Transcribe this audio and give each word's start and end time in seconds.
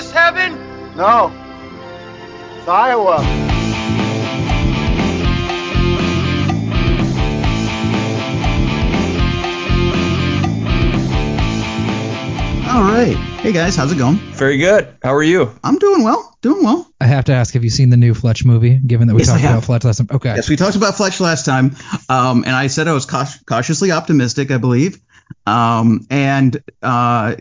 this 0.00 0.10
heaven? 0.12 0.54
No. 0.96 1.30
It's 2.56 2.66
Iowa. 2.66 3.16
All 12.66 12.82
right. 12.84 13.14
Hey 13.40 13.52
guys, 13.52 13.76
how's 13.76 13.92
it 13.92 13.98
going? 13.98 14.16
Very 14.16 14.56
good. 14.56 14.88
How 15.02 15.12
are 15.12 15.22
you? 15.22 15.50
I'm 15.62 15.76
doing 15.76 16.02
well. 16.02 16.34
Doing 16.40 16.64
well. 16.64 16.90
I 16.98 17.04
have 17.04 17.26
to 17.26 17.32
ask, 17.32 17.52
have 17.52 17.64
you 17.64 17.68
seen 17.68 17.90
the 17.90 17.98
new 17.98 18.14
Fletch 18.14 18.42
movie? 18.42 18.78
Given 18.78 19.08
that 19.08 19.14
we 19.14 19.20
Yes, 19.20 19.28
talked 19.28 19.42
about 19.44 19.64
Fletch 19.64 19.84
last 19.84 19.98
time. 19.98 20.08
Okay. 20.10 20.34
Yes, 20.34 20.48
we 20.48 20.56
talked 20.56 20.76
about 20.76 20.94
Fletch 20.94 21.20
last 21.20 21.44
time, 21.44 21.76
um, 22.08 22.44
and 22.44 22.54
I 22.56 22.68
said 22.68 22.88
I 22.88 22.94
was 22.94 23.04
cautiously 23.04 23.90
optimistic, 23.90 24.50
I 24.50 24.56
believe, 24.56 24.98
um, 25.46 26.06
and 26.08 26.62
uh, 26.80 27.34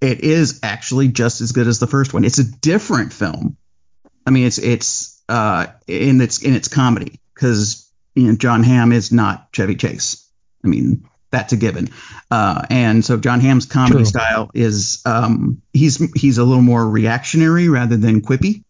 it 0.00 0.20
is 0.20 0.60
actually 0.62 1.08
just 1.08 1.40
as 1.40 1.52
good 1.52 1.66
as 1.66 1.78
the 1.78 1.86
first 1.86 2.12
one. 2.12 2.24
It's 2.24 2.38
a 2.38 2.44
different 2.44 3.12
film. 3.12 3.56
I 4.26 4.30
mean, 4.30 4.46
it's 4.46 4.58
it's 4.58 5.22
uh, 5.28 5.66
in 5.86 6.20
its 6.20 6.42
in 6.42 6.54
its 6.54 6.68
comedy 6.68 7.20
because 7.34 7.90
you 8.14 8.28
know 8.28 8.36
Jon 8.36 8.62
Hamm 8.62 8.92
is 8.92 9.12
not 9.12 9.52
Chevy 9.52 9.76
Chase. 9.76 10.28
I 10.64 10.68
mean, 10.68 11.08
that's 11.30 11.52
a 11.52 11.56
given. 11.56 11.90
Uh, 12.30 12.64
and 12.70 13.04
so 13.04 13.16
Jon 13.16 13.40
Hamm's 13.40 13.66
comedy 13.66 13.98
True. 13.98 14.04
style 14.04 14.50
is 14.54 15.02
um, 15.06 15.62
he's 15.72 15.96
he's 16.14 16.38
a 16.38 16.44
little 16.44 16.62
more 16.62 16.86
reactionary 16.88 17.68
rather 17.68 17.96
than 17.96 18.22
quippy, 18.22 18.64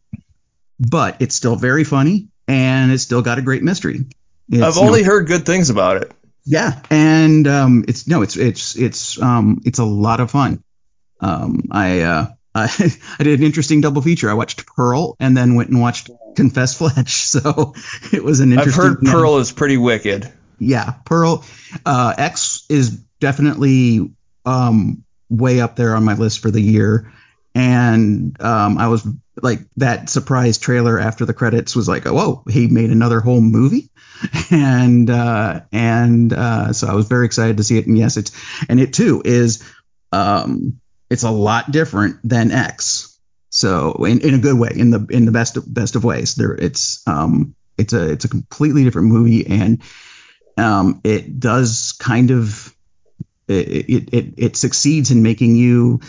but 0.78 1.16
it's 1.20 1.34
still 1.34 1.56
very 1.56 1.84
funny 1.84 2.28
and 2.48 2.92
it's 2.92 3.02
still 3.02 3.22
got 3.22 3.38
a 3.38 3.42
great 3.42 3.62
mystery. 3.62 4.04
It's, 4.48 4.62
I've 4.62 4.76
you 4.76 4.82
know, 4.82 4.86
only 4.88 5.02
heard 5.02 5.26
good 5.26 5.44
things 5.46 5.70
about 5.70 6.02
it. 6.02 6.12
yeah, 6.44 6.80
and 6.90 7.46
um, 7.48 7.84
it's 7.88 8.06
no, 8.06 8.22
it's 8.22 8.36
it's 8.36 8.76
it's 8.76 9.20
um, 9.20 9.60
it's 9.64 9.78
a 9.78 9.84
lot 9.84 10.20
of 10.20 10.30
fun. 10.30 10.62
Um, 11.20 11.68
I 11.70 12.00
uh, 12.00 12.26
I, 12.54 12.64
I 13.18 13.22
did 13.22 13.40
an 13.40 13.46
interesting 13.46 13.80
double 13.80 14.02
feature. 14.02 14.30
I 14.30 14.34
watched 14.34 14.66
Pearl 14.66 15.16
and 15.20 15.36
then 15.36 15.54
went 15.54 15.70
and 15.70 15.80
watched 15.80 16.10
Confess 16.36 16.76
Fletch. 16.76 17.26
So 17.26 17.74
it 18.12 18.24
was 18.24 18.40
an 18.40 18.52
interesting. 18.52 18.82
I've 18.82 18.88
heard 18.88 19.02
Pearl 19.02 19.38
is 19.38 19.52
pretty 19.52 19.76
wicked. 19.76 20.32
Yeah, 20.58 20.94
Pearl 21.04 21.44
uh, 21.84 22.14
X 22.16 22.64
is 22.70 22.90
definitely 23.20 24.10
um, 24.46 25.04
way 25.28 25.60
up 25.60 25.76
there 25.76 25.94
on 25.94 26.04
my 26.04 26.14
list 26.14 26.40
for 26.40 26.50
the 26.50 26.60
year. 26.60 27.12
And 27.54 28.40
um, 28.40 28.78
I 28.78 28.88
was 28.88 29.06
like 29.42 29.60
that 29.76 30.08
surprise 30.08 30.58
trailer 30.58 30.98
after 30.98 31.24
the 31.24 31.34
credits 31.34 31.76
was 31.76 31.88
like, 31.88 32.06
oh, 32.06 32.14
whoa, 32.14 32.42
he 32.48 32.68
made 32.68 32.90
another 32.90 33.20
whole 33.20 33.40
movie, 33.40 33.90
and 34.50 35.08
uh, 35.10 35.60
and 35.72 36.32
uh, 36.32 36.72
so 36.72 36.86
I 36.86 36.94
was 36.94 37.08
very 37.08 37.26
excited 37.26 37.56
to 37.58 37.64
see 37.64 37.78
it. 37.78 37.86
And 37.86 37.98
yes, 37.98 38.16
it's 38.16 38.32
and 38.68 38.80
it 38.80 38.92
too 38.92 39.22
is 39.24 39.62
um, 40.12 40.80
it's 41.10 41.22
a 41.22 41.30
lot 41.30 41.70
different 41.70 42.16
than 42.24 42.50
X. 42.50 43.18
So 43.50 44.04
in, 44.04 44.20
in 44.20 44.34
a 44.34 44.38
good 44.38 44.58
way, 44.58 44.70
in 44.74 44.90
the 44.90 45.06
in 45.10 45.24
the 45.24 45.32
best 45.32 45.56
of, 45.56 45.72
best 45.72 45.96
of 45.96 46.04
ways, 46.04 46.34
there 46.34 46.52
it's 46.52 47.06
um 47.06 47.54
it's 47.78 47.92
a 47.92 48.10
it's 48.10 48.24
a 48.24 48.28
completely 48.28 48.84
different 48.84 49.08
movie 49.08 49.46
and 49.46 49.82
um, 50.56 51.00
it 51.04 51.38
does 51.38 51.92
kind 51.98 52.30
of 52.30 52.74
it, 53.48 53.68
it 53.68 54.14
it 54.14 54.34
it 54.36 54.56
succeeds 54.56 55.10
in 55.10 55.22
making 55.22 55.54
you 55.54 56.00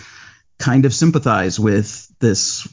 kind 0.58 0.86
of 0.86 0.94
sympathize 0.94 1.59
with 1.59 2.08
this 2.20 2.68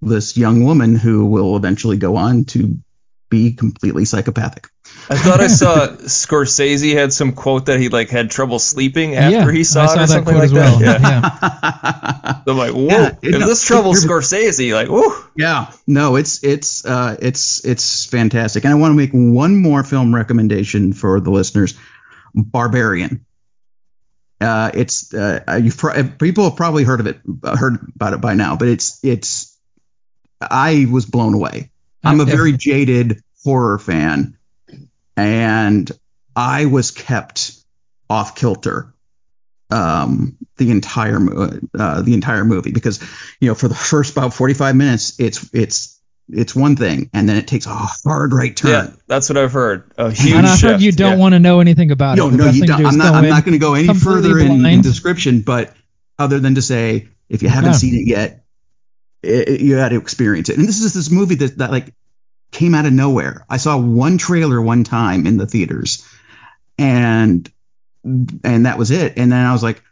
this 0.00 0.36
young 0.36 0.64
woman 0.64 0.96
who 0.96 1.26
will 1.26 1.56
eventually 1.56 1.96
go 1.96 2.16
on 2.16 2.44
to 2.44 2.76
be 3.32 3.52
completely 3.54 4.04
psychopathic. 4.04 4.68
I 5.10 5.16
thought 5.16 5.40
I 5.40 5.46
saw 5.60 5.88
Scorsese 5.88 6.94
had 6.94 7.12
some 7.12 7.32
quote 7.32 7.66
that 7.66 7.80
he 7.80 7.88
like 7.88 8.10
had 8.10 8.30
trouble 8.30 8.58
sleeping 8.58 9.16
after 9.16 9.50
yeah, 9.50 9.50
he 9.50 9.64
saw 9.64 9.86
I 9.86 9.94
it 9.94 9.98
or 10.02 10.06
something 10.06 10.34
quote 10.34 10.36
like 10.36 10.44
as 10.44 10.52
well. 10.52 10.78
that. 10.78 11.00
Yeah. 11.00 11.08
yeah. 11.64 12.42
I'm 12.46 12.56
like, 12.58 12.72
whoa, 12.72 12.86
Yeah, 12.86 13.06
it- 13.22 13.34
if 13.34 13.40
no, 13.40 13.46
this 13.48 13.64
troubles 13.66 14.04
it- 14.04 14.08
Scorsese, 14.08 14.72
like, 14.74 14.88
whoa. 14.88 15.24
Yeah, 15.36 15.72
no, 15.86 16.16
it's 16.16 16.44
it's 16.44 16.84
uh, 16.84 17.16
it's 17.20 17.64
it's 17.64 18.04
fantastic, 18.06 18.64
and 18.64 18.72
I 18.72 18.76
want 18.76 18.92
to 18.92 18.96
make 18.96 19.10
one 19.12 19.56
more 19.56 19.82
film 19.82 20.14
recommendation 20.14 20.92
for 20.92 21.18
the 21.20 21.30
listeners: 21.30 21.74
Barbarian. 22.34 23.24
Uh, 24.40 24.70
it's 24.74 25.14
uh, 25.14 25.60
you've 25.62 25.78
pro- 25.78 26.02
people 26.18 26.44
have 26.44 26.56
probably 26.56 26.84
heard 26.84 27.00
of 27.00 27.06
it, 27.06 27.20
uh, 27.44 27.56
heard 27.56 27.78
about 27.96 28.12
it 28.12 28.20
by 28.20 28.34
now, 28.34 28.56
but 28.56 28.68
it's 28.68 28.98
it's 29.04 29.56
I 30.40 30.86
was 30.90 31.06
blown 31.06 31.34
away. 31.34 31.70
I'm 32.04 32.18
a 32.18 32.24
very 32.24 32.52
jaded 32.52 33.20
horror 33.44 33.78
fan, 33.78 34.36
and 35.16 35.90
I 36.34 36.66
was 36.66 36.90
kept 36.90 37.52
off 38.08 38.34
kilter 38.36 38.94
um, 39.70 40.36
the 40.56 40.70
entire 40.70 41.18
mo- 41.20 41.58
uh, 41.78 42.02
the 42.02 42.14
entire 42.14 42.44
movie 42.44 42.72
because 42.72 43.00
you 43.40 43.48
know 43.48 43.54
for 43.54 43.68
the 43.68 43.74
first 43.74 44.12
about 44.12 44.34
45 44.34 44.76
minutes 44.76 45.18
it's 45.18 45.48
it's 45.54 45.98
it's 46.28 46.54
one 46.54 46.76
thing 46.76 47.10
and 47.14 47.28
then 47.28 47.36
it 47.36 47.46
takes 47.48 47.66
a 47.66 47.70
hard 47.74 48.32
right 48.32 48.54
turn. 48.56 48.70
Yeah, 48.70 48.90
that's 49.06 49.28
what 49.28 49.36
I've 49.38 49.52
heard. 49.52 49.90
A 49.98 50.10
huge 50.10 50.34
And 50.34 50.46
I've 50.46 50.58
shift. 50.58 50.72
heard 50.74 50.82
you 50.82 50.92
don't 50.92 51.12
yeah. 51.12 51.18
want 51.18 51.32
to 51.34 51.38
know 51.40 51.60
anything 51.60 51.90
about 51.90 52.16
No, 52.16 52.28
it. 52.28 52.32
The 52.32 52.36
no, 52.36 52.46
you 52.50 52.66
don't. 52.66 52.86
I'm 52.86 52.96
not. 52.96 53.14
I'm 53.14 53.24
in 53.24 53.30
not 53.30 53.44
going 53.44 53.52
to 53.54 53.58
go 53.58 53.74
any 53.74 53.92
further 53.92 54.38
in, 54.38 54.64
in 54.64 54.82
description, 54.82 55.40
but 55.40 55.74
other 56.18 56.38
than 56.38 56.54
to 56.54 56.62
say, 56.62 57.08
if 57.28 57.42
you 57.42 57.48
haven't 57.48 57.70
Yeah. 57.72 57.76
seen 57.76 57.94
it 57.96 58.06
yet, 58.06 58.44
it, 59.22 59.48
it- 59.48 59.60
you 59.62 59.76
got 59.76 59.88
to 59.90 59.96
experience 59.96 60.48
it. 60.48 60.58
And 60.58 60.66
this 60.68 60.80
is 60.80 60.94
this 60.94 61.10
movie 61.10 61.34
that 61.36 61.58
that 61.58 61.70
like 61.70 61.92
came 62.52 62.74
out 62.74 62.86
of 62.86 62.92
nowhere. 62.92 63.44
I 63.50 63.56
saw 63.56 63.76
one 63.76 64.16
trailer 64.18 64.62
one 64.62 64.84
time 64.84 65.26
in 65.26 65.36
the 65.38 65.46
theaters, 65.46 66.06
and 66.78 67.50
and 68.04 68.66
that 68.66 68.78
was 68.78 68.90
it. 68.90 69.14
And 69.16 69.30
then 69.32 69.44
I 69.44 69.52
was 69.52 69.62
like, 69.62 69.82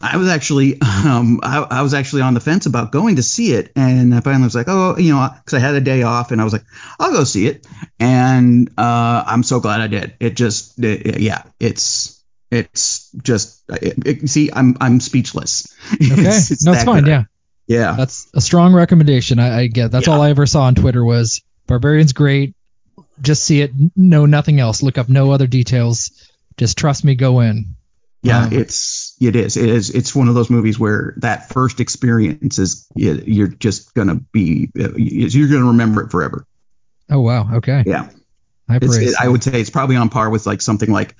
I 0.00 0.16
was 0.16 0.28
actually 0.28 0.80
um 0.82 1.40
I, 1.42 1.58
I 1.70 1.82
was 1.82 1.94
actually 1.94 2.22
on 2.22 2.34
the 2.34 2.40
fence 2.40 2.66
about 2.66 2.90
going 2.92 3.16
to 3.16 3.22
see 3.22 3.52
it, 3.52 3.72
and 3.76 4.14
I 4.14 4.20
finally 4.20 4.44
was 4.44 4.54
like, 4.54 4.66
oh, 4.68 4.96
you 4.98 5.12
know, 5.14 5.28
because 5.36 5.54
I 5.54 5.60
had 5.60 5.74
a 5.74 5.80
day 5.80 6.02
off, 6.02 6.32
and 6.32 6.40
I 6.40 6.44
was 6.44 6.52
like, 6.52 6.64
I'll 6.98 7.12
go 7.12 7.24
see 7.24 7.46
it, 7.46 7.66
and 8.00 8.68
uh, 8.78 9.24
I'm 9.26 9.42
so 9.42 9.60
glad 9.60 9.80
I 9.80 9.86
did. 9.86 10.14
It 10.20 10.34
just, 10.36 10.82
it- 10.82 11.20
yeah, 11.20 11.42
it's 11.60 12.18
it's 12.50 13.10
just 13.22 13.62
it, 13.70 13.94
it- 14.06 14.28
see, 14.28 14.50
I'm 14.52 14.76
I'm 14.80 15.00
speechless. 15.00 15.72
Okay. 15.94 16.12
It's- 16.20 16.50
it's 16.50 16.64
no, 16.64 16.72
it's 16.72 16.84
fine. 16.84 17.04
good. 17.04 17.08
Yeah. 17.10 17.24
yeah, 17.68 17.94
That's 17.96 18.28
a 18.34 18.40
strong 18.40 18.74
recommendation. 18.74 19.38
I, 19.38 19.60
I 19.60 19.66
get. 19.68 19.90
That's 19.92 20.06
Yeah. 20.08 20.14
all 20.14 20.22
I 20.22 20.30
ever 20.30 20.46
saw 20.46 20.62
on 20.64 20.74
Twitter 20.74 21.04
was 21.04 21.42
Barbarian's 21.66 22.12
great. 22.12 22.54
Just 23.20 23.44
see 23.44 23.62
it. 23.62 23.72
Know 23.96 24.26
nothing 24.26 24.60
else. 24.60 24.82
Look 24.82 24.98
up 24.98 25.08
no 25.08 25.30
other 25.30 25.46
details. 25.46 26.10
Just 26.56 26.76
trust 26.78 27.04
me. 27.04 27.14
Go 27.14 27.40
in. 27.40 27.76
yeah. 28.22 28.44
Um, 28.44 28.52
it's 28.52 29.16
it 29.20 29.36
is 29.36 29.56
it 29.56 29.68
is 29.68 29.90
it's 29.90 30.14
one 30.14 30.28
of 30.28 30.34
those 30.34 30.50
movies 30.50 30.78
where 30.78 31.14
that 31.18 31.48
first 31.48 31.80
experience 31.80 32.58
is 32.58 32.86
you- 32.94 33.22
you're 33.26 33.48
just 33.48 33.94
gonna 33.94 34.16
be 34.16 34.70
you're 34.74 35.48
gonna 35.48 35.68
remember 35.68 36.02
it 36.02 36.10
forever. 36.10 36.46
Oh 37.10 37.20
wow. 37.20 37.56
Okay. 37.56 37.84
Yeah. 37.86 38.08
Praise. 38.66 39.12
it, 39.12 39.14
I 39.20 39.28
would 39.28 39.42
say 39.42 39.60
it's 39.60 39.70
probably 39.70 39.96
on 39.96 40.08
par 40.08 40.30
with 40.30 40.46
like 40.46 40.62
something 40.62 40.90
like, 40.90 41.14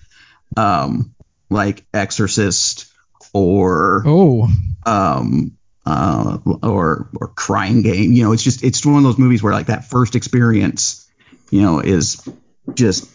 um, 0.57 1.15
like 1.51 1.85
Exorcist 1.93 2.91
or 3.35 4.03
oh. 4.07 4.49
um, 4.87 5.59
uh, 5.87 6.39
or 6.63 7.09
or 7.21 7.29
Crying 7.29 7.83
Game. 7.83 8.13
You 8.13 8.25
know, 8.25 8.33
it's 8.33 8.43
just 8.43 8.63
it's 8.63 8.85
one 8.87 8.97
of 8.97 9.03
those 9.03 9.19
movies 9.19 9.43
where 9.43 9.53
like 9.53 9.67
that 9.67 9.85
first 9.87 10.15
experience, 10.17 11.09
you 11.51 11.63
know, 11.63 11.81
is 11.81 12.27
just 12.75 13.11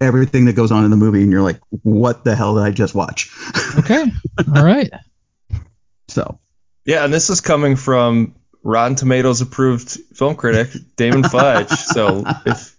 everything 0.00 0.46
that 0.46 0.54
goes 0.54 0.72
on 0.72 0.84
in 0.84 0.90
the 0.90 0.96
movie, 0.96 1.22
and 1.22 1.30
you're 1.30 1.42
like, 1.42 1.60
what 1.82 2.24
the 2.24 2.34
hell 2.34 2.56
did 2.56 2.64
I 2.64 2.70
just 2.70 2.94
watch? 2.94 3.30
Okay. 3.78 4.04
All 4.54 4.64
right. 4.64 4.90
so 6.08 6.38
Yeah, 6.84 7.04
and 7.04 7.12
this 7.12 7.30
is 7.30 7.40
coming 7.40 7.76
from 7.76 8.34
Rotten 8.62 8.94
Tomatoes 8.96 9.40
approved 9.40 9.90
film 10.14 10.34
critic 10.34 10.68
Damond 10.96 11.30
Fudge. 11.30 11.68
so 11.70 12.24
if 12.46 12.76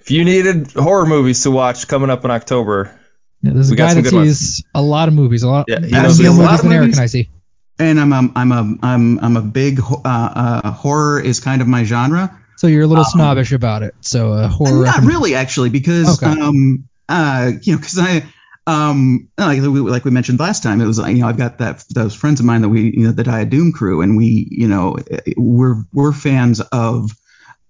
if 0.00 0.10
you 0.10 0.24
needed 0.24 0.72
horror 0.72 1.06
movies 1.06 1.44
to 1.44 1.50
watch 1.50 1.86
coming 1.86 2.10
up 2.10 2.24
in 2.24 2.30
October, 2.32 2.98
Yeah, 3.42 3.52
there's 3.52 3.70
a 3.70 3.76
guy 3.76 3.94
that 3.94 4.02
good 4.02 4.12
ones. 4.12 4.38
sees 4.40 4.64
a 4.74 4.82
lot 4.82 5.06
of 5.08 5.14
movies. 5.14 5.44
A 5.44 5.48
lot. 5.48 5.66
Yeah, 5.68 5.78
he 5.80 5.92
more 5.92 6.02
knows 6.02 6.18
a 6.18 6.22
movies 6.24 6.38
lot 6.38 6.54
of 6.54 6.62
than 6.62 6.72
Eric 6.72 6.82
movies. 6.82 6.96
and 6.98 7.02
I 7.04 7.06
see. 7.06 7.30
And 7.78 8.00
I'm 8.00 8.12
a, 8.12 8.30
I'm 8.34 8.52
a 8.52 8.76
I'm 8.82 9.18
I'm 9.20 9.36
a 9.36 9.42
big 9.42 9.80
uh, 9.80 10.00
uh, 10.04 10.70
horror 10.72 11.20
is 11.20 11.40
kind 11.40 11.62
of 11.62 11.68
my 11.68 11.84
genre. 11.84 12.38
So 12.56 12.66
you're 12.68 12.84
a 12.84 12.86
little 12.86 13.04
snobbish 13.04 13.52
about 13.52 13.82
it. 13.82 13.94
So 14.02 14.32
uh, 14.32 14.48
horror. 14.48 14.84
Not 14.84 15.02
really, 15.02 15.34
actually, 15.34 15.70
because 15.70 16.22
Okay. 16.22 16.40
um, 16.40 16.88
uh, 17.08 17.52
you 17.62 17.72
know, 17.72 17.78
because 17.78 17.98
I 17.98 18.24
um, 18.66 19.28
like 19.36 19.60
we, 19.60 19.80
like 19.80 20.04
we 20.04 20.10
mentioned 20.12 20.38
last 20.38 20.62
time, 20.62 20.80
it 20.80 20.86
was 20.86 20.98
you 20.98 21.14
know 21.14 21.26
I've 21.26 21.36
got 21.36 21.58
that 21.58 21.84
those 21.92 22.14
friends 22.14 22.40
of 22.40 22.46
mine 22.46 22.62
that 22.62 22.68
we 22.68 22.82
you 22.82 23.06
know 23.06 23.12
the 23.12 23.24
Die 23.24 23.44
Doom 23.44 23.72
crew, 23.72 24.02
and 24.02 24.16
we 24.16 24.46
you 24.50 24.68
know 24.68 24.98
we're 25.36 25.82
we're 25.92 26.12
fans 26.12 26.60
of 26.60 27.10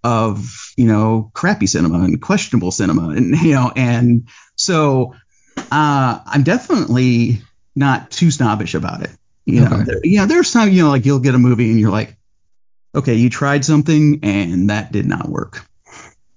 of 0.04 0.72
you 0.76 0.86
know 0.86 1.30
crappy 1.32 1.66
cinema 1.66 2.00
and 2.00 2.20
questionable 2.20 2.70
cinema, 2.70 3.10
and 3.10 3.34
you 3.36 3.54
know, 3.54 3.72
and 3.74 4.28
so 4.56 5.14
uh, 5.56 6.20
I'm 6.26 6.42
definitely 6.42 7.40
not 7.74 8.10
too 8.10 8.30
snobbish 8.30 8.74
about 8.74 9.02
it. 9.02 9.10
You 9.44 9.60
know, 9.62 9.66
Okay. 9.72 9.84
there, 9.84 10.00
know, 10.18 10.26
there's 10.26 10.52
time 10.52 10.70
you 10.70 10.82
know 10.82 10.90
like 10.90 11.04
you'll 11.04 11.18
get 11.20 11.34
a 11.34 11.38
movie 11.38 11.70
and 11.70 11.80
you're 11.80 11.90
like, 11.90 12.16
okay, 12.94 13.14
you 13.14 13.30
tried 13.30 13.64
something 13.64 14.20
and 14.22 14.70
that 14.70 14.92
did 14.92 15.06
not 15.06 15.28
work 15.28 15.66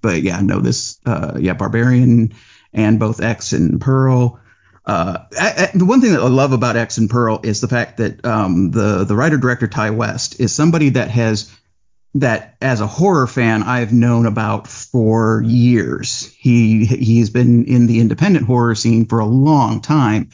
but 0.02 0.22
yeah, 0.22 0.40
no, 0.40 0.60
this, 0.60 1.00
uh, 1.08 1.36
yeah, 1.40 1.54
Barbarian 1.54 2.36
and 2.74 3.00
both 3.00 3.24
X 3.24 3.54
and 3.54 3.82
Pearl 3.82 4.40
uh, 4.86 5.26
I, 5.40 5.70
I, 5.74 5.78
the 5.78 5.86
one 5.86 6.00
thing 6.00 6.12
that 6.14 6.22
I 6.22 6.28
love 6.28 6.52
about 6.52 6.76
X 6.76 6.98
and 6.98 7.10
Pearl 7.10 7.40
is 7.44 7.60
the 7.60 7.68
fact 7.68 7.98
that 7.98 8.24
um, 8.24 8.70
the 8.72 9.04
the 9.04 9.16
writer 9.16 9.38
director 9.38 9.68
Ti 9.68 9.90
West 9.90 10.40
is 10.40 10.54
somebody 10.54 10.90
that 10.90 11.10
has 11.10 11.52
that 12.14 12.56
as 12.62 12.82
a 12.82 12.88
horror 12.88 13.28
fan 13.28 13.64
I've 13.64 13.92
known 13.92 14.26
about 14.28 14.68
for 14.68 15.42
years. 15.44 16.32
He 16.38 16.86
he's 16.86 17.32
been 17.32 17.66
in 17.66 17.88
the 17.88 18.00
independent 18.00 18.46
horror 18.46 18.76
scene 18.76 19.06
for 19.08 19.20
a 19.20 19.26
long 19.26 19.82
time, 19.82 20.30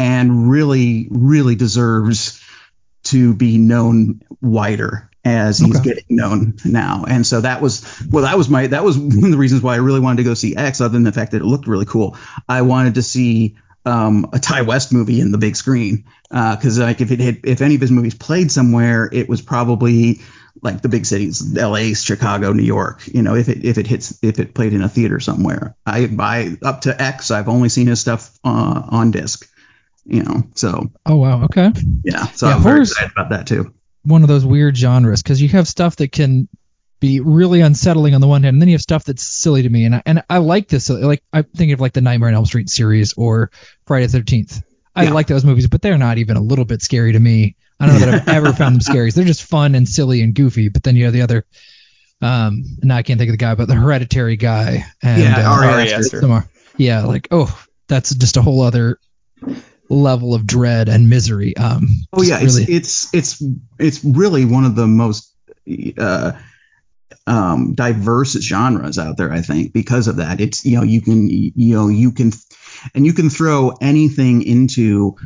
and 0.00 0.50
really 0.50 1.08
really 1.10 1.54
deserves 1.54 2.42
to 3.02 3.34
be 3.34 3.58
known 3.58 4.22
wider 4.40 5.10
as 5.22 5.58
he's 5.58 5.78
okay. 5.78 5.90
getting 5.90 6.16
known 6.16 6.56
now. 6.64 7.04
And 7.06 7.26
so 7.26 7.42
that 7.42 7.60
was 7.60 8.02
well, 8.10 8.24
that 8.24 8.38
was 8.38 8.48
my 8.48 8.66
that 8.68 8.82
was 8.82 8.98
one 8.98 9.24
of 9.24 9.30
the 9.30 9.36
reasons 9.36 9.62
why 9.62 9.74
I 9.74 9.78
really 9.78 10.00
wanted 10.00 10.16
to 10.18 10.24
go 10.24 10.32
see 10.32 10.56
X, 10.56 10.80
other 10.80 10.94
than 10.94 11.04
the 11.04 11.12
fact 11.12 11.32
that 11.32 11.42
it 11.42 11.44
looked 11.44 11.66
really 11.66 11.84
cool. 11.84 12.16
I 12.48 12.62
wanted 12.62 12.94
to 12.94 13.02
see 13.02 13.56
um, 13.84 14.30
a 14.32 14.38
Ti 14.38 14.62
West 14.62 14.90
movie 14.90 15.20
in 15.20 15.32
the 15.32 15.38
big 15.38 15.54
screen 15.54 16.06
because 16.30 16.80
uh, 16.80 16.84
like 16.84 17.02
if 17.02 17.10
it 17.10 17.20
had, 17.20 17.40
if 17.44 17.60
any 17.60 17.74
of 17.74 17.82
his 17.82 17.90
movies 17.90 18.14
played 18.14 18.50
somewhere, 18.50 19.06
it 19.12 19.28
was 19.28 19.42
probably 19.42 20.20
like 20.62 20.80
the 20.80 20.88
big 20.88 21.04
cities, 21.04 21.56
L.A., 21.58 21.92
Chicago, 21.94 22.54
New 22.54 22.62
York. 22.62 23.06
You 23.06 23.20
know, 23.20 23.34
if 23.34 23.50
it 23.50 23.66
if 23.66 23.76
it 23.76 23.86
hits 23.86 24.18
if 24.22 24.38
it 24.38 24.54
played 24.54 24.72
in 24.72 24.80
a 24.80 24.88
theater 24.88 25.20
somewhere. 25.20 25.76
I 25.84 26.06
by 26.06 26.56
up 26.62 26.82
to 26.82 27.02
X, 27.02 27.30
I've 27.30 27.50
only 27.50 27.68
seen 27.68 27.86
his 27.86 28.00
stuff 28.00 28.38
uh, 28.42 28.82
on 28.88 29.10
disc. 29.10 29.46
You 30.06 30.22
know, 30.22 30.42
so. 30.54 30.90
Oh 31.06 31.16
wow. 31.16 31.44
Okay. 31.44 31.70
Yeah. 32.04 32.26
So 32.28 32.48
yeah, 32.48 32.56
I'm 32.56 32.62
very 32.62 32.80
excited 32.80 33.12
about 33.12 33.30
that 33.30 33.46
too 33.46 33.72
one 34.04 34.22
of 34.22 34.28
those 34.28 34.44
weird 34.44 34.76
genres 34.76 35.22
because 35.22 35.40
you 35.40 35.48
have 35.50 35.68
stuff 35.68 35.96
that 35.96 36.12
can 36.12 36.48
be 37.00 37.20
really 37.20 37.60
unsettling 37.60 38.14
on 38.14 38.20
the 38.20 38.28
one 38.28 38.42
hand, 38.42 38.54
and 38.54 38.62
then 38.62 38.68
you 38.68 38.74
have 38.74 38.82
stuff 38.82 39.04
that's 39.04 39.22
silly 39.22 39.62
to 39.62 39.68
me. 39.68 39.86
And 39.86 39.96
I, 39.96 40.02
and 40.04 40.22
I 40.28 40.38
like 40.38 40.68
this. 40.68 40.90
Like 40.90 41.22
I'm 41.32 41.44
thinking 41.44 41.72
of 41.72 41.80
like 41.80 41.92
the 41.92 42.00
Nightmare 42.00 42.28
on 42.28 42.34
Elm 42.34 42.46
Street 42.46 42.68
series 42.68 43.14
or 43.14 43.50
Friday 43.86 44.06
the 44.06 44.12
Thirteenth. 44.12 44.62
I 44.94 45.04
yeah. 45.04 45.12
like 45.12 45.26
those 45.26 45.44
movies, 45.44 45.68
but 45.68 45.82
they're 45.82 45.98
not 45.98 46.18
even 46.18 46.36
a 46.36 46.42
little 46.42 46.64
bit 46.64 46.82
scary 46.82 47.12
to 47.12 47.20
me. 47.20 47.56
I 47.78 47.86
don't 47.86 48.00
know 48.00 48.06
that 48.06 48.22
I've 48.22 48.28
ever 48.28 48.52
found 48.52 48.74
them 48.74 48.80
scary. 48.80 49.10
They're 49.10 49.24
just 49.24 49.44
fun 49.44 49.74
and 49.74 49.88
silly 49.88 50.20
and 50.22 50.34
goofy. 50.34 50.68
But 50.68 50.82
then 50.82 50.96
you 50.96 51.04
have 51.04 51.12
the 51.12 51.22
other. 51.22 51.46
Um, 52.20 52.64
now 52.82 52.96
I 52.96 53.02
can't 53.02 53.18
think 53.18 53.30
of 53.30 53.32
the 53.32 53.38
guy, 53.38 53.54
but 53.54 53.66
the 53.66 53.74
Hereditary 53.74 54.36
guy. 54.36 54.84
And, 55.02 55.22
yeah, 55.22 55.50
uh, 55.50 55.54
Ari 55.54 55.92
Aster. 55.92 56.46
Yeah, 56.76 57.04
like 57.04 57.28
oh, 57.30 57.56
that's 57.88 58.14
just 58.14 58.36
a 58.36 58.42
whole 58.42 58.60
other 58.60 58.98
level 59.90 60.34
of 60.34 60.46
dread 60.46 60.88
and 60.88 61.10
misery. 61.10 61.56
Um, 61.56 61.88
oh 62.12 62.22
yeah, 62.22 62.38
really... 62.38 62.62
it's, 62.62 63.12
it's 63.12 63.40
it's 63.40 63.52
it's 63.78 64.04
really 64.04 64.44
one 64.44 64.64
of 64.64 64.76
the 64.76 64.86
most 64.86 65.34
uh, 65.98 66.32
um, 67.26 67.74
diverse 67.74 68.32
genres 68.40 68.98
out 68.98 69.16
there. 69.16 69.32
I 69.32 69.42
think 69.42 69.72
because 69.72 70.06
of 70.06 70.16
that, 70.16 70.40
it's 70.40 70.64
you 70.64 70.76
know 70.76 70.82
you 70.82 71.02
can 71.02 71.28
you 71.28 71.74
know 71.74 71.88
you 71.88 72.12
can 72.12 72.32
and 72.94 73.04
you 73.04 73.12
can 73.12 73.28
throw 73.28 73.70
anything 73.80 74.42
into 74.42 75.16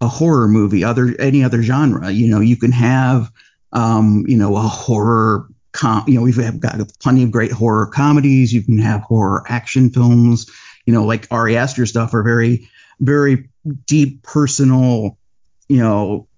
a 0.00 0.08
horror 0.08 0.48
movie, 0.48 0.84
other 0.84 1.14
any 1.18 1.44
other 1.44 1.62
genre. 1.62 2.10
You 2.10 2.28
know 2.28 2.40
you 2.40 2.56
can 2.56 2.72
have 2.72 3.30
um, 3.72 4.24
you 4.26 4.36
know 4.36 4.56
a 4.56 4.62
horror. 4.62 5.46
Com- 5.72 6.04
you 6.08 6.14
know 6.14 6.22
we've 6.22 6.60
got 6.60 6.80
plenty 6.98 7.22
of 7.22 7.30
great 7.30 7.52
horror 7.52 7.86
comedies. 7.86 8.52
You 8.52 8.62
can 8.62 8.78
have 8.78 9.02
horror 9.02 9.44
action 9.46 9.90
films. 9.90 10.50
You 10.86 10.94
know 10.94 11.04
like 11.04 11.28
Ari 11.30 11.56
Aster 11.56 11.86
stuff 11.86 12.14
are 12.14 12.22
very 12.22 12.68
very 13.00 13.48
deep 13.86 14.22
personal, 14.22 15.18
you 15.68 15.78
know, 15.78 16.28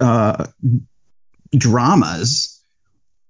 uh, 0.00 0.46
dramas 1.56 2.62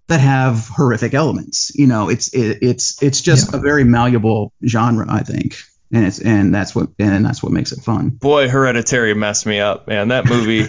that 0.09 0.21
have 0.21 0.69
horrific 0.69 1.15
elements. 1.15 1.73
You 1.75 1.87
know, 1.87 2.09
it's 2.09 2.33
it, 2.35 2.59
it's 2.63 3.03
it's 3.03 3.21
just 3.21 3.53
yeah. 3.53 3.59
a 3.59 3.63
very 3.63 3.85
malleable 3.85 4.53
genre, 4.67 5.07
I 5.09 5.23
think, 5.23 5.57
and 5.93 6.05
it's 6.05 6.21
and 6.21 6.55
that's 6.55 6.75
what 6.75 6.91
and 6.99 7.25
that's 7.25 7.43
what 7.43 7.53
makes 7.53 7.73
it 7.73 7.81
fun. 7.81 8.11
Boy, 8.11 8.49
Hereditary 8.49 9.15
messed 9.15 9.47
me 9.47 9.61
up, 9.61 9.89
man. 9.89 10.09
That 10.09 10.27
movie. 10.27 10.67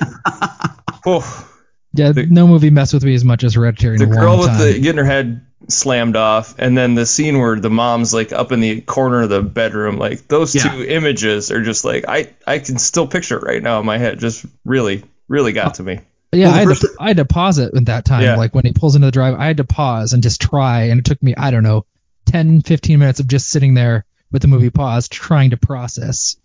oh, 1.05 1.51
yeah, 1.93 2.11
the, 2.11 2.25
no 2.25 2.47
movie 2.47 2.69
messed 2.69 2.93
with 2.93 3.03
me 3.03 3.15
as 3.15 3.25
much 3.25 3.43
as 3.43 3.53
Hereditary. 3.53 3.97
The 3.97 4.05
girl 4.05 4.39
with 4.39 4.47
time. 4.47 4.59
the 4.59 4.79
getting 4.79 4.97
her 4.97 5.05
head 5.05 5.45
slammed 5.67 6.15
off 6.15 6.55
and 6.59 6.77
then 6.77 6.95
the 6.95 7.05
scene 7.05 7.39
where 7.39 7.59
the 7.59 7.69
mom's 7.69 8.13
like 8.13 8.31
up 8.31 8.51
in 8.51 8.59
the 8.59 8.81
corner 8.81 9.23
of 9.23 9.29
the 9.29 9.41
bedroom 9.41 9.97
like 9.97 10.27
those 10.27 10.53
yeah. 10.53 10.63
two 10.63 10.83
images 10.83 11.51
are 11.51 11.63
just 11.63 11.83
like 11.83 12.05
i 12.07 12.29
i 12.45 12.59
can 12.59 12.77
still 12.77 13.07
picture 13.07 13.37
it 13.37 13.43
right 13.43 13.63
now 13.63 13.79
in 13.79 13.85
my 13.85 13.97
head 13.97 14.19
just 14.19 14.45
really 14.63 15.03
really 15.27 15.53
got 15.53 15.75
to 15.75 15.83
me 15.83 15.99
yeah 16.31 16.47
well, 16.47 16.55
I, 16.55 16.59
had 16.59 16.77
to, 16.77 16.89
I 16.99 17.07
had 17.07 17.17
to 17.17 17.25
pause 17.25 17.57
it 17.57 17.73
at 17.73 17.85
that 17.85 18.05
time 18.05 18.23
yeah. 18.23 18.35
like 18.35 18.53
when 18.53 18.65
he 18.65 18.73
pulls 18.73 18.95
into 18.95 19.07
the 19.07 19.11
drive 19.11 19.39
i 19.39 19.45
had 19.47 19.57
to 19.57 19.63
pause 19.63 20.13
and 20.13 20.21
just 20.21 20.41
try 20.41 20.83
and 20.83 20.99
it 20.99 21.05
took 21.05 21.21
me 21.23 21.33
i 21.35 21.51
don't 21.51 21.63
know 21.63 21.85
10 22.27 22.61
15 22.61 22.99
minutes 22.99 23.19
of 23.19 23.27
just 23.27 23.49
sitting 23.49 23.73
there 23.73 24.05
with 24.31 24.41
the 24.41 24.47
movie 24.47 24.69
paused 24.69 25.11
trying 25.11 25.49
to 25.49 25.57
process 25.57 26.35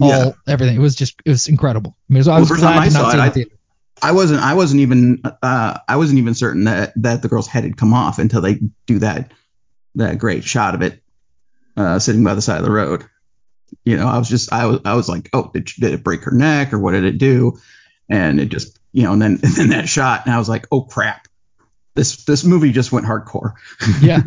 all 0.00 0.08
yeah. 0.08 0.32
everything 0.46 0.76
it 0.76 0.80
was 0.80 0.94
just 0.94 1.20
it 1.24 1.30
was 1.30 1.48
incredible 1.48 1.96
i 2.08 2.12
mean 2.12 2.18
was, 2.18 2.28
i 2.28 2.38
was 2.38 2.50
glad 2.50 2.84
to 2.84 2.92
not 2.92 3.12
see 3.12 3.18
it, 3.18 3.34
theater. 3.34 3.57
I 4.02 4.12
wasn't 4.12 4.40
I 4.40 4.54
wasn't 4.54 4.80
even 4.80 5.22
uh, 5.42 5.78
I 5.88 5.96
wasn't 5.96 6.18
even 6.18 6.34
certain 6.34 6.64
that 6.64 6.92
that 6.96 7.22
the 7.22 7.28
girl's 7.28 7.46
head 7.46 7.64
had 7.64 7.76
come 7.76 7.94
off 7.94 8.18
until 8.18 8.40
they 8.40 8.60
do 8.86 9.00
that 9.00 9.32
that 9.94 10.18
great 10.18 10.44
shot 10.44 10.74
of 10.74 10.82
it 10.82 11.02
uh, 11.76 11.98
sitting 11.98 12.24
by 12.24 12.34
the 12.34 12.42
side 12.42 12.58
of 12.58 12.64
the 12.64 12.70
road. 12.70 13.04
You 13.84 13.96
know, 13.96 14.06
I 14.06 14.18
was 14.18 14.28
just 14.28 14.52
I 14.52 14.66
was 14.66 14.80
I 14.84 14.94
was 14.94 15.08
like, 15.08 15.30
oh, 15.32 15.50
did, 15.52 15.66
did 15.66 15.92
it 15.92 16.04
break 16.04 16.22
her 16.24 16.32
neck 16.32 16.72
or 16.72 16.78
what 16.78 16.92
did 16.92 17.04
it 17.04 17.18
do? 17.18 17.58
And 18.08 18.40
it 18.40 18.46
just 18.46 18.78
you 18.92 19.02
know, 19.02 19.12
and 19.12 19.22
then 19.22 19.32
and 19.42 19.52
then 19.54 19.68
that 19.70 19.88
shot, 19.88 20.26
and 20.26 20.34
I 20.34 20.38
was 20.38 20.48
like, 20.48 20.66
oh 20.72 20.82
crap, 20.82 21.28
this 21.94 22.24
this 22.24 22.44
movie 22.44 22.72
just 22.72 22.92
went 22.92 23.06
hardcore. 23.06 23.54
yeah. 24.00 24.22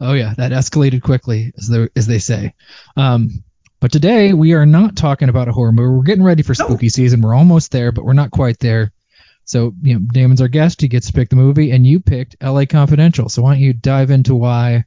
Oh 0.00 0.12
yeah, 0.12 0.34
that 0.36 0.52
escalated 0.52 1.02
quickly, 1.02 1.52
as 1.58 1.68
they 1.68 1.88
as 1.96 2.06
they 2.06 2.18
say. 2.18 2.54
Um, 2.96 3.44
but 3.80 3.92
today 3.92 4.32
we 4.32 4.54
are 4.54 4.66
not 4.66 4.96
talking 4.96 5.28
about 5.28 5.48
a 5.48 5.52
horror 5.52 5.72
movie. 5.72 5.94
We're 5.94 6.02
getting 6.02 6.24
ready 6.24 6.42
for 6.42 6.54
spooky 6.54 6.86
no. 6.86 6.90
season. 6.90 7.20
We're 7.20 7.34
almost 7.34 7.70
there, 7.70 7.92
but 7.92 8.04
we're 8.04 8.12
not 8.12 8.30
quite 8.30 8.58
there. 8.58 8.92
So, 9.48 9.72
you 9.80 9.94
know, 9.94 10.00
Damond's 10.00 10.42
our 10.42 10.48
guest. 10.48 10.82
He 10.82 10.88
gets 10.88 11.06
to 11.06 11.12
pick 11.14 11.30
the 11.30 11.36
movie, 11.36 11.70
and 11.70 11.86
you 11.86 12.00
picked 12.00 12.36
L.A. 12.42 12.66
Confidential. 12.66 13.30
So, 13.30 13.40
why 13.40 13.54
don't 13.54 13.62
you 13.62 13.72
dive 13.72 14.10
into 14.10 14.34
why 14.34 14.84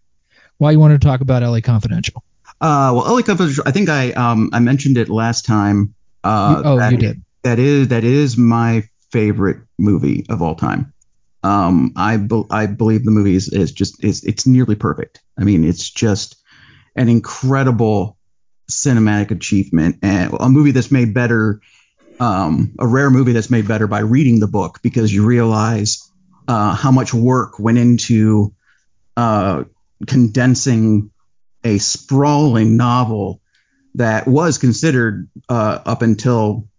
why 0.60 0.70
you 0.70 0.80
wanted 0.80 1.02
to 1.02 1.08
talk 1.08 1.22
about 1.22 1.42
L.A. 1.42 1.62
Confidential? 1.62 2.24
Uh, 2.62 2.94
well, 2.94 3.08
L.A. 3.08 3.24
Confidential. 3.24 3.64
I 3.66 3.72
think 3.72 3.90
I 3.90 4.12
um 4.12 4.52
I 4.54 4.60
mentioned 4.60 4.98
it 4.98 5.10
last 5.10 5.46
time. 5.46 5.96
Uh, 6.24 6.62
you, 6.64 6.70
oh, 6.70 6.90
you 6.90 6.98
did. 6.98 7.24
That 7.42 7.58
is 7.58 7.88
that 7.88 8.04
is 8.04 8.38
my 8.38 8.84
favorite 9.12 9.58
movie 9.80 10.28
of 10.30 10.44
all 10.44 10.54
time. 10.54 10.94
Um, 11.44 11.94
I 11.96 12.18
be, 12.18 12.44
I 12.52 12.68
believe 12.68 13.04
the 13.04 13.10
movie 13.10 13.34
is, 13.34 13.50
is 13.50 13.72
just 13.72 14.04
is 14.04 14.24
it's 14.24 14.46
nearly 14.46 14.76
perfect. 14.76 15.24
I 15.40 15.44
mean, 15.44 15.64
it's 15.64 15.90
just 15.90 16.36
an 16.96 17.10
incredible 17.10 18.16
cinematic 18.70 19.32
achievement 19.32 19.98
and 20.04 20.32
a 20.40 20.50
movie 20.50 20.70
that's 20.70 20.92
made 20.92 21.16
better 21.16 21.62
um, 22.22 22.76
a 22.78 22.88
rare 22.88 23.10
movie 23.10 23.32
that's 23.32 23.50
made 23.50 23.68
better 23.68 23.88
by 23.88 24.00
reading 24.00 24.40
the 24.40 24.48
book 24.48 24.80
because 24.84 25.12
you 25.12 25.26
realize 25.26 26.08
uh, 26.48 26.76
how 26.76 26.92
much 26.92 27.16
work 27.16 27.58
went 27.58 27.80
into 27.80 28.54
uh, 29.18 29.64
condensing 30.06 31.10
a 31.64 31.80
sprawling 31.80 32.78
novel 32.78 33.42
that 33.96 34.28
was 34.28 34.60
considered 34.60 35.30
uh, 35.50 35.80
up 35.84 36.04
until 36.04 36.70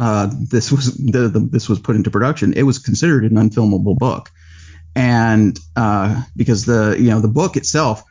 uh, 0.00 0.28
this 0.50 0.72
was 0.72 0.96
the, 0.96 1.28
the, 1.28 1.40
this 1.40 1.68
was 1.68 1.78
put 1.78 1.94
into 1.94 2.10
production. 2.10 2.52
It 2.54 2.64
was 2.64 2.80
considered 2.80 3.22
an 3.22 3.36
unfilmable 3.36 3.96
book, 3.96 4.30
and 4.96 5.58
uh, 5.76 6.22
because 6.36 6.66
the 6.66 6.96
you 6.98 7.10
know 7.10 7.20
the 7.20 7.28
book 7.28 7.56
itself 7.56 8.02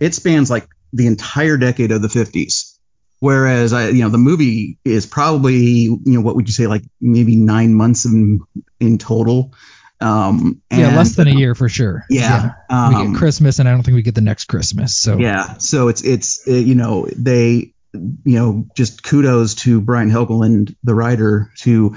it 0.00 0.14
spans 0.14 0.50
like 0.50 0.68
the 0.92 1.06
entire 1.06 1.56
decade 1.56 1.90
of 1.90 2.02
the 2.02 2.08
50s 2.08 2.75
Whereas 3.18 3.72
I, 3.72 3.88
you 3.88 4.02
know, 4.02 4.10
the 4.10 4.18
movie 4.18 4.78
is 4.84 5.06
probably, 5.06 5.62
you 5.84 6.00
know, 6.04 6.20
what 6.20 6.36
would 6.36 6.48
you 6.48 6.52
say, 6.52 6.66
like 6.66 6.82
maybe 7.00 7.36
nine 7.36 7.74
months 7.74 8.04
in 8.04 8.40
in 8.78 8.98
total. 8.98 9.54
Um, 10.00 10.60
and, 10.70 10.80
yeah, 10.80 10.96
less 10.96 11.16
than 11.16 11.26
a 11.26 11.34
year 11.34 11.54
for 11.54 11.70
sure. 11.70 12.04
Yeah, 12.10 12.52
yeah. 12.68 12.88
we 12.88 12.94
get 12.96 13.06
um, 13.06 13.16
Christmas, 13.16 13.58
and 13.58 13.68
I 13.68 13.72
don't 13.72 13.82
think 13.82 13.94
we 13.94 14.02
get 14.02 14.14
the 14.14 14.20
next 14.20 14.44
Christmas. 14.44 14.96
So 14.96 15.16
yeah, 15.16 15.56
so 15.56 15.88
it's 15.88 16.02
it's 16.04 16.46
uh, 16.46 16.52
you 16.52 16.74
know 16.74 17.06
they 17.16 17.72
you 17.94 18.20
know 18.24 18.66
just 18.76 19.02
kudos 19.02 19.54
to 19.54 19.80
Brian 19.80 20.10
Helgeland, 20.10 20.76
the 20.84 20.94
writer, 20.94 21.50
to 21.60 21.96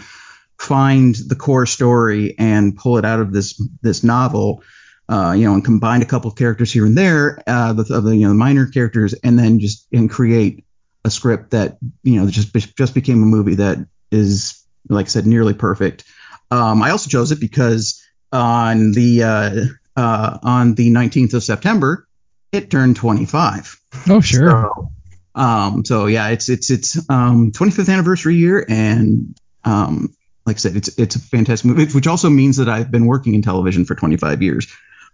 find 0.58 1.16
the 1.16 1.36
core 1.36 1.66
story 1.66 2.36
and 2.38 2.78
pull 2.78 2.98
it 2.98 3.04
out 3.04 3.20
of 3.20 3.34
this 3.34 3.62
this 3.82 4.04
novel. 4.04 4.64
Uh, 5.10 5.34
you 5.34 5.44
know, 5.44 5.56
and 5.56 5.66
combine 5.66 6.04
a 6.04 6.06
couple 6.06 6.30
of 6.30 6.38
characters 6.38 6.72
here 6.72 6.86
and 6.86 6.96
there, 6.96 7.42
uh, 7.48 7.74
the, 7.74 7.84
the 7.84 8.16
you 8.16 8.28
know 8.28 8.34
minor 8.34 8.68
characters, 8.68 9.14
and 9.16 9.40
then 9.40 9.60
just 9.60 9.88
and 9.92 10.10
create 10.10 10.64
a 11.06 11.10
script 11.10 11.52
that 11.52 11.78
you 12.04 12.20
know 12.20 12.30
just 12.30 12.54
just 12.54 12.94
became 12.94 13.24
a 13.24 13.26
movie 13.26 13.56
that 13.56 13.78
is 14.12 14.64
like 14.90 15.06
I 15.06 15.10
said 15.10 15.26
nearly 15.26 15.54
perfect. 15.54 16.04
Um, 16.52 16.82
I 16.82 16.92
also 16.92 17.10
chose 17.10 17.32
it 17.32 17.40
because 17.40 18.04
on 18.32 18.92
the 18.92 19.24
uh, 19.24 19.66
uh, 19.96 20.40
on 20.44 20.76
the 20.76 20.90
19th 20.92 21.36
of 21.36 21.44
September 21.44 22.08
it 22.52 22.72
turned 22.72 22.96
25. 22.96 23.80
Oh 24.10 24.22
sure. 24.22 24.50
So, 24.50 24.92
um, 25.36 25.86
so 25.86 26.08
yeah, 26.08 26.30
it's 26.30 26.50
it's 26.50 26.70
it's 26.70 27.10
um 27.10 27.52
25th 27.52 27.92
anniversary 27.92 28.36
year, 28.36 28.66
and 28.68 29.40
um, 29.64 30.16
like 30.46 30.56
I 30.56 30.60
said, 30.60 30.76
it's 30.76 30.98
it's 30.98 31.16
a 31.16 31.20
fantastic 31.20 31.70
movie, 31.70 31.92
which 31.94 32.08
also 32.08 32.30
means 32.30 32.58
that 32.58 32.70
I've 32.70 32.92
been 32.92 33.06
working 33.06 33.36
in 33.36 33.42
television 33.42 33.86
for 33.86 33.96
25 33.96 34.42
years 34.42 34.68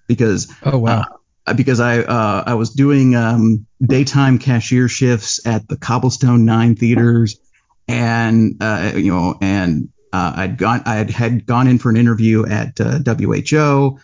because 0.08 0.52
oh 0.64 0.78
wow. 0.78 1.02
Uh, 1.02 1.06
because 1.54 1.80
I 1.80 2.00
uh, 2.00 2.44
I 2.48 2.54
was 2.56 2.72
doing 2.72 3.16
um, 3.16 3.68
daytime 3.86 4.40
cashier 4.40 4.88
shifts 4.88 5.46
at 5.46 5.68
the 5.68 5.78
Cobblestone 5.78 6.46
Nine 6.46 6.76
theaters 6.76 7.40
and 7.88 8.58
uh, 8.62 8.94
you 8.96 9.12
know, 9.12 9.38
and 9.42 9.90
uh, 10.12 10.34
I'd 10.36 10.58
gone, 10.58 10.84
I 10.86 10.96
had, 10.96 11.10
had 11.10 11.46
gone 11.46 11.68
in 11.68 11.80
for 11.80 11.90
an 11.90 11.98
interview 11.98 12.46
at 12.46 12.80
uh, 12.80 13.00
WHO, 13.00 14.00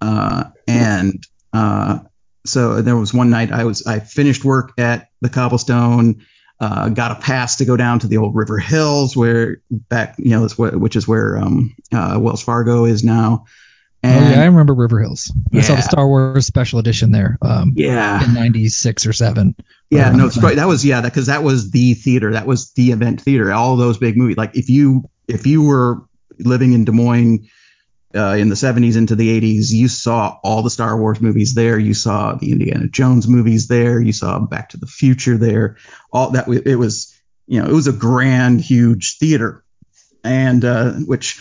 uh, 0.00 0.44
and 0.66 1.26
uh, 1.52 1.98
so 2.46 2.82
there 2.82 2.96
was 2.96 3.12
one 3.12 3.30
night 3.30 3.52
I 3.52 3.64
was 3.64 3.86
I 3.86 4.00
finished 4.00 4.44
work 4.44 4.72
at 4.78 5.08
the 5.20 5.28
Cobblestone, 5.28 6.24
uh, 6.60 6.88
got 6.88 7.12
a 7.12 7.20
pass 7.20 7.56
to 7.56 7.64
go 7.64 7.76
down 7.76 7.98
to 8.00 8.06
the 8.06 8.18
old 8.18 8.34
River 8.34 8.58
Hills 8.58 9.16
where 9.16 9.60
back 9.70 10.14
you 10.18 10.30
know 10.30 10.48
which 10.48 10.96
is 10.96 11.06
where 11.06 11.38
um, 11.38 11.74
uh, 11.92 12.18
Wells 12.20 12.42
Fargo 12.42 12.84
is 12.84 13.04
now. 13.04 13.44
And, 14.02 14.24
oh 14.24 14.30
yeah, 14.30 14.40
I 14.40 14.46
remember 14.46 14.74
River 14.74 15.00
Hills. 15.00 15.30
Yeah. 15.52 15.60
I 15.60 15.62
saw 15.62 15.74
the 15.74 15.82
Star 15.82 16.08
Wars 16.08 16.46
special 16.46 16.78
edition 16.78 17.12
there. 17.12 17.38
Um, 17.42 17.74
yeah, 17.76 18.24
in 18.24 18.32
'96 18.32 19.06
or 19.06 19.12
seven. 19.12 19.54
Yeah, 19.90 20.10
no. 20.12 20.28
That 20.28 20.66
was 20.66 20.84
yeah, 20.84 21.02
because 21.02 21.26
that, 21.26 21.38
that 21.38 21.44
was 21.44 21.70
the 21.70 21.94
theater. 21.94 22.32
That 22.32 22.46
was 22.46 22.72
the 22.72 22.92
event 22.92 23.20
theater. 23.20 23.52
All 23.52 23.76
those 23.76 23.98
big 23.98 24.16
movies. 24.16 24.38
Like 24.38 24.56
if 24.56 24.70
you 24.70 25.04
if 25.28 25.46
you 25.46 25.62
were 25.62 26.02
living 26.38 26.72
in 26.72 26.84
Des 26.84 26.92
Moines 26.92 27.48
uh, 28.14 28.36
in 28.38 28.48
the 28.48 28.54
70s 28.54 28.96
into 28.96 29.14
the 29.14 29.40
80s, 29.40 29.70
you 29.70 29.88
saw 29.88 30.38
all 30.42 30.62
the 30.62 30.70
Star 30.70 30.98
Wars 30.98 31.20
movies 31.20 31.54
there. 31.54 31.78
You 31.78 31.94
saw 31.94 32.34
the 32.34 32.52
Indiana 32.52 32.88
Jones 32.88 33.28
movies 33.28 33.68
there. 33.68 34.00
You 34.00 34.12
saw 34.12 34.38
Back 34.40 34.70
to 34.70 34.76
the 34.76 34.86
Future 34.86 35.36
there. 35.36 35.76
All 36.12 36.30
that 36.30 36.48
it 36.48 36.76
was, 36.76 37.16
you 37.46 37.62
know, 37.62 37.68
it 37.68 37.72
was 37.72 37.86
a 37.86 37.92
grand, 37.92 38.60
huge 38.60 39.18
theater, 39.18 39.64
and 40.24 40.64
uh, 40.64 40.92
which 40.92 41.40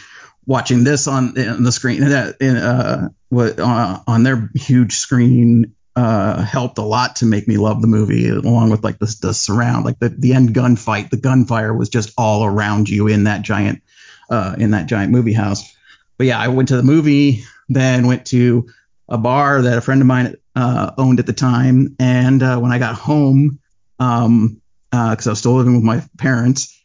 watching 0.50 0.84
this 0.84 1.08
on, 1.08 1.40
on 1.40 1.62
the 1.62 1.72
screen 1.72 2.02
that 2.02 2.42
uh, 2.42 3.62
uh, 3.62 4.00
on 4.08 4.24
their 4.24 4.50
huge 4.56 4.96
screen 4.96 5.76
uh, 5.96 6.42
helped 6.42 6.80
a 6.80 6.84
lot 6.84 7.18
to 7.18 7.28
make 7.28 7.48
me 7.48 7.58
love 7.58 7.82
the 7.82 7.88
movie, 7.88 8.30
along 8.30 8.72
with 8.72 8.84
like 8.84 8.98
the, 8.98 9.16
the 9.22 9.32
surround, 9.32 9.86
like 9.86 10.00
the, 10.00 10.10
the 10.10 10.34
end 10.34 10.56
gunfight. 10.56 11.12
The 11.12 11.18
gunfire 11.18 11.72
was 11.72 11.90
just 11.90 12.14
all 12.18 12.44
around 12.44 12.90
you 12.90 13.08
in 13.08 13.26
that 13.26 13.44
giant 13.44 13.84
uh, 14.32 14.56
in 14.58 14.72
that 14.72 14.88
giant 14.88 15.12
movie 15.12 15.34
house. 15.34 15.72
But 16.18 16.26
yeah, 16.26 16.40
I 16.40 16.48
went 16.48 16.70
to 16.70 16.78
the 16.78 16.84
movie, 16.84 17.44
then 17.70 18.08
went 18.08 18.26
to 18.28 18.70
a 19.08 19.20
bar 19.20 19.62
that 19.62 19.78
a 19.78 19.82
friend 19.82 20.02
of 20.02 20.08
mine 20.08 20.36
uh, 20.56 20.94
owned 20.98 21.20
at 21.20 21.28
the 21.28 21.34
time, 21.34 21.96
and 22.00 22.42
uh, 22.42 22.58
when 22.58 22.72
I 22.72 22.80
got 22.80 22.96
home, 22.96 23.60
um, 24.00 24.62
because 24.90 25.28
uh, 25.28 25.30
I 25.30 25.34
was 25.34 25.40
still 25.40 25.54
living 25.54 25.76
with 25.76 25.84
my 25.84 26.04
parents, 26.18 26.79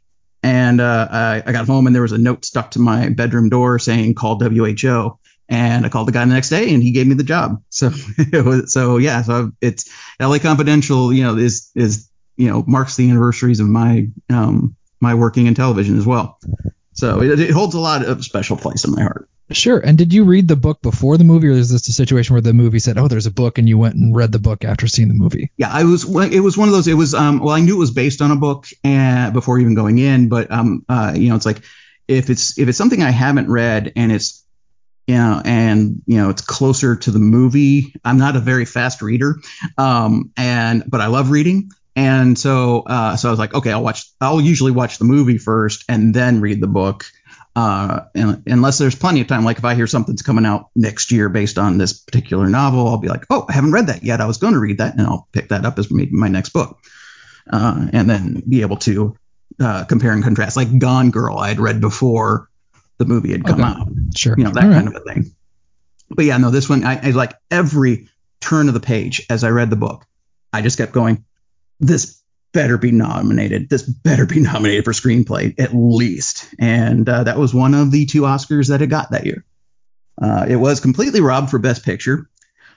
and 0.45 0.79
uh, 0.79 1.09
I, 1.11 1.43
I 1.47 1.53
got 1.53 1.67
home 1.67 1.87
and 1.87 1.95
there 1.95 2.03
was 2.03 2.13
a 2.13 2.19
note 2.19 2.45
stuck 2.45 2.73
to 2.73 2.79
my 2.79 3.09
bedroom 3.09 3.49
door 3.49 3.79
saying 3.79 4.15
"Call 4.15 4.39
WHO." 4.39 5.19
and 5.47 5.85
I 5.85 5.91
called 5.91 6.09
the 6.09 6.13
guy 6.13 6.25
the 6.25 6.33
next 6.33 6.49
day 6.49 6.73
and 6.73 6.83
he 6.83 6.93
gave 6.93 7.07
me 7.07 7.15
the 7.15 7.25
job. 7.25 7.63
So 7.71 7.91
was, 8.33 8.73
so 8.73 8.99
yeah, 8.99 9.23
so 9.23 9.53
it's 9.61 9.91
LA 10.21 10.39
Confidential, 10.39 11.13
you 11.13 11.23
know, 11.23 11.37
is 11.37 11.71
is 11.75 12.11
you 12.37 12.49
know 12.49 12.63
marks 12.67 12.97
the 12.97 13.09
anniversaries 13.11 13.61
of 13.61 13.69
my 13.69 14.09
um 14.31 14.77
my 15.01 15.15
working 15.15 15.47
in 15.47 15.55
television 15.55 15.99
as 15.99 16.07
well. 16.07 16.39
So 16.93 17.23
it, 17.23 17.41
it 17.41 17.51
holds 17.51 17.75
a 17.75 17.81
lot 17.81 18.05
of 18.05 18.25
special 18.25 18.57
place 18.57 18.85
in 18.85 18.93
my 18.93 19.03
heart. 19.03 19.29
Sure. 19.51 19.79
And 19.79 19.99
did 19.99 20.13
you 20.13 20.25
read 20.25 20.49
the 20.49 20.57
book 20.57 20.81
before 20.81 21.19
the 21.19 21.25
movie, 21.25 21.49
or 21.49 21.53
is 21.53 21.71
this 21.71 21.87
a 21.89 21.93
situation 21.93 22.35
where 22.35 22.41
the 22.41 22.55
movie 22.55 22.79
said, 22.79 22.97
"Oh, 22.97 23.09
there's 23.09 23.27
a 23.27 23.31
book," 23.31 23.59
and 23.59 23.69
you 23.69 23.77
went 23.77 23.95
and 23.95 24.17
read 24.17 24.33
the 24.33 24.39
book 24.39 24.65
after 24.65 24.87
seeing 24.87 25.09
the 25.09 25.15
movie? 25.15 25.51
Yeah, 25.59 25.69
I 25.71 25.85
was. 25.85 26.05
It 26.05 26.41
was 26.41 26.57
one 26.57 26.69
of 26.69 26.75
those. 26.75 26.89
It 26.89 26.95
was. 26.95 27.13
Um. 27.13 27.41
Well, 27.41 27.55
I 27.55 27.61
knew 27.61 27.77
it 27.77 27.79
was 27.79 27.91
based 27.91 28.23
on 28.23 28.31
a 28.31 28.37
book, 28.37 28.67
and 28.83 29.35
before 29.35 29.59
even 29.59 29.75
going 29.75 29.99
in, 29.99 30.29
but 30.29 30.51
um. 30.51 30.85
Uh. 30.89 31.13
You 31.15 31.29
know, 31.29 31.37
it's 31.37 31.47
like 31.47 31.61
if 32.09 32.31
it's 32.31 32.59
if 32.59 32.69
it's 32.69 32.79
something 32.79 33.03
I 33.03 33.11
haven't 33.11 33.51
read 33.51 33.93
and 33.97 34.11
it's 34.11 34.45
you 35.07 35.17
know, 35.17 35.43
and 35.45 36.03
you 36.07 36.17
know, 36.17 36.31
it's 36.31 36.43
closer 36.43 36.97
to 36.97 37.11
the 37.11 37.19
movie. 37.19 37.95
I'm 38.05 38.19
not 38.19 38.37
a 38.37 38.41
very 38.41 38.65
fast 38.65 39.03
reader, 39.03 39.37
um, 39.77 40.33
and 40.37 40.85
but 40.87 41.01
I 41.01 41.07
love 41.09 41.31
reading, 41.31 41.71
and 41.95 42.39
so 42.39 42.81
uh, 42.87 43.17
so 43.17 43.29
I 43.29 43.31
was 43.31 43.39
like, 43.39 43.55
okay, 43.55 43.73
I'll 43.73 43.83
watch. 43.83 44.11
I'll 44.21 44.41
usually 44.41 44.73
watch 44.73 44.99
the 44.99 45.05
movie 45.05 45.39
first 45.39 45.85
and 45.89 46.15
then 46.15 46.41
read 46.41 46.63
the 46.63 46.67
book, 46.67 47.05
uh, 47.57 48.01
and, 48.15 48.43
unless 48.47 48.79
there's 48.79 48.95
plenty 48.95 49.21
of 49.21 49.27
time. 49.27 49.45
Like 49.45 49.59
if 49.59 49.65
I 49.65 49.75
hear 49.75 49.87
something's 49.87 50.23
coming 50.23 50.47
out 50.47 50.71
next 50.75 51.13
year 51.13 51.29
based 51.29 51.59
on 51.59 51.79
this 51.79 51.93
particular 51.93 52.49
novel, 52.49 52.89
I'll 52.89 52.99
be 52.99 53.09
like, 53.09 53.27
oh, 53.31 53.47
I 53.49 53.53
haven't 53.53 53.73
read 53.73 53.87
that 53.87 54.03
yet. 54.03 54.21
I 54.21 54.27
was 54.27 54.39
going 54.39 54.55
to 54.55 54.61
read 54.61 54.79
that, 54.79 54.95
and 54.95 55.03
I'll 55.03 55.29
pick 55.33 55.51
that 55.51 55.65
up 55.65 55.79
as 55.79 55.91
maybe 55.91 56.13
my 56.13 56.29
next 56.29 56.51
book, 56.51 56.79
uh, 57.51 57.89
and 57.93 58.11
then 58.11 58.43
be 58.49 58.63
able 58.63 58.79
to 58.79 59.17
uh, 59.61 59.85
compare 59.85 60.13
and 60.13 60.25
contrast. 60.25 60.57
Like 60.57 60.79
Gone 60.79 61.11
Girl, 61.11 61.39
I 61.39 61.49
had 61.49 61.61
read 61.61 61.81
before 61.81 62.49
the 62.99 63.05
movie 63.05 63.33
had 63.33 63.45
come 63.45 63.61
okay. 63.61 63.71
out. 63.71 63.89
Sure. 64.17 64.35
You 64.37 64.45
know, 64.45 64.51
that 64.51 64.65
All 64.65 64.71
kind 64.71 64.87
right. 64.87 64.97
of 64.97 65.03
a 65.03 65.13
thing. 65.13 65.35
But 66.11 66.25
yeah, 66.25 66.37
no, 66.37 66.51
this 66.51 66.69
one, 66.69 66.85
I, 66.85 67.09
I 67.09 67.11
like 67.11 67.35
every 67.51 68.09
turn 68.41 68.69
of 68.69 68.75
the 68.75 68.81
page 68.81 69.27
as 69.31 69.43
I 69.43 69.51
read 69.51 69.71
the 69.71 69.77
book, 69.77 70.07
I 70.53 70.61
just 70.63 70.79
kept 70.79 70.93
going, 70.93 71.25
this 71.81 72.23
better 72.55 72.79
be 72.79 72.91
nominated. 72.91 73.69
This 73.69 73.83
better 73.83 74.25
be 74.25 74.41
nominated 74.41 74.85
for 74.87 74.93
screenplay 74.93 75.59
at 75.61 75.75
least. 75.75 76.49
And 76.59 77.07
uh, 77.07 77.25
that 77.25 77.37
was 77.37 77.53
one 77.53 77.75
of 77.75 77.91
the 77.91 78.07
two 78.07 78.23
Oscars 78.23 78.71
that 78.71 78.81
it 78.81 78.87
got 78.87 79.11
that 79.11 79.27
year. 79.27 79.45
Uh, 80.21 80.47
it 80.49 80.57
was 80.57 80.81
completely 80.81 81.21
robbed 81.21 81.51
for 81.51 81.59
Best 81.59 81.85
Picture 81.85 82.31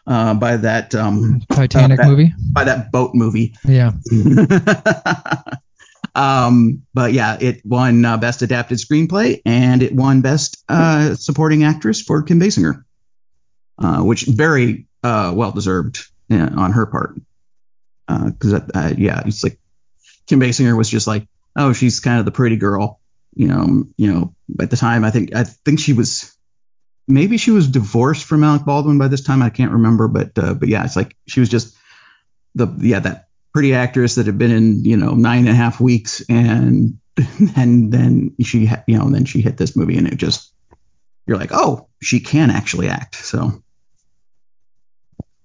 uh, 0.05 0.33
by 0.33 0.57
that 0.57 0.93
um, 0.95 1.41
Titanic 1.49 1.99
that, 1.99 2.07
movie, 2.07 2.33
by 2.51 2.65
that 2.65 2.91
boat 2.91 3.11
movie. 3.13 3.55
Yeah. 3.63 3.93
Um, 6.17 6.81
but 6.95 7.13
yeah, 7.13 7.37
it 7.39 7.63
won 7.63 8.03
uh, 8.03 8.17
Best 8.17 8.41
Adapted 8.41 8.79
Screenplay 8.79 9.39
and 9.45 9.83
it 9.83 9.93
won 9.93 10.21
Best 10.21 10.63
uh, 10.67 11.13
Supporting 11.13 11.63
Actress 11.63 12.01
for 12.01 12.23
Kim 12.23 12.39
Basinger, 12.39 12.83
uh, 13.77 14.01
which 14.01 14.23
very 14.23 14.87
uh, 15.03 15.31
well 15.35 15.51
deserved 15.51 16.07
uh, 16.31 16.49
on 16.57 16.71
her 16.71 16.87
part. 16.87 17.15
Because 18.07 18.53
uh, 18.53 18.93
yeah, 18.97 19.21
it's 19.27 19.43
like 19.43 19.59
Kim 20.27 20.39
Basinger 20.39 20.77
was 20.77 20.89
just 20.89 21.07
like, 21.07 21.27
oh, 21.55 21.73
she's 21.73 21.99
kind 21.99 22.19
of 22.19 22.25
the 22.25 22.31
pretty 22.31 22.57
girl, 22.57 22.99
you 23.33 23.47
know. 23.47 23.61
Um, 23.61 23.93
you 23.97 24.13
know, 24.13 24.35
at 24.59 24.69
the 24.69 24.77
time, 24.77 25.03
I 25.03 25.11
think 25.11 25.35
I 25.35 25.43
think 25.43 25.79
she 25.79 25.93
was 25.93 26.35
maybe 27.07 27.37
she 27.37 27.51
was 27.51 27.67
divorced 27.67 28.25
from 28.25 28.43
Alec 28.43 28.65
Baldwin 28.65 28.97
by 28.97 29.07
this 29.07 29.23
time. 29.23 29.41
I 29.41 29.49
can't 29.49 29.71
remember, 29.71 30.07
but 30.07 30.37
uh, 30.37 30.53
but 30.53 30.69
yeah, 30.69 30.83
it's 30.83 30.95
like 30.95 31.15
she 31.27 31.39
was 31.39 31.49
just 31.49 31.75
the 32.55 32.67
yeah 32.79 32.99
that 32.99 33.27
pretty 33.53 33.73
actress 33.73 34.15
that 34.15 34.25
had 34.25 34.37
been 34.37 34.51
in 34.51 34.83
you 34.83 34.97
know 34.97 35.13
nine 35.13 35.39
and 35.39 35.49
a 35.49 35.55
half 35.55 35.79
weeks 35.79 36.21
and 36.29 36.99
and 37.55 37.91
then 37.91 38.35
she 38.43 38.69
you 38.87 38.97
know 38.97 39.09
then 39.09 39.25
she 39.25 39.41
hit 39.41 39.57
this 39.57 39.75
movie 39.75 39.97
and 39.97 40.07
it 40.07 40.17
just 40.17 40.53
you're 41.25 41.37
like 41.37 41.49
oh 41.51 41.87
she 42.01 42.19
can 42.19 42.51
actually 42.51 42.87
act 42.87 43.15
so 43.15 43.63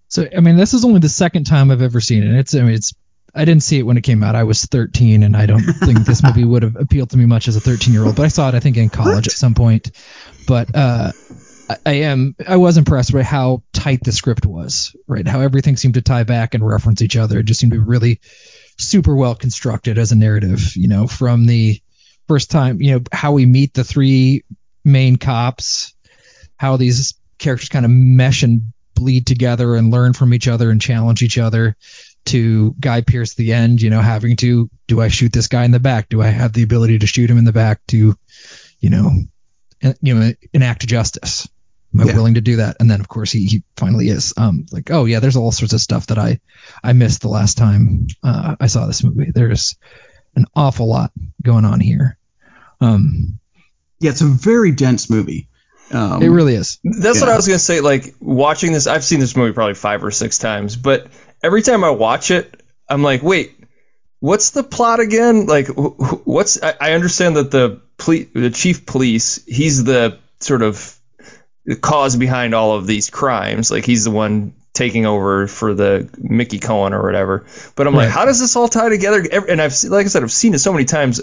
so 0.08 0.28
i 0.36 0.40
mean 0.40 0.56
this 0.56 0.74
is 0.74 0.84
only 0.84 1.00
the 1.00 1.08
second 1.08 1.44
time 1.44 1.70
i've 1.70 1.80
ever 1.80 2.00
seen 2.00 2.22
it 2.22 2.38
it's 2.38 2.54
i 2.54 2.60
mean 2.60 2.74
it's 2.74 2.92
i 3.34 3.44
didn't 3.44 3.62
see 3.62 3.78
it 3.78 3.82
when 3.82 3.96
it 3.96 4.02
came 4.02 4.22
out 4.22 4.34
i 4.34 4.44
was 4.44 4.64
13 4.64 5.22
and 5.22 5.36
i 5.36 5.46
don't 5.46 5.62
think 5.62 6.04
this 6.04 6.22
movie 6.24 6.44
would 6.44 6.62
have 6.62 6.76
appealed 6.76 7.10
to 7.10 7.16
me 7.16 7.26
much 7.26 7.48
as 7.48 7.56
a 7.56 7.60
13 7.60 7.92
year 7.92 8.04
old 8.04 8.16
but 8.16 8.24
i 8.24 8.28
saw 8.28 8.48
it 8.48 8.54
i 8.54 8.60
think 8.60 8.76
in 8.76 8.88
college 8.88 9.14
what? 9.14 9.26
at 9.26 9.32
some 9.32 9.54
point 9.54 9.90
but 10.46 10.74
uh 10.74 11.12
I 11.86 11.92
am 11.92 12.34
I 12.46 12.56
was 12.56 12.76
impressed 12.76 13.12
by 13.12 13.22
how 13.22 13.62
tight 13.72 14.00
the 14.04 14.12
script 14.12 14.44
was, 14.44 14.94
right? 15.06 15.26
How 15.26 15.40
everything 15.40 15.76
seemed 15.76 15.94
to 15.94 16.02
tie 16.02 16.24
back 16.24 16.54
and 16.54 16.66
reference 16.66 17.02
each 17.02 17.16
other. 17.16 17.38
It 17.38 17.46
just 17.46 17.60
seemed 17.60 17.72
to 17.72 17.78
be 17.78 17.84
really 17.84 18.20
super 18.78 19.14
well 19.14 19.34
constructed 19.34 19.98
as 19.98 20.12
a 20.12 20.16
narrative, 20.16 20.76
you 20.76 20.88
know, 20.88 21.06
from 21.06 21.46
the 21.46 21.80
first 22.28 22.50
time, 22.50 22.80
you 22.80 22.92
know, 22.92 23.00
how 23.12 23.32
we 23.32 23.46
meet 23.46 23.74
the 23.74 23.84
three 23.84 24.44
main 24.84 25.16
cops, 25.16 25.94
how 26.56 26.76
these 26.76 27.14
characters 27.38 27.68
kind 27.68 27.84
of 27.84 27.90
mesh 27.90 28.42
and 28.42 28.72
bleed 28.94 29.26
together 29.26 29.74
and 29.74 29.90
learn 29.90 30.12
from 30.12 30.34
each 30.34 30.48
other 30.48 30.70
and 30.70 30.80
challenge 30.80 31.22
each 31.22 31.38
other 31.38 31.76
to 32.26 32.74
Guy 32.78 33.00
Pearce 33.00 33.34
the 33.34 33.52
end, 33.52 33.82
you 33.82 33.90
know, 33.90 34.00
having 34.00 34.36
to 34.36 34.70
do 34.86 35.00
I 35.00 35.08
shoot 35.08 35.32
this 35.32 35.48
guy 35.48 35.64
in 35.64 35.70
the 35.70 35.80
back? 35.80 36.08
Do 36.08 36.22
I 36.22 36.28
have 36.28 36.52
the 36.52 36.62
ability 36.62 37.00
to 37.00 37.06
shoot 37.06 37.30
him 37.30 37.38
in 37.38 37.44
the 37.44 37.52
back 37.52 37.80
to, 37.88 38.14
you 38.80 38.90
know, 38.90 39.10
you 40.00 40.14
know, 40.14 40.32
enact 40.52 40.86
justice? 40.86 41.48
Am 41.94 42.00
I 42.00 42.04
yeah. 42.04 42.14
willing 42.14 42.34
to 42.34 42.40
do 42.40 42.56
that? 42.56 42.76
And 42.80 42.90
then 42.90 43.00
of 43.00 43.08
course 43.08 43.32
he, 43.32 43.46
he 43.46 43.62
finally 43.76 44.08
is. 44.08 44.32
Um, 44.36 44.66
like, 44.72 44.90
oh 44.90 45.04
yeah, 45.04 45.20
there's 45.20 45.36
all 45.36 45.52
sorts 45.52 45.74
of 45.74 45.80
stuff 45.80 46.06
that 46.06 46.18
I 46.18 46.40
I 46.82 46.92
missed 46.94 47.20
the 47.20 47.28
last 47.28 47.58
time 47.58 48.06
uh, 48.22 48.56
I 48.58 48.66
saw 48.66 48.86
this 48.86 49.04
movie. 49.04 49.30
There's 49.34 49.76
an 50.34 50.46
awful 50.54 50.88
lot 50.88 51.12
going 51.42 51.64
on 51.64 51.80
here. 51.80 52.18
Um, 52.80 53.38
yeah, 54.00 54.10
it's 54.10 54.22
a 54.22 54.26
very 54.26 54.72
dense 54.72 55.10
movie. 55.10 55.48
Um, 55.92 56.22
it 56.22 56.28
really 56.28 56.54
is. 56.54 56.78
That's 56.82 57.18
yeah. 57.18 57.26
what 57.26 57.32
I 57.32 57.36
was 57.36 57.46
gonna 57.46 57.58
say. 57.58 57.80
Like 57.80 58.14
watching 58.20 58.72
this, 58.72 58.86
I've 58.86 59.04
seen 59.04 59.20
this 59.20 59.36
movie 59.36 59.52
probably 59.52 59.74
five 59.74 60.02
or 60.02 60.10
six 60.10 60.38
times, 60.38 60.76
but 60.76 61.08
every 61.42 61.62
time 61.62 61.84
I 61.84 61.90
watch 61.90 62.30
it, 62.30 62.62
I'm 62.88 63.02
like, 63.02 63.22
wait, 63.22 63.56
what's 64.20 64.50
the 64.50 64.62
plot 64.62 65.00
again? 65.00 65.46
Like, 65.46 65.68
what's? 65.68 66.62
I, 66.62 66.74
I 66.80 66.92
understand 66.92 67.36
that 67.36 67.50
the 67.50 67.80
ple- 67.98 68.26
the 68.34 68.50
chief 68.50 68.86
police, 68.86 69.44
he's 69.44 69.84
the 69.84 70.18
sort 70.40 70.62
of 70.62 70.98
the 71.64 71.76
cause 71.76 72.16
behind 72.16 72.54
all 72.54 72.76
of 72.76 72.86
these 72.86 73.10
crimes. 73.10 73.70
Like 73.70 73.84
he's 73.84 74.04
the 74.04 74.10
one 74.10 74.54
taking 74.74 75.04
over 75.04 75.46
for 75.46 75.74
the 75.74 76.08
Mickey 76.16 76.58
Cohen 76.58 76.94
or 76.94 77.02
whatever. 77.02 77.46
But 77.76 77.86
I'm 77.86 77.94
right. 77.94 78.04
like, 78.04 78.10
how 78.10 78.24
does 78.24 78.40
this 78.40 78.56
all 78.56 78.68
tie 78.68 78.88
together? 78.88 79.22
And 79.48 79.60
I've 79.60 79.74
like 79.84 80.06
I 80.06 80.08
said, 80.08 80.22
I've 80.22 80.32
seen 80.32 80.54
it 80.54 80.60
so 80.60 80.72
many 80.72 80.84
times, 80.84 81.20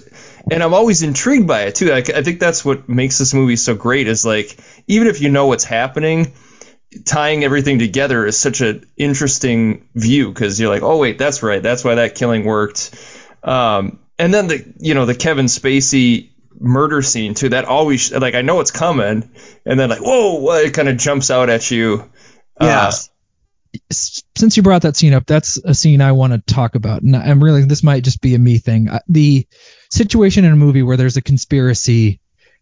and 0.51 0.61
I'm 0.61 0.73
always 0.73 1.01
intrigued 1.01 1.47
by 1.47 1.63
it 1.63 1.75
too. 1.75 1.87
Like, 1.89 2.09
I 2.09 2.23
think 2.23 2.39
that's 2.39 2.63
what 2.63 2.87
makes 2.87 3.17
this 3.17 3.33
movie 3.33 3.55
so 3.55 3.75
great. 3.75 4.07
Is 4.07 4.25
like 4.25 4.57
even 4.87 5.07
if 5.07 5.21
you 5.21 5.29
know 5.29 5.47
what's 5.47 5.63
happening. 5.63 6.33
Tying 7.05 7.43
everything 7.43 7.79
together 7.79 8.25
is 8.25 8.37
such 8.37 8.61
an 8.61 8.85
interesting 8.97 9.87
view 9.93 10.29
because 10.29 10.59
you're 10.59 10.73
like, 10.73 10.81
oh 10.81 10.97
wait, 10.97 11.17
that's 11.17 11.43
right, 11.43 11.61
that's 11.61 11.83
why 11.83 11.95
that 11.95 12.15
killing 12.15 12.45
worked. 12.45 12.95
Um, 13.43 13.99
and 14.17 14.33
then 14.33 14.47
the 14.47 14.73
you 14.79 14.95
know 14.95 15.05
the 15.05 15.15
Kevin 15.15 15.45
Spacey 15.45 16.29
murder 16.59 17.01
scene 17.01 17.35
too. 17.35 17.49
That 17.49 17.65
always 17.65 18.11
like 18.11 18.35
I 18.35 18.41
know 18.41 18.59
it's 18.59 18.71
coming, 18.71 19.31
and 19.65 19.79
then 19.79 19.89
like 19.89 20.01
whoa, 20.01 20.51
it 20.57 20.73
kind 20.73 20.89
of 20.89 20.97
jumps 20.97 21.31
out 21.31 21.49
at 21.49 21.69
you. 21.71 22.09
Yeah. 22.59 22.87
Uh, 22.87 22.91
since 23.91 24.57
you 24.57 24.63
brought 24.63 24.81
that 24.81 24.95
scene 24.95 25.13
up, 25.13 25.27
that's 25.27 25.57
a 25.57 25.75
scene 25.75 26.01
I 26.01 26.13
want 26.13 26.33
to 26.33 26.53
talk 26.53 26.73
about. 26.73 27.03
And 27.03 27.15
I'm 27.15 27.43
really, 27.43 27.63
this 27.65 27.83
might 27.83 28.03
just 28.03 28.19
be 28.19 28.33
a 28.33 28.39
me 28.39 28.57
thing. 28.57 28.89
The 29.07 29.47
situation 29.91 30.43
in 30.43 30.51
a 30.51 30.55
movie 30.55 30.81
where 30.81 30.97
there's 30.97 31.17
a 31.17 31.21
conspiracy 31.21 32.19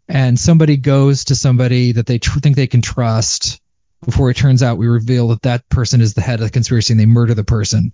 and 0.10 0.38
somebody 0.38 0.77
goes 0.77 1.25
to 1.25 1.36
somebody 1.36 1.93
that 1.93 2.05
they 2.05 2.19
tr- 2.19 2.39
think 2.39 2.55
they 2.55 2.67
can 2.67 2.81
trust 2.81 3.62
before 4.06 4.30
it 4.30 4.38
turns 4.38 4.63
out 4.63 4.77
we 4.77 4.88
reveal 4.88 5.30
that 5.30 5.42
that 5.44 5.68
person 5.70 6.01
is 6.01 6.13
the 6.13 6.22
head 6.22 6.39
of 6.39 6.46
the 6.46 6.51
conspiracy 6.51 6.94
and 6.94 7.00
they 7.00 7.06
murder 7.06 7.34
the 7.34 7.44
person. 7.44 7.94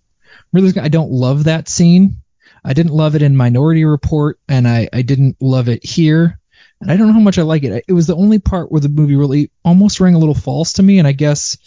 I 0.56 0.90
don't 0.90 1.12
love 1.12 1.46
that 1.46 1.70
scene. 1.70 2.18
I 2.64 2.74
didn't 2.74 2.94
love 2.94 3.16
it 3.16 3.22
in 3.22 3.36
Minority 3.36 3.86
Report 3.86 4.40
and 4.48 4.68
I, 4.68 4.90
I 4.92 5.02
didn't 5.02 5.38
love 5.42 5.70
it 5.70 5.86
here. 5.86 6.40
And 6.82 6.92
I 6.92 6.98
don't 6.98 7.08
know 7.08 7.14
how 7.14 7.20
much 7.20 7.38
I 7.38 7.44
like 7.44 7.64
it. 7.64 7.86
It 7.88 7.94
was 7.94 8.08
the 8.08 8.16
only 8.16 8.40
part 8.40 8.72
where 8.72 8.82
the 8.82 8.90
movie 8.90 9.16
really 9.16 9.52
almost 9.64 10.00
rang 10.00 10.16
a 10.16 10.20
little 10.20 10.36
false 10.36 10.74
to 10.74 10.84
me. 10.84 11.00
And 11.00 11.08
I 11.08 11.14
guess 11.14 11.58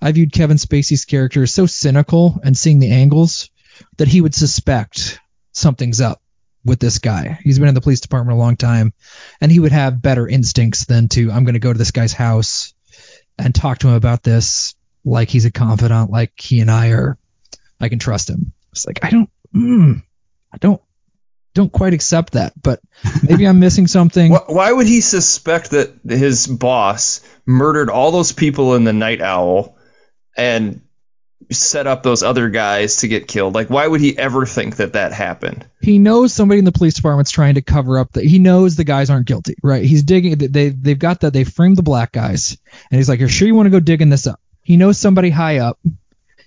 I 0.00 0.12
viewed 0.12 0.32
Kevin 0.32 0.58
Spacey's 0.58 1.04
character 1.04 1.42
as 1.42 1.52
so 1.52 1.66
cynical 1.66 2.40
and 2.44 2.56
seeing 2.56 2.78
the 2.78 2.92
angles 2.92 3.50
that 3.98 4.08
he 4.08 4.20
would 4.20 4.34
suspect 4.34 5.18
something's 5.52 6.00
up 6.00 6.22
with 6.64 6.78
this 6.78 6.98
guy. 6.98 7.38
He's 7.42 7.58
been 7.58 7.68
in 7.68 7.74
the 7.74 7.80
police 7.80 8.00
department 8.00 8.36
a 8.36 8.40
long 8.40 8.56
time, 8.56 8.92
and 9.40 9.50
he 9.50 9.58
would 9.58 9.72
have 9.72 10.02
better 10.02 10.28
instincts 10.28 10.84
than 10.84 11.08
to 11.10 11.30
I'm 11.30 11.44
going 11.44 11.54
to 11.54 11.60
go 11.60 11.72
to 11.72 11.78
this 11.78 11.90
guy's 11.90 12.12
house 12.12 12.74
and 13.38 13.54
talk 13.54 13.78
to 13.78 13.88
him 13.88 13.94
about 13.94 14.22
this 14.22 14.74
like 15.04 15.28
he's 15.28 15.44
a 15.44 15.50
confidant, 15.50 16.10
like 16.10 16.32
he 16.38 16.60
and 16.60 16.70
I 16.70 16.90
are. 16.90 17.18
I 17.80 17.88
can 17.88 17.98
trust 17.98 18.28
him. 18.28 18.52
It's 18.72 18.86
like 18.86 19.00
I 19.02 19.10
don't, 19.10 19.30
mm, 19.54 20.02
I 20.52 20.58
don't, 20.58 20.80
don't 21.54 21.72
quite 21.72 21.94
accept 21.94 22.34
that, 22.34 22.52
but 22.60 22.80
maybe 23.26 23.46
I'm 23.46 23.58
missing 23.58 23.86
something. 23.86 24.32
wh- 24.32 24.48
why 24.48 24.70
would 24.70 24.86
he 24.86 25.00
suspect 25.00 25.70
that 25.70 25.94
his 26.06 26.46
boss 26.46 27.26
murdered 27.46 27.90
all 27.90 28.12
those 28.12 28.32
people 28.32 28.74
in 28.74 28.84
the 28.84 28.92
Night 28.92 29.20
Owl 29.20 29.76
and 30.36 30.82
set 31.50 31.86
up 31.86 32.02
those 32.02 32.22
other 32.22 32.48
guys 32.48 32.98
to 32.98 33.08
get 33.08 33.26
killed? 33.26 33.54
Like, 33.54 33.68
why 33.68 33.86
would 33.86 34.00
he 34.00 34.16
ever 34.16 34.46
think 34.46 34.76
that 34.76 34.92
that 34.92 35.12
happened? 35.12 35.66
he 35.80 35.98
knows 35.98 36.32
somebody 36.32 36.58
in 36.58 36.64
the 36.64 36.72
police 36.72 36.94
department's 36.94 37.30
trying 37.30 37.54
to 37.54 37.62
cover 37.62 37.98
up 37.98 38.12
that 38.12 38.24
he 38.24 38.38
knows 38.38 38.76
the 38.76 38.84
guys 38.84 39.10
aren't 39.10 39.26
guilty, 39.26 39.56
right? 39.62 39.84
He's 39.84 40.02
digging 40.02 40.36
they 40.36 40.68
they've 40.68 40.98
got 40.98 41.20
that 41.20 41.32
they 41.32 41.44
framed 41.44 41.76
the 41.76 41.82
black 41.82 42.12
guys 42.12 42.58
and 42.90 42.98
he's 42.98 43.08
like, 43.08 43.20
You're 43.20 43.28
sure 43.28 43.48
you 43.48 43.54
want 43.54 43.66
to 43.66 43.70
go 43.70 43.80
digging 43.80 44.10
this 44.10 44.26
up? 44.26 44.40
He 44.62 44.76
knows 44.76 44.98
somebody 44.98 45.30
high 45.30 45.58
up 45.58 45.78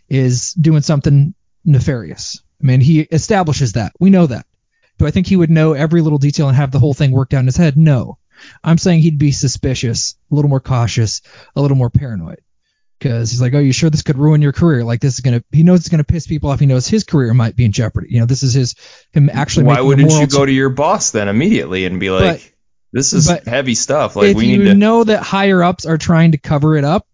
is 0.08 0.54
doing 0.54 0.82
something 0.82 1.34
nefarious. 1.66 2.42
I 2.62 2.66
mean, 2.66 2.80
he 2.82 3.02
establishes 3.02 3.74
that. 3.74 3.94
We 4.00 4.10
know 4.10 4.28
that. 4.28 4.46
Do 5.00 5.08
I 5.08 5.12
think 5.12 5.28
he 5.28 5.36
would 5.36 5.50
know 5.50 5.74
every 5.74 6.02
little 6.02 6.20
detail 6.20 6.48
and 6.48 6.56
have 6.56 6.72
the 6.72 6.80
whole 6.80 6.94
thing 6.94 7.12
worked 7.12 7.34
out 7.34 7.40
in 7.40 7.48
his 7.48 7.58
head? 7.58 7.76
No. 7.76 8.18
I'm 8.64 8.78
saying 8.78 9.02
he'd 9.02 9.18
be 9.18 9.32
suspicious, 9.32 10.16
a 10.32 10.36
little 10.36 10.50
more 10.50 10.60
cautious, 10.60 11.22
a 11.56 11.62
little 11.62 11.78
more 11.78 11.90
paranoid. 11.90 12.40
Because 13.04 13.32
he's 13.32 13.42
like, 13.42 13.54
oh, 13.54 13.60
you 13.60 13.74
sure 13.74 13.90
this 13.90 14.02
could 14.02 14.18
ruin 14.18 14.42
your 14.42 14.54
career? 14.54 14.86
Like 14.86 15.02
this 15.02 15.16
is 15.16 15.20
gonna. 15.20 15.44
He 15.52 15.64
knows 15.64 15.82
it's 15.82 15.90
gonna 15.90 16.06
piss 16.06 16.26
people 16.26 16.50
off. 16.50 16.62
He 16.62 16.66
knows 16.66 16.88
his 16.88 17.04
career 17.04 17.34
might 17.34 17.54
be 17.58 17.66
in 17.66 17.74
jeopardy. 17.74 18.08
You 18.12 18.22
know, 18.22 18.26
this 18.26 18.44
is 18.44 18.54
his 18.54 18.76
him 19.12 19.30
actually. 19.30 19.66
Why 19.66 19.82
wouldn't 19.82 20.08
moral 20.08 20.22
you 20.22 20.28
go 20.28 20.46
to 20.46 20.52
your 20.52 20.70
boss 20.70 21.12
then 21.12 21.28
immediately 21.28 21.84
and 21.86 22.00
be 22.00 22.10
like, 22.10 22.40
But- 22.42 22.52
"This 22.94 23.12
is 23.12 23.30
heavy 23.46 23.76
stuff. 23.76 24.16
Like, 24.16 24.38
we 24.38 24.48
need 24.48 24.58
to." 24.58 24.62
If 24.64 24.68
you 24.70 24.74
know 24.76 25.04
that 25.04 25.22
higher 25.22 25.62
ups 25.62 25.86
are 25.86 25.98
trying 25.98 26.32
to 26.32 26.38
cover 26.38 26.78
it 26.78 26.86
up, 26.86 27.06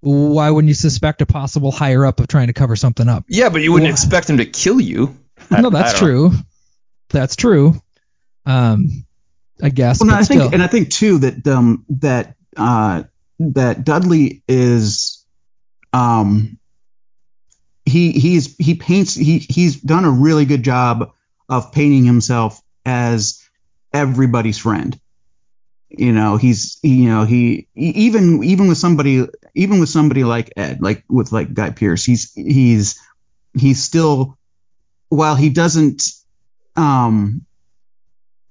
why 0.00 0.50
wouldn't 0.50 0.68
you 0.68 0.74
suspect 0.74 1.20
a 1.20 1.26
possible 1.26 1.72
higher 1.72 2.06
up 2.06 2.20
of 2.20 2.28
trying 2.28 2.46
to 2.46 2.52
cover 2.52 2.76
something 2.76 3.08
up? 3.08 3.24
yeah, 3.28 3.48
but 3.48 3.60
you 3.60 3.72
wouldn't 3.72 3.88
Wha- 3.90 3.92
expect 3.94 4.30
him 4.30 4.36
to 4.36 4.46
kill 4.46 4.80
you. 4.80 5.16
I- 5.50 5.60
no, 5.62 5.70
that's 5.70 5.98
don't 5.98 6.08
know. 6.08 6.28
true. 6.30 6.38
That's 7.10 7.34
true. 7.34 7.74
Um, 8.46 9.04
I 9.60 9.70
guess. 9.70 9.98
Well, 10.00 10.10
no, 10.10 10.14
I 10.14 10.22
think, 10.22 10.42
still. 10.42 10.54
and 10.54 10.62
I 10.62 10.68
think 10.68 10.90
too 10.90 11.18
that 11.18 11.44
um 11.48 11.84
that 11.88 12.36
uh 12.56 13.02
that 13.40 13.84
Dudley 13.84 14.42
is 14.46 15.13
um 15.94 16.58
he 17.86 18.12
he's 18.12 18.56
he 18.56 18.74
paints 18.74 19.14
he 19.14 19.38
he's 19.38 19.80
done 19.80 20.04
a 20.04 20.10
really 20.10 20.44
good 20.44 20.62
job 20.64 21.12
of 21.48 21.72
painting 21.72 22.04
himself 22.04 22.60
as 22.84 23.40
everybody's 23.92 24.58
friend. 24.58 24.98
You 25.88 26.12
know, 26.12 26.36
he's 26.36 26.78
you 26.82 27.08
know 27.08 27.24
he 27.24 27.68
even 27.76 28.42
even 28.42 28.66
with 28.66 28.78
somebody 28.78 29.26
even 29.54 29.78
with 29.78 29.88
somebody 29.88 30.24
like 30.24 30.52
Ed, 30.56 30.82
like 30.82 31.04
with 31.08 31.30
like 31.30 31.54
Guy 31.54 31.70
Pearce, 31.70 32.04
he's 32.04 32.32
he's 32.32 32.98
he's 33.56 33.82
still 33.82 34.36
while 35.10 35.36
he 35.36 35.50
doesn't 35.50 36.02
um 36.74 37.46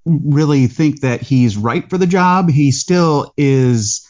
really 0.05 0.67
think 0.67 1.01
that 1.01 1.21
he's 1.21 1.57
right 1.57 1.89
for 1.89 1.97
the 1.97 2.07
job, 2.07 2.49
he 2.49 2.71
still 2.71 3.33
is, 3.37 4.07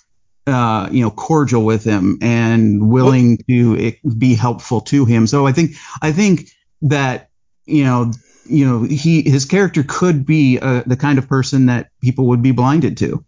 uh, 0.48 0.90
you 0.92 1.02
know, 1.02 1.12
cordial 1.12 1.64
with 1.64 1.84
him 1.84 2.20
and 2.22 2.90
willing 2.90 3.38
to 3.50 3.94
be 4.18 4.36
helpful 4.36 4.82
to 4.82 5.06
him. 5.06 5.28
So 5.28 5.48
I 5.48 5.52
think, 5.52 5.72
I 6.02 6.12
think 6.12 6.50
that, 6.82 7.30
you 7.66 7.86
know, 7.86 8.12
you 8.46 8.66
know, 8.66 8.84
he 8.84 9.22
his 9.22 9.46
character 9.46 9.84
could 9.88 10.26
be 10.26 10.60
uh, 10.60 10.84
the 10.86 10.98
kind 10.98 11.18
of 11.18 11.28
person 11.28 11.68
that 11.68 11.90
people 12.02 12.28
would 12.28 12.42
be 12.42 12.52
blinded 12.52 12.98
to. 12.98 13.24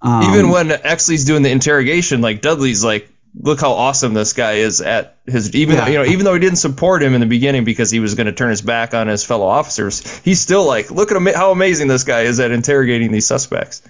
Um, 0.00 0.22
Even 0.30 0.50
when 0.50 0.68
Exley's 0.68 1.24
doing 1.24 1.42
the 1.42 1.50
interrogation, 1.50 2.20
like 2.20 2.40
Dudley's 2.40 2.84
like, 2.84 3.08
"Look 3.38 3.60
how 3.60 3.72
awesome 3.72 4.14
this 4.14 4.32
guy 4.32 4.52
is 4.52 4.80
at 4.80 5.18
his." 5.26 5.54
Even 5.54 5.76
Yeah. 5.76 5.88
you 5.88 5.98
know, 5.98 6.04
even 6.04 6.24
though 6.24 6.34
he 6.34 6.40
didn't 6.40 6.58
support 6.58 7.02
him 7.02 7.14
in 7.14 7.20
the 7.20 7.26
beginning 7.26 7.64
because 7.64 7.90
he 7.90 8.00
was 8.00 8.14
going 8.14 8.26
to 8.26 8.32
turn 8.32 8.50
his 8.50 8.62
back 8.62 8.94
on 8.94 9.08
his 9.08 9.24
fellow 9.24 9.46
officers, 9.46 10.00
he's 10.20 10.40
still 10.40 10.64
like, 10.64 10.90
"Look 10.90 11.12
at 11.12 11.34
how 11.34 11.50
amazing 11.50 11.88
this 11.88 12.04
guy 12.04 12.22
is 12.22 12.40
at 12.40 12.50
interrogating 12.50 13.12
these 13.12 13.26
suspects." 13.26 13.82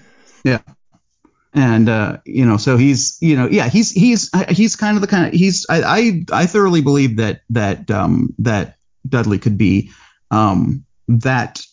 And 1.53 1.89
uh, 1.89 2.17
you 2.25 2.45
know, 2.45 2.57
so 2.57 2.77
he's, 2.77 3.17
you 3.21 3.35
know, 3.35 3.47
yeah, 3.47 3.69
he's 3.69 3.91
he's 3.91 4.29
he's 4.49 4.75
kind 4.75 4.97
of 4.97 5.01
the 5.01 5.07
kind 5.07 5.27
of 5.27 5.33
he's 5.33 5.65
I 5.69 5.81
I, 5.81 6.41
I 6.43 6.45
thoroughly 6.45 6.81
believe 6.81 7.17
that 7.17 7.41
that 7.49 7.89
um, 7.89 8.35
that 8.39 8.77
Dudley 9.07 9.39
could 9.39 9.57
be 9.57 9.91
um, 10.29 10.85
that 11.07 11.65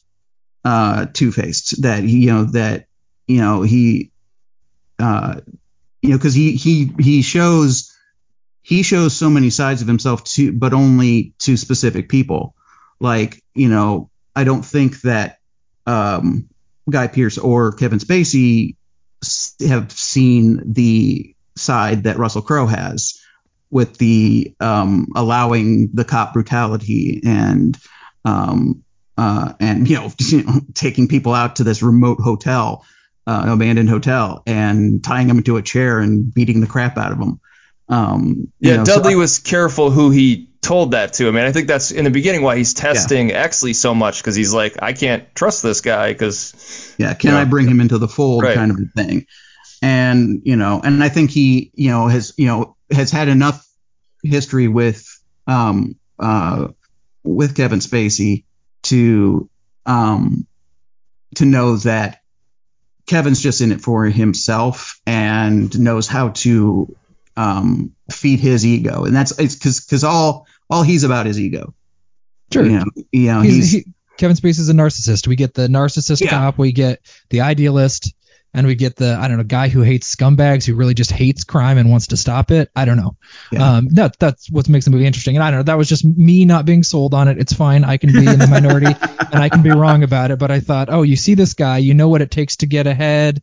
uh, 0.64 1.06
two 1.12 1.32
faced 1.32 1.82
that 1.82 2.04
he 2.04 2.24
you 2.24 2.32
know 2.32 2.44
that 2.44 2.87
you 3.26 3.38
know 3.38 3.62
he 3.62 4.12
uh, 4.98 5.40
you 6.00 6.10
know 6.10 6.16
because 6.16 6.34
he 6.34 6.52
he 6.52 6.92
he 6.98 7.22
shows 7.22 7.92
he 8.62 8.82
shows 8.82 9.14
so 9.14 9.28
many 9.28 9.50
sides 9.50 9.82
of 9.82 9.88
himself 9.88 10.24
to 10.24 10.52
but 10.52 10.72
only 10.72 11.34
to 11.40 11.56
specific 11.56 12.08
people. 12.08 12.54
Like 13.00 13.42
you 13.54 13.68
know 13.68 14.10
I 14.34 14.44
don't 14.44 14.64
think 14.64 15.00
that 15.02 15.38
um, 15.87 16.48
Guy 16.88 17.08
Pearce 17.08 17.38
or 17.38 17.72
Kevin 17.72 17.98
Spacey 17.98 18.76
have 19.66 19.92
seen 19.92 20.60
the 20.72 21.34
side 21.56 22.04
that 22.04 22.18
Russell 22.18 22.42
Crowe 22.42 22.66
has 22.66 23.20
with 23.70 23.98
the 23.98 24.54
um, 24.60 25.08
allowing 25.16 25.90
the 25.92 26.04
cop 26.04 26.32
brutality 26.32 27.20
and 27.24 27.76
um, 28.24 28.84
uh, 29.16 29.52
and 29.60 29.88
you 29.88 29.96
know, 29.96 30.12
taking 30.74 31.08
people 31.08 31.32
out 31.34 31.56
to 31.56 31.64
this 31.64 31.82
remote 31.82 32.20
hotel, 32.20 32.84
uh, 33.26 33.44
abandoned 33.48 33.88
hotel, 33.88 34.42
and 34.46 35.02
tying 35.02 35.28
them 35.28 35.38
into 35.38 35.56
a 35.56 35.62
chair 35.62 35.98
and 36.00 36.32
beating 36.32 36.60
the 36.60 36.66
crap 36.66 36.98
out 36.98 37.12
of 37.12 37.18
them. 37.18 37.40
Um, 37.88 38.53
you 38.61 38.70
Yeah, 38.70 38.77
know, 38.79 38.85
so 38.85 38.97
Dudley 38.97 39.14
I- 39.14 39.16
was 39.16 39.38
careful 39.38 39.90
who 39.90 40.11
he 40.11 40.51
told 40.62 40.92
that 40.92 41.12
to. 41.14 41.29
I 41.29 41.31
mean, 41.31 41.44
I 41.44 41.53
think 41.53 41.68
that's 41.68 41.90
in 41.90 42.05
the 42.05 42.11
beginning 42.11 42.40
why 42.42 42.57
he's 42.57 42.73
testing 42.73 43.29
Exley 43.29 43.75
so 43.75 43.94
much 43.94 44.18
because 44.23 44.35
he's 44.35 44.55
like, 44.55 44.77
I 44.83 44.94
can't 44.94 45.33
trust 45.35 45.62
this 45.62 45.83
guy 45.83 46.12
because 46.12 46.94
yeah 46.99 47.12
can 47.14 47.33
Yeah. 47.33 47.40
i 47.40 47.44
bring 47.44 47.66
him 47.68 47.81
into 47.81 47.99
the 47.99 48.09
fold 48.09 48.44
Right. 48.44 48.55
kind 48.55 48.70
of 48.70 48.79
a 48.79 48.87
thing 49.03 49.27
and 49.83 50.40
you 50.44 50.55
know 50.57 50.81
and 50.83 51.03
i 51.03 51.09
think 51.09 51.31
he 51.31 51.73
you 51.75 51.90
know 51.90 52.07
has 52.07 52.33
you 52.38 52.47
know 52.47 52.77
has 52.90 53.11
had 53.11 53.27
enough 53.29 53.66
history 54.23 54.68
with 54.68 55.05
um 55.49 55.97
uh 56.20 56.68
with 57.25 57.57
kevin 57.57 57.81
spacey 57.81 58.44
to 58.85 59.51
um 59.87 60.47
to 61.35 61.44
know 61.44 61.77
that 61.79 62.20
kevin's 63.07 63.42
just 63.42 63.61
in 63.61 63.73
it 63.73 63.81
for 63.81 64.05
himself 64.07 65.01
and 65.05 65.77
knows 65.79 66.07
how 66.07 66.29
to 66.29 66.97
um 67.37 67.92
feed 68.11 68.38
his 68.40 68.64
ego 68.64 69.05
and 69.05 69.14
that's 69.14 69.38
it's 69.38 69.55
because 69.55 69.81
because 69.85 70.05
all 70.05 70.47
all 70.70 70.83
he's 70.83 71.05
about 71.05 71.27
is 71.27 71.38
ego 71.38 71.75
sure. 72.53 72.64
you 72.64 72.73
know, 72.79 72.85
you 73.12 73.27
know 73.27 73.40
He's, 73.40 73.55
he's, 73.55 73.73
he, 73.73 73.92
Kevin 74.16 74.37
Spacey's 74.37 74.68
a 74.68 74.73
narcissist. 74.75 75.27
We 75.27 75.35
get 75.37 75.55
the 75.55 75.66
narcissist 75.66 76.20
Yeah. 76.20 76.31
cop, 76.31 76.57
we 76.57 76.70
get 76.73 77.01
the 77.31 77.40
idealist, 77.40 78.14
and 78.53 78.64
we 78.64 78.77
get 78.77 78.94
the 78.94 79.18
I 79.20 79.27
don't 79.27 79.38
know 79.38 79.42
guy 79.42 79.68
who 79.68 79.81
hates 79.83 80.14
scumbags 80.14 80.64
who 80.64 80.77
really 80.77 80.94
just 80.94 81.11
hates 81.11 81.42
crime 81.42 81.79
and 81.79 81.90
wants 81.90 82.07
to 82.09 82.16
stop 82.16 82.53
it. 82.53 82.70
I 82.77 82.85
don't 82.85 82.97
know. 82.97 83.16
Yeah. 83.51 83.77
Um, 83.79 83.88
that 83.94 84.16
that's 84.20 84.49
what 84.49 84.68
makes 84.68 84.85
the 84.85 84.92
movie 84.92 85.07
interesting. 85.07 85.37
And 85.37 85.42
I 85.42 85.51
don't 85.51 85.59
know. 85.59 85.64
That 85.64 85.79
was 85.79 85.88
just 85.88 86.05
me 86.05 86.44
not 86.44 86.64
being 86.64 86.85
sold 86.85 87.12
on 87.14 87.27
it. 87.27 87.38
It's 87.38 87.53
fine. 87.53 87.83
I 87.83 87.97
can 87.97 88.12
be 88.12 88.25
in 88.25 88.38
the 88.38 88.47
minority 88.47 88.87
and 89.33 89.42
I 89.42 89.49
can 89.49 89.62
be 89.62 89.70
wrong 89.70 90.05
about 90.05 90.31
it. 90.31 90.38
But 90.38 90.53
I 90.53 90.61
thought, 90.61 90.88
oh, 90.90 91.03
you 91.03 91.16
see 91.16 91.35
this 91.35 91.55
guy, 91.55 91.79
you 91.79 91.94
know 91.94 92.09
what 92.09 92.23
it 92.23 92.31
takes 92.31 92.57
to 92.59 92.66
get 92.66 92.87
ahead. 92.87 93.42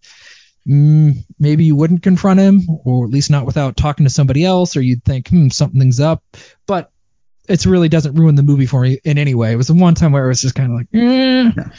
Mm, 0.68 1.26
maybe 1.40 1.66
you 1.66 1.76
wouldn't 1.76 2.04
confront 2.04 2.40
him, 2.40 2.62
or 2.86 3.06
at 3.06 3.12
least 3.12 3.32
not 3.32 3.46
without 3.46 3.78
talking 3.78 4.06
to 4.06 4.12
somebody 4.12 4.46
else, 4.46 4.78
or 4.78 4.82
you'd 4.82 5.04
think, 5.04 5.30
hmm, 5.30 5.50
something's 5.50 6.00
up. 6.00 6.24
But 6.68 6.92
it 7.50 7.66
really 7.66 7.90
doesn't 7.90 8.16
ruin 8.16 8.36
the 8.36 8.44
movie 8.44 8.68
for 8.68 8.82
me 8.82 9.00
in 9.04 9.18
any 9.18 9.34
way. 9.34 9.52
It 9.52 9.58
was 9.58 9.68
the 9.68 9.74
one 9.74 9.96
time 9.96 10.12
where 10.12 10.26
it 10.26 10.30
was 10.30 10.42
just 10.42 10.56
kind 10.56 10.72
of 10.72 10.78
like, 10.78 10.88
eh. 10.94 11.52
Yeah. 11.58 11.70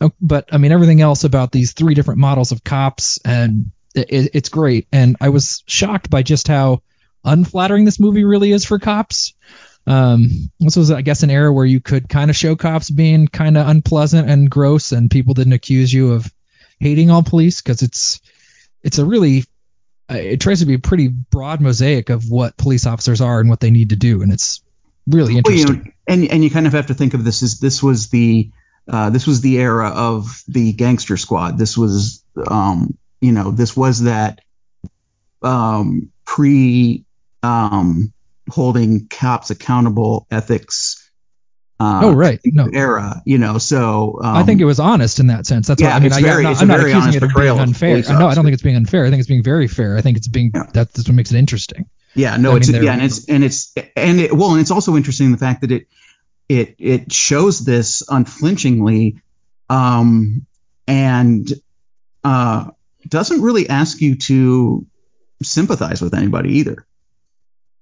Oh, 0.00 0.12
but 0.20 0.48
I 0.52 0.58
mean, 0.58 0.70
everything 0.70 1.00
else 1.00 1.24
about 1.24 1.50
these 1.50 1.72
three 1.72 1.94
different 1.94 2.20
models 2.20 2.52
of 2.52 2.62
cops 2.62 3.18
and 3.24 3.72
it, 3.94 4.30
it's 4.34 4.48
great. 4.48 4.86
And 4.92 5.16
I 5.20 5.30
was 5.30 5.64
shocked 5.66 6.08
by 6.08 6.22
just 6.22 6.46
how 6.46 6.82
unflattering 7.24 7.84
this 7.84 7.98
movie 7.98 8.24
really 8.24 8.52
is 8.52 8.64
for 8.64 8.78
cops. 8.78 9.34
Um, 9.86 10.50
this 10.60 10.76
was, 10.76 10.90
I 10.90 11.02
guess, 11.02 11.22
an 11.22 11.30
era 11.30 11.52
where 11.52 11.64
you 11.64 11.80
could 11.80 12.08
kind 12.08 12.30
of 12.30 12.36
show 12.36 12.54
cops 12.56 12.90
being 12.90 13.26
kind 13.26 13.56
of 13.56 13.66
unpleasant 13.66 14.28
and 14.28 14.50
gross, 14.50 14.92
and 14.92 15.10
people 15.10 15.34
didn't 15.34 15.54
accuse 15.54 15.92
you 15.92 16.12
of 16.12 16.30
hating 16.78 17.10
all 17.10 17.22
police 17.22 17.62
because 17.62 17.82
it's 17.82 18.20
it's 18.82 18.98
a 18.98 19.04
really 19.04 19.44
uh, 20.10 20.14
it 20.14 20.40
tries 20.40 20.60
to 20.60 20.66
be 20.66 20.74
a 20.74 20.78
pretty 20.78 21.08
broad 21.08 21.60
mosaic 21.60 22.10
of 22.10 22.30
what 22.30 22.56
police 22.56 22.86
officers 22.86 23.20
are 23.20 23.40
and 23.40 23.50
what 23.50 23.60
they 23.60 23.70
need 23.70 23.90
to 23.90 23.96
do, 23.96 24.22
and 24.22 24.32
it's 24.32 24.62
really 25.06 25.36
interesting. 25.36 25.66
Well, 25.66 25.76
you 25.76 25.84
know, 25.84 25.90
and 26.06 26.30
and 26.30 26.44
you 26.44 26.50
kind 26.50 26.66
of 26.66 26.72
have 26.72 26.86
to 26.86 26.94
think 26.94 27.14
of 27.14 27.24
this 27.24 27.42
as 27.42 27.58
this 27.58 27.82
was 27.82 28.08
the 28.08 28.50
uh, 28.88 29.10
this 29.10 29.26
was 29.26 29.40
the 29.40 29.58
era 29.58 29.88
of 29.88 30.42
the 30.48 30.72
gangster 30.72 31.16
squad. 31.16 31.58
This 31.58 31.76
was 31.76 32.24
um, 32.46 32.96
you 33.20 33.32
know 33.32 33.50
this 33.50 33.76
was 33.76 34.02
that 34.04 34.40
um, 35.42 36.10
pre 36.24 37.04
um, 37.42 38.12
holding 38.48 39.08
cops 39.08 39.50
accountable 39.50 40.26
ethics. 40.30 40.97
Uh, 41.80 42.00
oh 42.04 42.12
right, 42.12 42.40
no 42.44 42.68
era, 42.72 43.22
you 43.24 43.38
know. 43.38 43.58
So 43.58 44.18
um, 44.20 44.36
I 44.36 44.42
think 44.42 44.60
it 44.60 44.64
was 44.64 44.80
honest 44.80 45.20
in 45.20 45.28
that 45.28 45.46
sense. 45.46 45.68
That's 45.68 45.80
yeah, 45.80 45.90
why 45.90 45.94
I 45.94 45.98
mean, 46.00 46.06
it's 46.06 46.16
I, 46.16 46.22
very- 46.22 46.42
not, 46.42 46.60
I'm 46.60 46.66
not 46.68 46.80
accusing 46.80 47.14
it 47.14 47.22
of 47.22 47.30
being 47.34 47.48
of 47.50 47.58
unfair. 47.60 48.02
No, 48.08 48.26
I 48.26 48.34
don't 48.34 48.44
think 48.44 48.54
it's 48.54 48.62
being 48.64 48.74
unfair. 48.76 49.04
I 49.06 49.10
think 49.10 49.20
it's 49.20 49.28
being 49.28 49.44
very 49.44 49.68
fair. 49.68 49.96
I 49.96 50.00
think 50.00 50.16
it's 50.16 50.26
being 50.26 50.50
Yeah. 50.54 50.64
that- 50.72 50.92
that's 50.92 51.08
what 51.08 51.14
makes 51.14 51.30
it 51.30 51.38
interesting. 51.38 51.88
Yeah, 52.14 52.36
no, 52.36 52.54
I 52.54 52.56
it's 52.56 52.72
mean, 52.72 52.82
yeah, 52.82 52.94
and 52.94 53.02
it's 53.02 53.28
and 53.28 53.44
it's 53.44 53.72
and 53.94 54.18
it 54.18 54.32
well, 54.32 54.52
and 54.52 54.60
it's 54.60 54.72
also 54.72 54.96
interesting 54.96 55.30
the 55.30 55.38
fact 55.38 55.60
that 55.60 55.70
it 55.70 55.86
it 56.48 56.74
it 56.78 57.12
shows 57.12 57.64
this 57.64 58.02
unflinchingly, 58.08 59.20
um, 59.70 60.46
and 60.88 61.46
uh, 62.24 62.70
doesn't 63.08 63.40
really 63.40 63.68
ask 63.68 64.00
you 64.00 64.16
to 64.16 64.84
sympathize 65.42 66.02
with 66.02 66.14
anybody 66.14 66.54
either. 66.58 66.84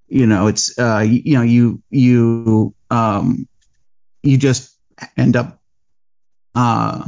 You 0.09 0.27
know, 0.27 0.49
it's 0.49 0.79
uh, 0.79 0.99
you, 1.07 1.23
you 1.25 1.35
know, 1.37 1.43
you 1.43 1.83
you 1.89 2.75
um, 2.91 3.49
you 4.27 4.37
just 4.37 4.75
end 5.17 5.37
up 5.37 5.61
uh 6.55 7.05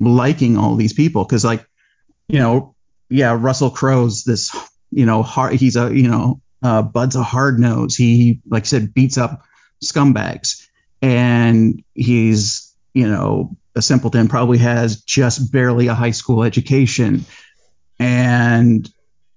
liking 0.00 0.56
all 0.56 0.76
these 0.76 0.92
people. 0.92 1.24
Because 1.24 1.44
like 1.44 1.66
you 2.28 2.38
know 2.38 2.74
yeah 3.08 3.36
russell 3.38 3.70
crowe's 3.70 4.24
this 4.24 4.54
you 4.90 5.06
know 5.06 5.22
hard 5.22 5.54
he's 5.54 5.76
a 5.76 5.96
you 5.96 6.08
know 6.08 6.40
uh 6.62 6.82
bud's 6.82 7.16
a 7.16 7.22
hard 7.22 7.58
nose. 7.58 7.96
He 7.96 8.40
like 8.48 8.64
I 8.64 8.66
said 8.66 8.94
beats 8.94 9.18
up 9.18 9.42
scumbags. 9.82 10.66
And 11.02 11.82
he's 11.94 12.74
you 12.94 13.08
know 13.08 13.56
a 13.74 13.82
simpleton 13.82 14.28
probably 14.28 14.58
has 14.58 15.02
just 15.02 15.52
barely 15.52 15.88
a 15.88 15.94
high 15.94 16.12
school 16.12 16.42
education. 16.42 17.24
And 17.98 18.88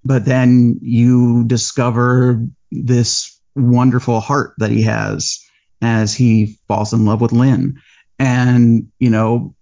but 0.04 0.24
then 0.24 0.78
you 0.80 1.44
discover 1.44 2.46
this 2.70 3.38
wonderful 3.54 4.20
heart 4.20 4.54
that 4.58 4.70
he 4.70 4.82
has 4.82 5.44
as 5.82 6.14
he 6.14 6.58
falls 6.68 6.92
in 6.92 7.04
love 7.04 7.20
with 7.20 7.32
lynn 7.32 7.80
and 8.18 8.90
you 8.98 9.10
know 9.10 9.54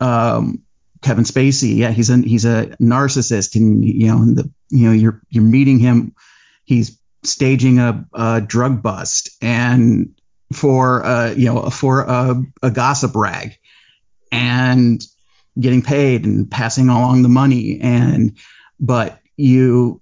um 0.00 0.62
Kevin 1.06 1.24
Spacey, 1.24 1.76
yeah, 1.76 1.92
he's 1.92 2.10
a 2.10 2.16
he's 2.16 2.44
a 2.44 2.66
narcissist, 2.80 3.54
and 3.54 3.84
you 3.84 4.08
know, 4.08 4.22
and 4.22 4.36
the 4.36 4.50
you 4.70 4.88
know, 4.88 4.92
you're 4.92 5.22
you're 5.28 5.44
meeting 5.44 5.78
him. 5.78 6.14
He's 6.64 6.98
staging 7.22 7.78
a, 7.78 8.04
a 8.12 8.40
drug 8.40 8.82
bust, 8.82 9.30
and 9.40 10.14
for 10.52 11.04
uh, 11.04 11.30
you 11.30 11.46
know, 11.46 11.70
for 11.70 12.00
a, 12.00 12.42
a 12.62 12.70
gossip 12.72 13.14
rag, 13.14 13.56
and 14.32 15.00
getting 15.58 15.82
paid 15.82 16.24
and 16.24 16.50
passing 16.50 16.88
along 16.88 17.22
the 17.22 17.28
money, 17.28 17.78
and 17.80 18.36
but 18.80 19.20
you 19.36 20.00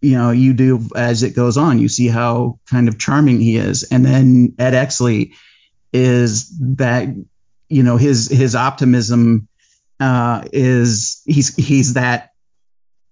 you 0.00 0.16
know, 0.16 0.30
you 0.30 0.52
do 0.52 0.88
as 0.96 1.22
it 1.22 1.36
goes 1.36 1.56
on, 1.56 1.78
you 1.78 1.88
see 1.88 2.08
how 2.08 2.58
kind 2.70 2.88
of 2.88 2.98
charming 2.98 3.40
he 3.40 3.56
is, 3.56 3.84
and 3.84 4.04
then 4.04 4.54
Ed 4.58 4.72
Exley 4.72 5.32
is 5.92 6.56
that 6.76 7.08
you 7.68 7.82
know 7.82 7.96
his 7.96 8.28
his 8.28 8.54
optimism 8.54 9.48
uh, 9.98 10.44
is 10.52 11.22
he's 11.26 11.54
he's 11.56 11.94
that 11.94 12.30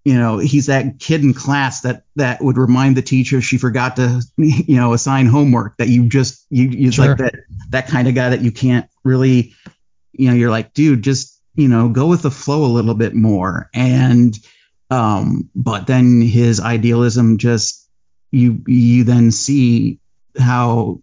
you 0.04 0.14
know 0.14 0.38
he's 0.38 0.66
that 0.66 0.98
kid 0.98 1.22
in 1.22 1.34
class 1.34 1.82
that 1.82 2.04
that 2.16 2.40
would 2.40 2.56
remind 2.56 2.96
the 2.96 3.02
teacher 3.02 3.40
she 3.42 3.58
forgot 3.58 3.96
to 3.96 4.22
you 4.38 4.76
know 4.76 4.94
assign 4.94 5.26
homework 5.26 5.76
that 5.76 5.88
you 5.88 6.08
just 6.08 6.46
you 6.50 6.68
you 6.68 6.92
Sure. 6.92 7.08
like 7.08 7.18
that 7.18 7.34
that 7.70 7.88
kind 7.88 8.08
of 8.08 8.14
guy 8.14 8.30
that 8.30 8.40
you 8.40 8.50
can't 8.52 8.88
really 9.04 9.52
you 10.12 10.28
know 10.28 10.34
you're 10.34 10.50
like 10.50 10.72
dude 10.72 11.02
just 11.02 11.38
you 11.54 11.68
know 11.68 11.88
go 11.90 12.06
with 12.06 12.22
the 12.22 12.30
flow 12.30 12.64
a 12.64 12.72
little 12.72 12.94
bit 12.94 13.14
more. 13.14 13.68
And 13.74 14.34
um 14.90 15.50
but 15.54 15.86
then 15.86 16.20
his 16.20 16.60
idealism 16.60 17.38
just 17.38 17.88
you 18.30 18.62
you 18.66 19.04
then 19.04 19.30
see 19.30 20.00
how 20.38 21.00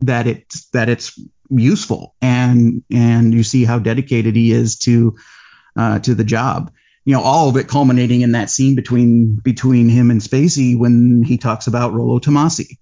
that 0.00 0.26
it's 0.26 0.68
that 0.70 0.88
it's 0.88 1.18
useful. 1.50 2.14
And 2.20 2.82
and 2.90 3.32
you 3.32 3.42
see 3.42 3.64
how 3.64 3.78
dedicated 3.78 4.36
he 4.36 4.52
is 4.52 4.78
to 4.80 5.16
uh, 5.76 5.98
to 6.00 6.14
the 6.14 6.24
job. 6.24 6.72
You 7.04 7.14
know 7.14 7.22
all 7.22 7.48
of 7.48 7.56
it 7.56 7.68
culminating 7.68 8.22
in 8.22 8.32
that 8.32 8.50
scene 8.50 8.74
between 8.74 9.36
between 9.36 9.88
him 9.88 10.10
and 10.10 10.20
Spacey 10.20 10.76
when 10.76 11.22
he 11.22 11.36
talks 11.36 11.66
about 11.66 11.92
Rollo 11.92 12.18
Tomasi 12.18 12.78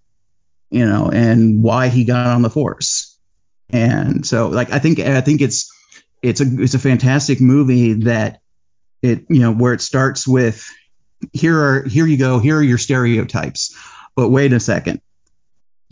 you 0.70 0.86
know 0.86 1.10
and 1.10 1.62
why 1.62 1.88
he 1.88 2.04
got 2.04 2.26
on 2.26 2.42
the 2.42 2.50
force. 2.50 3.18
And 3.70 4.26
so 4.26 4.48
like 4.48 4.70
I 4.72 4.78
think 4.78 5.00
I 5.00 5.20
think 5.20 5.40
it's 5.40 5.72
it's 6.22 6.40
a 6.40 6.44
it's 6.60 6.74
a 6.74 6.78
fantastic 6.78 7.40
movie 7.40 7.94
that 8.04 8.40
it 9.02 9.24
you 9.28 9.40
know 9.40 9.52
where 9.52 9.72
it 9.74 9.80
starts 9.80 10.26
with 10.26 10.68
here 11.32 11.58
are 11.58 11.88
here 11.88 12.06
you 12.06 12.16
go 12.16 12.38
here 12.38 12.56
are 12.56 12.62
your 12.62 12.78
stereotypes 12.78 13.76
but 14.16 14.28
wait 14.28 14.52
a 14.52 14.60
second 14.60 15.00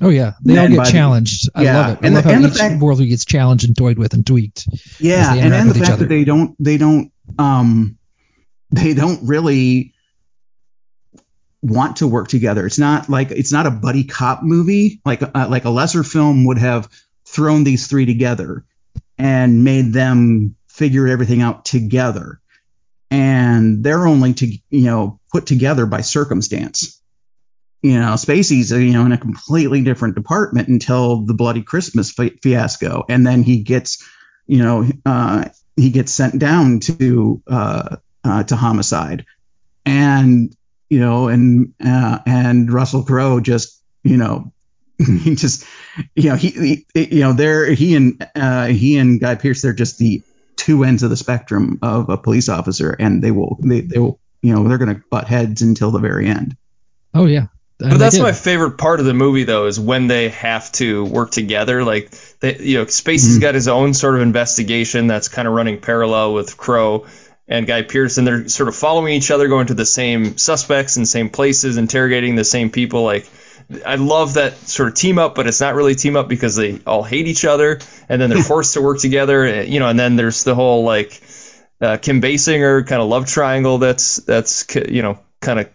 Oh 0.02 0.08
yeah, 0.08 0.32
they 0.42 0.56
all 0.56 0.66
get 0.66 0.82
the- 0.86 0.90
challenged. 0.90 1.50
I 1.54 1.62
yeah, 1.62 1.78
love 1.78 1.90
it. 1.90 1.98
I 2.02 2.06
and 2.06 2.14
love 2.14 2.24
the- 2.24 2.30
how 2.30 2.34
and 2.36 2.44
the 2.44 2.48
each 2.48 2.56
fact- 2.56 2.80
world 2.82 3.00
gets 3.00 3.26
challenged 3.26 3.66
and 3.66 3.76
toyed 3.76 3.98
with 3.98 4.14
and 4.14 4.26
tweaked. 4.26 4.66
yeah 4.98 5.34
and 5.34 5.52
then 5.52 5.68
the 5.68 5.74
fact 5.74 5.90
other. 5.90 5.96
that 6.04 6.08
they 6.08 6.24
don't 6.24 6.56
they 6.58 6.78
don't 6.78 7.12
um 7.38 7.98
they 8.70 8.94
don't 8.94 9.20
really 9.28 9.92
want 11.62 11.96
to 11.96 12.06
work 12.08 12.28
together 12.28 12.64
it's 12.64 12.78
not 12.78 13.10
like 13.10 13.30
it's 13.30 13.52
not 13.52 13.66
a 13.66 13.70
buddy 13.70 14.04
cop 14.04 14.42
movie 14.42 15.02
like 15.04 15.22
uh, 15.22 15.46
like 15.50 15.66
a 15.66 15.70
lesser 15.70 16.02
film 16.02 16.46
would 16.46 16.56
have 16.56 16.88
thrown 17.26 17.64
these 17.64 17.86
three 17.86 18.06
together 18.06 18.64
and 19.18 19.62
made 19.64 19.92
them 19.92 20.56
figure 20.68 21.06
everything 21.06 21.42
out 21.42 21.66
together 21.66 22.40
and 23.10 23.82
they're 23.82 24.06
only 24.06 24.34
to 24.34 24.46
you 24.46 24.84
know 24.84 25.20
put 25.32 25.46
together 25.46 25.86
by 25.86 26.00
circumstance. 26.00 27.00
You 27.82 27.98
know 27.98 28.14
spacey's 28.14 28.72
uh, 28.72 28.76
you 28.76 28.92
know 28.92 29.06
in 29.06 29.12
a 29.12 29.18
completely 29.18 29.82
different 29.82 30.14
department 30.14 30.68
until 30.68 31.24
the 31.24 31.32
bloody 31.32 31.62
christmas 31.62 32.10
fi- 32.10 32.36
fiasco 32.42 33.04
and 33.08 33.26
then 33.26 33.42
he 33.42 33.62
gets 33.62 34.06
you 34.46 34.58
know 34.58 34.86
uh 35.06 35.46
he 35.80 35.90
gets 35.90 36.12
sent 36.12 36.38
down 36.38 36.80
to 36.80 37.42
uh, 37.46 37.96
uh, 38.22 38.42
to 38.44 38.56
homicide, 38.56 39.24
and 39.86 40.54
you 40.88 41.00
know, 41.00 41.28
and 41.28 41.74
uh, 41.84 42.18
and 42.26 42.72
Russell 42.72 43.02
Crowe 43.02 43.40
just 43.40 43.82
you 44.02 44.16
know 44.16 44.52
he 44.98 45.34
just 45.34 45.64
you 46.14 46.30
know 46.30 46.36
he, 46.36 46.86
he 46.94 47.14
you 47.14 47.20
know 47.20 47.32
they're 47.32 47.70
he 47.72 47.96
and 47.96 48.28
uh, 48.34 48.66
he 48.66 48.98
and 48.98 49.20
Guy 49.20 49.34
Pearce 49.36 49.62
they're 49.62 49.72
just 49.72 49.98
the 49.98 50.22
two 50.70 50.84
ends 50.84 51.02
of 51.02 51.10
the 51.10 51.16
spectrum 51.16 51.78
of 51.82 52.08
a 52.08 52.16
police 52.16 52.48
officer, 52.48 52.90
and 52.90 53.22
they 53.22 53.30
will 53.32 53.58
they, 53.60 53.80
they 53.80 53.98
will 53.98 54.20
you 54.40 54.54
know 54.54 54.68
they're 54.68 54.78
going 54.78 54.94
to 54.94 55.02
butt 55.10 55.26
heads 55.26 55.62
until 55.62 55.90
the 55.90 55.98
very 55.98 56.28
end. 56.28 56.56
Oh 57.12 57.26
yeah. 57.26 57.46
And 57.80 57.90
But 57.92 57.98
that's 57.98 58.18
my 58.18 58.32
favorite 58.32 58.76
part 58.76 59.00
of 59.00 59.06
the 59.06 59.14
movie, 59.14 59.44
though, 59.44 59.66
is 59.66 59.80
when 59.80 60.06
they 60.06 60.28
have 60.28 60.70
to 60.72 61.02
work 61.06 61.30
together. 61.30 61.82
Like, 61.82 62.10
they, 62.40 62.58
you 62.58 62.76
know, 62.76 62.84
Spacey's 62.84 63.38
Mhm. 63.38 63.40
got 63.40 63.54
his 63.54 63.68
own 63.68 63.94
sort 63.94 64.16
of 64.16 64.20
investigation 64.20 65.06
that's 65.06 65.28
kind 65.28 65.48
of 65.48 65.54
running 65.54 65.80
parallel 65.80 66.34
with 66.34 66.58
Crowe 66.58 67.06
and 67.48 67.66
Guy 67.66 67.80
Pearce, 67.80 68.18
and 68.18 68.26
they're 68.26 68.48
sort 68.48 68.68
of 68.68 68.76
following 68.76 69.14
each 69.14 69.30
other, 69.30 69.48
going 69.48 69.68
to 69.68 69.74
the 69.74 69.86
same 69.86 70.36
suspects 70.36 70.98
and 70.98 71.08
same 71.08 71.30
places, 71.30 71.78
interrogating 71.78 72.34
the 72.36 72.44
same 72.44 72.68
people. 72.68 73.02
Like, 73.02 73.26
I 73.86 73.94
love 73.96 74.34
that 74.34 74.56
sort 74.56 74.88
of 74.88 74.94
team 74.94 75.18
up, 75.18 75.34
but 75.34 75.46
it's 75.46 75.60
not 75.60 75.74
really 75.74 75.94
team 75.94 76.16
up 76.16 76.28
because 76.28 76.56
they 76.56 76.80
all 76.86 77.02
hate 77.02 77.26
each 77.28 77.44
other, 77.44 77.78
and 78.08 78.20
then 78.20 78.30
they're 78.30 78.42
forced 78.54 78.74
to 78.74 78.82
work 78.82 78.98
together. 78.98 79.44
eh, 79.44 79.62
You 79.62 79.80
know, 79.80 79.88
and 79.88 79.98
then 79.98 80.16
there's 80.16 80.44
the 80.44 80.54
whole 80.54 80.84
like 80.84 81.20
uh, 81.80 81.96
Kim 81.98 82.20
Basinger 82.20 82.86
kind 82.86 83.00
of 83.00 83.08
love 83.08 83.26
triangle. 83.26 83.78
That's 83.78 84.16
that's 84.16 84.66
you 84.74 85.02
know 85.02 85.18
kind 85.40 85.60
of 85.60 85.68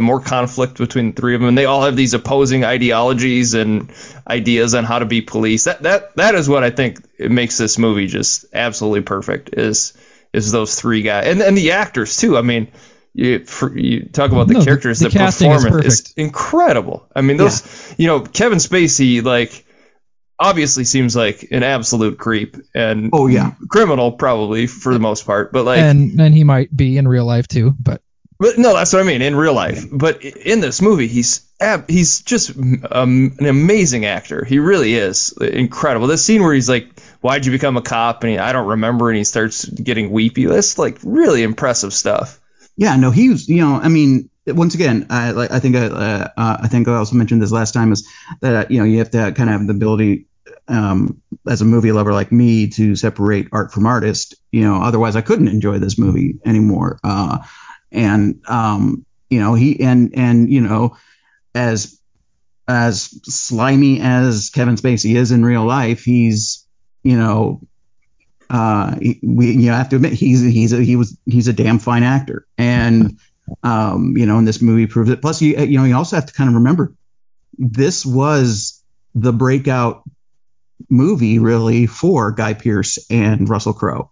more 0.00 0.20
conflict 0.20 0.76
between 0.78 1.12
the 1.12 1.20
three 1.20 1.34
of 1.34 1.40
them, 1.40 1.48
and 1.48 1.58
they 1.58 1.64
all 1.64 1.82
have 1.82 1.96
these 1.96 2.14
opposing 2.14 2.64
ideologies 2.64 3.54
and 3.54 3.90
ideas 4.28 4.74
on 4.74 4.84
how 4.84 4.98
to 4.98 5.06
be 5.06 5.20
police. 5.22 5.64
That 5.64 5.82
that 5.82 6.16
that 6.16 6.34
is 6.34 6.48
what 6.48 6.62
I 6.64 6.70
think 6.70 6.98
it 7.18 7.30
makes 7.30 7.58
this 7.58 7.78
movie 7.78 8.06
just 8.06 8.44
absolutely 8.52 9.02
perfect. 9.02 9.54
Is 9.54 9.94
is 10.32 10.52
those 10.52 10.78
three 10.78 11.02
guys 11.02 11.26
and 11.26 11.40
and 11.42 11.56
the 11.56 11.72
actors 11.72 12.16
too. 12.16 12.36
I 12.38 12.42
mean. 12.42 12.68
You, 13.12 13.44
for, 13.44 13.76
you 13.76 14.08
talk 14.08 14.30
about 14.30 14.46
the 14.46 14.54
No, 14.54 14.64
characters, 14.64 15.00
the 15.00 15.08
the, 15.08 15.24
is 15.24 15.36
performance 15.38 15.64
is, 15.64 16.00
perfect. 16.02 16.12
incredible. 16.18 17.08
I 17.14 17.22
mean, 17.22 17.38
those, 17.38 17.94
you 17.98 18.06
know, 18.06 18.20
Kevin 18.20 18.58
Spacey, 18.58 19.22
like, 19.24 19.66
obviously 20.38 20.84
seems 20.84 21.16
like 21.16 21.48
an 21.50 21.62
absolute 21.62 22.18
creep 22.18 22.56
and 22.74 23.10
Oh, 23.12 23.26
yeah. 23.26 23.52
criminal 23.68 24.12
probably 24.12 24.66
for 24.66 24.92
the 24.92 25.00
most 25.00 25.26
part. 25.26 25.52
But 25.52 25.64
like, 25.64 25.80
and 25.80 26.20
and 26.20 26.34
he 26.34 26.44
might 26.44 26.74
be 26.74 26.96
in 26.96 27.06
real 27.08 27.24
life 27.26 27.46
too, 27.48 27.74
but 27.78 28.00
but 28.38 28.56
no, 28.56 28.74
that's 28.74 28.92
what 28.94 29.00
I 29.02 29.04
mean 29.04 29.20
in 29.20 29.36
real 29.36 29.52
life. 29.52 29.84
But 29.92 30.24
in 30.24 30.60
this 30.60 30.80
movie, 30.80 31.08
he's 31.08 31.42
ab- 31.60 31.90
he's 31.90 32.22
just 32.22 32.56
um, 32.56 33.36
an 33.38 33.44
amazing 33.46 34.06
actor. 34.06 34.44
He 34.44 34.58
really 34.60 34.94
is 34.94 35.32
incredible. 35.32 36.06
This 36.06 36.24
scene 36.24 36.42
where 36.42 36.54
he's 36.54 36.68
like, 36.68 36.98
"Why'd 37.20 37.44
you 37.44 37.52
become 37.52 37.76
a 37.76 37.82
cop?" 37.82 38.22
and 38.24 38.32
he, 38.32 38.38
I 38.38 38.52
don't 38.52 38.68
remember, 38.68 39.10
and 39.10 39.18
he 39.18 39.24
starts 39.24 39.66
getting 39.66 40.10
weepy. 40.10 40.46
That's 40.46 40.78
like 40.78 40.98
really 41.02 41.42
impressive 41.42 41.92
stuff. 41.92 42.39
Yeah, 42.80 42.96
no, 42.96 43.10
he 43.10 43.28
was. 43.28 43.46
You 43.46 43.60
know, 43.60 43.74
I 43.74 43.88
mean, 43.88 44.30
once 44.46 44.74
again, 44.74 45.06
I 45.10 45.32
like. 45.32 45.50
I 45.50 45.60
think. 45.60 45.76
I, 45.76 45.84
uh, 45.84 46.28
uh, 46.34 46.56
I 46.62 46.68
think 46.68 46.88
I 46.88 46.94
also 46.94 47.14
mentioned 47.14 47.42
this 47.42 47.52
last 47.52 47.72
time 47.72 47.92
is 47.92 48.08
that 48.40 48.70
you 48.70 48.78
know 48.78 48.86
you 48.86 49.00
have 49.00 49.10
to 49.10 49.32
kind 49.32 49.50
of 49.50 49.58
have 49.58 49.66
the 49.66 49.74
ability, 49.74 50.24
um, 50.66 51.20
as 51.46 51.60
a 51.60 51.66
movie 51.66 51.92
lover 51.92 52.14
like 52.14 52.32
me, 52.32 52.68
to 52.70 52.96
separate 52.96 53.48
art 53.52 53.70
from 53.70 53.84
artist. 53.84 54.34
You 54.50 54.62
know, 54.62 54.80
otherwise 54.82 55.14
I 55.14 55.20
couldn't 55.20 55.48
enjoy 55.48 55.78
this 55.78 55.98
movie 55.98 56.38
anymore. 56.46 56.98
Uh, 57.04 57.40
and 57.92 58.40
um, 58.48 59.04
you 59.28 59.40
know, 59.40 59.52
he 59.52 59.78
and 59.80 60.14
and 60.16 60.50
you 60.50 60.62
know, 60.62 60.96
as 61.54 62.00
as 62.66 63.02
slimy 63.24 64.00
as 64.00 64.48
Kevin 64.48 64.76
Spacey 64.76 65.16
is 65.16 65.32
in 65.32 65.44
real 65.44 65.66
life, 65.66 66.02
he's 66.02 66.66
you 67.02 67.18
know 67.18 67.60
uh, 68.50 68.96
we 69.22 69.52
you 69.52 69.70
have 69.70 69.88
to 69.90 69.96
admit 69.96 70.12
he's 70.12 70.42
he's 70.42 70.72
a, 70.72 70.82
he 70.82 70.96
was 70.96 71.16
he's 71.24 71.48
a 71.48 71.52
damn 71.52 71.78
fine 71.78 72.02
actor, 72.02 72.46
and 72.58 73.18
um, 73.62 74.16
you 74.16 74.26
know, 74.26 74.38
and 74.38 74.46
this 74.46 74.60
movie 74.60 74.86
proves 74.86 75.10
it. 75.10 75.22
Plus, 75.22 75.40
you 75.40 75.56
you 75.58 75.78
know, 75.78 75.84
you 75.84 75.96
also 75.96 76.16
have 76.16 76.26
to 76.26 76.32
kind 76.32 76.48
of 76.48 76.54
remember 76.54 76.92
this 77.56 78.04
was 78.04 78.82
the 79.14 79.32
breakout 79.32 80.02
movie 80.88 81.38
really 81.38 81.86
for 81.86 82.32
Guy 82.32 82.54
Pearce 82.54 82.98
and 83.10 83.48
Russell 83.48 83.74
Crowe. 83.74 84.10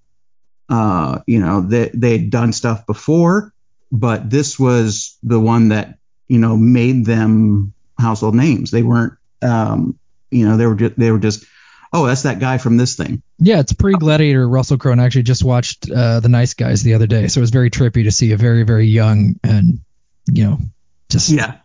Uh, 0.69 1.21
you 1.27 1.41
know, 1.41 1.63
they 1.63 1.91
they'd 1.93 2.31
done 2.31 2.53
stuff 2.53 2.87
before, 2.87 3.53
but 3.91 4.31
this 4.31 4.59
was 4.59 5.19
the 5.23 5.41
one 5.41 5.71
that 5.71 5.99
you 6.29 6.39
know 6.39 6.57
made 6.57 7.05
them 7.05 7.73
household 7.99 8.35
names. 8.35 8.71
They 8.71 8.83
weren't, 8.83 9.15
um, 9.43 9.99
you 10.31 10.47
know, 10.47 10.57
they 10.57 10.67
were 10.67 10.77
just 10.77 10.99
they 10.99 11.11
were 11.11 11.19
just, 11.19 11.45
oh, 11.93 12.07
that's 12.07 12.23
that 12.23 12.39
guy 12.39 12.59
from 12.59 12.77
this 12.77 12.97
thing. 12.97 13.23
yeah, 13.39 13.61
it's 13.61 13.73
pre 13.73 13.95
Gladiator. 13.95 14.49
Russell 14.49 14.79
Crowe 14.79 14.93
and 14.93 15.01
I 15.01 15.05
actually 15.05 15.23
just 15.25 15.45
watched 15.45 15.91
uh, 15.91 16.21
The 16.21 16.29
Nice 16.29 16.55
Guys 16.55 16.83
the 16.83 16.95
other 16.95 17.07
day, 17.07 17.29
so 17.29 17.39
it 17.39 17.43
was 17.43 17.51
very 17.51 17.71
trippy 17.71 18.05
to 18.05 18.11
see 18.11 18.33
a 18.33 18.37
very 18.37 18.63
very 18.65 18.87
young 18.87 19.37
and 19.43 19.81
you 20.31 20.45
know 20.45 20.59
just 21.09 21.31
Yeah, 21.31 21.57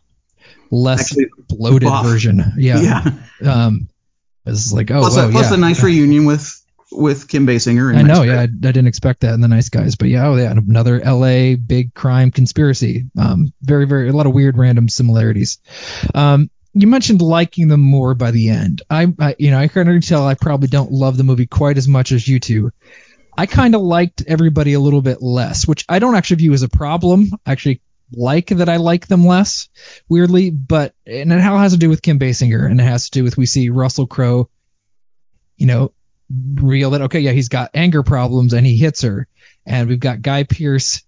less 0.72 1.12
actually, 1.12 1.28
bloated 1.50 1.90
buff. 1.90 2.06
version. 2.06 2.42
Yeah. 2.58 2.80
yeah. 3.42 3.66
Um, 3.66 3.90
it's 4.46 4.74
like 4.74 4.92
oh, 4.92 5.00
plus, 5.00 5.18
a, 5.18 5.30
plus 5.30 5.50
yeah. 5.50 5.56
a 5.56 5.58
nice 5.58 5.82
reunion 5.84 6.26
with 6.26 6.60
with 6.92 7.28
Kim 7.28 7.48
Basinger. 7.48 7.90
And 7.90 8.00
I 8.00 8.02
know, 8.02 8.24
Nice 8.24 8.28
yeah, 8.28 8.40
I, 8.40 8.44
I 8.44 8.48
didn't 8.48 8.88
expect 8.88 9.22
that 9.22 9.34
in 9.34 9.42
the 9.42 9.48
Nice 9.48 9.70
Guys, 9.70 9.96
but 9.96 10.10
yeah, 10.10 10.28
oh 10.28 10.36
yeah, 10.36 10.52
another 10.52 11.02
L.A. 11.02 11.56
big 11.56 11.94
crime 11.94 12.32
conspiracy. 12.32 13.06
Um, 13.18 13.54
very, 13.62 13.86
very 13.86 14.10
a 14.10 14.14
lot 14.14 14.28
of 14.28 14.34
weird 14.34 14.58
random 14.58 14.90
similarities. 14.90 15.60
Um, 16.14 16.50
you 16.74 16.88
mentioned 16.88 17.22
liking 17.22 17.68
them 17.68 17.82
more 17.82 18.16
by 18.16 18.32
the 18.32 18.50
end. 18.50 18.82
I, 18.90 19.14
I 19.20 19.36
you 19.38 19.52
know, 19.52 19.60
I 19.60 19.68
can 19.68 19.88
already 19.88 20.06
tell 20.06 20.28
I 20.28 20.34
probably 20.36 20.68
don't 20.68 20.92
love 20.92 21.18
the 21.18 21.24
movie 21.24 21.46
quite 21.46 21.78
as 21.78 21.88
much 21.88 22.12
as 22.12 22.28
you 22.28 22.40
two. 22.40 22.72
I 23.38 23.46
kind 23.46 23.76
of 23.76 23.82
liked 23.82 24.24
everybody 24.28 24.74
a 24.74 24.80
little 24.80 25.02
bit 25.02 25.22
less, 25.22 25.68
which 25.68 25.86
I 25.90 26.00
don't 26.00 26.16
actually 26.16 26.38
view 26.38 26.54
as 26.54 26.64
a 26.64 26.70
problem. 26.70 27.30
I 27.46 27.52
actually 27.52 27.82
like 28.12 28.48
that 28.48 28.70
I 28.70 28.78
like 28.78 29.08
them 29.08 29.26
less, 29.26 29.70
weirdly, 30.08 30.52
but 30.52 30.94
and 31.06 31.32
it 31.32 31.44
all 31.44 31.58
has 31.58 31.74
to 31.74 31.80
do 31.80 31.90
with 31.90 32.02
Kim 32.02 32.20
Basinger, 32.20 32.70
and 32.70 32.80
it 32.80 32.84
has 32.84 33.06
to 33.06 33.12
do 33.12 33.24
with 33.24 33.38
we 33.38 33.46
see 33.46 33.70
Russell 33.70 34.08
Crowe, 34.08 34.50
you 35.58 35.66
know, 35.66 35.94
real 36.56 36.92
that 36.92 37.04
okay, 37.04 37.20
yeah, 37.20 37.32
he's 37.32 37.50
got 37.50 37.72
anger 37.74 38.04
problems 38.04 38.54
and 38.54 38.66
he 38.66 38.78
hits 38.78 39.02
her, 39.02 39.28
and 39.66 39.90
we've 39.90 40.00
got 40.00 40.22
Guy 40.22 40.44
Pearce. 40.44 41.04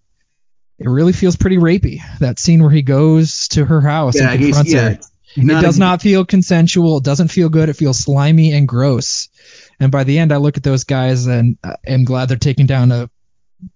It 0.78 0.90
really 0.90 1.14
feels 1.14 1.38
pretty 1.38 1.58
rapey. 1.58 2.02
That 2.20 2.38
scene 2.38 2.62
where 2.62 2.72
he 2.72 2.82
goes 2.82 3.48
to 3.50 3.64
her 3.64 3.82
house 3.82 4.16
Yeah, 4.16 4.32
and 4.32 4.42
confronts 4.42 4.74
yeah. 4.74 4.90
her. 4.90 5.00
It 5.36 5.62
does 5.62 5.78
not 5.80 6.02
feel 6.02 6.26
consensual. 6.26 6.98
It 6.98 7.04
doesn't 7.04 7.28
feel 7.30 7.50
good. 7.50 7.70
It 7.70 7.74
feels 7.76 8.00
slimy 8.00 8.54
and 8.54 8.68
gross. 8.68 9.30
And 9.80 9.92
by 9.92 10.04
the 10.06 10.18
end, 10.20 10.32
I 10.32 10.38
look 10.38 10.58
at 10.58 10.64
those 10.64 10.84
guys 10.86 11.28
and 11.28 11.58
I 11.64 11.76
am 11.86 12.06
glad 12.06 12.30
they're 12.30 12.38
taking 12.38 12.66
down 12.66 12.92
a 12.92 13.10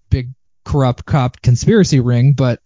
big 0.08 0.30
corrupt 0.64 1.04
cop 1.04 1.40
conspiracy 1.42 2.00
ring, 2.00 2.32
but 2.32 2.60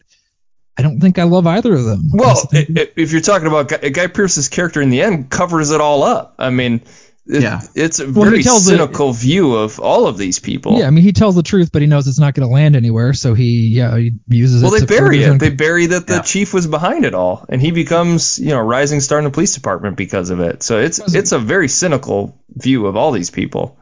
I 0.76 0.82
don't 0.82 1.00
think 1.00 1.18
I 1.18 1.24
love 1.24 1.46
either 1.46 1.72
of 1.74 1.84
them. 1.84 2.10
Well, 2.12 2.28
That's 2.34 2.42
the 2.46 2.64
thing. 2.64 2.78
i- 2.78 2.80
i- 2.82 2.88
if 2.96 3.12
you're 3.12 3.20
talking 3.20 3.46
about 3.46 3.68
Guy, 3.68 3.88
Guy 3.90 4.06
Pearce's 4.08 4.48
character 4.48 4.80
in 4.82 4.90
the 4.90 5.02
end, 5.02 5.30
covers 5.30 5.70
it 5.70 5.80
all 5.80 6.02
up. 6.02 6.34
I 6.38 6.50
mean, 6.50 6.82
it, 7.26 7.42
Yeah. 7.42 7.60
it's 7.74 8.00
a 8.00 8.04
Well, 8.10 8.28
very 8.30 8.42
tells 8.42 8.66
the- 8.66 8.72
cynical 8.72 9.12
view 9.12 9.54
of 9.54 9.80
all 9.80 10.06
of 10.06 10.18
these 10.18 10.38
people. 10.38 10.78
yeah, 10.78 10.86
I 10.86 10.90
mean, 10.90 11.02
he 11.04 11.12
tells 11.12 11.34
the 11.34 11.42
truth, 11.42 11.70
but 11.72 11.80
he 11.82 11.88
knows 11.88 12.06
it's 12.06 12.18
not 12.18 12.34
going 12.34 12.46
to 12.46 12.52
land 12.52 12.76
anywhere, 12.76 13.12
so 13.14 13.34
he, 13.34 13.68
yeah, 13.68 13.96
he 13.96 14.12
uses 14.28 14.62
Well, 14.62 14.74
it. 14.74 14.80
they 14.80 14.86
to 14.86 14.92
further 14.92 15.00
bury 15.10 15.24
own- 15.24 15.36
it. 15.36 15.38
They 15.38 15.50
bury 15.50 15.86
that 15.86 16.06
the 16.06 16.14
Yeah. 16.16 16.20
chief 16.22 16.52
was 16.52 16.66
behind 16.66 17.04
it 17.04 17.14
all, 17.14 17.44
and 17.48 17.60
he 17.62 17.70
becomes, 17.70 18.38
you 18.38 18.48
know, 18.50 18.58
a 18.58 18.62
rising 18.64 19.00
star 19.00 19.18
in 19.18 19.24
the 19.24 19.30
police 19.30 19.54
department 19.54 19.96
because 19.96 20.30
of 20.30 20.40
it. 20.40 20.62
So 20.62 20.78
it's 20.80 20.98
it's 21.14 21.32
a 21.32 21.38
very 21.38 21.68
cynical 21.68 22.38
view 22.54 22.86
of 22.86 22.96
all 22.96 23.10
these 23.12 23.30
people. 23.30 23.78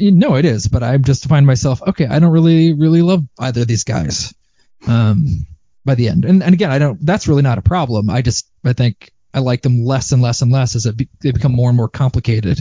Know 0.00 0.36
it 0.36 0.44
is, 0.44 0.68
but 0.68 0.84
I 0.84 0.96
just 0.98 1.26
find 1.26 1.44
myself 1.46 1.82
okay. 1.84 2.06
I 2.06 2.20
don't 2.20 2.30
really, 2.30 2.74
really 2.74 3.02
love 3.02 3.24
either 3.40 3.62
of 3.62 3.66
these 3.66 3.82
guys. 3.84 4.32
Um, 4.86 5.46
by 5.84 5.94
the 5.96 6.08
end, 6.08 6.24
and 6.24 6.42
and 6.44 6.54
again, 6.54 6.70
I 6.70 6.78
don't. 6.78 7.04
That's 7.04 7.26
really 7.26 7.42
not 7.42 7.58
a 7.58 7.62
problem. 7.62 8.08
I 8.08 8.22
just 8.22 8.46
I 8.64 8.72
think 8.72 9.10
I 9.32 9.40
like 9.40 9.62
them 9.62 9.84
less 9.84 10.12
and 10.12 10.22
less 10.22 10.42
and 10.42 10.50
less 10.50 10.76
as 10.76 10.86
it 10.86 10.96
be, 10.96 11.08
they 11.20 11.30
become 11.30 11.52
more 11.52 11.68
and 11.70 11.76
more 11.76 11.88
complicated. 11.88 12.60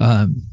Um, 0.00 0.48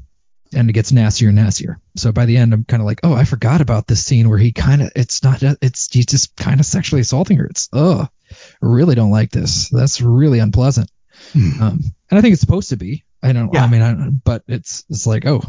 and 0.53 0.69
it 0.69 0.73
gets 0.73 0.91
nastier 0.91 1.29
and 1.29 1.35
nastier. 1.35 1.79
So 1.95 2.11
by 2.11 2.25
the 2.25 2.37
end, 2.37 2.53
I'm 2.53 2.63
kind 2.63 2.81
of 2.81 2.87
like, 2.87 3.01
oh, 3.03 3.13
I 3.13 3.23
forgot 3.23 3.61
about 3.61 3.87
this 3.87 4.03
scene 4.03 4.29
where 4.29 4.39
he 4.39 4.51
kind 4.51 4.81
of, 4.81 4.91
it's 4.95 5.23
not, 5.23 5.43
it's 5.61 5.93
he's 5.93 6.07
just 6.07 6.35
kind 6.35 6.59
of 6.59 6.65
sexually 6.65 7.01
assaulting 7.01 7.37
her. 7.37 7.45
It's, 7.45 7.69
oh, 7.71 8.07
I 8.31 8.35
really 8.61 8.95
don't 8.95 9.11
like 9.11 9.31
this. 9.31 9.69
That's 9.69 10.01
really 10.01 10.39
unpleasant. 10.39 10.89
Hmm. 11.33 11.61
Um, 11.61 11.79
and 12.09 12.17
I 12.17 12.21
think 12.21 12.33
it's 12.33 12.41
supposed 12.41 12.69
to 12.69 12.77
be. 12.77 13.03
I 13.21 13.33
don't. 13.33 13.53
Yeah. 13.53 13.63
I 13.63 13.67
mean, 13.67 13.81
I, 13.81 14.09
but 14.09 14.43
it's 14.47 14.85
it's 14.89 15.05
like, 15.05 15.25
oh, 15.25 15.41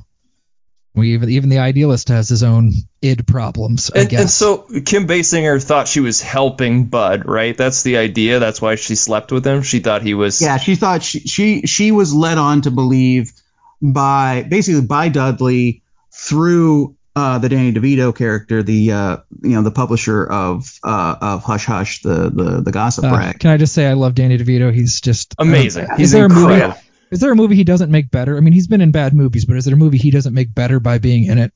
we 0.94 1.14
even 1.14 1.31
even 1.31 1.48
the 1.50 1.59
idealist 1.59 2.09
has 2.09 2.29
his 2.29 2.42
own 2.42 2.72
id 3.03 3.26
problems. 3.26 3.90
I 3.94 4.00
And, 4.00 4.09
guess. 4.09 4.20
and 4.20 4.31
so 4.31 4.59
Kim 4.85 5.07
Basinger 5.07 5.62
thought 5.62 5.87
she 5.88 6.00
was 6.00 6.20
helping 6.20 6.87
Bud, 6.87 7.26
right? 7.26 7.57
That's 7.57 7.83
the 7.83 7.96
idea. 7.98 8.38
That's 8.40 8.61
why 8.61 8.74
she 8.74 8.94
slept 8.96 9.31
with 9.33 9.46
him. 9.46 9.62
She 9.62 9.79
thought 9.81 10.03
he 10.03 10.14
was. 10.14 10.40
Yeah, 10.42 10.57
she 10.59 10.74
thought 10.74 11.03
she, 11.03 11.20
she 11.20 11.62
she 11.62 11.92
was 11.92 12.12
led 12.14 12.38
on 12.38 12.62
to 12.62 12.70
believe 12.70 13.33
by 13.81 14.44
basically 14.48 14.83
by 14.87 15.09
Dudley 15.09 15.83
through 16.12 16.96
uh, 17.16 17.38
the 17.38 17.48
Danny 17.48 17.72
DeVito 17.72 18.14
character, 18.16 18.62
the 18.62 18.92
uh, 18.92 19.16
you 19.42 19.50
know 19.50 19.62
the 19.62 19.70
publisher 19.70 20.24
of 20.26 20.79
uh, 20.85 21.16
of 21.20 21.42
Hush 21.44 21.64
Hush, 21.66 22.03
the 22.03 22.31
the 22.31 22.61
the 22.62 22.72
gossip 22.72 23.05
Uh, 23.05 23.11
rag. 23.16 23.38
can 23.40 23.50
I 23.50 23.57
just 23.57 23.74
say 23.74 23.87
I 23.87 23.94
love 23.94 24.14
Danny 24.14 24.38
DeVito? 24.38 24.72
He's 24.72 25.00
just 25.00 25.35
Amazing. 25.38 25.87
uh, 25.90 25.96
He's 25.96 26.07
is 26.09 26.12
there 26.12 26.26
a 26.26 26.29
movie? 26.29 26.72
Incredible. 27.11 27.14
Is 27.14 27.20
there 27.20 27.33
a 27.33 27.37
movie 27.37 27.57
he 27.57 27.64
doesn't 27.64 27.90
make 27.90 28.11
better? 28.11 28.37
I 28.37 28.40
mean, 28.40 28.53
he's 28.53 28.66
been 28.68 28.81
in 28.81 28.92
bad 28.92 29.14
movies, 29.14 29.44
but 29.44 29.57
is 29.57 29.64
there 29.64 29.75
a 29.75 29.79
movie 29.79 29.99
he 29.99 30.11
doesn't 30.11 30.35
make 30.35 30.55
better 30.55 30.81
by 30.81 30.99
being 30.99 31.25
in 31.25 31.38
it? 31.38 31.53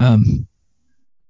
Um, 0.00 0.46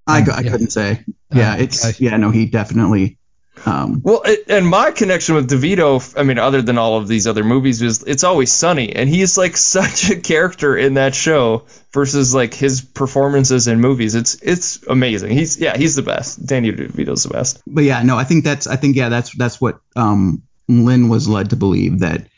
I, 0.06 0.18
I 0.18 0.40
yeah. 0.40 0.50
couldn't 0.50 0.70
say. 0.70 1.04
Yeah, 1.32 1.52
Uh, 1.52 1.56
it's 1.58 1.84
okay. 1.84 2.04
yeah 2.04 2.16
no 2.16 2.30
he 2.30 2.46
definitely. 2.46 3.18
Um, 3.66 4.02
Well, 4.04 4.22
it, 4.24 4.44
and 4.48 4.66
my 4.68 4.92
connection 4.92 5.34
with 5.34 5.50
DeVito, 5.50 6.14
I 6.16 6.22
mean, 6.22 6.38
other 6.38 6.62
than 6.62 6.78
all 6.78 6.96
of 6.96 7.08
these 7.08 7.26
other 7.26 7.42
movies, 7.42 7.82
is 7.82 8.04
it's 8.04 8.22
always 8.22 8.52
sunny, 8.52 8.94
and 8.94 9.08
he's 9.08 9.36
like 9.36 9.56
such 9.78 10.10
a 10.10 10.16
character 10.20 10.76
in 10.76 10.94
that 10.94 11.14
show 11.14 11.66
versus 11.92 12.32
like 12.34 12.54
his 12.54 12.80
performances 12.80 13.66
in 13.66 13.80
movies. 13.80 14.14
It's 14.14 14.36
it's 14.42 14.82
amazing. 14.86 15.32
He's 15.32 15.58
yeah, 15.58 15.76
he's 15.76 15.96
the 15.96 16.02
best. 16.02 16.46
Danny 16.46 16.70
DeVito's 16.72 17.24
the 17.24 17.30
best. 17.30 17.60
but 17.66 17.82
yeah, 17.84 18.02
no, 18.02 18.16
I 18.16 18.24
think 18.24 18.44
that's 18.44 18.66
I 18.66 18.76
think 18.76 18.96
yeah 18.96 19.08
that's 19.08 19.34
that's 19.36 19.60
what 19.60 19.80
um, 19.96 20.42
Lynn 20.68 21.08
was 21.08 21.28
led 21.28 21.50
to 21.50 21.56
believe 21.56 21.98
that 22.00 22.28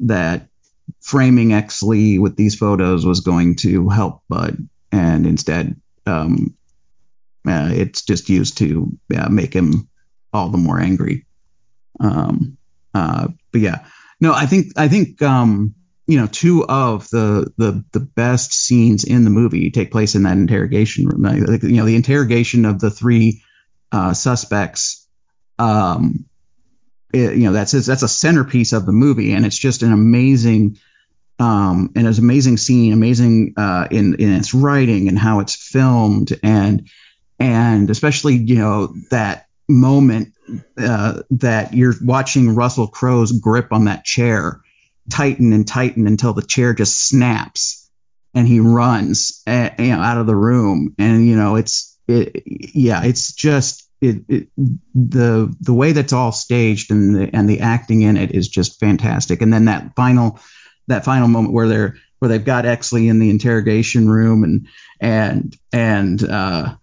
that 0.00 0.48
framing 1.06 1.50
Exley 1.50 2.18
with 2.18 2.36
these 2.36 2.56
photos 2.56 3.06
was 3.06 3.20
going 3.20 3.54
to 3.56 3.88
help 3.88 4.22
Bud, 4.28 4.68
and 4.90 5.26
instead 5.26 5.80
um, 6.04 6.56
uh, 7.48 7.70
it's 7.72 8.02
just 8.02 8.28
used 8.28 8.58
to 8.58 8.98
uh, 9.16 9.28
make 9.28 9.54
him 9.54 9.88
all 10.32 10.48
the 10.48 10.58
more 10.58 10.80
angry. 10.80 11.26
Um, 12.00 12.58
uh, 12.92 13.28
but 13.52 13.60
yeah, 13.60 13.86
no, 14.20 14.32
I 14.32 14.46
think 14.46 14.72
I 14.76 14.88
think 14.88 15.22
um, 15.22 15.76
you 16.08 16.18
know 16.20 16.26
two 16.26 16.64
of 16.66 17.08
the 17.10 17.52
the 17.56 17.84
the 17.92 18.00
best 18.00 18.52
scenes 18.52 19.04
in 19.04 19.22
the 19.24 19.30
movie 19.30 19.70
take 19.70 19.92
place 19.92 20.16
in 20.16 20.24
that 20.24 20.36
interrogation 20.38 21.06
room. 21.06 21.24
You 21.36 21.76
know, 21.76 21.84
the 21.84 21.96
interrogation 21.96 22.64
of 22.64 22.80
the 22.80 22.90
three 22.90 23.42
uh, 23.92 24.12
suspects. 24.12 25.06
Um, 25.58 26.26
it- 27.12 27.36
you 27.36 27.44
know, 27.44 27.52
that's 27.52 27.72
that's 27.72 28.02
a 28.02 28.08
centerpiece 28.08 28.72
of 28.72 28.86
the 28.86 28.92
movie, 28.92 29.32
and 29.32 29.46
it's 29.46 29.58
just 29.58 29.82
an 29.82 29.92
amazing, 29.92 30.78
um, 31.38 31.92
and 31.94 32.06
it's 32.06 32.18
an 32.18 32.24
amazing 32.24 32.56
scene, 32.56 32.92
amazing 32.92 33.54
uh, 33.56 33.88
in 33.90 34.14
in 34.14 34.32
its 34.32 34.54
writing 34.54 35.08
and 35.08 35.18
how 35.18 35.40
it's 35.40 35.54
filmed, 35.54 36.38
and 36.42 36.88
and 37.38 37.90
especially 37.90 38.36
you 38.36 38.56
know 38.56 38.94
that 39.10 39.46
moment 39.68 40.32
uh, 40.78 41.22
that 41.30 41.74
you're 41.74 41.94
watching 42.02 42.54
Russell 42.54 42.88
Crowe's 42.88 43.32
grip 43.32 43.72
on 43.72 43.86
that 43.86 44.04
chair, 44.04 44.60
tighten 45.10 45.52
and 45.52 45.66
tighten 45.66 46.06
until 46.06 46.32
the 46.32 46.42
chair 46.42 46.74
just 46.74 47.08
snaps 47.08 47.90
and 48.34 48.46
he 48.46 48.60
runs 48.60 49.42
uh, 49.46 49.70
you 49.78 49.88
know, 49.88 50.00
out 50.00 50.18
of 50.18 50.26
the 50.26 50.36
room. 50.36 50.94
And, 50.98 51.26
you 51.26 51.36
know, 51.36 51.56
it's, 51.56 51.98
it, 52.06 52.42
yeah, 52.46 53.02
it's 53.04 53.32
just, 53.34 53.88
it, 54.02 54.24
it, 54.28 54.48
the 54.94 55.56
the 55.58 55.72
way 55.72 55.92
that's 55.92 56.12
all 56.12 56.30
staged 56.30 56.90
and 56.90 57.16
the 57.16 57.30
and 57.34 57.48
the 57.48 57.60
acting 57.60 58.02
in 58.02 58.18
it 58.18 58.32
is 58.32 58.46
just 58.46 58.78
fantastic. 58.78 59.40
And 59.40 59.50
then 59.50 59.64
that 59.64 59.96
final 59.96 60.38
that 60.88 61.04
final 61.04 61.28
moment 61.28 61.54
where 61.54 61.68
they're 61.68 61.96
where 62.18 62.28
they've 62.28 62.44
got 62.44 62.64
Exley 62.64 63.10
in 63.10 63.18
the 63.18 63.30
interrogation 63.30 64.08
room 64.08 64.44
and 64.44 64.68
and 65.00 65.56
and 65.72 66.22
uh, 66.22 66.74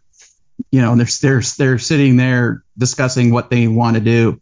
you 0.72 0.82
know 0.82 0.96
they're 0.96 1.08
they're 1.22 1.42
they're 1.58 1.80
sitting 1.80 2.18
there 2.18 2.64
discussing 2.78 3.32
what 3.32 3.50
they 3.50 3.68
want 3.68 3.96
to 3.96 4.02
do, 4.02 4.42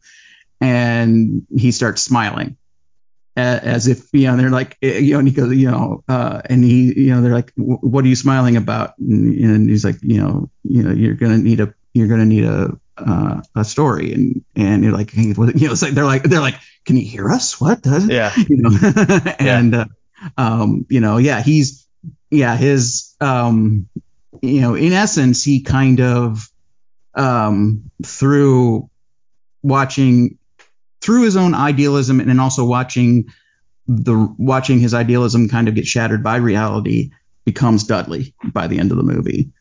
and 0.60 1.46
he 1.56 1.72
starts 1.72 2.02
smiling 2.02 2.58
as 3.36 3.88
if 3.88 4.10
you 4.12 4.28
know 4.28 4.36
they're 4.36 4.50
like 4.50 4.78
eh, 4.82 5.00
you 5.00 5.14
know 5.14 5.20
and 5.20 5.28
he 5.28 5.34
goes 5.34 5.54
you 5.54 5.72
know 5.72 6.04
uh, 6.08 6.42
and 6.46 6.64
he 6.64 6.94
you 7.00 7.16
know 7.16 7.22
they're 7.22 7.34
like 7.34 7.52
what 7.56 8.04
are 8.04 8.08
you 8.08 8.16
smiling 8.16 8.58
about? 8.58 8.98
And, 8.98 9.34
and 9.36 9.70
he's 9.70 9.86
like 9.86 9.98
you 10.02 10.22
know 10.22 10.50
you 10.64 10.84
know 10.84 10.92
you're 10.92 11.16
gonna 11.16 11.38
need 11.38 11.60
a 11.60 11.74
you're 11.94 12.08
gonna 12.08 12.26
need 12.26 12.46
a 12.46 12.78
uh, 12.98 13.42
a 13.56 13.64
story. 13.64 14.14
And 14.14 14.44
and 14.56 14.84
you're 14.84 14.94
like 14.94 15.16
you 15.16 15.34
know 15.34 15.72
it's 15.72 15.82
like 15.82 15.94
they're 15.94 16.06
like 16.06 16.24
they're 16.24 16.42
like 16.42 16.56
can 16.86 16.98
you 16.98 17.06
hear 17.06 17.30
us? 17.30 17.60
What? 17.60 17.86
Yeah. 17.86 18.34
You 18.36 18.58
know? 18.58 18.72
And 19.40 19.76
uh, 19.76 19.86
um 20.38 20.86
you 20.90 21.00
know 21.00 21.18
yeah 21.18 21.42
he's 21.42 21.88
yeah 22.30 22.56
his 22.56 23.16
um 23.20 23.90
you 24.42 24.62
know 24.62 24.76
in 24.76 24.94
essence 24.94 25.44
he 25.44 25.64
kind 25.64 26.00
of 26.00 26.48
um 27.16 27.90
through 28.06 28.90
watching 29.64 30.38
through 31.02 31.24
his 31.24 31.36
own 31.36 31.56
idealism 31.56 32.20
and 32.20 32.30
then 32.30 32.40
also 32.40 32.66
watching 32.66 33.26
the 33.88 34.34
watching 34.38 34.80
his 34.80 34.94
idealism 34.94 35.50
kind 35.50 35.68
of 35.68 35.76
get 35.76 35.88
shattered 35.88 36.24
by 36.24 36.38
reality 36.38 37.12
becomes 37.46 37.84
Dudley 37.86 38.34
by 38.54 38.68
the 38.68 38.80
end 38.80 38.92
of 38.92 38.98
the 38.98 39.04
movie. 39.04 39.52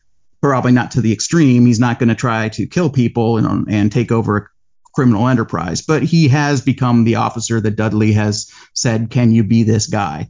Probably 0.41 0.71
not 0.71 0.91
to 0.91 1.01
the 1.01 1.13
extreme. 1.13 1.65
He's 1.65 1.79
not 1.79 1.99
going 1.99 2.09
to 2.09 2.15
try 2.15 2.49
to 2.49 2.65
kill 2.65 2.89
people 2.89 3.37
and, 3.37 3.71
and 3.71 3.91
take 3.91 4.11
over 4.11 4.37
a 4.37 4.47
criminal 4.93 5.27
enterprise, 5.27 5.81
but 5.81 6.03
he 6.03 6.27
has 6.29 6.61
become 6.61 7.03
the 7.03 7.15
officer 7.15 7.59
that 7.61 7.75
Dudley 7.75 8.13
has 8.13 8.51
said, 8.73 9.09
"Can 9.09 9.31
you 9.31 9.43
be 9.43 9.63
this 9.63 9.87
guy?" 9.87 10.29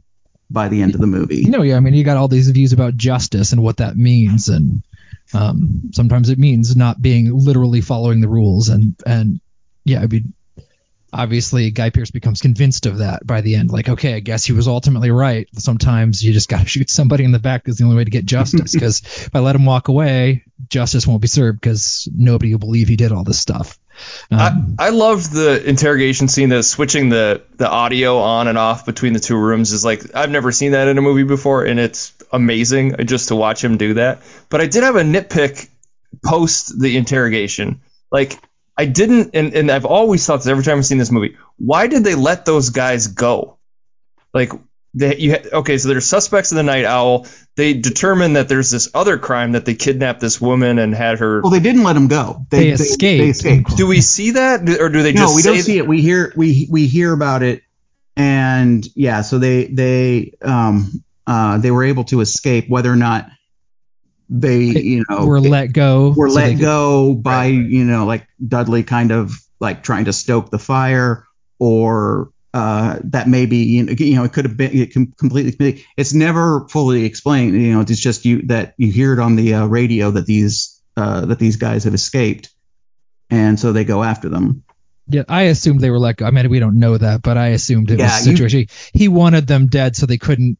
By 0.50 0.68
the 0.68 0.82
end 0.82 0.94
of 0.94 1.00
the 1.00 1.06
movie. 1.06 1.44
No, 1.44 1.62
yeah, 1.62 1.78
I 1.78 1.80
mean, 1.80 1.94
you 1.94 2.04
got 2.04 2.18
all 2.18 2.28
these 2.28 2.50
views 2.50 2.74
about 2.74 2.94
justice 2.94 3.52
and 3.52 3.62
what 3.62 3.78
that 3.78 3.96
means, 3.96 4.48
and 4.48 4.82
um, 5.32 5.90
sometimes 5.92 6.28
it 6.28 6.38
means 6.38 6.76
not 6.76 7.00
being 7.00 7.30
literally 7.32 7.80
following 7.80 8.20
the 8.20 8.28
rules, 8.28 8.68
and 8.68 8.94
and 9.06 9.40
yeah, 9.84 10.00
I 10.00 10.06
mean, 10.06 10.34
obviously 11.12 11.70
Guy 11.70 11.90
Pearce 11.90 12.10
becomes 12.10 12.40
convinced 12.40 12.86
of 12.86 12.98
that 12.98 13.26
by 13.26 13.40
the 13.40 13.54
end. 13.54 13.70
Like, 13.70 13.88
okay, 13.88 14.14
I 14.14 14.20
guess 14.20 14.44
he 14.44 14.52
was 14.52 14.68
ultimately 14.68 15.10
right. 15.10 15.48
Sometimes 15.58 16.22
you 16.22 16.32
just 16.32 16.48
got 16.48 16.60
to 16.60 16.68
shoot 16.68 16.90
somebody 16.90 17.24
in 17.24 17.32
the 17.32 17.38
back 17.38 17.68
is 17.68 17.76
the 17.76 17.84
only 17.84 17.96
way 17.96 18.04
to 18.04 18.10
get 18.10 18.24
justice. 18.24 18.72
Because 18.72 19.02
if 19.02 19.34
I 19.34 19.40
let 19.40 19.56
him 19.56 19.64
walk 19.64 19.88
away, 19.88 20.44
justice 20.68 21.06
won't 21.06 21.22
be 21.22 21.28
served 21.28 21.60
because 21.60 22.08
nobody 22.14 22.52
will 22.52 22.60
believe 22.60 22.88
he 22.88 22.96
did 22.96 23.12
all 23.12 23.24
this 23.24 23.40
stuff. 23.40 23.78
Um, 24.30 24.76
I, 24.78 24.86
I 24.86 24.88
love 24.90 25.30
the 25.30 25.62
interrogation 25.68 26.28
scene. 26.28 26.48
The 26.48 26.62
switching 26.62 27.08
the 27.08 27.42
the 27.56 27.68
audio 27.68 28.18
on 28.18 28.48
and 28.48 28.58
off 28.58 28.86
between 28.86 29.12
the 29.12 29.20
two 29.20 29.36
rooms 29.36 29.72
is 29.72 29.84
like 29.84 30.14
I've 30.14 30.30
never 30.30 30.52
seen 30.52 30.72
that 30.72 30.88
in 30.88 30.98
a 30.98 31.02
movie 31.02 31.24
before, 31.24 31.64
and 31.64 31.78
it's 31.78 32.12
amazing 32.32 32.96
just 33.06 33.28
to 33.28 33.36
watch 33.36 33.62
him 33.62 33.76
do 33.76 33.94
that. 33.94 34.22
But 34.48 34.60
I 34.60 34.66
did 34.66 34.82
have 34.82 34.96
a 34.96 35.02
nitpick 35.02 35.68
post 36.24 36.78
the 36.80 36.96
interrogation. 36.96 37.80
Like 38.10 38.38
I 38.76 38.86
didn't, 38.86 39.30
and, 39.34 39.54
and 39.54 39.70
I've 39.70 39.84
always 39.84 40.26
thought 40.26 40.38
this 40.38 40.46
every 40.46 40.64
time 40.64 40.78
I've 40.78 40.86
seen 40.86 40.98
this 40.98 41.10
movie. 41.10 41.36
Why 41.58 41.86
did 41.86 42.04
they 42.04 42.14
let 42.14 42.44
those 42.44 42.70
guys 42.70 43.06
go? 43.06 43.58
Like, 44.32 44.52
they, 44.94 45.16
you 45.16 45.30
had, 45.32 45.46
okay, 45.52 45.78
so 45.78 45.88
there's 45.88 46.06
suspects 46.06 46.52
in 46.52 46.56
the 46.56 46.62
Night 46.62 46.84
Owl. 46.84 47.26
They 47.56 47.74
determine 47.74 48.34
that 48.34 48.48
there's 48.48 48.70
this 48.70 48.90
other 48.94 49.18
crime 49.18 49.52
that 49.52 49.64
they 49.64 49.74
kidnapped 49.74 50.20
this 50.20 50.40
woman 50.40 50.78
and 50.78 50.94
had 50.94 51.18
her. 51.18 51.40
Well, 51.40 51.50
they 51.50 51.60
didn't 51.60 51.82
let 51.82 51.94
them 51.94 52.08
go. 52.08 52.46
They, 52.50 52.64
they 52.64 52.70
escaped. 52.72 53.00
They, 53.00 53.28
escaped. 53.28 53.76
Do 53.76 53.86
we 53.86 54.00
see 54.00 54.32
that, 54.32 54.68
or 54.80 54.88
do 54.88 55.02
they 55.02 55.12
just? 55.12 55.30
No, 55.30 55.36
we 55.36 55.42
don't 55.42 55.62
see 55.62 55.78
it. 55.78 55.86
We 55.86 56.02
hear 56.02 56.32
we 56.36 56.68
we 56.70 56.86
hear 56.86 57.12
about 57.12 57.42
it, 57.42 57.62
and 58.16 58.86
yeah, 58.94 59.22
so 59.22 59.38
they 59.38 59.66
they 59.66 60.34
um 60.42 61.04
uh 61.26 61.58
they 61.58 61.70
were 61.70 61.84
able 61.84 62.04
to 62.04 62.20
escape. 62.20 62.68
Whether 62.68 62.90
or 62.92 62.96
not 62.96 63.28
they 64.28 64.60
you 64.60 65.04
know 65.08 65.26
were 65.26 65.40
let 65.40 65.72
go 65.72 66.12
were 66.16 66.30
so 66.30 66.36
let 66.36 66.54
go 66.54 67.14
could, 67.14 67.22
by 67.22 67.44
right. 67.46 67.52
you 67.52 67.84
know 67.84 68.06
like 68.06 68.26
Dudley 68.46 68.82
kind 68.82 69.10
of 69.10 69.32
like 69.60 69.82
trying 69.82 70.06
to 70.06 70.12
stoke 70.12 70.50
the 70.50 70.58
fire 70.58 71.26
or 71.58 72.32
uh, 72.54 72.98
that 73.04 73.28
maybe 73.28 73.56
you 73.58 73.84
know, 73.84 73.92
you 73.92 74.14
know 74.14 74.24
it 74.24 74.32
could 74.32 74.44
have 74.44 74.56
been 74.56 74.70
it 74.72 74.92
completely 74.92 75.84
it's 75.96 76.12
never 76.12 76.66
fully 76.68 77.04
explained 77.04 77.54
you 77.54 77.72
know 77.72 77.80
it's 77.80 77.98
just 77.98 78.24
you 78.24 78.42
that 78.42 78.74
you 78.76 78.92
hear 78.92 79.12
it 79.12 79.18
on 79.18 79.36
the 79.36 79.54
uh, 79.54 79.66
radio 79.66 80.10
that 80.10 80.26
these 80.26 80.80
uh, 80.96 81.24
that 81.24 81.38
these 81.38 81.56
guys 81.56 81.84
have 81.84 81.94
escaped 81.94 82.50
and 83.30 83.58
so 83.58 83.72
they 83.72 83.84
go 83.84 84.02
after 84.02 84.28
them 84.28 84.62
yeah, 85.08 85.24
I 85.28 85.42
assumed 85.42 85.80
they 85.80 85.90
were 85.90 85.98
let 85.98 86.16
go. 86.16 86.26
I 86.26 86.30
mean, 86.30 86.48
we 86.48 86.60
don't 86.60 86.78
know 86.78 86.96
that, 86.96 87.22
but 87.22 87.36
I 87.36 87.48
assumed 87.48 87.90
it 87.90 87.98
yeah, 87.98 88.04
was 88.04 88.26
a 88.26 88.30
situation. 88.30 88.60
You, 88.60 88.66
he 88.94 89.08
wanted 89.08 89.48
them 89.48 89.66
dead 89.66 89.96
so 89.96 90.06
they 90.06 90.16
couldn't 90.16 90.58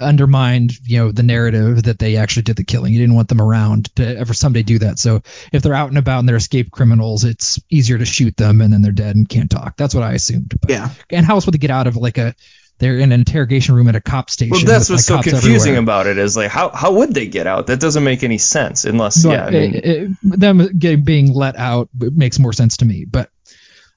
undermined 0.00 0.72
you 0.86 0.98
know 0.98 1.12
the 1.12 1.22
narrative 1.22 1.84
that 1.84 1.98
they 1.98 2.16
actually 2.16 2.42
did 2.42 2.56
the 2.56 2.64
killing. 2.64 2.92
You 2.92 2.98
didn't 2.98 3.14
want 3.14 3.28
them 3.28 3.40
around 3.40 3.94
to 3.96 4.18
ever 4.18 4.34
someday 4.34 4.62
do 4.62 4.78
that. 4.80 4.98
So 4.98 5.22
if 5.52 5.62
they're 5.62 5.74
out 5.74 5.88
and 5.88 5.98
about 5.98 6.20
and 6.20 6.28
they're 6.28 6.36
escaped 6.36 6.70
criminals, 6.70 7.24
it's 7.24 7.60
easier 7.70 7.98
to 7.98 8.04
shoot 8.04 8.36
them 8.36 8.60
and 8.60 8.72
then 8.72 8.82
they're 8.82 8.92
dead 8.92 9.16
and 9.16 9.28
can't 9.28 9.50
talk. 9.50 9.76
That's 9.76 9.94
what 9.94 10.04
I 10.04 10.12
assumed. 10.12 10.58
But, 10.60 10.70
yeah. 10.70 10.90
And 11.10 11.24
how 11.24 11.34
else 11.34 11.46
would 11.46 11.54
they 11.54 11.58
get 11.58 11.70
out 11.70 11.86
of 11.86 11.96
like 11.96 12.18
a 12.18 12.34
they're 12.80 12.98
in 12.98 13.12
an 13.12 13.20
interrogation 13.20 13.74
room 13.74 13.88
at 13.88 13.94
a 13.94 14.00
cop 14.00 14.30
station. 14.30 14.52
Well, 14.52 14.64
that's 14.64 14.88
what's 14.88 15.08
like 15.08 15.24
so 15.24 15.30
confusing 15.30 15.74
everywhere. 15.74 15.78
about 15.82 16.06
it 16.06 16.18
is 16.18 16.36
like 16.36 16.50
how 16.50 16.70
how 16.70 16.94
would 16.94 17.14
they 17.14 17.26
get 17.26 17.46
out? 17.46 17.68
That 17.68 17.78
doesn't 17.78 18.02
make 18.02 18.24
any 18.24 18.38
sense 18.38 18.86
unless 18.86 19.22
but 19.22 19.30
yeah. 19.30 19.44
I 19.44 19.50
mean, 19.50 19.74
it, 19.74 19.84
it, 19.84 20.10
them 20.22 20.78
getting, 20.78 21.04
being 21.04 21.32
let 21.32 21.56
out 21.56 21.90
makes 21.94 22.38
more 22.38 22.54
sense 22.54 22.78
to 22.78 22.86
me, 22.86 23.04
but 23.04 23.30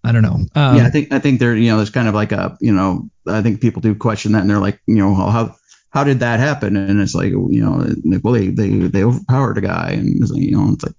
I 0.04 0.12
don't 0.12 0.22
know. 0.22 0.46
Um, 0.54 0.78
yeah, 0.78 0.86
I 0.86 0.90
think 0.90 1.14
I 1.14 1.20
think 1.20 1.40
there 1.40 1.56
you 1.56 1.72
know 1.72 1.78
there's 1.78 1.92
kind 1.92 2.10
of 2.10 2.14
like 2.14 2.34
a 2.34 2.58
you 2.60 2.74
know 2.74 3.10
I 3.26 3.42
think 3.42 3.62
people 3.62 3.82
do 3.82 3.96
question 3.96 4.34
that 4.34 4.42
and 4.42 4.50
they're 4.50 4.60
like 4.60 4.82
you 4.86 4.96
know 4.96 5.16
how 5.16 5.56
how 5.94 6.04
did 6.04 6.22
that 6.22 6.40
happen? 6.40 6.76
And 6.76 7.00
it's 7.00 7.14
like, 7.14 7.30
you 7.30 7.64
know, 7.64 7.86
well, 8.24 8.34
they, 8.34 8.48
they, 8.48 8.70
they 8.70 9.04
overpowered 9.04 9.60
a 9.60 9.62
guy 9.62 9.92
and, 9.92 10.28
you 10.30 10.58
know, 10.58 10.74
it's 10.74 10.84
like, 10.84 10.96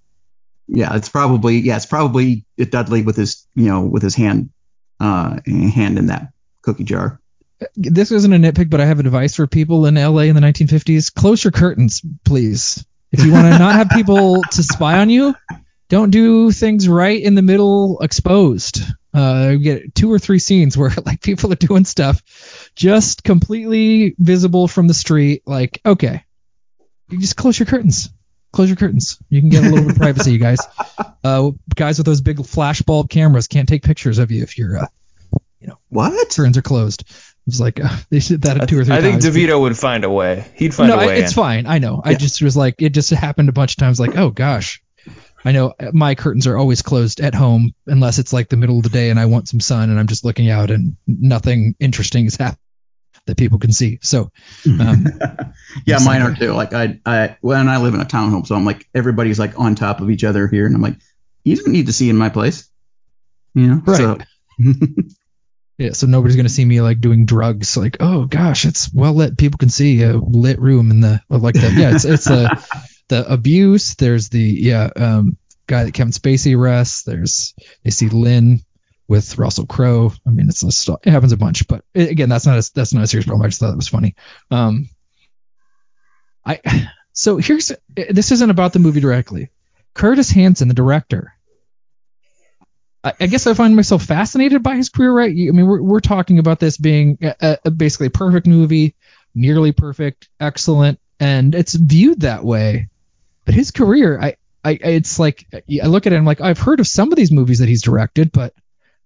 yeah, 0.69 0.95
it's 0.97 1.09
probably, 1.09 1.59
yeah, 1.59 1.77
it's 1.77 1.85
probably 1.85 2.45
Dudley 2.57 3.03
with 3.03 3.17
his, 3.17 3.45
you 3.57 3.67
know, 3.67 3.83
with 3.83 4.05
his 4.05 4.15
hand, 4.15 4.51
uh, 5.01 5.41
hand 5.47 5.99
in 5.99 6.07
that 6.07 6.33
cookie 6.63 6.85
jar. 6.85 7.21
This 7.75 8.13
isn't 8.13 8.33
a 8.33 8.37
nitpick, 8.37 8.71
but 8.71 8.81
I 8.81 8.87
have 8.87 9.01
advice 9.01 9.35
for 9.35 9.49
people 9.49 9.87
in 9.87 9.97
LA 9.97 10.23
in 10.23 10.37
the 10.37 10.41
1950s. 10.41 11.13
Close 11.13 11.43
your 11.43 11.51
curtains, 11.51 12.01
please. 12.25 12.85
If 13.11 13.25
you 13.25 13.33
want 13.33 13.53
to 13.53 13.59
not 13.59 13.75
have 13.75 13.91
people 13.91 14.43
to 14.43 14.63
spy 14.63 14.99
on 14.99 15.11
you, 15.11 15.35
don't 15.89 16.11
do 16.11 16.53
things 16.53 16.89
right 16.89 17.21
in 17.21 17.35
the 17.35 17.43
middle 17.43 18.01
exposed. 18.01 18.81
Uh, 19.15 19.51
you 19.53 19.59
get 19.59 19.95
two 19.95 20.13
or 20.13 20.19
three 20.19 20.41
scenes 20.41 20.77
where 20.79 20.91
like 21.07 21.23
people 21.23 21.53
are 21.53 21.57
doing 21.57 21.85
stuff 21.85 22.71
just 22.75 23.23
completely 23.23 24.15
visible 24.19 24.67
from 24.69 24.89
the 24.89 24.95
street. 24.95 25.43
Like, 25.47 25.81
okay, 25.87 26.25
you 27.09 27.21
just 27.21 27.37
close 27.37 27.59
your 27.59 27.67
curtains. 27.67 28.11
Close 28.53 28.69
your 28.69 28.77
curtains. 28.77 29.19
You 29.29 29.41
can 29.41 29.51
get 29.51 29.65
a 29.65 29.69
little 29.69 29.85
bit 29.85 29.93
of 29.93 29.97
privacy, 29.97 30.33
you 30.33 30.39
guys. 30.39 30.59
Uh, 31.25 31.53
guys 31.75 31.97
with 31.97 32.05
those 32.05 32.21
big 32.21 32.37
flashbulb 32.37 33.09
cameras 33.09 33.47
can't 33.49 33.67
take 33.67 33.83
pictures 33.83 34.19
of 34.19 34.31
you 34.31 34.43
if 34.43 34.59
you're, 34.59 34.77
uh, 34.77 34.87
you 35.59 35.69
know, 35.69 35.79
what 35.89 36.13
curtains 36.29 36.59
are 36.59 36.63
closed. 36.63 37.01
It 37.01 37.07
was 37.47 37.61
like 37.61 37.81
uh, 37.83 37.97
they 38.11 38.19
did 38.19 38.43
that 38.43 38.69
two 38.69 38.79
or 38.79 38.85
three. 38.85 38.95
I 38.95 39.01
times. 39.01 39.25
think 39.25 39.35
DeVito 39.35 39.59
would 39.59 39.79
find 39.79 40.05
a 40.05 40.11
way. 40.11 40.45
He'd 40.55 40.75
find 40.75 40.91
no, 40.91 40.97
a 40.97 40.99
way. 40.99 41.07
No, 41.07 41.13
it's 41.13 41.33
in. 41.33 41.37
fine. 41.37 41.67
I 41.67 41.79
know. 41.79 42.03
Yeah. 42.05 42.11
I 42.11 42.15
just 42.15 42.43
was 42.43 42.59
like, 42.59 42.83
it 42.83 42.91
just 42.91 43.09
happened 43.09 43.49
a 43.49 43.53
bunch 43.53 43.73
of 43.73 43.77
times. 43.79 43.99
Like, 43.99 44.19
oh 44.19 44.29
gosh, 44.29 44.83
I 45.45 45.53
know 45.53 45.75
my 45.93 46.15
curtains 46.15 46.47
are 46.47 46.57
always 46.57 46.83
closed 46.83 47.21
at 47.21 47.35
home 47.35 47.75
unless 47.87 48.19
it's 48.19 48.33
like 48.33 48.49
the 48.49 48.57
middle 48.57 48.79
of 48.79 48.83
the 48.83 48.89
day 48.89 49.11
and 49.11 49.21
I 49.21 49.27
want 49.27 49.49
some 49.49 49.61
sun 49.61 49.91
and 49.91 49.99
I'm 49.99 50.07
just 50.07 50.25
looking 50.25 50.49
out 50.49 50.71
and 50.71 50.97
nothing 51.07 51.75
interesting 51.79 52.27
is 52.27 52.37
happening 52.37 52.59
that 53.27 53.37
people 53.37 53.59
can 53.59 53.73
see. 53.73 53.99
So, 54.03 54.31
um, 54.67 55.07
yeah, 55.87 55.99
mine 56.05 56.23
are 56.23 56.35
too. 56.35 56.53
Like 56.53 56.73
I, 56.73 57.01
I, 57.05 57.37
when 57.41 57.69
I 57.69 57.79
live 57.79 57.95
in 57.95 58.01
a 58.01 58.05
townhome, 58.05 58.47
so 58.47 58.55
I'm 58.55 58.65
like 58.65 58.87
everybody's 58.95 59.39
like 59.39 59.59
on 59.59 59.75
top 59.75 60.01
of 60.01 60.11
each 60.11 60.25
other 60.25 60.47
here, 60.47 60.67
and 60.67 60.75
I'm 60.75 60.83
like, 60.83 60.97
you 61.43 61.57
don't 61.57 61.73
need 61.73 61.87
to 61.87 61.93
see 61.93 62.11
in 62.11 62.17
my 62.17 62.29
place, 62.29 62.69
you 63.55 63.67
know. 63.67 63.83
Right. 63.85 63.99
So. 63.99 64.19
yeah, 65.79 65.93
so 65.93 66.07
nobody's 66.07 66.37
gonna 66.37 66.49
see 66.49 66.65
me 66.65 66.81
like 66.81 67.01
doing 67.01 67.27
drugs. 67.27 67.77
Like, 67.77 67.97
oh 68.01 68.27
gosh, 68.27 68.65
it's 68.65 68.93
well 68.93 69.15
lit. 69.15 69.39
People 69.39 69.59
can 69.59 69.71
see 69.71 70.03
a 70.03 70.17
lit 70.17 70.61
room 70.61 70.91
in 70.91 71.01
the 71.01 71.21
like 71.29 71.55
the 71.55 71.73
Yeah, 71.77 71.95
it's 71.95 72.05
it's 72.05 72.29
a 72.29 72.51
the 73.09 73.31
abuse. 73.31 73.95
There's 73.95 74.29
the 74.29 74.41
yeah 74.41 74.91
um, 74.97 75.37
guy 75.67 75.85
that 75.85 75.95
Kevin 75.95 76.13
Spacey 76.13 76.57
arrests. 76.57 77.03
There's 77.03 77.55
they 77.83 77.91
see 77.91 78.09
Lynn 78.09 78.61
with 79.09 79.39
Russell 79.39 79.67
Crowe. 79.67 80.13
I 80.27 80.31
mean, 80.31 80.49
it's 80.49 80.63
a, 80.89 80.99
it 81.05 81.11
happens 81.11 81.33
a 81.33 81.37
bunch, 81.37 81.67
but 81.69 81.85
again, 81.95 82.29
that's 82.29 82.47
not 82.47 82.59
a, 82.59 82.71
that's 82.75 82.95
not 82.95 83.05
a 83.05 83.07
serious 83.07 83.27
problem. 83.27 83.45
I 83.45 83.49
just 83.49 83.61
thought 83.61 83.73
it 83.73 83.77
was 83.77 83.89
funny. 83.89 84.15
Um, 84.51 84.89
I 86.45 86.61
so 87.13 87.37
here's 87.37 87.73
this 87.95 88.33
isn't 88.33 88.51
about 88.51 88.73
the 88.73 88.79
movie 88.79 89.01
directly. 89.01 89.51
Curtis 89.95 90.31
Hanson, 90.31 90.69
the 90.69 90.75
director, 90.75 91.35
I, 93.05 93.13
I 93.21 93.27
guess 93.27 93.47
I 93.47 93.55
find 93.55 93.77
myself 93.77 94.05
fascinated 94.05 94.63
by 94.63 94.77
his 94.77 94.89
career. 94.89 95.13
Right? 95.13 95.31
I 95.31 95.53
mean, 95.53 95.67
we're 95.67 95.83
we're 95.83 96.01
talking 96.01 96.39
about 96.39 96.59
this 96.59 96.77
being 96.77 97.19
a, 97.23 97.59
a 97.65 97.71
basically 97.71 98.09
a 98.09 98.11
perfect 98.11 98.47
movie, 98.47 98.97
nearly 99.35 99.73
perfect, 99.73 100.29
excellent, 100.41 100.99
and 101.21 101.55
it's 101.55 101.75
viewed 101.75 102.21
that 102.21 102.45
way. 102.45 102.89
But 103.45 103.55
his 103.55 103.71
career, 103.71 104.19
I, 104.21 104.37
I, 104.65 104.73
it's 104.83 105.19
like 105.19 105.47
I 105.53 105.87
look 105.87 106.07
at 106.07 106.13
it, 106.13 106.17
I'm 106.17 106.25
like, 106.25 106.41
I've 106.41 106.59
heard 106.59 106.81
of 106.81 106.87
some 106.87 107.13
of 107.13 107.17
these 107.17 107.33
movies 107.33 107.59
that 107.59 107.69
he's 107.69 107.83
directed, 107.83 108.33
but 108.33 108.55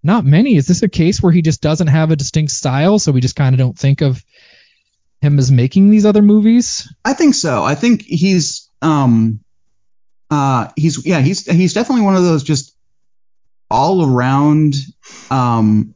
not 0.03 0.25
many. 0.25 0.57
Is 0.57 0.67
this 0.67 0.83
a 0.83 0.89
case 0.89 1.23
where 1.23 1.33
he 1.33 1.43
just 1.43 1.61
doesn't 1.61 1.89
have 1.89 2.11
a 2.11 2.17
distinct 2.17 2.53
style, 2.53 2.99
so 2.99 3.13
we 3.13 3.21
just 3.21 3.37
kind 3.37 3.55
of 3.55 3.59
don't 3.59 3.79
think 3.79 4.01
of 4.01 4.25
him 5.21 5.39
as 5.39 5.51
making 5.51 5.91
these 5.91 6.07
other 6.07 6.23
movies? 6.23 6.93
I 7.05 7.15
think 7.15 7.35
so. 7.35 7.65
I 7.65 7.75
think 7.75 8.03
he's 8.03 8.71
um 8.81 9.41
uh 10.31 10.69
he's 10.77 11.05
yeah, 11.05 11.21
he's 11.21 11.45
he's 11.51 11.75
definitely 11.75 12.05
one 12.05 12.15
of 12.17 12.23
those 12.23 12.45
just 12.45 12.77
all 13.71 14.05
around 14.05 14.75
um 15.31 15.95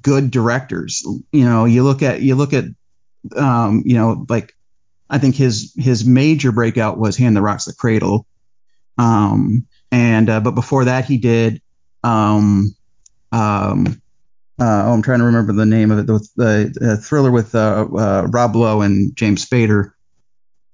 good 0.00 0.30
directors. 0.30 1.04
You 1.32 1.44
know, 1.44 1.66
you 1.66 1.82
look 1.82 2.02
at 2.02 2.22
you 2.22 2.34
look 2.34 2.52
at 2.54 2.64
um 3.36 3.82
you 3.84 3.94
know 3.94 4.24
like 4.28 4.54
I 5.08 5.18
think 5.18 5.34
his 5.34 5.74
his 5.76 6.04
major 6.04 6.52
breakout 6.52 6.98
was 6.98 7.16
Hand 7.16 7.36
That 7.36 7.42
Rocks 7.42 7.66
the 7.66 7.74
Cradle. 7.74 8.26
Um 8.98 9.66
and 9.90 10.28
uh, 10.28 10.40
but 10.40 10.54
before 10.54 10.86
that 10.86 11.04
he 11.04 11.18
did 11.18 11.60
um 12.02 12.74
um 13.30 14.02
uh, 14.60 14.84
oh, 14.86 14.92
I'm 14.92 15.02
trying 15.02 15.18
to 15.18 15.24
remember 15.24 15.52
the 15.52 15.66
name 15.66 15.90
of 15.90 15.98
it. 15.98 16.06
The, 16.06 16.28
the 16.36 16.92
uh, 16.92 16.96
thriller 16.96 17.32
with 17.32 17.54
uh, 17.54 17.86
uh, 17.92 18.26
Rob 18.30 18.54
Lowe 18.54 18.82
and 18.82 19.16
James 19.16 19.44
Spader. 19.44 19.92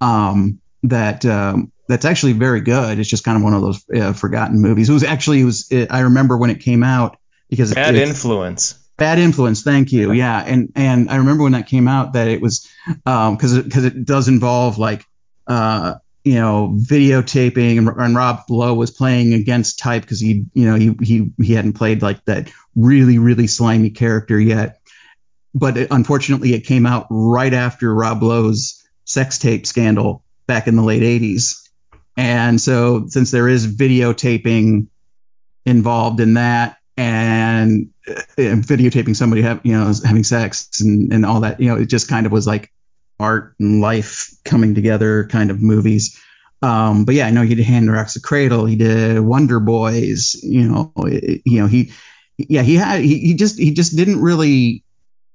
Um, 0.01 0.61
that 0.83 1.25
um, 1.25 1.73
that's 1.89 2.05
actually 2.05 2.35
very 2.35 2.61
good. 2.61 2.99
It's 2.99 3.09
just 3.09 3.25
kind 3.25 3.37
of 3.37 3.43
one 3.43 3.55
of 3.55 3.63
those 3.63 3.85
uh, 3.95 4.13
forgotten 4.13 4.61
movies. 4.61 4.91
It 4.91 4.93
was 4.93 5.05
actually 5.05 5.41
it 5.41 5.45
was. 5.45 5.71
It, 5.71 5.91
I 5.91 6.01
remember 6.01 6.37
when 6.37 6.51
it 6.51 6.61
came 6.61 6.83
out 6.83 7.17
because 7.49 7.75
bad 7.75 7.95
it, 7.95 8.07
influence. 8.07 8.79
Bad 8.99 9.19
influence. 9.19 9.63
Thank 9.63 9.93
you. 9.93 10.13
Yeah, 10.13 10.43
and 10.45 10.73
and 10.75 11.09
I 11.09 11.17
remember 11.17 11.45
when 11.45 11.53
that 11.53 11.69
came 11.69 11.89
out 11.89 12.13
that 12.13 12.29
it 12.29 12.43
was 12.43 12.69
because 12.87 13.29
um, 13.29 13.37
because 13.37 13.55
it, 13.55 13.95
it, 13.97 14.05
does 14.05 14.29
involve 14.29 14.77
like 14.77 15.07
uh, 15.47 15.95
you 16.25 16.35
know, 16.35 16.77
videotaping, 16.77 17.79
and, 17.79 17.89
and 17.89 18.15
Rob 18.15 18.43
Lowe 18.51 18.75
was 18.75 18.91
playing 18.91 19.33
against 19.33 19.79
type 19.79 20.03
because 20.03 20.21
he, 20.21 20.45
you 20.53 20.67
know, 20.67 20.75
he 20.75 20.95
he 21.03 21.31
he 21.43 21.55
hadn't 21.55 21.73
played 21.73 22.03
like 22.03 22.23
that 22.27 22.53
really 22.77 23.19
really 23.19 23.47
slimy 23.47 23.89
character 23.89 24.39
yet. 24.39 24.81
But 25.55 25.79
it, 25.79 25.89
unfortunately, 25.91 26.53
it 26.53 26.67
came 26.67 26.85
out 26.85 27.07
right 27.09 27.55
after 27.55 27.95
Rob 27.95 28.23
Lowe's 28.23 28.87
sex 29.05 29.39
tape 29.39 29.67
scandal 29.67 30.23
back 30.47 30.67
in 30.67 30.77
the 30.77 30.83
late 30.83 31.03
'80s, 31.03 31.67
and 32.17 32.61
so 32.61 33.07
since 33.07 33.31
there 33.31 33.49
is 33.49 33.67
videotaping 33.67 34.89
involved 35.65 36.21
in 36.21 36.35
that, 36.35 36.77
and, 36.99 37.91
and 38.37 38.65
videotaping 38.65 39.17
somebody 39.17 39.43
have, 39.43 39.61
you 39.65 39.73
know 39.73 39.93
having 40.05 40.25
sex 40.25 40.81
and 40.81 41.13
and 41.13 41.27
all 41.27 41.41
that, 41.41 41.61
you 41.61 41.69
know, 41.69 41.77
it 41.77 41.87
just 41.87 42.09
kind 42.09 42.27
of 42.27 42.33
was 42.33 42.47
like 42.47 42.73
art 43.21 43.55
and 43.59 43.81
life 43.81 44.31
coming 44.45 44.75
together 44.75 45.27
kind 45.27 45.51
of 45.51 45.61
movies. 45.61 46.19
Um, 46.61 47.05
but 47.05 47.15
yeah, 47.15 47.27
I 47.27 47.31
know 47.31 47.43
he 47.43 47.55
did 47.55 47.65
Hand 47.65 47.91
Rocks 47.91 48.15
the 48.15 48.21
Cradle. 48.21 48.67
He 48.67 48.77
did 48.77 49.21
Wonder 49.21 49.61
Boys. 49.61 50.35
You 50.43 50.69
know, 50.69 50.93
it, 50.97 51.43
you 51.45 51.61
know 51.61 51.67
he, 51.67 51.93
yeah, 52.37 52.63
he 52.63 52.77
had 52.77 53.01
he, 53.01 53.19
he 53.19 53.35
just 53.35 53.59
he 53.59 53.73
just 53.73 53.97
didn't 53.97 54.21
really 54.21 54.85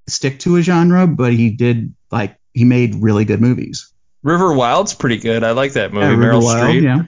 stick 0.07 0.39
to 0.39 0.57
a 0.57 0.61
genre, 0.61 1.07
but 1.07 1.33
he 1.33 1.49
did 1.49 1.93
like 2.11 2.37
he 2.53 2.65
made 2.65 2.95
really 2.95 3.25
good 3.25 3.41
movies. 3.41 3.91
River 4.21 4.53
Wild's 4.53 4.93
pretty 4.93 5.17
good. 5.17 5.43
I 5.43 5.51
like 5.51 5.73
that 5.73 5.93
movie. 5.93 6.07
Yeah, 6.07 6.15
Meryl 6.15 6.41
Streep. 6.41 6.81
Yeah. 6.81 7.03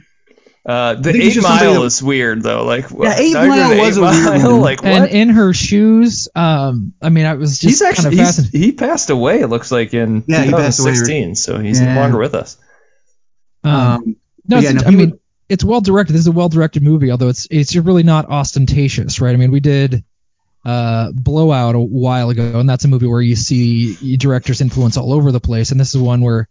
Uh, 0.65 0.95
the 0.95 1.15
Eight 1.15 1.41
Mile 1.43 1.83
is 1.83 2.01
weird 2.01 2.41
though. 2.41 2.65
Like 2.65 2.89
yeah, 2.89 3.15
Eight 3.17 3.33
Mile 3.33 3.77
was 3.77 3.97
eight 3.97 4.01
a 4.01 4.03
weird 4.03 4.41
mile, 4.41 4.57
Like 4.57 4.81
what? 4.81 4.91
And 4.91 5.11
in 5.11 5.29
her 5.29 5.53
shoes, 5.53 6.27
um, 6.33 6.93
I 6.99 7.09
mean, 7.09 7.27
I 7.27 7.35
was 7.35 7.59
just 7.59 7.69
he's 7.69 7.81
actually 7.83 8.15
kind 8.15 8.19
of 8.19 8.25
fascinated. 8.25 8.59
he 8.59 8.71
passed 8.71 9.11
away. 9.11 9.41
It 9.41 9.47
looks 9.47 9.71
like 9.71 9.93
in 9.93 10.23
yeah, 10.27 10.45
2016, 10.45 11.35
so 11.35 11.59
he's 11.59 11.79
yeah. 11.79 11.93
no 11.93 12.01
longer 12.01 12.17
with 12.17 12.33
us. 12.33 12.57
Um, 13.63 13.73
um 13.73 14.15
no, 14.47 14.59
yeah, 14.59 14.71
no, 14.71 14.81
I 14.85 14.89
mean, 14.89 15.11
would, 15.11 15.19
it's 15.49 15.63
well 15.63 15.81
directed. 15.81 16.13
This 16.13 16.21
is 16.21 16.27
a 16.27 16.31
well 16.31 16.49
directed 16.49 16.81
movie, 16.81 17.11
although 17.11 17.29
it's 17.29 17.47
it's 17.51 17.75
really 17.75 18.03
not 18.03 18.29
ostentatious, 18.29 19.21
right? 19.21 19.33
I 19.33 19.37
mean, 19.37 19.51
we 19.51 19.59
did 19.59 20.03
uh, 20.65 21.11
Blowout 21.11 21.75
a 21.75 21.79
while 21.79 22.31
ago, 22.31 22.59
and 22.59 22.67
that's 22.67 22.85
a 22.85 22.87
movie 22.87 23.05
where 23.05 23.21
you 23.21 23.35
see 23.35 24.17
directors' 24.17 24.61
influence 24.61 24.97
all 24.97 25.13
over 25.13 25.31
the 25.31 25.39
place, 25.39 25.69
and 25.69 25.79
this 25.79 25.93
is 25.93 26.01
one 26.01 26.21
where 26.21 26.47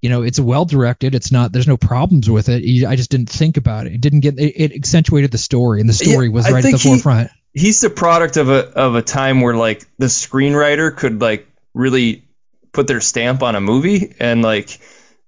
you 0.00 0.08
know 0.10 0.22
it's 0.22 0.38
well 0.38 0.64
directed 0.64 1.14
it's 1.14 1.32
not 1.32 1.52
there's 1.52 1.66
no 1.66 1.76
problems 1.76 2.30
with 2.30 2.48
it. 2.48 2.86
I 2.86 2.96
just 2.96 3.10
didn't 3.10 3.30
think 3.30 3.56
about 3.56 3.86
it. 3.86 3.94
It 3.94 4.00
didn't 4.00 4.20
get 4.20 4.38
it, 4.38 4.52
it 4.56 4.72
accentuated 4.72 5.30
the 5.30 5.38
story 5.38 5.80
and 5.80 5.88
the 5.88 5.94
story 5.94 6.26
yeah, 6.26 6.32
was 6.32 6.50
right 6.50 6.64
at 6.64 6.70
the 6.70 6.78
he, 6.78 6.88
forefront. 6.88 7.30
he's 7.52 7.80
the 7.80 7.90
product 7.90 8.36
of 8.36 8.48
a 8.48 8.68
of 8.68 8.94
a 8.94 9.02
time 9.02 9.40
where 9.40 9.56
like 9.56 9.84
the 9.98 10.06
screenwriter 10.06 10.96
could 10.96 11.20
like 11.20 11.46
really 11.74 12.24
put 12.72 12.86
their 12.86 13.00
stamp 13.00 13.42
on 13.42 13.54
a 13.54 13.60
movie 13.60 14.14
and 14.20 14.42
like 14.42 14.78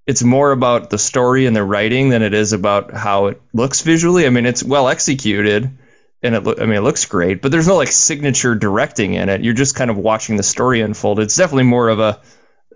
it's 0.07 0.23
more 0.23 0.53
about 0.53 0.91
the 0.91 0.99
story 0.99 1.47
and 1.47 1.55
the 1.55 1.63
writing 1.63 2.09
than 2.09 2.23
it 2.23 2.35
is 2.35 2.53
about 2.53 2.93
how 2.93 3.27
it 3.27 3.41
looks 3.53 3.81
visually. 3.83 4.27
I 4.27 4.31
mean 4.31 4.47
it's 4.47 4.63
well 4.63 4.89
executed 4.89 5.71
and 6.23 6.35
it 6.35 6.45
lo- 6.45 6.55
I 6.59 6.67
mean 6.67 6.77
it 6.77 6.83
looks 6.83 7.07
great, 7.07 7.43
but 7.43 7.51
there's 7.51 7.67
no 7.69 7.77
like 7.77 7.89
signature 7.91 8.55
directing 8.55 9.15
in 9.15 9.29
it. 9.29 9.43
You're 9.43 9.55
just 9.55 9.75
kind 9.75 9.91
of 9.91 9.97
watching 9.97 10.37
the 10.37 10.43
story 10.43 10.81
unfold. 10.81 11.19
It's 11.19 11.37
definitely 11.37 11.65
more 11.65 11.89
of 11.89 11.99
a, 11.99 12.21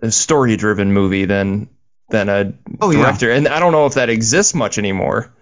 a 0.01 0.11
story 0.11 0.57
driven 0.57 0.91
movie 0.91 1.25
than 1.25 1.69
than 2.09 2.29
a 2.29 2.53
oh, 2.81 2.91
director. 2.91 3.29
Yeah. 3.29 3.37
And 3.37 3.47
I 3.47 3.59
don't 3.59 3.71
know 3.71 3.85
if 3.85 3.95
that 3.95 4.09
exists 4.09 4.53
much 4.53 4.77
anymore. 4.77 5.33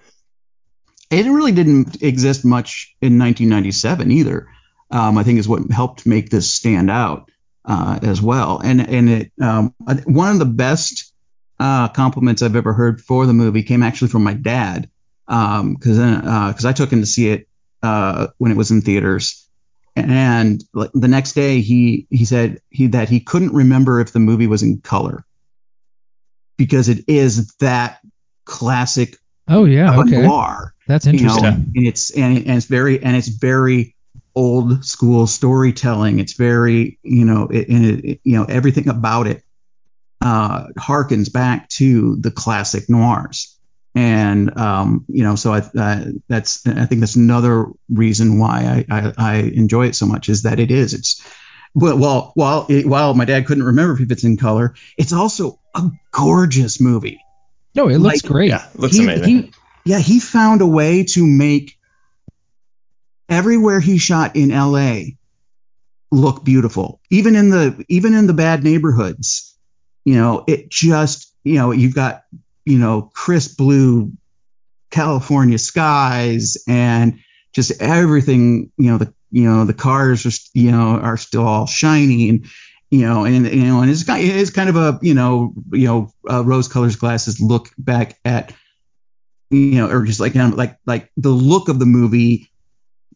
It 1.09 1.26
really 1.26 1.51
didn't 1.51 2.01
exist 2.01 2.43
much 2.43 2.95
in 3.01 3.20
1997 3.20 4.11
either. 4.11 4.47
Um, 4.89 5.18
I 5.18 5.24
think 5.24 5.39
is 5.39 5.47
what 5.47 5.70
helped 5.72 6.05
make 6.05 6.30
this 6.30 6.51
stand 6.51 6.89
out 6.89 7.30
uh, 7.66 7.99
as 8.01 8.22
well. 8.22 8.59
And 8.64 8.82
and 8.82 9.09
it 9.09 9.32
um, 9.41 9.74
one 10.05 10.32
of 10.32 10.39
the 10.39 10.45
best 10.45 11.14
uh, 11.59 11.89
compliments 11.89 12.41
I've 12.41 12.55
ever 12.55 12.74
heard 12.74 13.01
for 13.01 13.26
the 13.26 13.34
movie 13.34 13.64
came 13.64 13.84
actually 13.84 14.09
from 14.09 14.24
my 14.24 14.34
dad 14.34 14.89
because 15.28 15.59
um, 15.59 15.74
because 15.76 16.66
uh, 16.66 16.70
I 16.70 16.74
took 16.74 16.91
him 16.91 17.01
to 17.01 17.05
see 17.05 17.30
it 17.30 17.47
uh, 17.82 18.28
when 18.38 18.51
it 18.51 18.57
was 18.57 18.72
in 18.72 18.82
theaters. 18.82 19.47
And 19.95 20.64
the 20.74 21.07
next 21.07 21.34
day, 21.34 21.61
he 21.61 22.07
he 22.09 22.26
said 22.26 22.61
he 22.70 22.88
that 22.88 23.09
he 23.09 23.20
couldn't 23.20 23.53
remember 23.53 23.99
if 23.99 24.11
the 24.11 24.20
movie 24.20 24.47
was 24.47 24.64
in 24.64 24.82
color 24.82 25.24
because 26.64 26.88
it 26.88 27.03
is 27.09 27.53
that 27.59 27.99
classic. 28.45 29.18
Oh 29.49 29.66
yeah, 29.66 29.99
okay. 29.99 30.22
Noir. 30.22 30.74
That's 30.88 31.05
interesting. 31.05 31.43
You 31.43 31.49
know, 31.49 31.55
and 31.76 31.88
it's 31.88 32.11
and, 32.11 32.38
and 32.38 32.57
it's 32.57 32.68
very 32.68 33.03
and 33.03 33.18
it's 33.18 33.28
very 33.28 33.95
old 34.34 34.86
school 34.86 35.28
storytelling. 35.28 36.20
It's 36.20 36.34
very 36.34 36.99
you 37.03 37.26
know 37.26 37.49
it, 37.51 37.66
it, 37.70 38.20
you 38.24 38.38
know 38.38 38.45
everything 38.45 38.88
about 38.88 39.28
it 39.28 39.43
uh, 40.22 40.68
harkens 40.80 41.32
back 41.32 41.68
to 41.70 42.16
the 42.16 42.32
classic 42.32 42.89
noirs. 42.89 43.59
And 43.93 44.57
um, 44.57 45.05
you 45.09 45.24
know, 45.24 45.36
so 45.36 45.53
I, 45.53 45.59
uh, 45.78 46.05
that's 46.30 46.66
I 46.66 46.86
think 46.86 47.01
that's 47.01 47.18
another 47.18 47.66
reason 47.89 48.39
why 48.39 48.86
I, 48.89 48.97
I, 48.97 49.14
I 49.18 49.36
enjoy 49.36 49.88
it 49.88 49.95
so 49.95 50.05
much 50.05 50.30
is 50.30 50.43
that 50.43 50.61
it 50.61 50.72
is 50.72 50.93
it's 50.93 51.22
but 51.76 51.97
while 51.97 52.32
while 52.36 52.68
while 52.86 53.14
my 53.14 53.26
dad 53.26 53.45
couldn't 53.45 53.64
remember 53.64 54.01
if 54.01 54.11
it's 54.11 54.24
in 54.24 54.38
color, 54.38 54.76
it's 54.97 55.14
also 55.14 55.59
a 55.74 55.91
gorgeous 56.11 56.80
movie. 56.80 57.19
No, 57.76 57.89
it 57.89 57.97
looks 57.97 58.24
like, 58.24 58.32
great. 58.32 58.49
Yeah, 58.49 58.67
looks 58.76 58.95
he, 58.95 59.03
amazing. 59.03 59.26
He, 59.26 59.53
yeah, 59.86 59.99
he 59.99 60.19
found 60.19 60.61
a 60.61 60.67
way 60.67 61.03
to 61.05 61.26
make 61.26 61.78
everywhere 63.28 63.80
he 63.80 63.97
shot 63.97 64.36
in 64.36 64.51
L.A. 64.51 65.17
look 66.11 66.43
beautiful, 66.43 67.01
even 67.09 67.36
in 67.36 67.49
the 67.49 67.84
even 67.89 68.13
in 68.13 68.28
the 68.28 68.34
bad 68.34 68.63
neighborhoods. 68.63 69.57
You 70.05 70.15
know, 70.15 70.43
it 70.47 70.69
just 70.69 71.34
you 71.43 71.55
know 71.55 71.71
you've 71.71 71.95
got 71.95 72.24
you 72.65 72.78
know 72.78 73.11
crisp 73.13 73.57
blue 73.57 74.13
California 74.91 75.57
skies 75.57 76.57
and 76.67 77.19
just 77.53 77.82
everything. 77.82 78.71
You 78.78 78.91
know 78.91 78.97
the 78.99 79.13
you 79.32 79.49
know 79.49 79.65
the 79.65 79.74
cars 79.74 80.26
are 80.26 80.32
you 80.53 80.71
know 80.71 80.99
are 80.99 81.17
still 81.17 81.45
all 81.45 81.65
shiny 81.65 82.30
and 82.30 82.45
you 82.93 83.07
know 83.07 83.25
and 83.25 83.47
you 83.47 83.63
know 83.63 83.81
and 83.81 83.89
it's 83.89 84.03
kind 84.03 84.23
it's 84.23 84.51
kind 84.51 84.69
of 84.69 84.75
a 84.75 84.99
you 85.01 85.15
know 85.15 85.51
you 85.71 85.87
know 85.87 86.11
uh, 86.29 86.43
rose 86.43 86.67
colored 86.67 86.95
glasses 86.99 87.41
look 87.41 87.71
back 87.75 88.19
at 88.23 88.53
you 89.49 89.79
know 89.79 89.89
or 89.89 90.03
just 90.03 90.19
like 90.19 90.35
you 90.35 90.41
know, 90.41 90.55
like 90.55 90.77
like 90.85 91.09
the 91.17 91.29
look 91.29 91.69
of 91.69 91.79
the 91.79 91.87
movie 91.87 92.51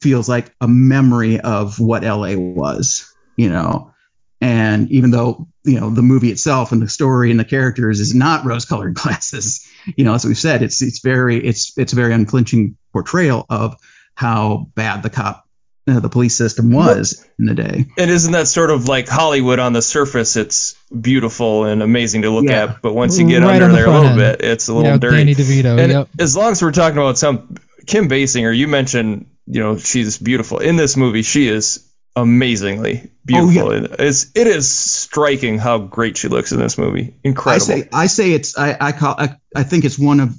feels 0.01 0.27
like 0.27 0.51
a 0.61 0.67
memory 0.67 1.39
of 1.39 1.79
what 1.79 2.03
LA 2.03 2.33
was 2.35 3.13
you 3.35 3.49
know? 3.49 3.93
And 4.41 4.91
even 4.91 5.11
though 5.11 5.47
you 5.63 5.79
know 5.79 5.91
the 5.91 6.01
movie 6.01 6.31
itself 6.31 6.71
and 6.71 6.81
the 6.81 6.89
story 6.89 7.29
and 7.29 7.39
the 7.39 7.45
characters 7.45 7.99
is 7.99 8.15
not 8.15 8.45
rose 8.45 8.65
colored 8.65 8.93
glasses 9.01 9.63
you 9.95 10.03
know 10.03 10.15
as 10.15 10.25
we've 10.25 10.39
said 10.39 10.63
it's 10.63 10.81
it's 10.81 11.01
very 11.01 11.37
it's 11.37 11.77
it's 11.77 11.93
a 11.93 11.95
very 11.95 12.13
unflinching 12.13 12.77
portrayal 12.93 13.45
of 13.47 13.75
how 14.15 14.71
bad 14.73 15.03
the 15.03 15.09
cop 15.11 15.46
the 15.87 16.09
police 16.09 16.35
system 16.35 16.71
was 16.71 17.25
in 17.39 17.45
the 17.45 17.53
day. 17.53 17.85
And 17.97 18.11
isn't 18.11 18.33
that 18.33 18.47
sort 18.47 18.71
of 18.71 18.87
like 18.87 19.07
Hollywood 19.07 19.59
on 19.59 19.71
the 19.73 19.81
surface? 19.81 20.35
It's 20.35 20.75
beautiful 20.89 21.63
and 21.63 21.81
amazing 21.81 22.23
to 22.23 22.29
look 22.29 22.45
yeah. 22.45 22.63
at, 22.63 22.81
but 22.81 22.93
once 22.93 23.17
you 23.17 23.27
get 23.27 23.41
right 23.41 23.61
under 23.61 23.69
the 23.69 23.73
there 23.73 23.85
a 23.85 23.91
little 23.91 24.07
end. 24.07 24.17
bit, 24.17 24.41
it's 24.41 24.67
a 24.67 24.73
little 24.73 24.91
yeah, 24.91 24.97
dirty. 24.97 25.17
Danny 25.17 25.35
DeVito. 25.35 25.79
And 25.79 25.91
yep. 25.91 26.09
as 26.19 26.35
long 26.35 26.51
as 26.51 26.61
we're 26.61 26.71
talking 26.71 26.97
about 26.97 27.17
some 27.17 27.55
Kim 27.85 28.09
Basinger, 28.09 28.55
you 28.55 28.67
mentioned 28.67 29.27
you 29.45 29.61
know 29.63 29.77
she's 29.77 30.17
beautiful 30.17 30.59
in 30.59 30.75
this 30.75 30.97
movie. 30.97 31.21
She 31.21 31.47
is 31.47 31.89
amazingly 32.15 33.11
beautiful. 33.25 33.69
Oh, 33.69 33.73
yeah. 33.73 33.95
It's 33.99 34.31
it 34.35 34.47
is 34.47 34.69
striking 34.69 35.57
how 35.57 35.77
great 35.77 36.17
she 36.17 36.27
looks 36.27 36.51
in 36.51 36.59
this 36.59 36.77
movie. 36.77 37.15
Incredible. 37.23 37.71
I 37.71 37.79
say 37.79 37.89
I 37.93 38.07
say 38.07 38.31
it's 38.33 38.57
I 38.57 38.75
I 38.79 38.91
call 38.91 39.15
I, 39.17 39.37
I 39.55 39.63
think 39.63 39.85
it's 39.85 39.97
one 39.97 40.19
of 40.19 40.35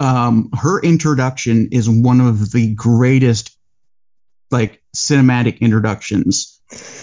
um 0.00 0.50
her 0.58 0.80
introduction 0.80 1.68
is 1.72 1.88
one 1.88 2.20
of 2.20 2.50
the 2.50 2.74
greatest 2.74 3.56
like 4.50 4.79
cinematic 4.94 5.60
introductions. 5.60 6.60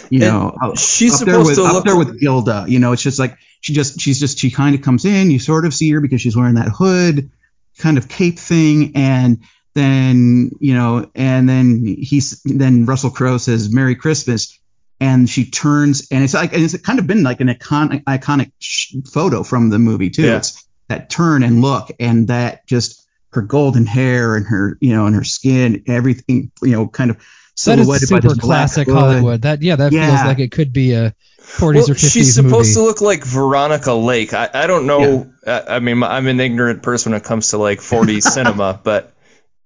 You 0.09 0.23
And 0.23 0.31
know, 0.33 0.57
up- 0.61 0.77
she's 0.77 1.21
up 1.21 1.25
there 1.25 1.35
supposed 1.35 1.59
with 1.59 1.69
to 1.71 1.77
up 1.77 1.83
there 1.83 1.97
with 1.97 2.19
Gilda. 2.19 2.65
You 2.67 2.79
know, 2.79 2.93
it's 2.93 3.01
just 3.01 3.19
like 3.19 3.37
she 3.61 3.73
just 3.73 3.99
she's 3.99 4.19
just 4.19 4.37
she 4.39 4.51
kind 4.51 4.75
of 4.75 4.81
comes 4.81 5.05
in. 5.05 5.29
You 5.31 5.39
sort 5.39 5.65
of 5.65 5.73
see 5.73 5.91
her 5.91 5.99
because 6.01 6.21
she's 6.21 6.35
wearing 6.37 6.55
that 6.55 6.69
hood 6.69 7.31
kind 7.77 7.97
of 7.97 8.07
cape 8.07 8.39
thing, 8.39 8.93
and 8.95 9.39
then 9.75 10.51
you 10.59 10.73
know, 10.73 11.09
and 11.15 11.47
then 11.47 11.83
he's 11.85 12.41
then 12.43 12.85
Russell 12.85 13.11
Crowe 13.11 13.37
says 13.37 13.71
Merry 13.71 13.95
Christmas, 13.95 14.57
and 15.01 15.29
she 15.29 15.45
turns, 15.49 16.07
and 16.11 16.23
it's 16.23 16.33
like 16.33 16.53
and 16.53 16.63
it's 16.63 16.77
kind 16.77 16.99
of 16.99 17.05
been 17.07 17.23
like 17.23 17.41
an 17.41 17.49
iconic 17.49 18.03
iconic 18.05 18.51
sh- 18.59 18.95
photo 19.11 19.43
from 19.43 19.69
the 19.69 19.79
movie 19.79 20.09
too. 20.09 20.23
Yeah. 20.23 20.37
It's 20.37 20.65
that 20.87 21.09
turn 21.09 21.43
and 21.43 21.61
look, 21.61 21.91
and 21.99 22.29
that 22.29 22.65
just 22.67 23.05
her 23.31 23.41
golden 23.41 23.85
hair 23.85 24.35
and 24.37 24.45
her 24.47 24.77
you 24.79 24.95
know 24.95 25.05
and 25.05 25.15
her 25.15 25.25
skin, 25.25 25.83
everything 25.87 26.51
you 26.63 26.71
know, 26.71 26.87
kind 26.87 27.11
of 27.11 27.17
That 27.65 27.79
is 27.79 27.85
silhouetted 27.87 28.09
by 28.09 28.15
super 28.17 28.27
this 28.29 28.37
black 28.37 28.57
classic 28.59 28.87
hood. 28.87 28.95
Hollywood. 28.95 29.41
That 29.41 29.61
yeah, 29.61 29.75
that 29.77 29.91
feels 29.91 30.23
like 30.23 30.39
it 30.39 30.51
could 30.51 30.73
be 30.73 30.93
a 30.93 31.15
40s 31.41 31.75
well, 31.75 31.91
or 31.91 31.93
50s 31.95 32.11
she's 32.11 32.35
supposed 32.35 32.53
movie. 32.53 32.73
to 32.73 32.81
look 32.83 33.01
like 33.01 33.23
Veronica 33.23 33.93
Lake. 33.93 34.33
I, 34.33 34.49
I 34.53 34.67
don't 34.67 34.85
know. 34.85 35.31
I, 35.45 35.63
I 35.67 35.79
mean, 35.79 36.03
I'm 36.03 36.27
an 36.27 36.39
ignorant 36.39 36.83
person 36.83 37.13
when 37.13 37.21
it 37.21 37.25
comes 37.25 37.49
to 37.49 37.57
like 37.57 37.79
40s 37.79 38.21
cinema, 38.33 38.79
but 38.83 39.13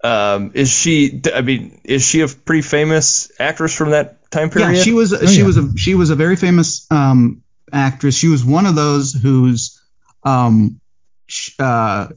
um, 0.04 0.52
is 0.54 0.72
she? 0.72 1.22
I 1.34 1.42
mean, 1.42 1.82
is 1.84 2.06
she 2.06 2.22
a 2.22 2.28
pretty 2.28 2.62
famous 2.62 3.32
actress 3.40 3.76
from 3.76 3.92
that 3.92 4.32
time 4.32 4.50
period? 4.50 4.78
Yeah, 4.78 4.84
she 4.84 4.94
was. 4.94 5.14
Oh, 5.14 5.26
she 5.26 5.40
yeah. 5.40 5.46
was 5.46 5.58
a. 5.58 5.78
She 5.78 5.96
was 5.96 6.10
a 6.10 6.16
very 6.16 6.36
famous 6.36 6.88
um, 6.92 7.44
actress. 7.72 8.16
She 8.16 8.28
was 8.28 8.44
one 8.44 8.66
of 8.66 8.76
those 8.76 9.14
whose 9.14 9.82
um, 10.24 10.80
sh- 11.28 11.56
uh, 11.60 12.08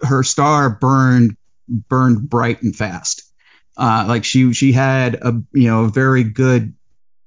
her 0.00 0.22
star 0.22 0.70
burned 0.70 1.36
burned 1.68 2.28
bright 2.28 2.62
and 2.62 2.74
fast. 2.74 3.23
Uh, 3.76 4.04
like 4.06 4.24
she 4.24 4.52
she 4.52 4.72
had 4.72 5.16
a 5.16 5.32
you 5.52 5.68
know 5.68 5.84
a 5.84 5.88
very 5.88 6.24
good 6.24 6.74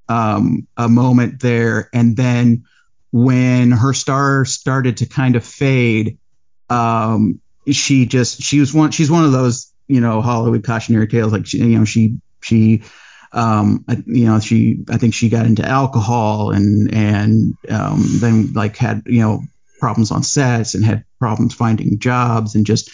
um, 0.10 0.68
a 0.78 0.88
moment 0.88 1.42
there, 1.42 1.90
and 1.94 2.16
then 2.16 2.64
when 3.12 3.72
her 3.72 3.94
star 3.94 4.46
started 4.46 4.98
to 4.98 5.06
kind 5.06 5.36
of 5.36 5.44
fade, 5.44 6.20
um, 6.70 7.42
she 7.70 8.06
just 8.06 8.42
she 8.42 8.60
was 8.60 8.74
one 8.74 8.92
she's 8.92 9.12
one 9.12 9.26
of 9.26 9.32
those 9.32 9.72
you 9.88 10.02
know 10.02 10.22
Hollywood 10.22 10.64
cautionary 10.64 11.08
tales. 11.08 11.34
Like 11.34 11.46
she, 11.46 11.58
you 11.58 11.80
know 11.80 11.86
she 11.86 12.18
she 12.42 12.84
um 13.34 13.84
you 14.06 14.26
know 14.26 14.40
she 14.40 14.86
I 14.90 14.98
think 14.98 15.14
she 15.14 15.30
got 15.30 15.46
into 15.46 15.66
alcohol 15.66 16.52
and 16.52 16.94
and 16.94 17.58
um, 17.70 18.04
then 18.20 18.54
like 18.54 18.78
had 18.78 19.04
you 19.06 19.22
know 19.22 19.42
problems 19.80 20.12
on 20.12 20.24
sets 20.24 20.76
and 20.76 20.84
had 20.84 21.04
problems 21.20 21.54
finding 21.54 22.00
jobs 22.00 22.56
and 22.56 22.66
just 22.66 22.90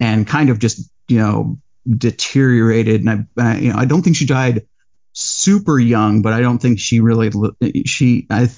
and 0.00 0.26
kind 0.26 0.50
of 0.50 0.58
just 0.58 0.90
you 1.08 1.18
know 1.18 1.58
deteriorated. 1.88 3.04
And 3.04 3.28
I, 3.38 3.42
I 3.42 3.58
you 3.58 3.72
know 3.72 3.78
I 3.78 3.84
don't 3.84 4.02
think 4.02 4.16
she 4.16 4.26
died 4.26 4.66
super 5.12 5.78
young 5.78 6.22
but 6.22 6.32
I 6.32 6.40
don't 6.40 6.58
think 6.58 6.80
she 6.80 7.00
really 7.00 7.30
she 7.86 8.26
I 8.30 8.48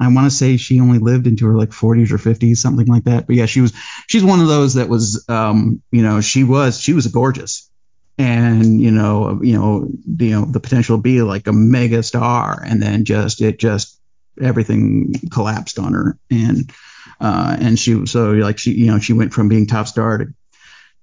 I 0.00 0.08
want 0.08 0.30
to 0.30 0.36
say 0.36 0.56
she 0.56 0.80
only 0.80 0.98
lived 0.98 1.26
into 1.26 1.46
her 1.46 1.56
like 1.56 1.70
40s 1.70 2.12
or 2.12 2.18
50s 2.18 2.56
something 2.58 2.86
like 2.86 3.04
that. 3.04 3.26
But 3.26 3.36
yeah 3.36 3.46
she 3.46 3.60
was 3.60 3.72
she's 4.06 4.24
one 4.24 4.40
of 4.40 4.48
those 4.48 4.74
that 4.74 4.88
was 4.88 5.24
um 5.28 5.82
you 5.90 6.02
know 6.02 6.20
she 6.20 6.44
was 6.44 6.80
she 6.80 6.92
was 6.92 7.06
gorgeous. 7.06 7.70
And 8.18 8.80
you 8.80 8.90
know 8.90 9.40
you 9.42 9.58
know 9.58 9.88
you 10.16 10.30
know 10.30 10.44
the 10.46 10.60
potential 10.60 10.96
to 10.96 11.02
be 11.02 11.22
like 11.22 11.46
a 11.46 11.52
mega 11.52 12.02
star. 12.02 12.62
And 12.64 12.82
then 12.82 13.04
just 13.04 13.40
it 13.40 13.58
just 13.58 14.00
everything 14.40 15.14
collapsed 15.30 15.78
on 15.78 15.94
her. 15.94 16.18
And 16.30 16.72
uh 17.20 17.56
and 17.58 17.78
she 17.78 18.06
so 18.06 18.32
like 18.32 18.58
she 18.58 18.72
you 18.72 18.86
know 18.86 18.98
she 18.98 19.12
went 19.12 19.32
from 19.32 19.48
being 19.48 19.66
top 19.66 19.88
star 19.88 20.18
to 20.18 20.26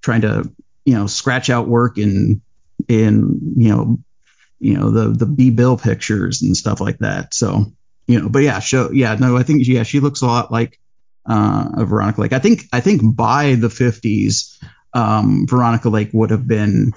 trying 0.02 0.20
to 0.22 0.50
you 0.84 0.94
know 0.94 1.06
scratch 1.06 1.50
out 1.50 1.68
work 1.68 1.98
in 1.98 2.42
in 2.88 3.54
you 3.56 3.68
know 3.68 3.98
you 4.60 4.74
know 4.74 4.90
the 4.90 5.08
the 5.08 5.26
B 5.26 5.50
bill 5.50 5.76
pictures 5.76 6.42
and 6.42 6.56
stuff 6.56 6.80
like 6.80 6.98
that 6.98 7.34
so 7.34 7.72
you 8.06 8.20
know 8.20 8.28
but 8.28 8.40
yeah 8.40 8.58
show 8.60 8.90
yeah 8.90 9.14
no 9.14 9.36
I 9.36 9.42
think 9.42 9.66
yeah 9.66 9.82
she 9.82 10.00
looks 10.00 10.22
a 10.22 10.26
lot 10.26 10.52
like 10.52 10.78
uh 11.26 11.84
Veronica 11.84 12.20
Lake 12.20 12.32
I 12.32 12.38
think 12.38 12.64
I 12.72 12.80
think 12.80 13.02
by 13.16 13.54
the 13.54 13.68
50s 13.68 14.58
um 14.92 15.46
Veronica 15.48 15.88
Lake 15.88 16.10
would 16.12 16.30
have 16.30 16.46
been 16.46 16.92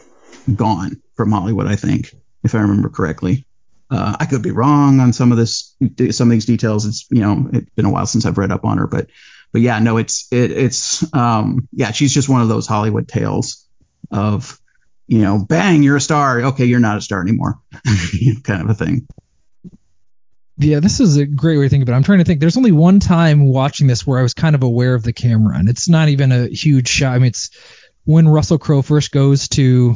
gone 0.54 1.02
from 1.16 1.32
Hollywood, 1.32 1.68
I 1.68 1.76
think, 1.76 2.14
if 2.44 2.56
I 2.56 2.60
remember 2.60 2.90
correctly. 2.90 3.46
Uh, 3.90 4.16
I 4.20 4.26
could 4.26 4.42
be 4.42 4.52
wrong 4.52 5.00
on 5.00 5.14
some 5.14 5.32
of 5.32 5.38
this, 5.38 5.76
some 6.12 6.28
of 6.28 6.32
these 6.32 6.46
details. 6.46 6.86
It's 6.86 7.08
you 7.10 7.22
know, 7.22 7.50
it's 7.54 7.70
been 7.72 7.86
a 7.86 7.90
while 7.90 8.06
since 8.06 8.26
I've 8.26 8.38
read 8.38 8.52
up 8.52 8.66
on 8.66 8.78
her, 8.78 8.88
but 8.88 9.10
but 9.54 9.62
yeah, 9.62 9.80
no, 9.80 9.98
it's 9.98 10.28
it, 10.32 10.52
it's 10.52 11.14
um 11.14 11.68
yeah, 11.72 11.92
she's 11.92 12.14
just 12.14 12.30
one 12.30 12.42
of 12.42 12.50
those 12.50 12.68
Hollywood 12.68 13.08
tales 13.08 13.66
of 14.12 14.60
you 15.08 15.20
know, 15.20 15.39
bang, 15.39 15.84
you're 15.84 15.95
a 15.95 16.02
star. 16.02 16.41
Okay, 16.41 16.66
you're 16.66 16.80
not 16.80 16.98
a 16.98 17.02
star 17.02 17.22
anymore, 17.22 17.60
kind 18.43 18.62
of 18.62 18.70
a 18.70 18.74
thing. 18.74 19.08
Yeah, 20.60 20.80
this 20.80 21.00
is 21.00 21.18
a 21.18 21.26
great 21.26 21.58
way 21.58 21.66
to 21.66 21.70
think 21.70 21.84
about 21.84 21.93
it. 21.93 21.98
I'm 21.98 22.04
trying 22.04 22.18
to 22.18 22.26
think. 22.26 22.39
There's 22.39 22.58
only 22.58 22.72
one 22.72 23.00
time 23.00 23.48
watching 23.48 23.88
this 23.88 24.08
where 24.08 24.20
I 24.20 24.24
was 24.24 24.34
kind 24.34 24.56
of 24.56 24.64
aware 24.64 24.95
of 24.95 25.04
the 25.04 25.14
camera, 25.14 25.58
and 25.58 25.70
it's 25.70 25.88
not 25.88 26.10
even 26.10 26.32
a 26.32 26.48
huge 26.48 26.88
shot. 26.88 27.14
I 27.14 27.20
mean, 27.20 27.28
it's 27.28 27.52
when 28.06 28.28
Russell 28.28 28.58
Crowe 28.58 28.82
first 28.82 29.12
goes 29.12 29.48
to 29.50 29.93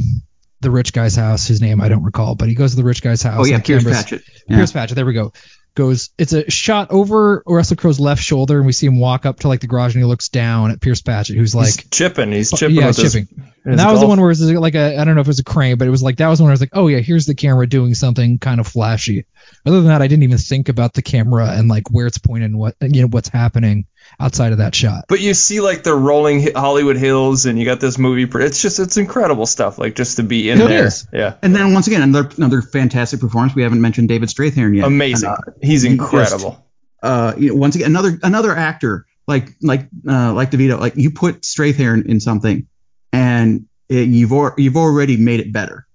the 0.62 0.70
rich 0.70 0.94
guy's 0.94 1.16
house. 1.16 1.48
His 1.48 1.62
name 1.62 1.82
I 1.82 1.90
don't 1.90 2.04
recall, 2.04 2.36
but 2.36 2.48
he 2.48 2.54
goes 2.54 2.72
to 2.72 2.78
the 2.78 2.84
rich 2.84 3.02
guy's 3.02 3.24
house. 3.24 3.40
Oh 3.40 3.46
yeah, 3.46 3.60
Pierce 3.60 3.84
Patchett. 3.84 4.24
Yeah. 4.48 4.58
Pierce 4.58 4.72
Patchett. 4.72 4.96
There 4.96 5.06
we 5.06 5.14
go. 5.14 5.34
Goes. 5.74 6.10
It's 6.18 6.34
a 6.34 6.50
shot 6.50 6.92
over 6.92 7.44
Russell 7.48 7.78
Crowe's 7.78 8.00
left 8.00 8.22
shoulder, 8.22 8.58
and 8.58 8.66
we 8.66 8.74
see 8.74 8.88
him 8.88 9.00
walk 9.00 9.26
up 9.26 9.40
to 9.40 9.48
like 9.48 9.62
the 9.62 9.68
garage, 9.68 9.96
and 9.96 10.04
he 10.04 10.06
looks 10.06 10.28
down 10.30 10.72
at 10.72 10.82
Pierce 10.82 11.02
Patchett, 11.02 11.38
who's 11.38 11.56
like, 11.56 11.68
he's 11.68 11.90
chipping. 11.90 12.32
He's 12.32 12.52
chipping 12.52 12.76
yeah, 12.76 12.92
chipping. 12.92 13.28
his 13.28 13.52
and 13.64 13.80
that 13.80 13.92
was 13.92 14.02
the 14.02 14.08
one 14.08 14.20
where 14.20 14.30
it 14.30 14.40
was 14.40 14.42
like 14.42 14.76
a 14.76 14.98
I 14.98 15.06
don't 15.06 15.16
know 15.16 15.22
if 15.22 15.28
it 15.28 15.30
was 15.30 15.40
a 15.40 15.44
crane, 15.44 15.78
but 15.78 15.88
it 15.88 15.92
was 15.92 16.02
like 16.02 16.18
that 16.18 16.28
was 16.28 16.40
the 16.40 16.44
one 16.44 16.48
where 16.48 16.54
I 16.54 16.56
was 16.56 16.62
like, 16.62 16.72
oh 16.74 16.88
yeah, 16.88 17.00
here's 17.00 17.26
the 17.26 17.36
camera 17.36 17.68
doing 17.68 17.94
something 17.94 18.40
kind 18.40 18.60
of 18.60 18.68
flashy. 18.68 19.26
Other 19.66 19.78
than 19.78 19.88
that, 19.88 20.02
I 20.02 20.08
didn't 20.08 20.24
even 20.24 20.40
think 20.40 20.68
about 20.68 20.94
the 20.94 21.02
camera 21.02 21.52
and 21.52 21.68
like 21.68 21.90
where 21.92 22.08
it's 22.08 22.18
pointed 22.18 22.52
and 22.52 22.60
what 22.60 22.76
you 22.82 23.02
know 23.02 23.08
what's 23.08 23.30
happening 23.30 23.86
outside 24.20 24.52
of 24.52 24.60
that 24.60 24.76
shot. 24.76 25.06
But 25.08 25.20
you 25.20 25.34
see 25.34 25.60
like 25.62 25.84
the 25.84 25.94
rolling 25.96 26.54
Hollywood 26.56 26.98
hills, 26.98 27.46
and 27.46 27.58
you 27.58 27.66
got 27.66 27.80
this 27.80 27.98
movie. 27.98 28.26
pr- 28.26 28.42
It's 28.42 28.62
just 28.62 28.80
it's 28.80 28.98
incredible 28.98 29.46
stuff. 29.46 29.78
Like 29.78 29.96
just 29.96 30.18
to 30.18 30.24
be 30.24 30.50
in 30.50 30.60
It 30.62 30.68
there. 30.68 30.86
is. 30.88 31.08
Yeah, 31.14 31.36
And 31.42 31.56
then 31.56 31.74
once 31.74 31.88
again, 31.88 32.02
another 32.02 32.30
another 32.38 32.62
fantastic 32.62 33.20
performance. 33.20 33.56
We 33.56 33.64
haven't 33.64 33.82
mentioned 33.82 34.08
David 34.10 34.30
Strathairn 34.30 34.76
yet. 34.76 34.86
amazing. 34.86 35.30
Uh, 35.30 35.38
He's 35.62 35.82
he 35.84 35.90
just- 35.90 36.02
incredible. 36.02 36.66
uh, 37.02 37.34
you 37.38 37.50
know, 37.50 37.56
once 37.56 37.76
again, 37.76 37.88
another 37.90 38.20
another 38.24 38.56
actor 38.56 39.06
like 39.28 39.50
like 39.62 39.88
uh, 40.08 40.34
like 40.34 40.52
DeVito, 40.52 40.80
like 40.80 40.96
you 40.98 41.12
put 41.12 41.42
Strathairn 41.42 42.06
in 42.06 42.20
something, 42.20 42.68
and 43.14 43.66
it, 43.90 44.08
you've 44.08 44.32
or, 44.34 44.54
you've 44.58 44.78
already 44.78 45.18
made 45.18 45.40
it 45.40 45.52
better. 45.54 45.86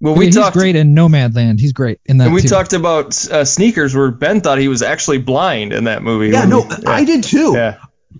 Well, 0.00 0.14
Yeah, 0.14 0.18
we 0.18 0.26
he's 0.26 0.34
talked. 0.36 0.56
great 0.56 0.76
in 0.76 0.94
Nomadland. 0.94 1.60
He's 1.60 1.72
great 1.72 2.00
in 2.06 2.18
that 2.18 2.26
And 2.26 2.34
we 2.34 2.42
too. 2.42 2.48
talked 2.48 2.72
about 2.72 3.28
uh, 3.30 3.44
sneakers, 3.44 3.94
where 3.94 4.10
Ben 4.10 4.40
thought 4.40 4.58
he 4.58 4.68
was 4.68 4.82
actually 4.82 5.18
blind 5.18 5.72
in 5.72 5.84
that 5.84 6.02
movie. 6.02 6.28
Yeah, 6.30 6.44
no, 6.44 6.60
we- 6.62 6.86
I 6.86 7.04
did 7.04 7.24
too. 7.24 7.52
Yeah, 7.54 7.78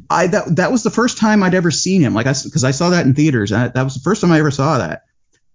I 0.08 0.26
that 0.28 0.56
that 0.56 0.72
was 0.72 0.82
the 0.82 0.90
first 0.90 1.18
time 1.18 1.42
I'd 1.42 1.54
ever 1.54 1.70
seen 1.70 2.00
him. 2.00 2.14
Like 2.14 2.26
I 2.26 2.34
because 2.44 2.64
I 2.64 2.70
saw 2.70 2.90
that 2.90 3.04
in 3.06 3.14
theaters. 3.14 3.52
I, 3.52 3.68
that 3.68 3.82
was 3.82 3.94
the 3.94 4.00
first 4.00 4.20
time 4.20 4.32
I 4.32 4.38
ever 4.38 4.50
saw 4.50 4.78
that. 4.78 5.02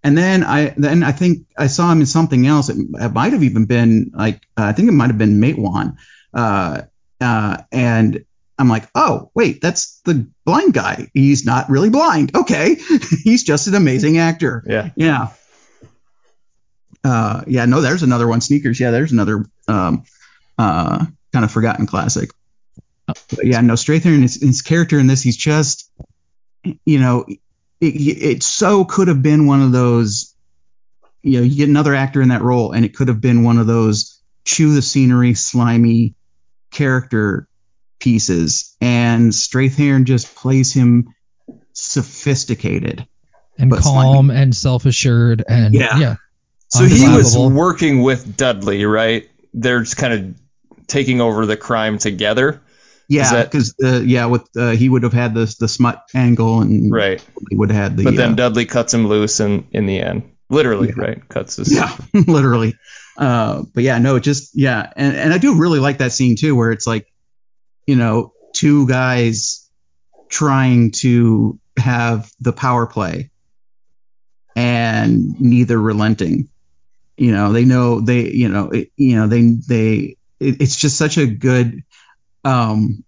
And 0.02 0.16
then 0.16 0.44
I 0.44 0.72
then 0.76 1.02
I 1.02 1.12
think 1.12 1.46
I 1.58 1.66
saw 1.66 1.90
him 1.92 2.00
in 2.00 2.06
something 2.06 2.46
else. 2.46 2.68
It, 2.70 2.76
it 2.78 3.12
might 3.12 3.32
have 3.32 3.42
even 3.42 3.66
been 3.66 4.12
like 4.14 4.36
uh, 4.56 4.64
I 4.64 4.72
think 4.72 4.88
it 4.88 4.92
might 4.92 5.08
have 5.08 5.18
been 5.18 5.40
Matewan. 5.40 5.96
Uh, 6.32 6.82
uh, 7.20 7.58
and 7.72 8.24
I'm 8.58 8.68
like, 8.68 8.88
oh 8.94 9.30
wait, 9.34 9.60
that's 9.60 10.00
the 10.04 10.26
blind 10.46 10.72
guy. 10.74 11.08
He's 11.12 11.44
not 11.44 11.68
really 11.70 11.90
blind. 11.90 12.34
Okay, 12.34 12.76
he's 13.24 13.42
just 13.42 13.66
an 13.66 13.74
amazing 13.74 14.18
actor. 14.18 14.62
yeah. 14.66 14.90
Yeah. 14.96 15.28
Uh, 17.02 17.42
yeah, 17.46 17.64
no, 17.64 17.80
there's 17.80 18.02
another 18.02 18.28
one. 18.28 18.40
Sneakers. 18.40 18.78
Yeah, 18.78 18.90
there's 18.90 19.12
another 19.12 19.44
um, 19.68 20.04
uh, 20.58 21.06
kind 21.32 21.44
of 21.44 21.50
forgotten 21.50 21.86
classic. 21.86 22.30
But 23.06 23.44
yeah, 23.46 23.60
no, 23.60 23.74
Strathairn, 23.74 24.22
his, 24.22 24.40
his 24.40 24.62
character 24.62 24.98
in 24.98 25.06
this, 25.06 25.22
he's 25.22 25.36
just, 25.36 25.90
you 26.84 27.00
know, 27.00 27.24
it, 27.80 27.86
it 27.86 28.42
so 28.42 28.84
could 28.84 29.08
have 29.08 29.22
been 29.22 29.46
one 29.46 29.62
of 29.62 29.72
those, 29.72 30.34
you 31.22 31.38
know, 31.38 31.44
you 31.44 31.56
get 31.56 31.68
another 31.68 31.94
actor 31.94 32.22
in 32.22 32.28
that 32.28 32.42
role, 32.42 32.72
and 32.72 32.84
it 32.84 32.94
could 32.94 33.08
have 33.08 33.20
been 33.20 33.42
one 33.42 33.58
of 33.58 33.66
those 33.66 34.20
chew 34.44 34.74
the 34.74 34.82
scenery, 34.82 35.34
slimy 35.34 36.14
character 36.70 37.48
pieces, 37.98 38.76
and 38.80 39.32
Strathairn 39.32 40.04
just 40.04 40.34
plays 40.34 40.72
him 40.72 41.14
sophisticated. 41.72 43.06
and 43.58 43.72
calm 43.72 44.30
and 44.30 44.54
self 44.54 44.86
assured 44.86 45.44
and 45.48 45.74
Yeah. 45.74 45.98
yeah. 45.98 46.16
So 46.70 46.84
he 46.84 47.08
was 47.08 47.36
working 47.36 48.02
with 48.02 48.36
Dudley, 48.36 48.84
right? 48.84 49.28
They're 49.52 49.80
just 49.80 49.96
kind 49.96 50.12
of 50.14 50.40
taking 50.86 51.20
over 51.20 51.46
the 51.46 51.56
crime 51.56 51.98
together, 51.98 52.62
Yeah, 53.08 53.44
because 53.44 53.74
uh, 53.82 54.00
yeah, 54.04 54.26
with 54.26 54.44
uh, 54.56 54.70
he 54.70 54.88
would 54.88 55.02
have 55.02 55.12
had 55.12 55.34
the 55.34 55.52
the 55.58 55.66
smut 55.68 56.02
angle, 56.14 56.60
and 56.60 56.92
right? 56.92 57.24
he 57.48 57.56
would 57.56 57.70
have 57.70 57.82
had 57.82 57.96
the. 57.96 58.04
But 58.04 58.16
then 58.16 58.32
uh, 58.32 58.36
Dudley 58.36 58.66
cuts 58.66 58.94
him 58.94 59.08
loose 59.08 59.40
in 59.40 59.66
in 59.72 59.86
the 59.86 60.00
end. 60.00 60.36
Literally, 60.48 60.88
Yeah. 60.88 61.02
right? 61.04 61.28
Cuts 61.28 61.56
his. 61.56 61.72
Yeah, 61.72 61.96
literally. 62.14 62.74
Uh, 63.16 63.64
but 63.74 63.82
yeah, 63.82 63.98
no, 63.98 64.18
just 64.20 64.52
yeah, 64.54 64.92
and 64.96 65.16
and 65.16 65.32
I 65.32 65.38
do 65.38 65.56
really 65.58 65.80
like 65.80 65.98
that 65.98 66.12
scene 66.12 66.36
too, 66.36 66.54
where 66.54 66.70
it's 66.70 66.86
like, 66.86 67.06
you 67.86 67.96
know, 67.96 68.32
two 68.54 68.86
guys 68.86 69.68
trying 70.28 70.92
to 70.92 71.58
have 71.76 72.30
the 72.40 72.52
power 72.52 72.86
play, 72.86 73.30
and 74.54 75.40
neither 75.40 75.80
relenting. 75.80 76.48
You 77.20 77.32
know, 77.32 77.52
they 77.52 77.64
know 77.64 78.00
they, 78.00 78.30
you 78.30 78.48
know, 78.48 78.70
it, 78.70 78.90
you 78.96 79.16
know, 79.16 79.26
they 79.26 79.42
they. 79.42 80.16
It, 80.40 80.62
it's 80.62 80.76
just 80.76 80.96
such 80.96 81.18
a 81.18 81.26
good. 81.26 81.84
Um, 82.44 83.04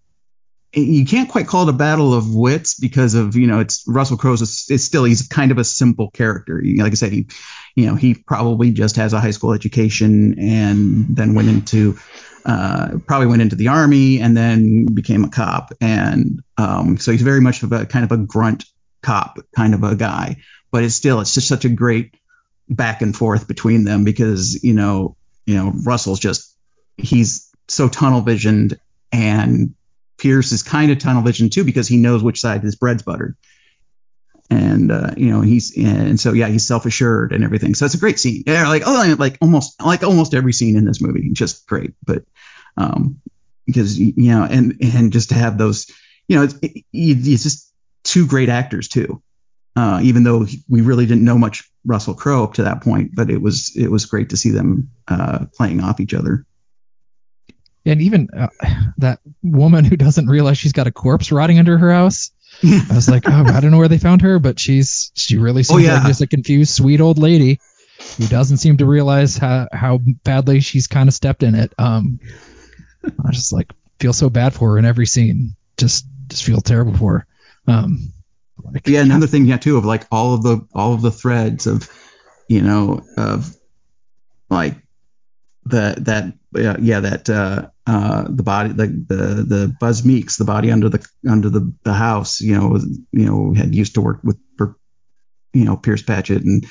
you 0.75 1.05
can't 1.05 1.29
quite 1.29 1.47
call 1.47 1.67
it 1.67 1.69
a 1.69 1.77
battle 1.77 2.13
of 2.13 2.33
wits 2.33 2.79
because 2.79 3.13
of 3.13 3.35
you 3.35 3.47
know 3.47 3.59
it's 3.59 3.83
Russell 3.87 4.17
Crowe's. 4.17 4.41
It's 4.69 4.83
still 4.83 5.03
he's 5.03 5.27
kind 5.27 5.51
of 5.51 5.57
a 5.57 5.63
simple 5.63 6.11
character. 6.11 6.61
Like 6.63 6.91
I 6.91 6.95
said, 6.95 7.11
he 7.11 7.27
you 7.75 7.87
know, 7.87 7.95
he 7.95 8.13
probably 8.13 8.71
just 8.71 8.97
has 8.97 9.13
a 9.13 9.19
high 9.19 9.31
school 9.31 9.53
education 9.53 10.37
and 10.39 11.15
then 11.15 11.33
went 11.33 11.49
into, 11.49 11.97
uh, 12.45 12.97
probably 13.07 13.27
went 13.27 13.41
into 13.41 13.55
the 13.55 13.69
army 13.69 14.19
and 14.19 14.37
then 14.37 14.85
became 14.85 15.23
a 15.23 15.29
cop. 15.29 15.73
And 15.81 16.43
um, 16.57 16.97
so 16.97 17.11
he's 17.11 17.21
very 17.21 17.41
much 17.41 17.63
of 17.63 17.71
a 17.71 17.85
kind 17.85 18.05
of 18.05 18.11
a 18.11 18.17
grunt 18.17 18.65
cop 19.01 19.39
kind 19.55 19.73
of 19.73 19.83
a 19.83 19.95
guy. 19.95 20.37
But 20.71 20.83
it's 20.83 20.95
still, 20.95 21.19
it's 21.19 21.33
just 21.33 21.47
such 21.47 21.65
a 21.65 21.69
great 21.69 22.15
back 22.69 23.01
and 23.01 23.15
forth 23.15 23.47
between 23.47 23.83
them 23.83 24.03
because, 24.03 24.63
you 24.63 24.73
know, 24.73 25.15
you 25.45 25.55
know, 25.55 25.73
Russell's 25.85 26.19
just, 26.19 26.55
he's 26.97 27.49
so 27.67 27.89
tunnel 27.89 28.21
visioned 28.21 28.79
and 29.11 29.75
Pierce 30.17 30.51
is 30.51 30.63
kind 30.63 30.91
of 30.91 30.99
tunnel 30.99 31.23
visioned 31.23 31.51
too 31.51 31.63
because 31.63 31.87
he 31.87 31.97
knows 31.97 32.23
which 32.23 32.39
side 32.39 32.61
his 32.61 32.75
bread's 32.75 33.03
buttered 33.03 33.35
and 34.49 34.91
uh, 34.91 35.11
you 35.17 35.31
know 35.31 35.41
he's 35.41 35.75
and 35.77 36.19
so 36.19 36.33
yeah 36.33 36.47
he's 36.47 36.67
self 36.67 36.85
assured 36.85 37.31
and 37.31 37.43
everything. 37.43 37.75
So 37.75 37.85
it's 37.85 37.95
a 37.95 37.99
great 37.99 38.19
scene. 38.19 38.43
Yeah, 38.45 38.67
like 38.67 38.83
oh 38.85 39.15
like 39.17 39.37
almost 39.41 39.81
like 39.81 40.03
almost 40.03 40.33
every 40.33 40.53
scene 40.53 40.77
in 40.77 40.85
this 40.85 41.01
movie, 41.01 41.31
just 41.31 41.65
great. 41.67 41.93
But 42.05 42.23
um 42.77 43.21
because 43.65 43.97
you 43.97 44.13
know 44.17 44.43
and 44.43 44.77
and 44.81 45.11
just 45.11 45.29
to 45.29 45.35
have 45.35 45.57
those 45.57 45.89
you 46.27 46.37
know 46.37 46.43
it's, 46.43 46.55
it, 46.61 46.83
it's 46.93 47.43
just 47.43 47.71
two 48.03 48.27
great 48.27 48.49
actors 48.49 48.87
too. 48.87 49.21
Uh, 49.75 50.01
even 50.03 50.23
though 50.23 50.45
we 50.69 50.81
really 50.81 51.07
didn't 51.07 51.25
know 51.25 51.37
much 51.37 51.71
Russell 51.85 52.13
Crowe 52.13 52.43
up 52.43 52.53
to 52.55 52.63
that 52.63 52.81
point, 52.81 53.11
but 53.15 53.29
it 53.29 53.41
was 53.41 53.73
it 53.75 53.89
was 53.91 54.05
great 54.05 54.29
to 54.29 54.37
see 54.37 54.51
them 54.51 54.89
uh, 55.07 55.45
playing 55.55 55.81
off 55.81 55.99
each 55.99 56.13
other. 56.13 56.45
And 57.85 58.01
even 58.01 58.29
uh, 58.37 58.47
that 58.99 59.19
woman 59.41 59.83
who 59.83 59.97
doesn't 59.97 60.27
realize 60.27 60.57
she's 60.57 60.71
got 60.71 60.87
a 60.87 60.91
corpse 60.91 61.31
rotting 61.31 61.59
under 61.59 61.77
her 61.77 61.91
house. 61.91 62.31
I 62.63 62.85
was 62.95 63.09
like, 63.09 63.23
oh, 63.27 63.43
I 63.45 63.59
don't 63.59 63.71
know 63.71 63.77
where 63.77 63.87
they 63.89 63.97
found 63.97 64.21
her, 64.21 64.39
but 64.39 64.59
she's 64.59 65.11
she 65.15 65.37
really 65.37 65.63
seems 65.63 65.81
Oh, 65.81 65.83
yeah. 65.85 65.95
like 65.95 66.07
just 66.07 66.21
a 66.21 66.27
confused, 66.27 66.73
sweet 66.73 67.01
old 67.01 67.17
lady 67.17 67.59
who 68.17 68.27
doesn't 68.27 68.57
seem 68.57 68.77
to 68.77 68.85
realize 68.85 69.37
how 69.37 69.67
how 69.73 69.99
badly 70.23 70.61
she's 70.61 70.87
kind 70.87 71.09
of 71.09 71.13
stepped 71.15 71.43
in 71.43 71.55
it. 71.55 71.73
Um, 71.77 72.19
I 73.03 73.31
just 73.31 73.51
like 73.51 73.73
feel 73.99 74.13
so 74.13 74.29
bad 74.29 74.53
for 74.53 74.71
her 74.71 74.77
in 74.77 74.85
every 74.85 75.05
scene. 75.05 75.55
Just 75.77 76.05
just 76.27 76.43
feel 76.45 76.61
terrible 76.61 76.95
for 76.95 77.19
her. 77.19 77.27
Um, 77.67 78.12
like, 78.61 78.87
yeah 78.87 79.01
another 79.01 79.27
thing 79.27 79.45
yeah 79.45 79.57
too 79.57 79.77
of 79.77 79.85
like 79.85 80.05
all 80.11 80.33
of 80.33 80.43
the 80.43 80.67
all 80.73 80.93
of 80.93 81.01
the 81.01 81.11
threads 81.11 81.67
of 81.67 81.89
you 82.47 82.61
know 82.61 83.01
of 83.17 83.55
like 84.49 84.75
the 85.65 85.95
that 85.99 86.25
uh, 86.55 86.77
yeah 86.79 86.99
that 86.99 87.29
uh 87.29 87.67
uh 87.87 88.25
the 88.29 88.43
body 88.43 88.69
the 88.69 88.87
the 88.87 89.25
the 89.43 89.75
buzz 89.79 90.05
meeks 90.05 90.37
the 90.37 90.45
body 90.45 90.71
under 90.71 90.89
the 90.89 91.05
under 91.27 91.49
the 91.49 91.73
the 91.83 91.93
house 91.93 92.41
you 92.41 92.55
know 92.55 92.67
was, 92.67 92.85
you 93.11 93.25
know 93.25 93.53
had 93.53 93.73
used 93.73 93.95
to 93.95 94.01
work 94.01 94.19
with 94.23 94.37
you 95.53 95.65
know 95.65 95.77
pierce 95.77 96.01
patchett 96.01 96.43
and 96.43 96.65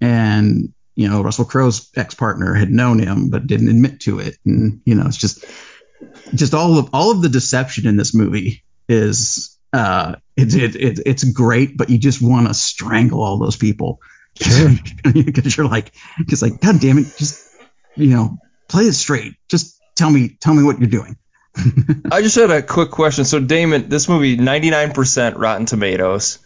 and 0.00 0.72
you 0.94 1.08
know 1.08 1.22
russell 1.22 1.44
crowe's 1.44 1.90
ex-partner 1.96 2.54
had 2.54 2.70
known 2.70 2.98
him 2.98 3.30
but 3.30 3.46
didn't 3.46 3.68
admit 3.68 4.00
to 4.00 4.20
it. 4.20 4.36
And 4.46 4.80
you 4.84 4.94
know 4.94 5.06
it's 5.06 5.16
just 5.16 5.44
just 6.34 6.54
all 6.54 6.78
of 6.78 6.90
all 6.92 7.10
of 7.10 7.22
the 7.22 7.28
deception 7.28 7.86
in 7.86 7.96
this 7.96 8.14
movie 8.14 8.64
is 8.88 9.58
uh 9.72 10.16
it's 10.36 10.54
it, 10.54 10.76
it, 10.76 11.00
it's 11.06 11.24
great 11.24 11.76
but 11.76 11.90
you 11.90 11.98
just 11.98 12.20
want 12.22 12.48
to 12.48 12.54
strangle 12.54 13.22
all 13.22 13.38
those 13.38 13.56
people 13.56 14.00
Sure. 14.40 14.70
because 15.14 15.56
you're 15.56 15.68
like 15.68 15.92
just 16.26 16.42
like 16.42 16.60
god 16.60 16.80
damn 16.80 16.98
it 16.98 17.06
just 17.16 17.48
you 17.94 18.08
know 18.08 18.38
play 18.68 18.84
it 18.84 18.94
straight 18.94 19.34
just 19.48 19.80
tell 19.94 20.10
me 20.10 20.36
tell 20.40 20.54
me 20.54 20.62
what 20.64 20.78
you're 20.80 20.88
doing 20.88 21.16
I 22.10 22.20
just 22.20 22.34
had 22.34 22.50
a 22.50 22.62
quick 22.62 22.90
question. 22.90 23.24
So 23.24 23.38
Damond, 23.40 23.88
this 23.88 24.08
movie 24.08 24.36
99% 24.36 25.38
Rotten 25.38 25.66
Tomatoes. 25.66 26.40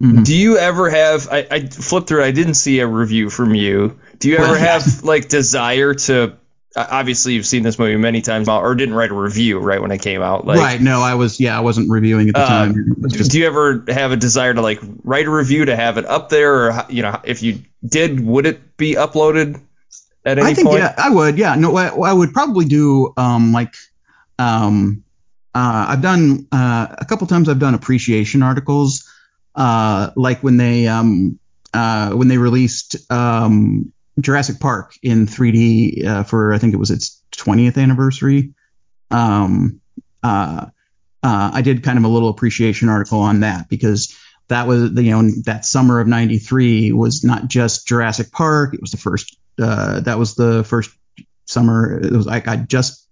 Mhm. 0.00 0.24
Do 0.24 0.32
you 0.36 0.58
ever 0.58 0.88
have? 0.90 1.28
I, 1.28 1.46
I 1.50 1.66
flipped 1.66 2.06
through. 2.08 2.22
I 2.22 2.30
didn't 2.30 2.54
see 2.54 2.78
a 2.78 2.86
review 2.86 3.30
from 3.30 3.56
you. 3.56 3.98
Do 4.20 4.28
you 4.28 4.36
ever 4.36 4.56
have 4.70 5.02
like 5.02 5.28
desire 5.28 5.94
to? 5.94 6.36
Obviously, 6.76 7.34
you've 7.34 7.46
seen 7.46 7.62
this 7.62 7.78
movie 7.78 7.96
many 7.96 8.20
times, 8.20 8.48
or 8.48 8.74
didn't 8.74 8.94
write 8.96 9.10
a 9.10 9.14
review 9.14 9.58
right 9.60 9.80
when 9.80 9.90
it 9.92 10.02
came 10.02 10.22
out. 10.22 10.44
Like, 10.46 10.58
right 10.58 10.80
no 10.80 11.00
i 11.02 11.14
was 11.14 11.38
yeah 11.38 11.56
i 11.56 11.60
wasn't 11.60 11.88
reviewing 11.88 12.28
at 12.30 12.34
the 12.34 12.40
Uh, 12.40 12.46
time 12.48 12.72
do, 12.72 13.08
just- 13.16 13.30
do 13.30 13.38
you 13.38 13.46
ever 13.46 13.84
have 13.88 14.10
a 14.10 14.16
desire 14.16 14.52
to 14.54 14.60
like 14.60 14.80
write 15.04 15.26
a 15.26 15.30
review 15.30 15.64
to 15.66 15.76
have 15.76 15.98
it 15.98 16.04
up 16.04 16.30
there, 16.30 16.68
or 16.70 16.84
you 16.88 17.02
know, 17.02 17.20
if 17.24 17.42
you 17.42 17.60
did, 17.86 18.18
would 18.24 18.46
it 18.46 18.76
be 18.76 18.94
uploaded 18.94 19.60
at 20.24 20.38
any 20.38 20.46
point? 20.46 20.50
I 20.50 20.54
think 20.54 20.68
point? 20.68 20.78
yeah, 20.80 20.94
I 20.98 21.10
would. 21.10 21.38
Yeah, 21.38 21.54
no, 21.54 21.76
I, 21.76 21.88
I 21.88 22.12
would 22.12 22.32
probably 22.32 22.64
do 22.64 23.12
um 23.16 23.52
like 23.52 23.74
um 24.38 25.04
uh 25.54 25.86
I've 25.90 26.02
done 26.02 26.48
uh 26.50 26.88
a 26.98 27.04
couple 27.04 27.26
times 27.28 27.48
I've 27.48 27.60
done 27.60 27.74
appreciation 27.74 28.42
articles 28.42 29.08
uh 29.54 30.10
like 30.16 30.42
when 30.42 30.56
they 30.56 30.88
um 30.88 31.38
uh 31.72 32.10
when 32.10 32.26
they 32.26 32.38
released 32.38 32.96
um 33.12 33.92
Jurassic 34.20 34.60
Park 34.60 34.94
in 35.02 35.26
3D 35.26 36.06
uh, 36.06 36.22
for 36.22 36.52
I 36.52 36.58
think 36.58 36.74
it 36.74 36.78
was 36.78 36.90
its 36.90 37.22
20th 37.32 37.78
anniversary. 37.78 38.54
Um 39.10 39.80
uh 40.22 40.66
uh 41.22 41.50
I 41.52 41.62
did 41.62 41.82
kind 41.82 41.98
of 41.98 42.04
a 42.04 42.08
little 42.08 42.28
appreciation 42.28 42.88
article 42.88 43.20
on 43.20 43.40
that 43.40 43.68
because 43.68 44.16
that 44.48 44.66
was 44.66 44.92
you 44.92 45.10
know 45.10 45.30
that 45.44 45.64
summer 45.64 46.00
of 46.00 46.06
93 46.06 46.92
was 46.92 47.24
not 47.24 47.48
just 47.48 47.86
Jurassic 47.88 48.30
Park 48.30 48.74
it 48.74 48.80
was 48.80 48.90
the 48.90 48.98
first 48.98 49.36
uh, 49.60 50.00
that 50.00 50.18
was 50.18 50.34
the 50.34 50.64
first 50.64 50.90
summer. 51.46 52.00
It 52.00 52.12
was 52.12 52.26
like 52.26 52.48
I 52.48 52.56
just 52.56 53.06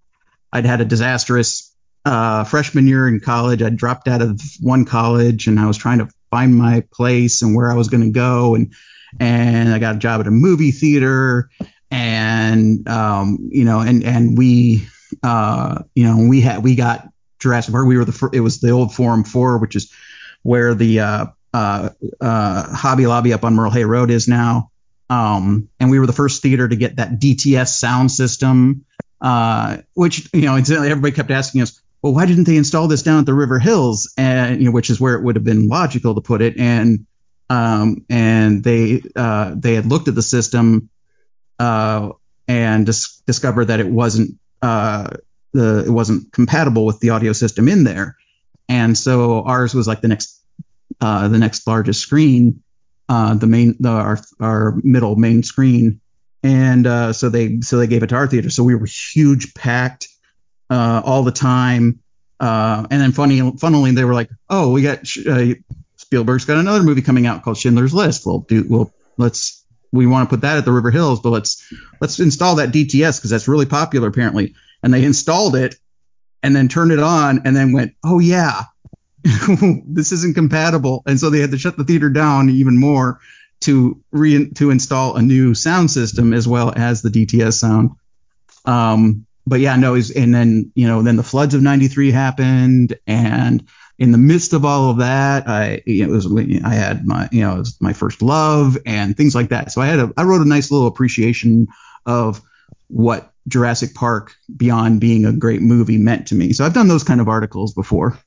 I'd 0.52 0.66
had 0.66 0.80
a 0.80 0.84
disastrous 0.84 1.74
uh, 2.04 2.44
freshman 2.44 2.86
year 2.86 3.06
in 3.08 3.20
college. 3.20 3.62
I 3.62 3.70
dropped 3.70 4.08
out 4.08 4.22
of 4.22 4.40
one 4.60 4.84
college 4.84 5.46
and 5.46 5.58
I 5.58 5.66
was 5.66 5.76
trying 5.76 5.98
to 5.98 6.08
find 6.30 6.54
my 6.54 6.84
place 6.92 7.42
and 7.42 7.54
where 7.54 7.70
I 7.70 7.74
was 7.74 7.88
going 7.88 8.02
to 8.02 8.10
go 8.10 8.54
and 8.54 8.72
and 9.20 9.68
I 9.68 9.78
got 9.78 9.96
a 9.96 9.98
job 9.98 10.20
at 10.20 10.26
a 10.26 10.30
movie 10.30 10.70
theater 10.70 11.50
and 11.92 12.88
um, 12.88 13.50
you 13.50 13.64
know 13.64 13.80
and 13.80 14.02
and 14.02 14.36
we 14.36 14.86
uh, 15.22 15.82
you 15.94 16.04
know 16.04 16.26
we 16.28 16.40
had 16.40 16.64
we 16.64 16.74
got 16.74 17.08
Jurassic 17.38 17.72
Park. 17.72 17.86
We 17.86 17.98
were 17.98 18.04
the 18.04 18.30
it 18.32 18.40
was 18.40 18.60
the 18.60 18.70
old 18.70 18.94
Forum 18.94 19.24
Four, 19.24 19.58
which 19.58 19.76
is 19.76 19.92
where 20.42 20.74
the 20.74 21.00
uh, 21.00 21.26
uh, 21.52 21.90
uh, 22.20 22.74
Hobby 22.74 23.06
Lobby 23.06 23.32
up 23.32 23.44
on 23.44 23.54
Merle 23.54 23.70
Hay 23.70 23.84
Road 23.84 24.10
is 24.10 24.26
now. 24.26 24.70
Um, 25.10 25.68
and 25.78 25.90
we 25.90 25.98
were 25.98 26.06
the 26.06 26.14
first 26.14 26.40
theater 26.40 26.66
to 26.66 26.76
get 26.76 26.96
that 26.96 27.20
DTS 27.20 27.68
sound 27.68 28.10
system, 28.10 28.86
uh, 29.20 29.78
which 29.92 30.30
you 30.32 30.42
know 30.42 30.56
incidentally 30.56 30.90
everybody 30.90 31.14
kept 31.14 31.30
asking 31.30 31.60
us, 31.60 31.80
well, 32.00 32.14
why 32.14 32.24
didn't 32.24 32.44
they 32.44 32.56
install 32.56 32.88
this 32.88 33.02
down 33.02 33.18
at 33.18 33.26
the 33.26 33.34
River 33.34 33.58
Hills, 33.58 34.12
and 34.16 34.58
you 34.58 34.64
know 34.66 34.72
which 34.72 34.88
is 34.88 34.98
where 34.98 35.14
it 35.14 35.22
would 35.22 35.36
have 35.36 35.44
been 35.44 35.68
logical 35.68 36.14
to 36.14 36.22
put 36.22 36.40
it, 36.40 36.56
and 36.58 37.06
um, 37.52 38.06
and 38.08 38.64
they 38.64 39.02
uh, 39.14 39.54
they 39.54 39.74
had 39.74 39.84
looked 39.84 40.08
at 40.08 40.14
the 40.14 40.22
system 40.22 40.88
uh, 41.58 42.08
and 42.48 42.86
dis- 42.86 43.22
discovered 43.26 43.66
that 43.66 43.78
it 43.78 43.86
wasn't 43.86 44.38
uh, 44.62 45.10
the 45.52 45.84
it 45.86 45.90
wasn't 45.90 46.32
compatible 46.32 46.86
with 46.86 46.98
the 47.00 47.10
audio 47.10 47.34
system 47.34 47.68
in 47.68 47.84
there, 47.84 48.16
and 48.70 48.96
so 48.96 49.42
ours 49.42 49.74
was 49.74 49.86
like 49.86 50.00
the 50.00 50.08
next 50.08 50.42
uh, 51.02 51.28
the 51.28 51.38
next 51.38 51.66
largest 51.66 52.00
screen, 52.00 52.62
uh, 53.10 53.34
the 53.34 53.46
main 53.46 53.76
the, 53.80 53.90
our 53.90 54.18
our 54.40 54.80
middle 54.82 55.16
main 55.16 55.42
screen, 55.42 56.00
and 56.42 56.86
uh, 56.86 57.12
so 57.12 57.28
they 57.28 57.60
so 57.60 57.76
they 57.76 57.86
gave 57.86 58.02
it 58.02 58.06
to 58.06 58.14
our 58.14 58.26
theater. 58.26 58.48
So 58.48 58.64
we 58.64 58.74
were 58.74 58.86
huge, 58.86 59.52
packed 59.52 60.08
all 60.70 61.22
the 61.22 61.32
time. 61.32 61.98
And 62.40 62.88
then 62.90 63.12
funny, 63.12 63.52
funnily, 63.58 63.92
they 63.92 64.04
were 64.04 64.14
like, 64.14 64.30
"Oh, 64.48 64.72
we 64.72 64.80
got 64.80 65.06
Spielberg's 66.12 66.44
got 66.44 66.58
another 66.58 66.82
movie 66.82 67.00
coming 67.00 67.26
out 67.26 67.42
called 67.42 67.56
Schindler's 67.56 67.94
List. 67.94 68.26
We'll 68.26 68.40
do 68.40 68.66
we'll 68.68 68.92
let's 69.16 69.64
we 69.92 70.06
want 70.06 70.28
to 70.28 70.36
put 70.36 70.42
that 70.42 70.58
at 70.58 70.66
the 70.66 70.72
River 70.72 70.90
Hills, 70.90 71.20
but 71.20 71.30
let's 71.30 71.66
let's 72.02 72.20
install 72.20 72.56
that 72.56 72.68
DTS 72.68 73.16
because 73.16 73.30
that's 73.30 73.48
really 73.48 73.64
popular 73.64 74.08
apparently." 74.08 74.54
And 74.82 74.92
they 74.92 75.06
installed 75.06 75.56
it 75.56 75.76
and 76.42 76.54
then 76.54 76.68
turned 76.68 76.92
it 76.92 76.98
on 76.98 77.42
and 77.46 77.56
then 77.56 77.72
went, 77.72 77.94
"Oh 78.04 78.18
yeah, 78.18 78.64
this 79.24 80.12
isn't 80.12 80.34
compatible." 80.34 81.02
And 81.06 81.18
so 81.18 81.30
they 81.30 81.40
had 81.40 81.52
to 81.52 81.58
shut 81.58 81.78
the 81.78 81.84
theater 81.84 82.10
down 82.10 82.50
even 82.50 82.78
more 82.78 83.18
to 83.60 83.98
re 84.10 84.50
to 84.50 84.68
install 84.68 85.16
a 85.16 85.22
new 85.22 85.54
sound 85.54 85.90
system 85.90 86.34
as 86.34 86.46
well 86.46 86.74
as 86.76 87.00
the 87.00 87.08
DTS 87.08 87.54
sound. 87.54 87.92
Um, 88.66 89.24
but 89.46 89.60
yeah, 89.60 89.76
no, 89.76 89.94
and 89.94 90.34
then 90.34 90.72
you 90.74 90.88
know, 90.88 91.00
then 91.00 91.16
the 91.16 91.22
floods 91.22 91.54
of 91.54 91.62
'93 91.62 92.10
happened, 92.10 92.98
and 93.06 93.66
in 94.02 94.10
the 94.10 94.18
midst 94.18 94.52
of 94.52 94.64
all 94.64 94.90
of 94.90 94.96
that, 94.98 95.48
I 95.48 95.80
it 95.86 96.08
was 96.08 96.26
I 96.64 96.74
had 96.74 97.06
my 97.06 97.28
you 97.30 97.42
know 97.42 97.54
it 97.54 97.58
was 97.58 97.76
my 97.80 97.92
first 97.92 98.20
love 98.20 98.76
and 98.84 99.16
things 99.16 99.32
like 99.32 99.50
that. 99.50 99.70
So 99.70 99.80
I 99.80 99.86
had 99.86 100.00
a 100.00 100.12
I 100.16 100.24
wrote 100.24 100.40
a 100.40 100.48
nice 100.48 100.72
little 100.72 100.88
appreciation 100.88 101.68
of 102.04 102.42
what 102.88 103.32
Jurassic 103.46 103.94
Park 103.94 104.34
beyond 104.56 105.00
being 105.00 105.24
a 105.24 105.32
great 105.32 105.62
movie 105.62 105.98
meant 105.98 106.26
to 106.26 106.34
me. 106.34 106.52
So 106.52 106.66
I've 106.66 106.74
done 106.74 106.88
those 106.88 107.04
kind 107.04 107.20
of 107.20 107.28
articles 107.28 107.74
before. 107.74 108.18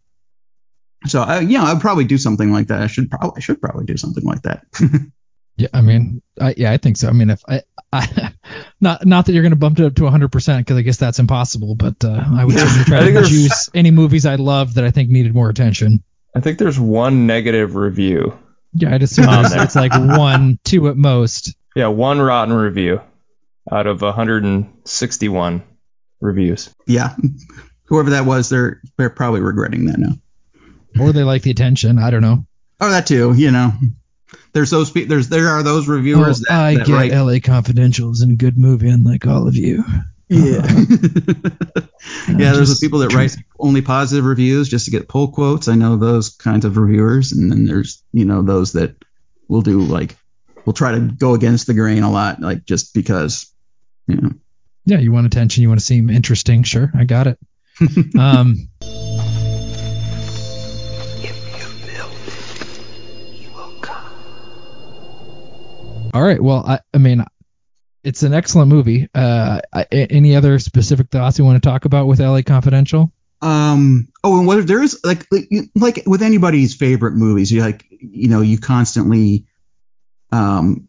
So 1.07 1.21
I, 1.21 1.41
yeah, 1.41 1.63
I'd 1.63 1.81
probably 1.81 2.05
do 2.05 2.17
something 2.17 2.53
like 2.53 2.67
that. 2.67 2.81
I 2.81 2.87
should 2.87 3.11
probably 3.11 3.33
I 3.35 3.41
should 3.41 3.59
probably 3.59 3.83
do 3.83 3.97
something 3.97 4.23
like 4.23 4.43
that. 4.43 4.65
Yeah, 5.57 5.69
I 5.73 5.79
mean, 5.81 6.21
I, 6.41 6.53
yeah, 6.57 6.73
I 6.73 6.77
think 6.77 6.97
so. 6.97 7.07
I 7.07 7.13
mean, 7.13 7.29
if 7.29 7.41
I, 7.47 7.61
I 7.93 8.33
not 8.81 9.05
not 9.05 9.25
that 9.25 9.33
you're 9.33 9.43
going 9.43 9.51
to 9.51 9.57
bump 9.57 9.79
it 9.79 9.85
up 9.85 9.95
to 9.95 10.03
100 10.03 10.31
percent 10.31 10.65
because 10.65 10.77
I 10.77 10.81
guess 10.81 10.97
that's 10.97 11.19
impossible, 11.19 11.75
but 11.75 12.03
uh, 12.03 12.23
I 12.33 12.45
would 12.45 12.57
certainly 12.57 12.83
try 12.85 13.11
to 13.11 13.29
choose 13.29 13.69
any 13.73 13.91
movies 13.91 14.25
I 14.25 14.35
love 14.35 14.75
that 14.75 14.83
I 14.83 14.91
think 14.91 15.09
needed 15.09 15.33
more 15.33 15.49
attention. 15.49 16.03
I 16.35 16.41
think 16.41 16.59
there's 16.59 16.79
one 16.79 17.27
negative 17.27 17.75
review. 17.75 18.37
Yeah, 18.73 18.93
I'd 18.93 19.03
assume 19.03 19.27
it's 19.29 19.75
like 19.75 19.93
one, 19.93 20.59
two 20.65 20.89
at 20.89 20.97
most. 20.97 21.55
Yeah, 21.75 21.87
one 21.87 22.19
rotten 22.19 22.53
review 22.53 23.01
out 23.71 23.87
of 23.87 24.01
161 24.01 25.63
reviews. 26.19 26.73
Yeah, 26.85 27.15
whoever 27.85 28.11
that 28.11 28.25
was, 28.25 28.49
they're 28.49 28.81
they're 28.97 29.09
probably 29.09 29.41
regretting 29.41 29.85
that 29.85 29.97
now. 29.97 30.13
Or 30.99 31.11
they 31.13 31.23
like 31.23 31.41
the 31.41 31.51
attention. 31.51 31.99
I 31.99 32.09
don't 32.09 32.21
know. 32.21 32.45
Oh, 32.81 32.89
that 32.89 33.07
too. 33.07 33.33
You 33.33 33.51
know 33.51 33.73
there's 34.53 34.69
those 34.69 34.91
people. 34.91 35.09
there's 35.09 35.29
there 35.29 35.49
are 35.49 35.63
those 35.63 35.87
reviewers 35.87 36.41
oh, 36.41 36.43
that, 36.49 36.59
I 36.59 36.75
that 36.75 36.87
get 36.87 36.93
write, 36.93 37.11
LA 37.11 37.39
Confidential 37.43 38.11
is 38.11 38.21
a 38.21 38.27
good 38.27 38.57
movie, 38.57 38.89
unlike 38.89 39.25
all 39.27 39.47
of 39.47 39.55
you. 39.55 39.83
Yeah, 40.27 40.65
yeah. 42.27 42.53
There's 42.53 42.73
the 42.73 42.79
people 42.81 42.99
that 42.99 43.13
write 43.13 43.35
only 43.59 43.81
positive 43.81 44.25
reviews 44.25 44.69
just 44.69 44.85
to 44.85 44.91
get 44.91 45.07
pull 45.07 45.29
quotes. 45.29 45.67
I 45.67 45.75
know 45.75 45.97
those 45.97 46.29
kinds 46.29 46.65
of 46.65 46.77
reviewers, 46.77 47.31
and 47.31 47.51
then 47.51 47.65
there's 47.65 48.03
you 48.11 48.25
know 48.25 48.41
those 48.41 48.73
that 48.73 48.95
will 49.47 49.61
do 49.61 49.81
like 49.81 50.15
will 50.65 50.73
try 50.73 50.93
to 50.93 50.99
go 50.99 51.35
against 51.35 51.67
the 51.67 51.73
grain 51.73 52.03
a 52.03 52.11
lot, 52.11 52.41
like 52.41 52.65
just 52.65 52.93
because 52.93 53.51
you 54.07 54.15
know. 54.15 54.31
Yeah, 54.87 54.99
you 54.99 55.11
want 55.11 55.25
attention, 55.25 55.63
you 55.63 55.67
want 55.67 55.79
to 55.79 55.85
seem 55.85 56.11
interesting. 56.11 56.61
Sure, 56.61 56.91
I 56.95 57.05
got 57.05 57.25
it. 57.27 57.39
um, 58.19 58.69
All 66.15 66.23
right. 66.23 66.41
Well, 66.41 66.63
I, 66.65 66.79
I 66.93 66.97
mean, 66.97 67.25
it's 68.05 68.23
an 68.23 68.33
excellent 68.33 68.69
movie. 68.69 69.09
Uh, 69.13 69.59
any 69.91 70.37
other 70.37 70.59
specific 70.59 71.09
thoughts 71.09 71.37
you 71.37 71.43
want 71.43 71.61
to 71.61 71.69
talk 71.69 71.83
about 71.83 72.07
with 72.07 72.21
LA 72.21 72.41
Confidential? 72.41 73.11
Um. 73.41 74.07
Oh, 74.23 74.37
and 74.37 74.47
what 74.47 74.65
there 74.65 74.81
is 74.81 74.97
like, 75.03 75.27
like 75.29 75.49
like 75.75 76.03
with 76.07 76.21
anybody's 76.21 76.73
favorite 76.73 77.15
movies, 77.15 77.51
you 77.51 77.59
like 77.59 77.85
you 77.89 78.29
know 78.29 78.39
you 78.39 78.57
constantly, 78.57 79.45
um, 80.31 80.87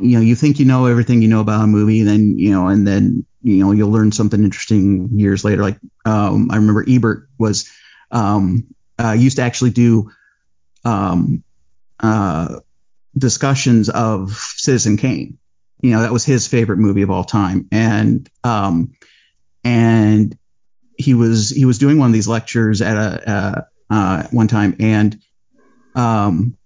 you 0.00 0.16
know 0.16 0.22
you 0.22 0.34
think 0.34 0.58
you 0.58 0.64
know 0.64 0.86
everything 0.86 1.20
you 1.20 1.28
know 1.28 1.40
about 1.40 1.64
a 1.64 1.66
movie, 1.66 2.02
then 2.02 2.38
you 2.38 2.50
know, 2.50 2.68
and 2.68 2.86
then 2.86 3.26
you 3.42 3.62
know 3.62 3.72
you'll 3.72 3.90
learn 3.90 4.10
something 4.10 4.42
interesting 4.42 5.10
years 5.12 5.44
later. 5.44 5.60
Like 5.60 5.78
um, 6.06 6.50
I 6.50 6.56
remember 6.56 6.82
Ebert 6.88 7.28
was 7.38 7.70
um 8.10 8.74
uh, 8.98 9.12
used 9.12 9.36
to 9.36 9.42
actually 9.42 9.70
do 9.72 10.10
um 10.86 11.44
uh 12.02 12.56
discussions 13.16 13.88
of 13.88 14.32
Citizen 14.32 14.96
Kane. 14.96 15.38
You 15.80 15.92
know, 15.92 16.02
that 16.02 16.12
was 16.12 16.24
his 16.24 16.46
favorite 16.46 16.78
movie 16.78 17.02
of 17.02 17.10
all 17.10 17.24
time, 17.24 17.68
and 17.72 18.28
um, 18.44 18.92
and 19.64 20.36
he 20.96 21.14
was 21.14 21.50
he 21.50 21.64
was 21.64 21.78
doing 21.78 21.98
one 21.98 22.08
of 22.08 22.12
these 22.12 22.28
lectures 22.28 22.82
at 22.82 22.96
a 22.96 23.30
uh, 23.30 23.62
uh, 23.88 24.22
one 24.30 24.48
time, 24.48 24.76
and 24.78 25.18
um, 25.94 26.56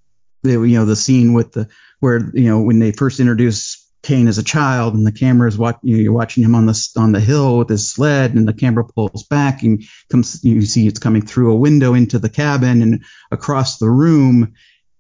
they, 0.43 0.53
you 0.53 0.79
know, 0.79 0.85
the 0.85 0.97
scene 0.97 1.33
with 1.33 1.53
the 1.53 1.69
where 2.01 2.31
you 2.35 2.49
know 2.49 2.61
when 2.61 2.81
they 2.81 2.93
first 2.93 3.21
introduce 3.21 3.89
Kane 4.03 4.29
as 4.29 4.39
a 4.39 4.45
child, 4.45 4.95
and 4.95 5.07
the 5.07 5.13
camera 5.13 5.49
is 5.49 5.57
watching 5.57 5.81
you 5.83 5.97
know, 5.97 6.03
you're 6.03 6.13
watching 6.13 6.45
him 6.45 6.55
on 6.55 6.67
the 6.67 6.89
on 6.97 7.13
the 7.13 7.21
hill 7.21 7.59
with 7.59 7.69
his 7.69 7.91
sled, 7.91 8.35
and 8.35 8.47
the 8.47 8.53
camera 8.53 8.85
pulls 8.85 9.25
back, 9.25 9.63
and 9.63 9.83
comes 10.11 10.45
you 10.45 10.63
see 10.63 10.87
it's 10.87 10.99
coming 10.99 11.23
through 11.23 11.53
a 11.53 11.57
window 11.57 11.95
into 11.95 12.19
the 12.19 12.29
cabin 12.29 12.83
and 12.83 13.05
across 13.31 13.79
the 13.79 13.89
room, 13.89 14.55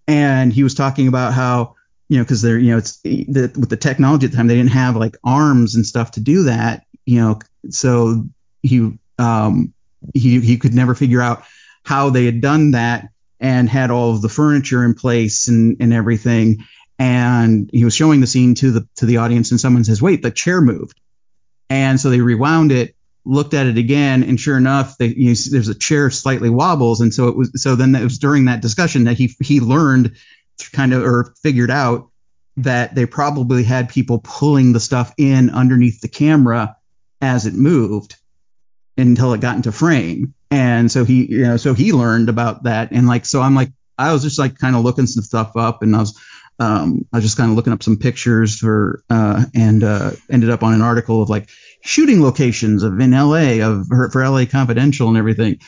and 0.07 0.53
he 0.53 0.63
was 0.63 0.75
talking 0.75 1.09
about 1.09 1.33
how 1.33 1.75
you 2.09 2.19
know 2.19 2.25
because 2.25 2.43
they're 2.43 2.59
you 2.59 2.71
know 2.73 2.79
it's 2.79 3.01
the, 3.01 3.53
with 3.59 3.71
the 3.71 3.77
technology 3.77 4.27
at 4.27 4.31
the 4.31 4.37
time 4.37 4.47
they 4.47 4.57
didn't 4.57 4.71
have 4.71 4.97
like 4.97 5.17
arms 5.25 5.75
and 5.75 5.87
stuff 5.87 6.13
to 6.13 6.21
do 6.21 6.45
that 6.45 6.85
you 7.07 7.21
know 7.21 7.39
so 7.71 8.25
he 8.63 8.99
um 9.19 9.73
he 10.13 10.41
he 10.41 10.59
could 10.59 10.75
never 10.75 10.95
figure 10.95 11.23
out 11.23 11.45
how 11.85 12.11
they 12.11 12.25
had 12.25 12.41
done 12.41 12.73
that 12.73 13.09
and 13.41 13.69
had 13.69 13.91
all 13.91 14.15
of 14.15 14.23
the 14.23 14.29
furniture 14.29 14.85
in 14.85 14.95
place 14.95 15.49
and 15.49 15.77
and 15.81 15.93
everything. 15.93 16.65
And 16.99 17.69
he 17.73 17.85
was 17.85 17.95
showing 17.95 18.21
the 18.21 18.27
scene 18.27 18.55
to 18.57 18.71
the 18.71 18.89
to 18.97 19.07
the 19.07 19.19
audience 19.19 19.51
and 19.51 19.61
someone 19.61 19.85
says 19.85 20.03
wait 20.03 20.23
the 20.23 20.31
chair 20.31 20.61
moved. 20.61 20.99
And 21.71 22.01
so 22.01 22.11
they 22.11 22.21
rewound 22.21 22.73
it 22.73 22.95
looked 23.25 23.55
at 23.55 23.66
it 23.66 23.79
again, 23.79 24.22
and 24.22 24.39
sure 24.39 24.57
enough, 24.57 24.99
they, 24.99 25.07
you 25.07 25.29
know, 25.29 25.35
there's 25.51 25.68
a 25.68 25.75
chair 25.75 26.11
slightly 26.11 26.51
wobbles, 26.51 27.01
and 27.01 27.12
so 27.12 27.29
it 27.29 27.37
was. 27.37 27.62
So 27.62 27.77
then 27.77 27.95
it 27.95 28.05
was 28.05 28.18
during 28.18 28.47
that 28.47 28.62
discussion 28.62 29.05
that 29.05 29.16
he 29.16 29.35
he 29.41 29.61
learned 29.61 30.16
kind 30.72 30.93
of 30.93 31.03
or 31.03 31.35
figured 31.43 31.70
out 31.70 32.11
that 32.57 32.95
they 32.95 33.07
probably 33.07 33.64
had 33.64 33.89
people 33.89 34.20
pulling 34.22 34.72
the 34.72 34.81
stuff 34.81 35.12
in 35.18 35.51
underneath 35.51 36.01
the 36.01 36.09
camera 36.09 36.77
as 37.20 37.47
it 37.47 37.55
moved 37.55 38.16
until 38.97 39.33
it 39.33 39.41
got 39.41 39.57
into 39.57 39.72
frame. 39.72 40.35
And 40.51 40.91
so 40.91 41.05
he, 41.05 41.27
you 41.27 41.43
know, 41.43 41.57
so 41.57 41.75
he 41.75 41.93
learned 41.93 42.29
about 42.29 42.64
that. 42.64 42.93
And 42.93 43.09
like, 43.09 43.27
so 43.27 43.41
I'm 43.41 43.57
like, 43.57 43.70
I 43.99 44.12
was 44.12 44.22
just 44.22 44.39
like 44.39 44.59
kind 44.59 44.77
of 44.77 44.85
looking 44.85 45.07
some 45.07 45.25
stuff 45.25 45.57
up 45.57 45.83
and 45.83 45.97
I 45.97 46.01
was, 46.01 46.20
um, 46.61 47.07
I 47.12 47.16
was 47.16 47.25
just 47.25 47.37
kind 47.37 47.51
of 47.51 47.57
looking 47.57 47.72
up 47.72 47.83
some 47.83 47.97
pictures 47.97 48.59
for, 48.59 49.03
uh, 49.11 49.45
and, 49.55 49.83
uh, 49.83 50.12
ended 50.31 50.51
up 50.51 50.62
on 50.62 50.75
an 50.75 50.83
article 50.83 51.22
of 51.22 51.29
like 51.29 51.49
shooting 51.85 52.22
locations 52.22 52.82
of 52.82 52.99
in 52.99 53.12
LA 53.12 53.62
of 53.62 53.87
for 54.11 54.28
LA 54.28 54.47
Confidential 54.47 55.09
and 55.09 55.18
everything. 55.18 55.61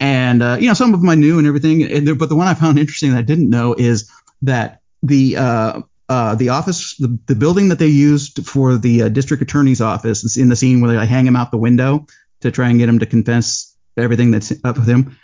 And 0.00 0.42
uh, 0.42 0.56
you 0.60 0.66
know, 0.66 0.74
some 0.74 0.92
of 0.92 1.00
them 1.00 1.08
I 1.08 1.14
knew 1.14 1.38
and 1.38 1.46
everything. 1.46 1.84
And, 1.84 2.18
but 2.18 2.28
the 2.28 2.36
one 2.36 2.48
I 2.48 2.54
found 2.54 2.78
interesting 2.78 3.12
that 3.12 3.18
I 3.18 3.22
didn't 3.22 3.48
know 3.48 3.74
is 3.74 4.10
that 4.42 4.80
the 5.02 5.36
uh, 5.36 5.80
uh, 6.08 6.34
the 6.34 6.48
office, 6.48 6.96
the, 6.96 7.18
the 7.26 7.36
building 7.36 7.68
that 7.68 7.78
they 7.78 7.86
used 7.86 8.44
for 8.46 8.76
the 8.76 9.02
uh, 9.04 9.08
district 9.08 9.42
attorney's 9.42 9.80
office, 9.80 10.36
in 10.36 10.48
the 10.48 10.56
scene 10.56 10.80
where 10.80 10.92
they 10.92 11.06
hang 11.06 11.26
him 11.26 11.36
out 11.36 11.52
the 11.52 11.56
window 11.56 12.06
to 12.40 12.50
try 12.50 12.68
and 12.68 12.78
get 12.78 12.88
him 12.88 12.98
to 12.98 13.06
confess 13.06 13.74
everything 13.96 14.32
that's 14.32 14.52
up 14.64 14.76
with 14.76 14.88
him, 14.88 15.16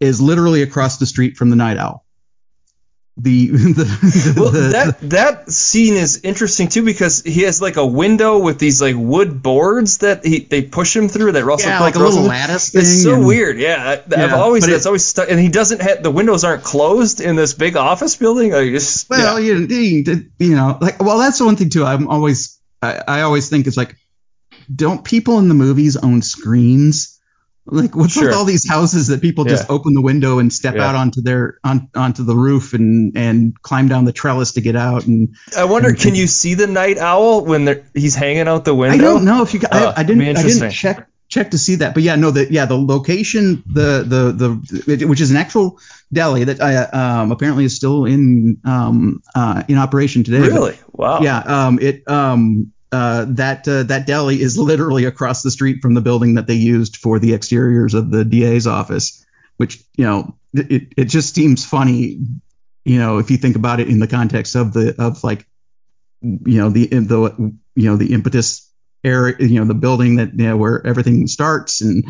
is 0.00 0.20
literally 0.20 0.62
across 0.62 0.98
the 0.98 1.06
street 1.06 1.36
from 1.36 1.50
the 1.50 1.56
Night 1.56 1.76
Owl 1.76 2.01
the, 3.16 3.46
the, 3.48 4.34
well, 4.36 4.50
the, 4.50 4.60
that 4.70 5.00
that 5.10 5.50
scene 5.50 5.94
is 5.94 6.22
interesting 6.24 6.68
too 6.68 6.82
because 6.82 7.22
he 7.22 7.42
has 7.42 7.60
like 7.60 7.76
a 7.76 7.86
window 7.86 8.38
with 8.38 8.58
these 8.58 8.80
like 8.80 8.96
wood 8.96 9.42
boards 9.42 9.98
that 9.98 10.24
he 10.24 10.40
they 10.40 10.62
push 10.62 10.96
him 10.96 11.08
through 11.08 11.32
that 11.32 11.44
Russell 11.44 11.70
yeah, 11.70 11.80
like 11.80 11.94
a 11.94 11.98
little 11.98 12.22
lattice 12.22 12.74
It's 12.74 13.02
so 13.02 13.16
and, 13.16 13.26
weird. 13.26 13.58
Yeah, 13.58 14.00
yeah 14.08 14.24
I've 14.24 14.32
always 14.32 14.66
that's 14.66 14.86
it, 14.86 14.88
always 14.88 15.04
stuck, 15.04 15.30
and 15.30 15.38
he 15.38 15.48
doesn't 15.48 15.82
have 15.82 16.02
the 16.02 16.10
windows 16.10 16.42
aren't 16.42 16.64
closed 16.64 17.20
in 17.20 17.36
this 17.36 17.52
big 17.52 17.76
office 17.76 18.16
building. 18.16 18.52
Like 18.52 18.70
just, 18.70 19.10
well, 19.10 19.38
yeah. 19.38 19.58
you, 19.58 20.30
you 20.38 20.56
know, 20.56 20.78
like 20.80 21.02
well, 21.02 21.18
that's 21.18 21.38
the 21.38 21.44
one 21.44 21.56
thing 21.56 21.68
too. 21.68 21.84
I'm 21.84 22.08
always 22.08 22.58
I, 22.80 23.02
I 23.06 23.20
always 23.22 23.48
think 23.48 23.66
it's 23.66 23.76
like, 23.76 23.96
don't 24.74 25.04
people 25.04 25.38
in 25.38 25.48
the 25.48 25.54
movies 25.54 25.96
own 25.96 26.22
screens? 26.22 27.20
Like 27.64 27.94
what's 27.94 28.14
sure. 28.14 28.26
with 28.26 28.34
all 28.34 28.44
these 28.44 28.68
houses 28.68 29.06
that 29.08 29.20
people 29.20 29.46
yeah. 29.46 29.52
just 29.52 29.70
open 29.70 29.94
the 29.94 30.02
window 30.02 30.40
and 30.40 30.52
step 30.52 30.74
yeah. 30.74 30.88
out 30.88 30.96
onto 30.96 31.22
their 31.22 31.58
on 31.62 31.88
onto 31.94 32.24
the 32.24 32.34
roof 32.34 32.74
and 32.74 33.16
and 33.16 33.60
climb 33.62 33.86
down 33.86 34.04
the 34.04 34.12
trellis 34.12 34.52
to 34.52 34.60
get 34.60 34.74
out 34.74 35.06
and 35.06 35.36
I 35.56 35.64
wonder 35.64 35.90
and, 35.90 35.98
can 35.98 36.16
you 36.16 36.26
see 36.26 36.54
the 36.54 36.66
night 36.66 36.98
owl 36.98 37.44
when 37.44 37.84
he's 37.94 38.16
hanging 38.16 38.48
out 38.48 38.64
the 38.64 38.74
window? 38.74 38.96
I 38.96 39.00
don't 39.00 39.24
know 39.24 39.42
if 39.42 39.54
you 39.54 39.60
I, 39.70 39.84
uh, 39.84 39.94
I 39.96 40.02
didn't 40.02 40.36
I 40.36 40.42
didn't 40.42 40.70
check 40.70 41.08
check 41.28 41.52
to 41.52 41.58
see 41.58 41.76
that 41.76 41.94
but 41.94 42.02
yeah 42.02 42.16
no 42.16 42.32
the 42.32 42.52
yeah 42.52 42.66
the 42.66 42.76
location 42.76 43.62
the 43.64 44.04
the 44.06 44.92
the 44.96 45.06
which 45.06 45.20
is 45.20 45.30
an 45.30 45.36
actual 45.36 45.78
deli 46.12 46.42
that 46.42 46.60
I 46.60 46.76
um 46.76 47.30
apparently 47.30 47.64
is 47.64 47.76
still 47.76 48.06
in 48.06 48.60
um 48.64 49.22
uh 49.36 49.62
in 49.68 49.78
operation 49.78 50.24
today. 50.24 50.40
Really? 50.40 50.72
But, 50.72 50.98
wow. 50.98 51.20
Yeah 51.20 51.38
um 51.38 51.78
it 51.78 52.10
um 52.10 52.72
uh, 52.92 53.24
that 53.30 53.66
uh, 53.66 53.84
that 53.84 54.06
deli 54.06 54.40
is 54.40 54.58
literally 54.58 55.06
across 55.06 55.42
the 55.42 55.50
street 55.50 55.80
from 55.80 55.94
the 55.94 56.02
building 56.02 56.34
that 56.34 56.46
they 56.46 56.54
used 56.54 56.96
for 56.96 57.18
the 57.18 57.32
exteriors 57.32 57.94
of 57.94 58.10
the 58.10 58.24
DA's 58.24 58.66
office, 58.66 59.24
which 59.56 59.82
you 59.96 60.04
know 60.04 60.36
it 60.52 60.92
it 60.96 61.04
just 61.06 61.34
seems 61.34 61.64
funny, 61.64 62.20
you 62.84 62.98
know, 62.98 63.18
if 63.18 63.30
you 63.30 63.38
think 63.38 63.56
about 63.56 63.80
it 63.80 63.88
in 63.88 63.98
the 63.98 64.06
context 64.06 64.54
of 64.54 64.74
the 64.74 64.94
of 64.98 65.24
like 65.24 65.46
you 66.20 66.58
know 66.58 66.68
the 66.68 66.86
the 66.86 67.56
you 67.74 67.88
know 67.88 67.96
the 67.96 68.12
impetus 68.12 68.70
area, 69.02 69.36
you 69.40 69.58
know, 69.58 69.64
the 69.64 69.74
building 69.74 70.16
that 70.16 70.38
you 70.38 70.46
know 70.46 70.56
where 70.56 70.86
everything 70.86 71.26
starts 71.26 71.80
and 71.80 72.04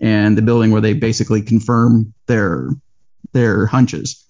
and 0.00 0.38
the 0.38 0.42
building 0.42 0.70
where 0.70 0.80
they 0.80 0.92
basically 0.92 1.42
confirm 1.42 2.14
their 2.26 2.70
their 3.32 3.66
hunches. 3.66 4.24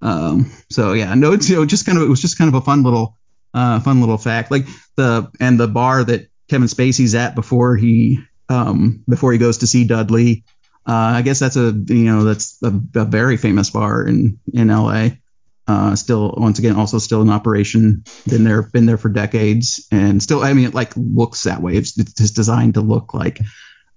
Um, 0.00 0.50
so 0.68 0.92
yeah, 0.92 1.14
no, 1.14 1.32
it's 1.32 1.48
you 1.48 1.56
know 1.56 1.64
just 1.64 1.86
kind 1.86 1.98
of 1.98 2.04
it 2.04 2.10
was 2.10 2.20
just 2.20 2.36
kind 2.36 2.48
of 2.48 2.54
a 2.54 2.64
fun 2.64 2.82
little 2.82 3.16
uh, 3.54 3.80
fun 3.80 4.00
little 4.00 4.18
fact. 4.18 4.50
Like 4.50 4.66
the 4.96 5.30
and 5.40 5.58
the 5.58 5.68
bar 5.68 6.04
that 6.04 6.28
Kevin 6.48 6.68
Spacey's 6.68 7.14
at 7.14 7.34
before 7.34 7.76
he 7.76 8.18
um, 8.48 9.02
before 9.08 9.32
he 9.32 9.38
goes 9.38 9.58
to 9.58 9.66
see 9.66 9.84
Dudley. 9.84 10.44
Uh, 10.86 10.92
I 11.18 11.22
guess 11.22 11.38
that's 11.38 11.56
a 11.56 11.70
you 11.70 12.04
know 12.04 12.24
that's 12.24 12.58
a, 12.62 12.68
a 12.96 13.04
very 13.04 13.36
famous 13.36 13.70
bar 13.70 14.06
in 14.06 14.38
in 14.52 14.68
LA. 14.68 15.08
Uh, 15.68 15.94
still, 15.94 16.34
once 16.36 16.58
again, 16.58 16.74
also 16.74 16.98
still 16.98 17.22
in 17.22 17.30
operation. 17.30 18.02
Been 18.26 18.42
there, 18.42 18.62
been 18.62 18.84
there 18.84 18.96
for 18.98 19.08
decades, 19.08 19.86
and 19.92 20.20
still, 20.20 20.42
I 20.42 20.54
mean, 20.54 20.64
it 20.66 20.74
like 20.74 20.92
looks 20.96 21.44
that 21.44 21.62
way. 21.62 21.74
It's, 21.76 21.96
it's 21.96 22.14
just 22.14 22.34
designed 22.34 22.74
to 22.74 22.80
look 22.80 23.14
like 23.14 23.38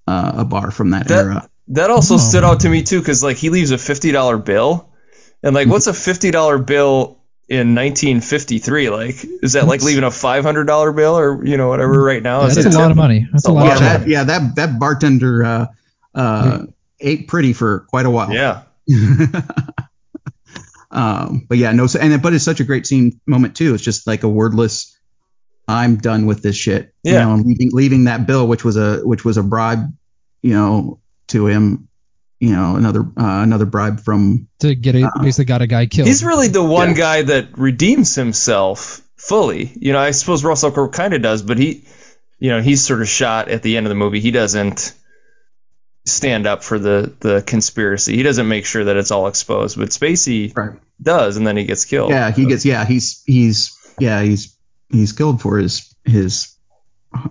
uh, 0.07 0.33
a 0.37 0.45
bar 0.45 0.69
from 0.69 0.91
that, 0.91 1.07
That- 1.07 1.25
era. 1.25 1.49
That 1.69 1.89
also 1.89 2.13
Oh. 2.13 2.17
stood 2.17 2.43
out 2.43 2.59
to 2.59 2.69
me 2.69 2.83
too, 2.83 2.99
because 2.99 3.23
like 3.23 3.37
he 3.37 3.49
leaves 3.49 3.71
a 3.71 3.79
fifty 3.79 4.11
dollar 4.11 4.37
bill, 4.37 4.93
and 5.41 5.55
like 5.55 5.67
what's 5.67 5.87
a 5.87 5.93
fifty 5.95 6.29
dollar 6.29 6.59
bill 6.59 7.23
in 7.47 7.75
1953? 7.75 8.89
Like 8.89 9.15
is 9.43 9.53
that 9.53 9.67
like 9.67 9.81
leaving 9.81 10.03
a 10.03 10.11
five 10.11 10.43
hundred 10.43 10.65
dollar 10.65 10.91
bill 10.91 11.17
or 11.17 11.45
you 11.45 11.57
know 11.57 11.69
whatever 11.69 12.03
right 12.03 12.21
now? 12.21 12.41
Yeah, 12.41 12.47
Is 12.47 12.55
that's 12.55 12.67
it 12.67 12.73
a 12.73 12.77
lot 12.79 12.91
of 12.91 12.97
money. 12.97 13.27
That's 13.31 13.47
a 13.47 13.51
a 13.51 13.53
lot. 13.53 13.65
Yeah, 13.65 13.75
of 13.75 13.81
lot. 13.81 13.85
money. 13.85 13.99
that 13.99 14.09
yeah 14.09 14.23
that 14.23 14.55
that 14.55 14.79
bartender 14.79 15.43
uh, 15.43 15.67
uh, 16.13 16.65
ate 16.99 17.27
pretty 17.27 17.53
for 17.53 17.81
quite 17.89 18.05
a 18.05 18.09
while. 18.09 18.31
Yeah, 18.33 18.63
um, 20.91 21.45
but 21.47 21.57
yeah, 21.57 21.71
no, 21.71 21.87
so, 21.87 21.99
and 21.99 22.21
but 22.21 22.33
it's 22.33 22.43
such 22.43 22.59
a 22.59 22.63
great 22.63 22.85
scene 22.87 23.19
moment 23.25 23.55
too. 23.55 23.73
It's 23.73 23.83
just 23.83 24.07
like 24.07 24.23
a 24.23 24.29
wordless, 24.29 24.97
I'm 25.67 25.97
done 25.97 26.25
with 26.25 26.41
this 26.43 26.55
shit. 26.55 26.93
Yeah. 27.03 27.13
You 27.13 27.19
know, 27.19 27.33
and 27.33 27.45
leaving 27.45 27.69
leaving 27.71 28.03
that 28.05 28.27
bill, 28.27 28.47
which 28.47 28.63
was 28.63 28.77
a 28.77 28.99
which 28.99 29.25
was 29.25 29.37
a 29.37 29.43
bribe, 29.43 29.93
you 30.41 30.53
know, 30.53 30.99
to 31.27 31.47
him. 31.47 31.84
You 32.39 32.51
know, 32.51 32.75
another 32.75 32.99
uh, 33.01 33.41
another 33.43 33.65
bribe 33.65 34.01
from 34.01 34.47
to 34.59 34.75
get 34.75 34.95
a, 34.95 35.09
basically 35.21 35.45
got 35.45 35.61
a 35.61 35.67
guy 35.67 35.85
killed. 35.85 36.07
he's 36.07 36.23
really 36.23 36.49
the 36.49 36.63
one 36.63 36.89
Yeah. 36.89 36.95
guy 36.95 37.21
that 37.23 37.57
redeems 37.57 38.13
himself 38.15 39.01
fully. 39.15 39.71
You 39.79 39.93
know, 39.93 39.99
I 39.99 40.11
suppose 40.11 40.43
Russell 40.43 40.71
Crowe 40.71 40.89
kind 40.89 41.13
of 41.13 41.21
does, 41.21 41.41
but 41.41 41.57
he, 41.57 41.85
you 42.37 42.49
know, 42.51 42.61
he's 42.61 42.81
sort 42.85 43.01
of 43.01 43.07
shot 43.07 43.47
at 43.47 43.63
the 43.63 43.77
end 43.77 43.85
of 43.85 43.89
the 43.89 43.95
movie. 43.95 44.19
He 44.19 44.31
doesn't 44.31 44.93
stand 46.05 46.45
up 46.45 46.61
for 46.63 46.77
the 46.77 47.15
the 47.21 47.41
conspiracy. 47.41 48.17
He 48.17 48.23
doesn't 48.23 48.47
make 48.49 48.65
sure 48.65 48.83
that 48.83 48.97
it's 48.97 49.11
all 49.11 49.27
exposed. 49.27 49.77
But 49.77 49.89
Spacey 49.89 50.55
right. 50.55 50.77
does, 51.01 51.37
and 51.37 51.47
then 51.47 51.55
he 51.55 51.63
gets 51.63 51.85
killed. 51.85 52.09
Yeah, 52.11 52.31
he 52.31 52.45
gets 52.45 52.65
yeah 52.65 52.83
he's 52.85 53.23
he's 53.25 53.75
yeah 53.97 54.21
he's 54.21 54.55
he's 54.91 55.13
killed 55.13 55.41
for 55.41 55.57
his 55.57 55.95
his 56.03 56.53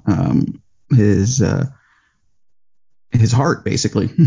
um 0.06 0.62
his 0.90 1.42
uh 1.42 1.66
his 3.12 3.30
heart 3.32 3.64
basically. 3.64 4.08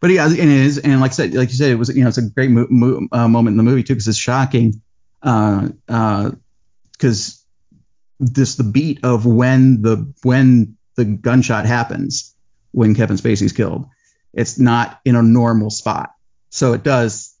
but 0.00 0.10
yeah, 0.10 0.26
and 0.26 0.36
it 0.38 0.48
is 0.48 0.78
and 0.78 1.00
like 1.00 1.10
I 1.12 1.14
said 1.14 1.34
like 1.34 1.48
you 1.50 1.54
said 1.56 1.70
it 1.70 1.76
was 1.76 1.88
you 1.94 2.02
know 2.02 2.08
it's 2.08 2.18
a 2.18 2.22
great 2.28 2.50
mo- 2.50 2.66
mo- 2.70 3.08
uh, 3.12 3.28
moment 3.28 3.54
in 3.54 3.56
the 3.58 3.62
movie 3.62 3.82
too 3.82 3.94
because 3.94 4.08
it's 4.08 4.18
shocking 4.18 4.80
uh 5.22 5.68
uh 5.88 6.30
because 6.92 7.44
this 8.18 8.56
the 8.56 8.64
beat 8.64 9.04
of 9.04 9.26
when 9.26 9.82
the 9.82 10.12
when 10.22 10.76
the 10.96 11.04
gunshot 11.04 11.66
happens 11.66 12.34
when 12.72 12.94
Kevin 12.94 13.16
Spacey's 13.16 13.52
killed 13.52 13.86
it's 14.32 14.58
not 14.58 15.00
in 15.04 15.16
a 15.16 15.22
normal 15.22 15.70
spot 15.70 16.10
so 16.50 16.72
it 16.72 16.82
does 16.82 17.34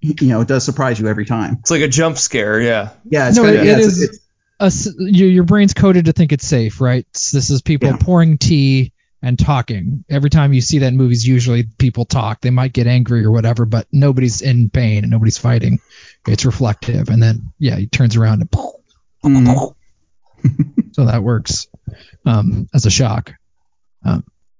you 0.00 0.28
know 0.28 0.40
it 0.42 0.48
does 0.48 0.64
surprise 0.64 0.98
you 1.00 1.06
every 1.08 1.24
time 1.24 1.56
It's 1.60 1.70
like 1.70 1.80
a 1.82 1.88
jump 1.88 2.18
scare. 2.18 2.60
Yeah. 2.60 2.90
yeah 3.04 3.28
it's 3.28 3.36
No, 3.36 3.44
kinda, 3.44 3.60
it- 3.60 3.66
yeah, 3.66 3.72
it 3.72 3.78
it's- 3.78 3.86
is- 3.96 4.02
it's- 4.04 4.20
a 4.60 4.64
s 4.66 4.88
your, 4.98 5.28
your 5.28 5.42
brain's 5.44 5.74
coded 5.74 6.04
to 6.04 6.12
think 6.12 6.30
it's 6.32 6.46
safe, 6.46 6.80
right? 6.80 7.04
S- 7.14 7.32
This 7.32 7.50
is 7.50 7.60
people 7.60 7.88
Yeah. 7.88 7.96
pouring 7.98 8.38
tea 8.38 8.92
and 9.24 9.38
talking. 9.38 10.04
Every 10.10 10.28
time 10.28 10.52
you 10.52 10.60
see 10.60 10.80
that 10.80 10.88
in 10.88 10.98
movies, 10.98 11.26
usually 11.26 11.62
people 11.62 12.04
talk. 12.04 12.42
They 12.42 12.50
might 12.50 12.74
get 12.74 12.86
angry 12.86 13.24
or 13.24 13.30
whatever, 13.30 13.64
but 13.64 13.86
nobody's 13.90 14.42
in 14.42 14.68
pain 14.68 15.02
and 15.02 15.10
nobody's 15.10 15.38
fighting. 15.38 15.80
It's 16.26 16.44
reflective, 16.44 17.08
and 17.08 17.22
then 17.22 17.52
yeah, 17.58 17.76
he 17.76 17.86
turns 17.86 18.16
around 18.16 18.42
and 18.42 18.50
Mhm. 19.24 19.74
so 20.92 21.06
that 21.06 21.22
works 21.22 21.68
um, 22.26 22.68
as 22.74 22.84
a 22.84 22.90
shock. 22.90 23.32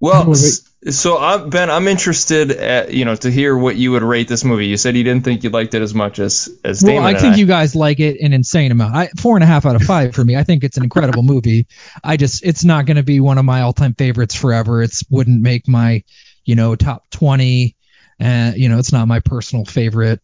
Well, 0.05 0.35
so 0.35 1.19
I'm, 1.19 1.49
Ben, 1.49 1.71
I'm 1.71 1.89
interested 1.89 2.51
at 2.51 2.93
you 2.93 3.07
know 3.07 3.17
to 3.17 3.31
hear 3.31 3.57
what 3.57 3.77
you 3.77 3.93
would 3.93 4.03
rate 4.03 4.29
this 4.29 4.45
movie. 4.45 4.67
You 4.67 4.77
said 4.77 4.97
you 4.97 5.03
didn't 5.03 5.25
think 5.25 5.45
you 5.45 5.49
liked 5.49 5.73
it 5.73 5.81
as 5.81 5.95
much 5.95 6.19
as 6.19 6.51
as 6.63 6.83
Damond 6.83 6.95
Well, 6.97 7.05
I 7.05 7.15
think 7.15 7.39
you 7.39 7.47
guys 7.47 7.75
like 7.75 8.01
it 8.01 8.21
an 8.21 8.35
insane 8.35 8.71
amount. 8.71 8.95
I, 8.95 9.09
four 9.19 9.35
and 9.37 9.43
a 9.43 9.47
half 9.47 9.65
out 9.65 9.77
of 9.77 9.83
five 9.83 10.15
for 10.15 10.23
me. 10.23 10.37
I 10.37 10.45
think 10.45 10.63
it's 10.63 10.77
an 10.77 10.83
incredible 10.83 11.23
movie. 11.23 11.69
I 12.03 12.19
just, 12.19 12.45
it's 12.45 12.65
not 12.65 12.85
going 12.85 12.99
to 12.99 13.03
be 13.03 13.19
one 13.21 13.39
of 13.39 13.47
my 13.47 13.63
all-time 13.63 13.95
favorites 13.95 14.35
forever. 14.35 14.83
It's 14.83 15.03
wouldn't 15.09 15.41
make 15.41 15.67
my, 15.69 16.05
you 16.45 16.55
know, 16.55 16.77
top 16.77 17.09
twenty. 17.11 17.75
And 18.19 18.59
you 18.59 18.69
know, 18.69 18.79
it's 18.79 18.93
not 18.93 19.09
my 19.09 19.21
personal 19.21 19.65
favorite. 19.65 20.21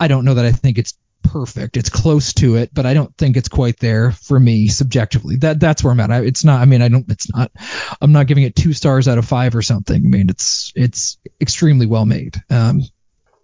I 0.00 0.08
don't 0.08 0.24
know 0.24 0.34
that 0.34 0.44
I 0.44 0.50
think 0.50 0.76
it's 0.76 0.94
perfect. 1.24 1.76
It's 1.76 1.90
close 1.90 2.32
to 2.34 2.56
it, 2.56 2.70
but 2.72 2.86
I 2.86 2.94
don't 2.94 3.16
think 3.16 3.36
it's 3.36 3.48
quite 3.48 3.78
there 3.78 4.12
for 4.12 4.38
me 4.38 4.68
subjectively. 4.68 5.36
That 5.36 5.58
that's 5.58 5.82
where 5.82 5.92
I'm 5.92 6.00
at. 6.00 6.10
I, 6.10 6.20
it's 6.20 6.44
not. 6.44 6.60
I 6.60 6.64
mean, 6.64 6.82
I 6.82 6.88
don't. 6.88 7.10
It's 7.10 7.32
not. 7.32 7.50
I'm 8.00 8.12
not 8.12 8.26
giving 8.26 8.44
it 8.44 8.54
two 8.54 8.72
stars 8.72 9.08
out 9.08 9.18
of 9.18 9.26
five 9.26 9.56
or 9.56 9.62
something. 9.62 9.96
I 9.96 10.08
mean, 10.08 10.28
it's 10.28 10.72
it's 10.76 11.18
extremely 11.40 11.86
well 11.86 12.06
made. 12.06 12.42
Um, 12.50 12.82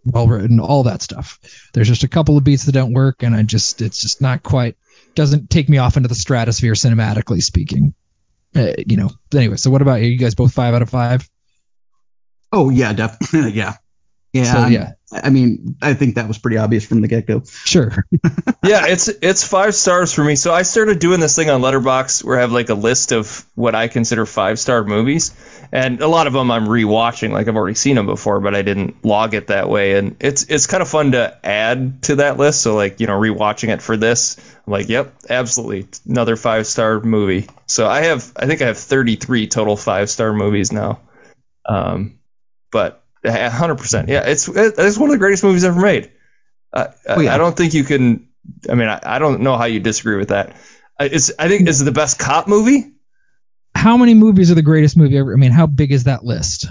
well 0.05 0.29
written, 0.29 0.61
all 0.61 0.85
that 0.85 1.03
stuff. 1.03 1.39
There's 1.73 1.89
just 1.89 2.05
a 2.05 2.09
couple 2.09 2.37
of 2.37 2.45
beats 2.45 2.65
that 2.65 2.73
don't 2.73 2.95
work, 2.95 3.23
and 3.23 3.35
I 3.35 3.43
just 3.43 3.83
it's 3.83 4.01
just 4.01 4.21
not 4.21 4.43
quite 4.43 4.77
doesn't 5.15 5.51
take 5.51 5.69
me 5.69 5.79
off 5.79 5.97
into 5.97 6.09
the 6.09 6.15
stratosphere 6.15 6.75
cinematically 6.75 7.43
speaking. 7.43 7.95
Uh, 8.55 8.73
you 8.87 8.97
know. 8.97 9.11
Anyway, 9.35 9.57
so 9.57 9.71
what 9.71 9.83
about 9.83 10.01
you? 10.01 10.09
You 10.09 10.19
guys 10.19 10.35
both 10.35 10.53
five 10.53 10.75
out 10.75 10.83
of 10.83 10.91
five? 10.91 11.29
oh 12.53 12.71
yeah 12.71 12.93
definitely 12.93 13.53
yeah 13.55 13.75
yeah 14.33 14.53
So, 14.53 14.67
yeah. 14.67 14.93
I 15.13 15.31
mean 15.31 15.77
I 15.83 15.95
think 15.95 16.15
that 16.15 16.29
was 16.29 16.39
pretty 16.39 16.57
obvious 16.57 16.85
from 16.85 17.01
the 17.01 17.09
get 17.09 17.27
go 17.27 17.43
Sure. 17.45 18.07
yeah, 18.65 18.87
it's 18.87 19.09
it's 19.09 19.45
five 19.45 19.75
stars 19.75 20.13
for 20.13 20.23
me. 20.23 20.37
So 20.37 20.53
I 20.53 20.63
started 20.63 20.99
doing 20.99 21.21
this 21.21 21.35
thing 21.35 21.51
on 21.51 21.61
Letterboxd 21.63 22.25
where 22.25 22.39
I 22.39 22.43
have 22.43 22.53
like 22.53 22.69
a 22.69 22.75
list 22.75 23.13
of 23.13 23.47
what 23.55 23.75
I 23.75 23.89
consider 23.89 24.27
five 24.27 24.59
star 24.59 24.85
movies, 24.85 25.35
and 25.73 26.01
a 26.01 26.09
lot 26.09 26.27
of 26.27 26.33
them 26.33 26.51
I'm 26.51 26.67
rewatching. 26.67 27.31
Like 27.31 27.49
I've 27.49 27.57
already 27.57 27.75
seen 27.75 27.97
them 27.97 28.07
before, 28.07 28.41
but 28.41 28.55
I 28.55 28.63
didn't 28.63 29.05
log 29.05 29.35
it 29.35 29.49
that 29.49 29.69
way, 29.69 29.97
and 29.97 30.17
it's 30.21 30.45
it's 30.45 30.67
kind 30.67 30.83
of 30.83 30.89
fun 30.89 31.13
to 31.13 31.39
add 31.45 32.03
to 32.05 32.17
that 32.17 32.37
list. 32.37 32.63
So 32.63 32.75
like 32.75 33.01
you 33.01 33.07
know 33.07 33.19
rewatching 33.19 33.69
it 33.69 33.83
for 33.83 33.97
this, 33.97 34.37
I'm 34.67 34.73
like, 34.73 34.89
yep, 34.89 35.15
absolutely, 35.29 35.89
another 36.09 36.37
five 36.37 36.67
star 36.67 37.01
movie. 37.01 37.49
So 37.67 37.89
I 37.89 38.03
have 38.03 38.33
I 38.37 38.47
think 38.47 38.63
I 38.63 38.67
have 38.67 38.79
33 38.79 39.47
total 39.49 39.77
five 39.77 40.11
star 40.11 40.33
movies 40.33 40.73
now. 40.73 41.01
Um, 41.65 42.19
but 42.73 43.00
100%, 43.25 44.09
yeah, 44.09 44.23
it's 44.23 44.49
it's 44.49 44.99
one 44.99 45.11
of 45.11 45.13
the 45.13 45.19
greatest 45.19 45.45
movies 45.45 45.65
ever 45.65 45.81
made. 45.81 46.13
Uh, 46.73 46.89
Oh, 47.07 47.21
yeah. 47.21 47.35
I 47.35 47.39
don't 47.39 47.57
think 47.57 47.75
you 47.75 47.85
can. 47.85 48.29
I 48.69 48.75
mean, 48.75 48.89
I, 48.89 49.01
I 49.03 49.19
don't 49.19 49.41
know 49.43 49.57
how 49.57 49.65
you 49.65 49.81
disagree 49.81 50.17
with 50.17 50.29
that. 50.29 50.51
Uh, 50.99 51.09
It's 51.11 51.31
I 51.39 51.49
think 51.49 51.69
it's 51.69 51.81
the 51.81 51.93
best 51.93 52.19
cop 52.19 52.49
movie. 52.49 52.93
How 53.75 53.97
many 53.97 54.15
movies 54.15 54.51
are 54.51 54.55
the 54.55 54.63
greatest 54.63 54.97
movie 54.97 55.19
ever? 55.19 55.33
I 55.33 55.37
mean, 55.37 55.53
how 55.53 55.67
big 55.67 55.93
is 55.93 56.05
that 56.05 56.25
list? 56.25 56.67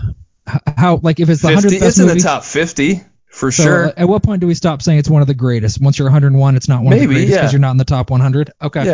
How 0.77 0.99
like 1.03 1.19
if 1.19 1.29
it's 1.29 1.41
the 1.41 1.49
50 1.49 1.61
hundredth 1.61 1.83
it's 1.83 1.99
in 1.99 2.07
movie? 2.07 2.19
the 2.19 2.23
top 2.23 2.43
50 2.43 3.01
for 3.27 3.51
so 3.51 3.63
sure. 3.63 3.93
at 3.95 4.07
what 4.09 4.23
point 4.23 4.41
do 4.41 4.47
we 4.47 4.55
stop 4.55 4.81
saying 4.81 4.97
it's 4.99 5.09
one 5.09 5.21
of 5.21 5.27
the 5.27 5.35
greatest? 5.35 5.79
Once 5.79 5.99
you're 5.99 6.07
101, 6.07 6.55
it's 6.55 6.67
not 6.67 6.83
one 6.83 6.93
of 6.93 6.99
the 6.99 7.05
Maybe, 7.05 7.13
greatest 7.15 7.33
because 7.35 7.51
yeah. 7.51 7.51
you're 7.51 7.61
not 7.61 7.71
in 7.71 7.77
the 7.77 7.85
top 7.85 8.09
100. 8.09 8.51
Okay. 8.61 8.85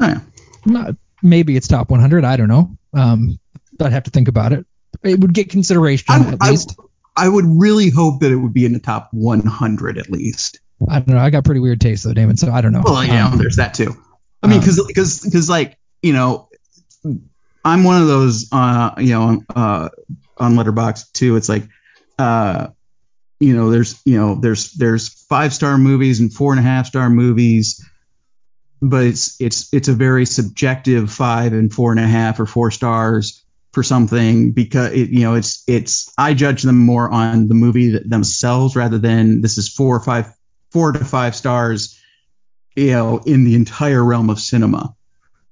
yeah. 0.00 0.20
Not, 0.64 0.96
maybe 1.22 1.56
it's 1.56 1.68
top 1.68 1.90
100. 1.90 2.24
I 2.24 2.36
don't 2.36 2.48
know. 2.48 2.76
Um, 2.94 3.38
I'd 3.80 3.92
have 3.92 4.04
to 4.04 4.10
think 4.10 4.28
about 4.28 4.52
it. 4.52 4.64
It 5.02 5.20
would 5.20 5.34
get 5.34 5.50
consideration 5.50 6.06
I, 6.08 6.28
at 6.32 6.38
I, 6.40 6.50
least. 6.50 6.78
I 7.16 7.28
would 7.28 7.44
really 7.46 7.90
hope 7.90 8.20
that 8.20 8.32
it 8.32 8.36
would 8.36 8.54
be 8.54 8.64
in 8.64 8.72
the 8.72 8.80
top 8.80 9.08
100 9.12 9.98
at 9.98 10.10
least 10.10 10.60
I 10.88 11.00
don't 11.00 11.14
know. 11.14 11.20
I 11.20 11.30
got 11.30 11.44
pretty 11.44 11.60
weird 11.60 11.80
taste 11.80 12.04
though, 12.04 12.12
Damond. 12.12 12.38
So 12.38 12.52
I 12.52 12.60
don't 12.60 12.72
know. 12.72 12.82
Well, 12.84 13.04
yeah, 13.04 13.28
Um, 13.28 13.38
there's 13.38 13.56
that 13.56 13.74
too. 13.74 13.94
I 14.42 14.46
mean, 14.46 14.58
um, 14.58 14.60
because 14.60 14.84
because 14.86 15.20
because 15.20 15.48
like 15.48 15.78
you 16.02 16.12
know, 16.12 16.48
I'm 17.64 17.84
one 17.84 18.00
of 18.00 18.08
those 18.08 18.48
uh 18.52 18.94
you 18.98 19.14
know 19.14 19.42
uh 19.54 19.88
on 20.36 20.54
Letterboxd 20.54 21.12
too. 21.12 21.36
It's 21.36 21.48
like 21.48 21.64
uh 22.18 22.68
you 23.40 23.56
know 23.56 23.70
there's 23.70 24.00
you 24.04 24.18
know 24.18 24.34
there's 24.34 24.72
there's 24.72 25.08
five 25.08 25.54
star 25.54 25.78
movies 25.78 26.20
and 26.20 26.32
four 26.32 26.52
and 26.52 26.60
a 26.60 26.62
half 26.62 26.86
star 26.86 27.08
movies, 27.08 27.84
but 28.82 29.04
it's 29.04 29.40
it's 29.40 29.72
it's 29.72 29.88
a 29.88 29.94
very 29.94 30.26
subjective 30.26 31.10
five 31.10 31.52
and 31.52 31.72
four 31.72 31.92
and 31.92 32.00
a 32.00 32.06
half 32.06 32.40
or 32.40 32.46
four 32.46 32.70
stars 32.70 33.43
for 33.74 33.82
something 33.82 34.52
because 34.52 34.92
it, 34.92 35.10
you 35.10 35.20
know 35.20 35.34
it's 35.34 35.62
it's 35.66 36.12
I 36.16 36.34
judge 36.34 36.62
them 36.62 36.78
more 36.78 37.10
on 37.10 37.48
the 37.48 37.54
movie 37.54 37.98
themselves 37.98 38.76
rather 38.76 38.98
than 38.98 39.42
this 39.42 39.58
is 39.58 39.68
four 39.68 39.96
or 39.96 40.00
five 40.00 40.32
four 40.70 40.92
to 40.92 41.04
five 41.04 41.34
stars 41.36 42.00
you 42.76 42.92
know 42.92 43.18
in 43.18 43.44
the 43.44 43.54
entire 43.54 44.02
realm 44.02 44.30
of 44.30 44.40
cinema. 44.40 44.94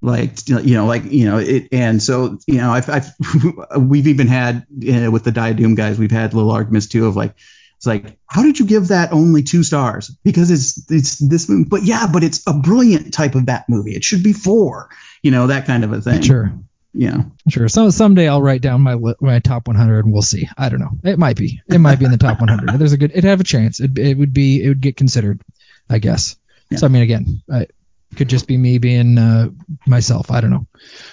Like 0.01 0.49
you 0.49 0.75
know 0.75 0.87
like 0.87 1.05
you 1.05 1.27
know 1.27 1.39
it 1.39 1.68
and 1.70 2.03
so 2.03 2.39
you 2.47 2.57
know 2.57 2.73
I've, 2.73 2.89
I've 2.89 3.07
we've 3.79 4.09
even 4.09 4.27
had 4.27 4.66
uh, 4.89 5.11
with 5.11 5.23
the 5.23 5.31
Die 5.31 5.53
Diadem 5.53 5.77
guys 5.77 5.99
we've 5.99 6.11
had 6.11 6.35
little 6.35 6.51
arguments 6.51 6.89
too 6.89 7.07
of 7.07 7.14
like 7.14 7.37
it's 7.77 7.87
like 7.87 8.18
how 8.27 8.43
did 8.43 8.59
you 8.59 8.66
give 8.66 8.89
that 8.89 9.12
only 9.12 9.45
two 9.45 9.62
stars? 9.62 10.11
Because 10.25 10.51
it's 10.51 10.91
it's 10.91 11.18
this 11.18 11.49
movie 11.49 11.68
but 11.68 11.85
yeah 11.85 12.09
but 12.12 12.25
it's 12.25 12.43
a 12.49 12.53
brilliant 12.53 13.14
type 13.14 13.37
of 13.37 13.47
bat 13.47 13.66
movie. 13.68 13.95
It 13.95 14.03
should 14.03 14.25
be 14.25 14.33
four 14.33 14.91
you 15.23 15.31
know 15.31 15.47
that 15.47 15.66
kind 15.66 15.85
of 15.85 15.93
a 15.93 16.01
thing. 16.01 16.23
Sure. 16.23 16.53
Yeah 16.95 17.22
Sure. 17.49 17.68
So 17.68 17.90
someday 17.90 18.28
I'll 18.28 18.43
write 18.43 18.62
down 18.62 18.82
my 18.82 18.97
my 19.20 19.38
top 19.40 19.66
100 19.66 20.05
and 20.05 20.12
we'll 20.12 20.22
see. 20.22 20.49
I 20.57 20.68
don't 20.68 20.78
know. 20.80 20.90
It 21.03 21.18
might 21.18 21.36
be. 21.36 21.61
It 21.68 21.78
might 21.78 21.99
be 21.99 22.05
in 22.05 22.11
the 22.12 22.18
top 22.18 22.38
100. 22.40 22.78
There's 22.78 22.93
a 22.93 22.97
good. 22.99 23.11
It'd 23.11 23.24
have 23.24 23.40
a 23.40 23.45
chance. 23.45 23.80
It, 23.80 23.99
it 23.99 24.16
would 24.16 24.32
be. 24.32 24.62
It 24.62 24.68
would 24.68 24.80
get 24.80 24.97
considered. 24.97 25.40
I 25.90 25.99
guess. 25.99 26.36
Yeah. 26.70 26.78
So 26.78 26.86
I 26.86 26.88
mean, 26.90 27.03
again, 27.03 27.43
I, 27.53 27.62
it 27.62 27.72
could 28.16 28.28
just 28.28 28.47
be 28.47 28.57
me 28.57 28.78
being 28.78 29.18
uh, 29.18 29.49
myself. 29.86 30.30
I 30.30 30.40
don't 30.40 30.51
know. 30.51 30.66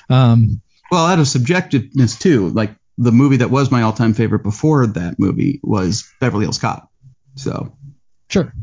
Um, 0.09 0.61
well, 0.91 1.05
out 1.05 1.19
of 1.19 1.25
subjectiveness 1.25 2.19
too. 2.19 2.49
Like 2.49 2.75
the 2.97 3.11
movie 3.11 3.37
that 3.37 3.49
was 3.49 3.71
my 3.71 3.81
all-time 3.81 4.13
favorite 4.13 4.43
before 4.43 4.85
that 4.85 5.17
movie 5.17 5.59
was 5.63 6.07
Beverly 6.19 6.45
Hills 6.45 6.59
Cop. 6.59 6.91
So 7.35 7.75
Sure, 8.29 8.53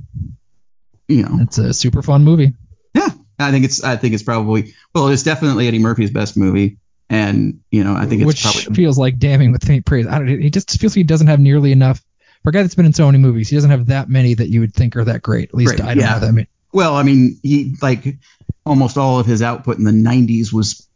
you 1.08 1.22
know, 1.22 1.38
it's 1.40 1.58
a 1.58 1.72
super 1.74 2.02
fun 2.02 2.22
movie. 2.24 2.54
yeah, 2.94 3.08
I 3.38 3.50
think 3.50 3.64
it's 3.64 3.82
I 3.82 3.96
think 3.96 4.14
it's 4.14 4.22
probably 4.22 4.74
well, 4.94 5.08
it's 5.08 5.22
definitely 5.24 5.66
Eddie 5.66 5.78
Murphy's 5.80 6.10
best 6.10 6.36
movie, 6.36 6.78
and 7.08 7.60
you 7.70 7.84
know, 7.84 7.94
I 7.94 8.06
think 8.06 8.22
it's 8.22 8.26
which 8.26 8.42
probably 8.42 8.74
feels 8.74 8.98
like 8.98 9.18
damning 9.18 9.52
with 9.52 9.64
faint 9.64 9.86
praise. 9.86 10.06
I 10.06 10.18
don't. 10.18 10.28
He 10.28 10.50
just 10.50 10.78
feels 10.80 10.92
like 10.92 10.98
he 10.98 11.04
doesn't 11.04 11.28
have 11.28 11.40
nearly 11.40 11.72
enough. 11.72 12.02
For 12.42 12.50
a 12.50 12.52
guy 12.52 12.62
that's 12.62 12.74
been 12.74 12.86
in 12.86 12.92
so 12.92 13.06
many 13.06 13.18
movies, 13.18 13.48
he 13.48 13.56
doesn't 13.56 13.70
have 13.70 13.86
that 13.86 14.08
many 14.08 14.34
that 14.34 14.48
you 14.48 14.60
would 14.60 14.74
think 14.74 14.96
are 14.96 15.04
that 15.04 15.22
great. 15.22 15.48
At 15.48 15.54
least 15.54 15.74
I 15.74 15.94
don't 15.94 15.98
yeah. 15.98 16.14
know 16.14 16.20
that 16.20 16.32
many. 16.32 16.48
well, 16.72 16.94
I 16.94 17.02
mean, 17.02 17.38
he 17.42 17.74
like 17.82 18.18
almost 18.64 18.96
all 18.96 19.18
of 19.18 19.26
his 19.26 19.42
output 19.42 19.78
in 19.78 19.84
the 19.84 19.92
'90s 19.92 20.52
was, 20.52 20.88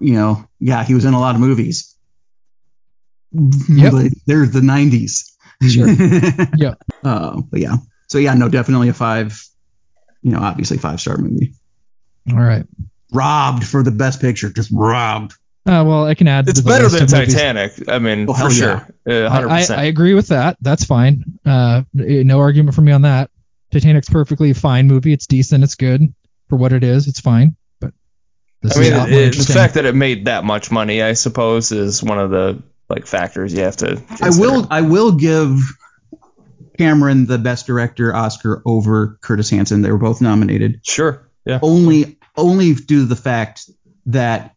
you 0.00 0.14
know, 0.14 0.46
yeah, 0.60 0.84
he 0.84 0.94
was 0.94 1.04
in 1.04 1.14
a 1.14 1.20
lot 1.20 1.34
of 1.34 1.40
movies. 1.40 1.94
Yep. 3.32 3.92
But 3.92 4.12
there's 4.26 4.50
the 4.52 4.60
'90s. 4.60 5.30
Sure. 5.68 5.88
Yep. 6.56 6.78
Uh, 7.02 7.40
but 7.50 7.60
yeah, 7.60 7.76
so 8.08 8.18
yeah, 8.18 8.34
no, 8.34 8.48
definitely 8.48 8.88
a 8.88 8.94
five. 8.94 9.42
You 10.22 10.32
know, 10.32 10.40
obviously 10.40 10.78
five 10.78 11.00
star 11.00 11.16
movie. 11.16 11.54
All 12.30 12.40
right. 12.40 12.66
Robbed 13.12 13.64
for 13.66 13.82
the 13.82 13.90
best 13.90 14.20
picture, 14.20 14.50
just 14.50 14.70
robbed. 14.72 15.32
Uh, 15.64 15.82
well, 15.86 16.04
I 16.06 16.14
can 16.14 16.28
add. 16.28 16.48
It's 16.48 16.60
the 16.60 16.68
better 16.68 16.84
list 16.84 16.94
than 16.94 17.04
of 17.04 17.12
movies. 17.12 17.34
Titanic. 17.34 17.88
I 17.88 17.98
mean, 17.98 18.26
Oh, 18.28 18.32
hell 18.32 18.48
for 18.48 18.54
yeah. 18.54 18.86
sure, 19.06 19.22
Uh, 19.24 19.26
I, 19.26 19.28
hundred 19.30 19.48
I, 19.50 19.66
I 19.74 19.84
agree 19.84 20.14
with 20.14 20.28
that. 20.28 20.56
That's 20.60 20.84
fine. 20.84 21.24
Uh, 21.44 21.82
no 21.92 22.38
argument 22.38 22.74
for 22.74 22.82
me 22.82 22.92
on 22.92 23.02
that. 23.02 23.30
Titanic's 23.72 24.08
perfectly 24.08 24.52
fine 24.52 24.86
movie. 24.86 25.12
It's 25.12 25.26
decent. 25.26 25.64
It's 25.64 25.74
good 25.74 26.02
for 26.48 26.56
what 26.56 26.72
it 26.72 26.84
is. 26.84 27.08
It's 27.08 27.18
fine. 27.20 27.56
But 27.80 27.92
this 28.62 28.76
I 28.76 28.80
mean, 28.80 28.92
a 28.92 29.06
it- 29.08 29.36
the 29.36 29.52
fact 29.52 29.74
that 29.74 29.84
it 29.86 29.94
made 29.96 30.26
that 30.26 30.44
much 30.44 30.70
money, 30.70 31.02
I 31.02 31.14
suppose, 31.14 31.72
is 31.72 32.00
one 32.02 32.18
of 32.20 32.30
the 32.30 32.62
like 32.88 33.06
factors 33.06 33.52
you 33.52 33.62
have 33.62 33.76
to. 33.78 34.00
I 34.22 34.30
will. 34.30 34.68
I 34.70 34.82
will 34.82 35.12
give 35.12 35.58
Cameron 36.78 37.26
the 37.26 37.38
best 37.38 37.66
director 37.66 38.14
Oscar 38.14 38.62
over 38.64 39.18
Curtis 39.20 39.50
Hanson. 39.50 39.82
They 39.82 39.90
were 39.90 39.98
both 39.98 40.20
nominated. 40.20 40.80
Sure. 40.84 41.28
Yeah. 41.44 41.58
Only, 41.62 42.18
only 42.36 42.74
due 42.74 43.00
to 43.00 43.06
the 43.06 43.16
fact 43.16 43.68
that 44.06 44.54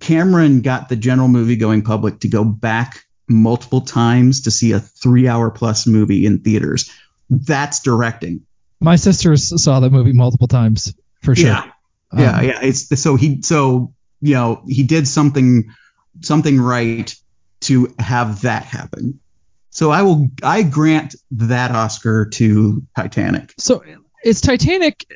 Cameron 0.00 0.60
got 0.60 0.88
the 0.88 0.96
general 0.96 1.28
movie 1.28 1.56
going 1.56 1.82
public 1.82 2.20
to 2.20 2.28
go 2.28 2.44
back 2.44 3.04
multiple 3.28 3.80
times 3.80 4.42
to 4.42 4.50
see 4.50 4.72
a 4.72 4.80
three-hour 4.80 5.50
plus 5.50 5.86
movie 5.86 6.26
in 6.26 6.40
theaters. 6.40 6.90
That's 7.30 7.80
directing. 7.80 8.42
My 8.80 8.96
sisters 8.96 9.62
saw 9.62 9.80
that 9.80 9.90
movie 9.90 10.12
multiple 10.12 10.48
times 10.48 10.94
for 11.22 11.34
sure. 11.34 11.46
Yeah. 11.48 11.70
Yeah, 12.16 12.38
Um, 12.38 12.44
yeah. 12.44 12.60
It's 12.62 13.00
so 13.00 13.16
he 13.16 13.42
so 13.42 13.92
you 14.20 14.34
know 14.34 14.62
he 14.68 14.82
did 14.84 15.08
something 15.08 15.72
something 16.20 16.60
right 16.60 17.14
to 17.62 17.92
have 17.98 18.42
that 18.42 18.64
happen. 18.64 19.20
So 19.70 19.90
I 19.90 20.02
will 20.02 20.28
I 20.42 20.62
grant 20.62 21.16
that 21.32 21.72
Oscar 21.72 22.26
to 22.26 22.82
Titanic. 22.94 23.54
So 23.58 23.82
it's 24.22 24.40
Titanic? 24.40 25.06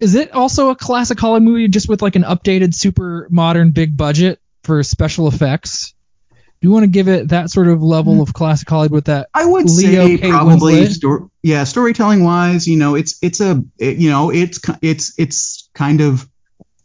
Is 0.00 0.14
it 0.14 0.32
also 0.32 0.70
a 0.70 0.76
classic 0.76 1.18
Hollywood 1.18 1.42
movie 1.42 1.68
just 1.68 1.88
with 1.88 2.02
like 2.02 2.16
an 2.16 2.24
updated, 2.24 2.74
super 2.74 3.28
modern, 3.30 3.70
big 3.70 3.96
budget 3.96 4.40
for 4.62 4.82
special 4.82 5.28
effects? 5.28 5.94
Do 6.30 6.68
you 6.68 6.72
want 6.72 6.84
to 6.84 6.90
give 6.90 7.08
it 7.08 7.28
that 7.28 7.50
sort 7.50 7.68
of 7.68 7.82
level 7.82 8.22
of 8.22 8.32
classic 8.32 8.68
Hollywood 8.68 8.92
with 8.92 9.04
that? 9.06 9.28
I 9.34 9.44
would 9.44 9.68
Leo 9.70 10.06
say 10.06 10.18
Kate 10.18 10.30
probably 10.30 10.86
sto- 10.86 11.30
yeah 11.42 11.64
storytelling 11.64 12.24
wise 12.24 12.66
you 12.66 12.76
know 12.76 12.94
it's 12.94 13.18
it's 13.22 13.40
a 13.40 13.62
it, 13.78 13.98
you 13.98 14.08
know 14.08 14.30
it's 14.30 14.60
it's 14.80 15.12
it's 15.18 15.68
kind 15.74 16.00
of 16.00 16.26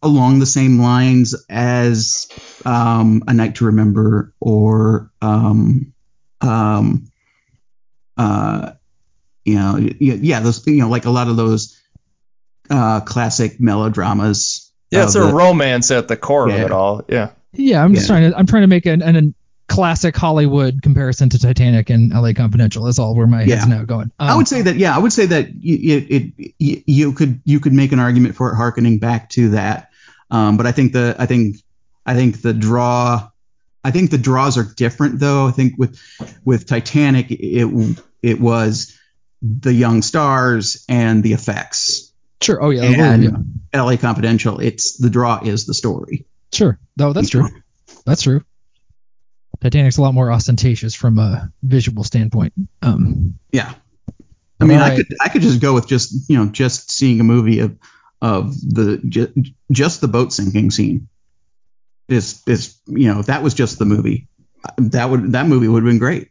along 0.02 0.40
the 0.40 0.46
same 0.46 0.80
lines 0.80 1.36
as 1.50 2.30
um, 2.66 3.24
a 3.28 3.34
night 3.34 3.56
to 3.56 3.66
remember 3.66 4.34
or 4.40 5.12
um, 5.22 5.94
um, 6.42 7.10
uh, 8.18 8.72
you 9.46 9.56
know 9.56 9.78
yeah 10.00 10.40
those 10.42 10.66
you 10.68 10.78
know 10.78 10.90
like 10.90 11.06
a 11.06 11.10
lot 11.10 11.28
of 11.28 11.38
those 11.38 11.79
uh, 12.70 13.02
classic 13.02 13.60
melodramas 13.60 14.72
Yeah, 14.92 15.04
it's 15.04 15.16
a 15.16 15.20
the- 15.20 15.34
romance 15.34 15.92
at 15.92 16.08
the 16.08 16.18
core 16.18 16.50
Yeah. 16.50 16.56
of 16.56 16.62
it 16.62 16.72
all. 16.72 17.02
Yeah. 17.10 17.30
Yeah, 17.54 17.84
I'm 17.84 17.94
just 17.96 18.08
Yeah. 18.10 18.16
trying 18.16 18.32
to 18.32 18.38
I'm 18.38 18.46
trying 18.46 18.62
to 18.64 18.68
make 18.68 18.86
an, 18.86 19.02
an, 19.02 19.16
an 19.16 19.36
classic 19.68 20.16
Hollywood 20.16 20.82
comparison 20.82 21.30
to 21.30 21.38
Titanic 21.40 21.90
and 21.92 22.12
L.A. 22.14 22.34
Confidential. 22.34 22.84
That's 22.86 22.98
all 23.00 23.16
where 23.16 23.28
my 23.28 23.40
head's 23.44 23.50
Yeah. 23.50 23.66
now 23.66 23.84
going. 23.84 24.12
I 24.20 24.32
Um, 24.32 24.38
would 24.38 24.48
say 24.48 24.62
that 24.64 24.78
yeah, 24.78 24.96
I 24.96 25.00
would 25.00 25.14
say 25.14 25.26
that 25.28 25.64
you, 25.64 25.98
it, 25.98 26.12
it 26.38 26.54
you, 26.60 26.84
you 26.88 27.14
could 27.14 27.40
you 27.46 27.60
could 27.60 27.74
make 27.74 27.92
an 27.92 28.00
argument 28.00 28.36
for 28.36 28.52
it 28.52 28.56
harkening 28.56 29.00
back 29.00 29.30
to 29.32 29.50
that, 29.52 29.90
um, 30.32 30.58
but 30.58 30.66
I 30.66 30.72
think 30.72 30.94
the 30.94 31.16
I 31.20 31.26
think 31.28 31.58
I 32.06 32.16
think 32.16 32.42
the 32.42 32.54
draw 32.54 33.30
I 33.84 33.92
think 33.92 34.10
the 34.12 34.18
draws 34.18 34.58
are 34.58 34.64
different 34.76 35.20
though. 35.20 35.48
I 35.48 35.52
think 35.52 35.74
with 35.78 36.00
with 36.44 36.66
Titanic 36.66 37.32
it 37.32 37.98
it 38.24 38.40
was 38.42 38.96
the 39.42 39.74
young 39.74 40.02
stars 40.02 40.84
and 40.90 41.24
the 41.24 41.34
effects. 41.34 42.09
Sure. 42.42 42.62
Oh 42.64 42.70
yeah, 42.70 42.84
And 42.84 43.24
yeah. 43.24 43.30
L.A. 43.74 43.98
Confidential, 43.98 44.60
it's 44.60 44.98
the 44.98 45.10
draw 45.10 45.42
is 45.44 45.66
the 45.66 45.74
story. 45.74 46.26
Sure. 46.54 46.80
No, 46.98 47.14
that's 47.14 47.30
true. 47.30 47.48
That's 48.06 48.22
true. 48.24 48.44
Titanic's 49.62 49.98
a 49.98 50.02
lot 50.02 50.14
more 50.14 50.32
ostentatious 50.32 50.96
from 50.96 51.20
a 51.20 51.52
visual 51.64 52.04
standpoint. 52.04 52.54
Um, 52.82 53.38
Yeah. 53.52 53.74
I 54.62 54.66
mean, 54.66 54.80
I 54.80 54.96
could 54.98 55.08
I 55.22 55.30
could 55.30 55.42
just 55.42 55.62
go 55.62 55.74
with 55.74 55.88
just 55.88 56.30
you 56.30 56.38
know 56.38 56.48
just 56.48 56.92
seeing 56.92 57.20
a 57.22 57.24
movie 57.24 57.60
of 57.60 57.78
of 58.22 58.54
the 58.60 58.98
just, 59.08 59.32
just 59.72 60.02
the 60.02 60.08
boat 60.10 60.34
sinking 60.34 60.72
scene. 60.72 61.08
Is 62.10 62.42
is 62.48 62.78
you 62.88 63.14
know 63.14 63.20
if 63.20 63.28
that 63.28 63.42
was 63.44 63.54
just 63.54 63.80
the 63.80 63.86
movie, 63.86 64.28
that 64.78 65.10
would 65.10 65.32
that 65.32 65.46
movie 65.48 65.68
would 65.70 65.84
have 65.84 65.90
been 65.90 66.00
great. 66.00 66.30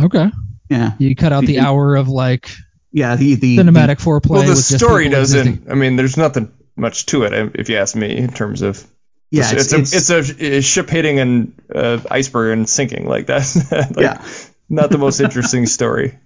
okay. 0.00 0.30
Yeah, 0.68 0.92
You 0.98 1.14
cut 1.14 1.32
out 1.32 1.44
the 1.44 1.58
hour 1.60 1.96
of 1.96 2.08
like 2.08 2.50
yeah. 2.92 3.16
The 3.16 3.34
the 3.36 3.58
cinematic 3.58 4.00
foreplay. 4.00 4.30
Well, 4.30 4.42
the 4.42 4.50
with 4.50 4.58
story 4.58 5.04
people 5.04 5.20
doesn't. 5.20 5.40
existing. 5.40 5.70
I 5.70 5.74
mean, 5.74 5.96
there's 5.96 6.16
nothing 6.16 6.52
much 6.76 7.06
to 7.06 7.24
it, 7.24 7.52
if 7.54 7.68
you 7.68 7.76
ask 7.76 7.94
me, 7.96 8.16
in 8.16 8.32
terms 8.32 8.62
of. 8.62 8.84
yeah 9.30 9.50
it's, 9.52 9.72
it's, 9.72 10.10
a, 10.10 10.18
it's 10.18 10.40
a, 10.40 10.56
a 10.56 10.60
ship 10.60 10.88
hitting 10.88 11.18
an 11.18 11.54
uh, 11.74 12.00
iceberg 12.10 12.56
and 12.56 12.68
sinking 12.68 13.06
like 13.06 13.26
that. 13.26 13.90
like, 13.96 14.04
yeah. 14.04 14.24
Not 14.68 14.90
the 14.90 14.98
most 14.98 15.20
interesting 15.20 15.66
story. 15.66 16.18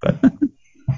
But. 0.00 0.16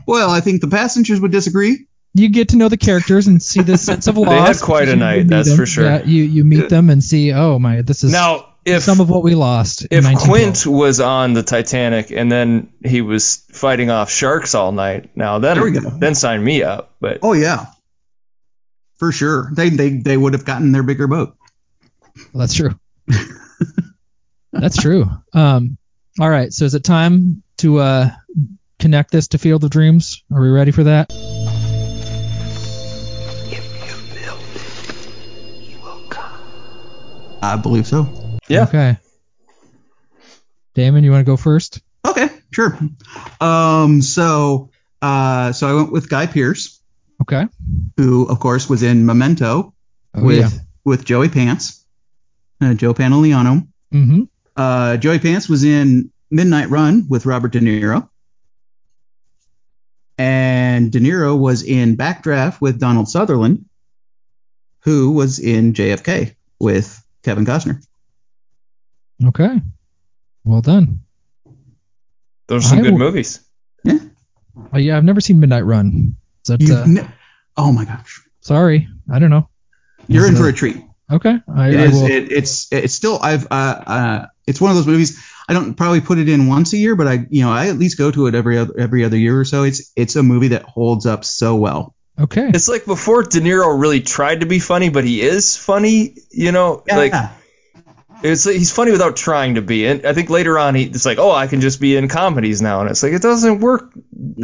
Well, 0.06 0.30
I 0.30 0.40
think 0.40 0.60
the 0.60 0.68
passengers 0.68 1.20
would 1.20 1.32
disagree. 1.32 1.86
You 2.14 2.28
get 2.30 2.50
to 2.50 2.56
know 2.56 2.68
the 2.68 2.76
characters 2.76 3.26
and 3.26 3.42
see 3.42 3.62
the 3.62 3.76
sense 3.76 4.06
of 4.06 4.16
loss. 4.16 4.28
They 4.28 4.40
had 4.40 4.60
quite 4.60 4.88
a 4.88 4.96
night, 4.96 5.28
that's 5.28 5.48
them. 5.48 5.56
for 5.56 5.66
sure. 5.66 5.84
Yeah, 5.84 6.02
you 6.04 6.24
you 6.24 6.44
meet 6.44 6.68
them 6.68 6.90
and 6.90 7.02
see. 7.02 7.32
Oh 7.32 7.58
my, 7.58 7.82
this 7.82 8.04
is 8.04 8.12
Now, 8.12 8.47
if 8.64 8.82
some 8.82 9.00
of 9.00 9.08
what 9.08 9.22
we 9.22 9.34
lost. 9.34 9.82
if 9.90 10.04
1912. 10.04 10.28
Quint 10.28 10.66
was 10.66 11.00
on 11.00 11.32
the 11.32 11.42
Titanic 11.42 12.10
and 12.10 12.30
then 12.30 12.72
he 12.84 13.00
was 13.00 13.36
fighting 13.52 13.90
off 13.90 14.10
sharks 14.10 14.54
all 14.54 14.72
night, 14.72 15.16
now 15.16 15.38
then 15.38 15.56
There 15.56 15.64
we 15.64 15.72
go. 15.72 15.80
then 15.90 16.14
sign 16.14 16.42
me 16.42 16.62
up. 16.62 16.94
But 17.00 17.20
Oh 17.22 17.32
yeah, 17.32 17.66
for 18.96 19.12
sure. 19.12 19.50
They 19.54 19.70
they 19.70 19.90
they 19.90 20.16
would 20.16 20.32
have 20.34 20.44
gotten 20.44 20.72
their 20.72 20.82
bigger 20.82 21.06
boat. 21.06 21.36
Well, 22.32 22.40
that's 22.40 22.54
true. 22.54 22.78
that's 24.52 24.76
true. 24.76 25.08
Um, 25.32 25.78
all 26.20 26.28
right. 26.28 26.52
So 26.52 26.64
is 26.64 26.74
it 26.74 26.82
time 26.84 27.42
to 27.58 27.78
uh, 27.78 28.10
connect 28.78 29.12
this 29.12 29.28
to 29.28 29.38
Field 29.38 29.62
of 29.64 29.70
Dreams? 29.70 30.22
Are 30.32 30.40
we 30.40 30.48
ready 30.48 30.72
for 30.72 30.84
that? 30.84 31.12
I 37.40 37.56
believe 37.56 37.86
so. 37.86 38.02
Yeah, 38.48 38.64
Okay. 38.64 38.96
Damond, 40.74 41.02
you 41.04 41.10
want 41.10 41.24
to 41.26 41.30
go 41.30 41.36
first? 41.36 41.80
Okay, 42.06 42.28
sure. 42.52 42.78
Um, 43.40 44.00
so 44.00 44.70
uh, 45.02 45.52
so 45.52 45.68
I 45.68 45.74
went 45.74 45.92
with 45.92 46.08
Guy 46.08 46.26
Pearce. 46.26 46.80
Okay. 47.20 47.46
who 47.96 48.26
of 48.28 48.38
course 48.38 48.68
was 48.70 48.82
in 48.84 49.04
Memento 49.04 49.74
Oh, 50.14 50.22
with 50.24 50.38
yeah. 50.52 50.58
with 50.84 51.04
Joey 51.04 51.28
Pants, 51.28 51.84
uh, 52.60 52.74
Joe 52.74 52.94
Pantoliano. 52.94 53.66
Mm-hmm. 53.92 54.22
Uh, 54.56 54.96
Joey 54.98 55.18
Pants 55.18 55.48
was 55.48 55.64
in 55.64 56.10
Midnight 56.30 56.70
Run 56.70 57.06
with 57.08 57.26
Robert 57.26 57.52
De 57.52 57.60
Niro, 57.60 58.08
and 60.16 60.90
De 60.90 61.00
Niro 61.00 61.36
was 61.38 61.62
in 61.62 61.96
Backdraft 61.96 62.60
with 62.60 62.80
Donald 62.80 63.08
Sutherland, 63.08 63.64
who 64.84 65.10
was 65.12 65.38
in 65.38 65.72
JFK 65.74 66.34
with 66.60 67.02
Kevin 67.24 67.44
Costner. 67.44 67.82
Okay. 69.26 69.60
Well 70.44 70.60
done. 70.60 71.00
those 72.46 72.64
are 72.64 72.68
some 72.68 72.78
I 72.78 72.82
good 72.82 72.92
will- 72.92 72.98
movies. 73.00 73.40
Oh, 74.72 74.76
yeah, 74.78 74.96
I've 74.96 75.04
never 75.04 75.20
seen 75.20 75.38
Midnight 75.38 75.64
Run. 75.64 76.16
Is 76.44 76.48
that, 76.48 76.60
You've 76.60 76.70
uh, 76.72 76.84
ne- 76.86 77.08
oh 77.56 77.70
my 77.72 77.84
gosh, 77.84 78.20
sorry, 78.40 78.88
I 79.10 79.20
don't 79.20 79.30
know. 79.30 79.48
you're 80.08 80.24
Is 80.24 80.30
in 80.30 80.34
it 80.34 80.38
for 80.38 80.46
a- 80.46 80.50
a 80.50 80.52
treat. 80.52 80.76
Okay. 81.10 81.38
I, 81.48 81.68
It 81.70 81.76
I 81.80 81.82
is. 81.84 81.92
will. 81.92 82.06
It, 82.06 82.32
it's. 82.32 82.70
It's 82.72 82.92
still. 82.92 83.18
I've. 83.22 83.46
Uh, 83.50 83.54
uh. 83.86 84.26
It's 84.46 84.60
one 84.60 84.70
of 84.70 84.76
those 84.76 84.86
movies. 84.86 85.18
I 85.48 85.54
don't 85.54 85.74
probably 85.74 86.02
put 86.02 86.18
it 86.18 86.28
in 86.28 86.48
once 86.48 86.72
a 86.74 86.76
year, 86.76 86.96
but 86.96 87.06
I. 87.08 87.26
You 87.30 87.44
know, 87.44 87.50
I 87.50 87.68
at 87.68 87.78
least 87.78 87.96
go 87.96 88.10
to 88.10 88.26
it 88.26 88.34
every 88.34 88.58
other 88.58 88.74
every 88.78 89.04
other 89.04 89.16
year 89.16 89.38
or 89.40 89.44
so. 89.46 89.62
It's. 89.62 89.90
It's 89.96 90.16
a 90.16 90.22
movie 90.22 90.48
that 90.48 90.64
holds 90.64 91.06
up 91.06 91.24
so 91.24 91.56
well. 91.56 91.94
Okay. 92.20 92.50
It's 92.52 92.68
like 92.68 92.84
before 92.84 93.22
De 93.22 93.40
Niro 93.40 93.80
really 93.80 94.00
tried 94.02 94.40
to 94.40 94.46
be 94.46 94.58
funny, 94.58 94.90
but 94.90 95.04
he 95.04 95.22
is 95.22 95.56
funny. 95.56 96.16
You 96.30 96.52
know, 96.52 96.82
Yeah. 96.86 96.96
like 96.98 97.12
it's 98.22 98.44
he's 98.44 98.72
funny 98.72 98.90
without 98.92 99.16
trying 99.16 99.54
to 99.56 99.62
be. 99.62 99.86
And 99.86 100.04
I 100.06 100.12
think 100.14 100.30
later 100.30 100.58
on, 100.58 100.74
he 100.74 100.84
it's 100.84 101.06
like, 101.06 101.18
oh, 101.18 101.30
I 101.30 101.46
can 101.46 101.60
just 101.60 101.80
be 101.80 101.96
in 101.96 102.08
comedies 102.08 102.60
now, 102.62 102.80
and 102.80 102.90
it's 102.90 103.02
like 103.02 103.12
it 103.12 103.22
doesn't 103.22 103.60
work 103.60 103.92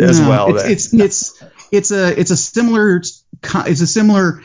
as 0.00 0.20
No, 0.20 0.28
well. 0.28 0.56
It's, 0.56 0.90
then. 0.90 1.00
it's 1.00 1.42
it's 1.42 1.42
it's 1.72 1.90
a 1.90 2.18
it's 2.20 2.30
a 2.30 2.36
similar 2.36 2.96
it's 2.98 3.80
a 3.80 3.86
similar 3.86 4.42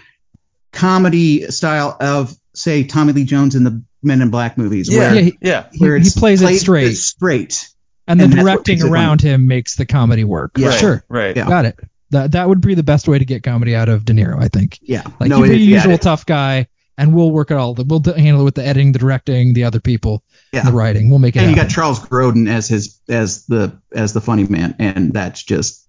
comedy 0.71 1.43
style 1.51 1.95
of 1.99 2.35
say 2.53 2.83
Tommy 2.83 3.13
Lee 3.13 3.23
Jones 3.25 3.55
in 3.55 3.63
the 3.63 3.83
Men 4.01 4.21
in 4.21 4.29
Black 4.29 4.57
movies. 4.57 4.87
yeah, 4.91 4.99
where, 4.99 5.15
Yeah, 5.15 5.21
he- 5.21 5.37
yeah. 5.41 5.65
He, 5.73 5.79
where 5.79 5.95
he 5.97 6.01
it's 6.07 6.17
plays 6.17 6.41
it 6.41 6.57
straight, 6.59 6.93
straight. 6.95 7.67
and 8.07 8.19
the 8.19 8.23
and 8.25 8.33
directing 8.35 8.81
around 8.81 9.21
him 9.21 9.47
makes 9.47 9.75
the 9.75 9.85
comedy 9.85 10.23
work. 10.23 10.51
Yeah. 10.57 10.71
Sure. 10.71 11.03
Right. 11.09 11.35
Yeah. 11.35 11.47
Got 11.49 11.65
it. 11.65 11.79
That 12.11 12.31
that 12.31 12.47
would 12.47 12.61
be 12.61 12.75
the 12.75 12.83
best 12.83 13.07
way 13.07 13.19
to 13.19 13.25
get 13.25 13.43
comedy 13.43 13.75
out 13.75 13.89
of 13.89 14.05
De 14.05 14.13
Niro, 14.13 14.41
I 14.41 14.47
think. 14.47 14.79
Yeah, 14.81 15.03
Like 15.19 15.29
no, 15.29 15.43
you 15.43 15.43
be 15.43 15.49
it- 15.49 15.55
a 15.55 15.59
yeah, 15.59 15.75
usual 15.75 15.97
tough 15.97 16.25
guy, 16.25 16.67
and 16.99 17.15
we'll 17.15 17.31
work 17.31 17.49
it 17.49 17.55
all. 17.57 17.73
We'll 17.73 18.03
handle 18.03 18.41
it 18.41 18.43
with 18.45 18.55
the 18.55 18.65
editing, 18.65 18.91
the 18.91 18.99
directing, 18.99 19.53
the 19.53 19.63
other 19.63 19.79
people, 19.79 20.21
Yeah. 20.51 20.65
the 20.65 20.73
writing. 20.73 21.09
We'll 21.09 21.19
make 21.19 21.35
it 21.35 21.39
and 21.39 21.49
you 21.49 21.55
got 21.55 21.69
Charles 21.69 21.99
Grodin 21.99 22.49
as 22.49 22.67
his 22.67 22.99
as 23.07 23.45
the 23.45 23.79
as 23.93 24.11
the 24.13 24.21
funny 24.21 24.43
man, 24.43 24.75
and 24.79 25.13
that's 25.13 25.41
just 25.41 25.87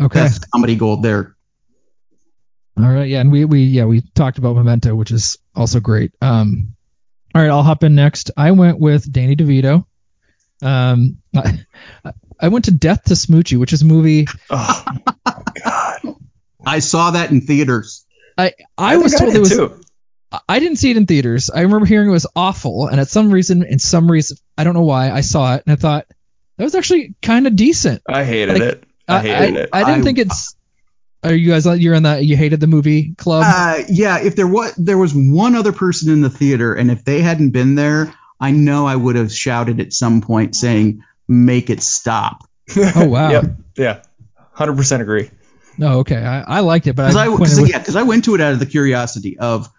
okay. 0.00 0.20
that's 0.20 0.38
comedy 0.38 0.76
gold 0.76 1.02
there. 1.02 1.36
All 2.78 2.88
right, 2.88 3.08
yeah, 3.08 3.20
and 3.20 3.30
we 3.30 3.44
we 3.44 3.64
yeah 3.64 3.84
we 3.84 4.00
talked 4.14 4.38
about 4.38 4.54
Memento, 4.56 4.94
which 4.94 5.10
is 5.10 5.36
also 5.54 5.80
great. 5.80 6.12
Um, 6.22 6.74
all 7.34 7.42
right, 7.42 7.50
I'll 7.50 7.62
hop 7.62 7.82
in 7.82 7.94
next. 7.94 8.30
I 8.36 8.52
went 8.52 8.78
with 8.78 9.10
Danny 9.12 9.36
DeVito. 9.36 9.84
Um, 10.62 11.18
I, 11.36 11.58
I 12.40 12.48
went 12.48 12.66
to 12.66 12.70
Death 12.70 13.04
to 13.04 13.14
Smoochy, 13.14 13.58
which 13.58 13.72
is 13.72 13.82
a 13.82 13.84
movie 13.84 14.26
Oh, 14.48 14.84
God. 15.64 16.14
I 16.64 16.78
saw 16.78 17.10
that 17.10 17.30
in 17.30 17.40
theaters. 17.40 18.06
I 18.38 18.52
I, 18.78 18.92
think 18.92 19.02
was 19.04 19.14
told 19.14 19.32
did 19.32 19.36
it 19.36 19.40
was 19.40 19.50
too. 19.50 19.80
I 20.48 20.58
didn't 20.58 20.76
see 20.76 20.90
it 20.90 20.96
in 20.96 21.06
theaters. 21.06 21.50
I 21.50 21.60
remember 21.62 21.86
hearing 21.86 22.08
it 22.08 22.12
was 22.12 22.26
awful, 22.34 22.86
and 22.88 23.00
at 23.00 23.08
some 23.08 23.30
reason, 23.30 23.62
in 23.62 23.78
some 23.78 24.10
reason, 24.10 24.36
I 24.56 24.64
don't 24.64 24.74
know 24.74 24.82
why, 24.82 25.10
I 25.10 25.20
saw 25.20 25.54
it 25.54 25.62
and 25.66 25.72
I 25.72 25.76
thought 25.76 26.06
that 26.56 26.64
was 26.64 26.74
actually 26.74 27.14
kind 27.22 27.46
of 27.46 27.56
decent. 27.56 28.02
I 28.08 28.24
hated 28.24 28.54
Like, 28.54 28.62
it. 28.62 28.84
I 29.08 29.20
hated 29.20 29.56
it. 29.56 29.70
I, 29.72 29.84
didn't 29.84 30.00
I- 30.00 30.04
think 30.04 30.18
it's. 30.18 30.56
Are 31.24 31.32
you 31.32 31.50
guys? 31.50 31.66
You're 31.80 31.94
in 31.94 32.02
that. 32.02 32.24
You 32.24 32.36
hated 32.36 32.58
the 32.58 32.66
movie 32.66 33.14
club. 33.14 33.44
Uh, 33.46 33.84
yeah, 33.88 34.18
if 34.20 34.34
there 34.34 34.46
was 34.48 34.74
there 34.74 34.98
was 34.98 35.14
one 35.14 35.54
other 35.54 35.70
person 35.72 36.10
in 36.12 36.20
the 36.20 36.28
theater, 36.30 36.74
and 36.74 36.90
if 36.90 37.04
they 37.04 37.20
hadn't 37.20 37.50
been 37.50 37.76
there, 37.76 38.12
I 38.40 38.50
know 38.50 38.88
I 38.88 38.96
would 38.96 39.14
have 39.14 39.32
shouted 39.32 39.78
at 39.78 39.92
some 39.92 40.20
point 40.20 40.56
saying, 40.56 41.04
"Make 41.28 41.70
it 41.70 41.80
stop." 41.80 42.48
oh 42.76 43.06
wow. 43.06 43.30
Yep. 43.30 43.44
Yeah. 43.76 44.02
Hundred 44.52 44.76
percent 44.76 45.00
agree. 45.00 45.30
No, 45.78 46.00
okay. 46.00 46.16
I, 46.16 46.40
I 46.40 46.60
liked 46.60 46.88
it, 46.88 46.96
but 46.96 47.04
Because 47.04 47.16
I, 47.16 47.26
I, 47.26 47.28
went 47.28 47.38
cause, 47.40 47.70
yeah, 47.70 47.78
because 47.78 47.96
I 47.96 48.02
went 48.02 48.24
to 48.24 48.34
it 48.34 48.40
out 48.40 48.52
of 48.52 48.58
the 48.58 48.66
curiosity 48.66 49.38
of, 49.38 49.70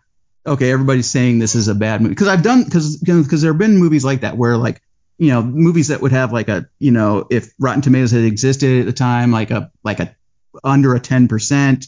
okay, 0.46 0.72
everybody's 0.72 1.10
saying 1.10 1.40
this 1.40 1.56
is 1.56 1.68
a 1.68 1.76
bad 1.76 2.02
movie. 2.02 2.14
Because 2.14 2.28
I've 2.28 2.44
done 2.44 2.64
because 2.64 2.98
because 2.98 3.42
there 3.42 3.52
have 3.52 3.60
been 3.60 3.78
movies 3.78 4.04
like 4.04 4.22
that 4.22 4.38
where 4.38 4.58
like 4.58 4.82
you 5.18 5.30
know 5.30 5.42
movies 5.42 5.90
that 5.90 6.02
would 6.02 6.12
have 6.12 6.34
like 6.34 6.50
a 6.50 6.68
you 6.80 6.92
know 6.92 7.26
if 7.30 7.54
Rotten 7.60 7.82
Tomatoes 7.82 8.12
had 8.12 8.24
existed 8.24 8.82
at 8.82 8.86
the 8.86 8.94
time 8.94 9.32
like 9.32 9.52
a 9.52 9.72
like 9.84 10.00
a 10.00 10.16
under 10.64 10.96
a 10.96 11.00
ten 11.00 11.28
percent 11.28 11.88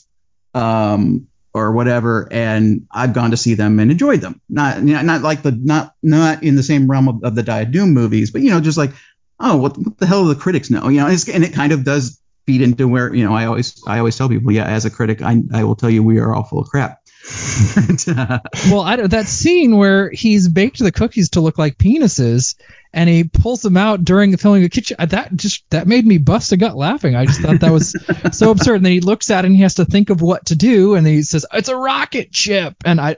um 0.54 1.28
or 1.54 1.72
whatever 1.72 2.28
and 2.32 2.86
I've 2.92 3.14
gone 3.14 3.32
to 3.32 3.38
see 3.38 3.54
them 3.54 3.80
and 3.80 3.92
enjoyed 3.92 4.22
them. 4.22 4.42
Not 4.50 4.78
you 4.80 4.94
know, 4.94 5.02
not 5.02 5.22
like 5.22 5.42
the 5.42 5.52
not 5.52 5.94
not 6.02 6.44
in 6.44 6.56
the 6.56 6.64
same 6.64 6.90
realm 6.90 7.08
of, 7.08 7.24
of 7.24 7.36
the 7.36 7.44
Die 7.44 7.64
Doom 7.66 7.94
movies 7.94 8.32
but 8.32 8.42
you 8.42 8.52
know 8.52 8.62
just 8.62 8.78
like 8.78 8.92
oh 9.40 9.58
what, 9.58 9.78
what 9.78 9.98
the 9.98 10.06
hell 10.06 10.24
do 10.24 10.34
the 10.34 10.40
critics 10.40 10.70
know? 10.70 10.88
You 10.90 11.02
know 11.02 11.08
it's, 11.08 11.28
and 11.28 11.44
it 11.44 11.54
kind 11.54 11.72
of 11.72 11.84
does 11.84 12.20
feed 12.46 12.62
into 12.62 12.88
where 12.88 13.14
you 13.14 13.26
know 13.26 13.34
I 13.34 13.46
always 13.46 13.82
I 13.88 14.00
always 14.00 14.18
tell 14.18 14.30
people 14.30 14.52
yeah 14.52 14.66
as 14.66 14.86
a 14.86 14.90
critic 14.90 15.22
I 15.22 15.42
I 15.54 15.64
will 15.64 15.76
tell 15.76 15.90
you 15.90 16.04
we 16.04 16.20
are 16.20 16.34
all 16.34 16.44
full 16.44 16.60
of 16.60 16.70
crap 16.70 17.05
well, 18.08 18.82
I, 18.82 18.96
don't- 18.98 19.12
that 19.12 19.28
scene 19.28 19.78
where 19.78 20.10
he's 20.12 20.48
baked 20.48 20.80
the 20.80 20.92
cookies 20.92 21.30
to 21.32 21.42
look 21.42 21.58
like 21.58 21.78
penises, 21.78 22.56
and 22.94 23.10
he 23.10 23.24
pulls 23.26 23.62
them 23.62 23.78
out 23.78 24.04
during 24.06 24.32
the 24.32 24.38
filming 24.38 24.64
of 24.64 24.70
the 24.72 24.76
kitchen. 24.76 24.96
uh, 25.00 25.06
That 25.08 25.36
just 25.36 25.70
that 25.72 25.88
made 25.88 26.06
me 26.06 26.18
bust 26.18 26.52
a 26.52 26.58
gut 26.58 26.76
laughing. 26.78 27.16
I 27.16 27.26
just 27.26 27.42
thought 27.42 27.60
that 27.60 27.72
was 27.72 27.96
so 28.38 28.52
absurd. 28.52 28.76
And 28.78 28.86
then 28.86 28.92
he 28.94 29.02
looks 29.02 29.30
at 29.32 29.44
it 29.44 29.48
and 29.48 29.56
he 29.56 29.64
has 29.64 29.76
to 29.76 29.86
think 29.86 30.10
of 30.10 30.22
what 30.22 30.46
to 30.48 30.56
do, 30.56 30.96
and 30.96 31.06
he 31.06 31.24
says 31.24 31.46
it's 31.54 31.70
a 31.70 31.76
rocket 31.76 32.34
ship. 32.36 32.76
And 32.86 33.02
I, 33.02 33.18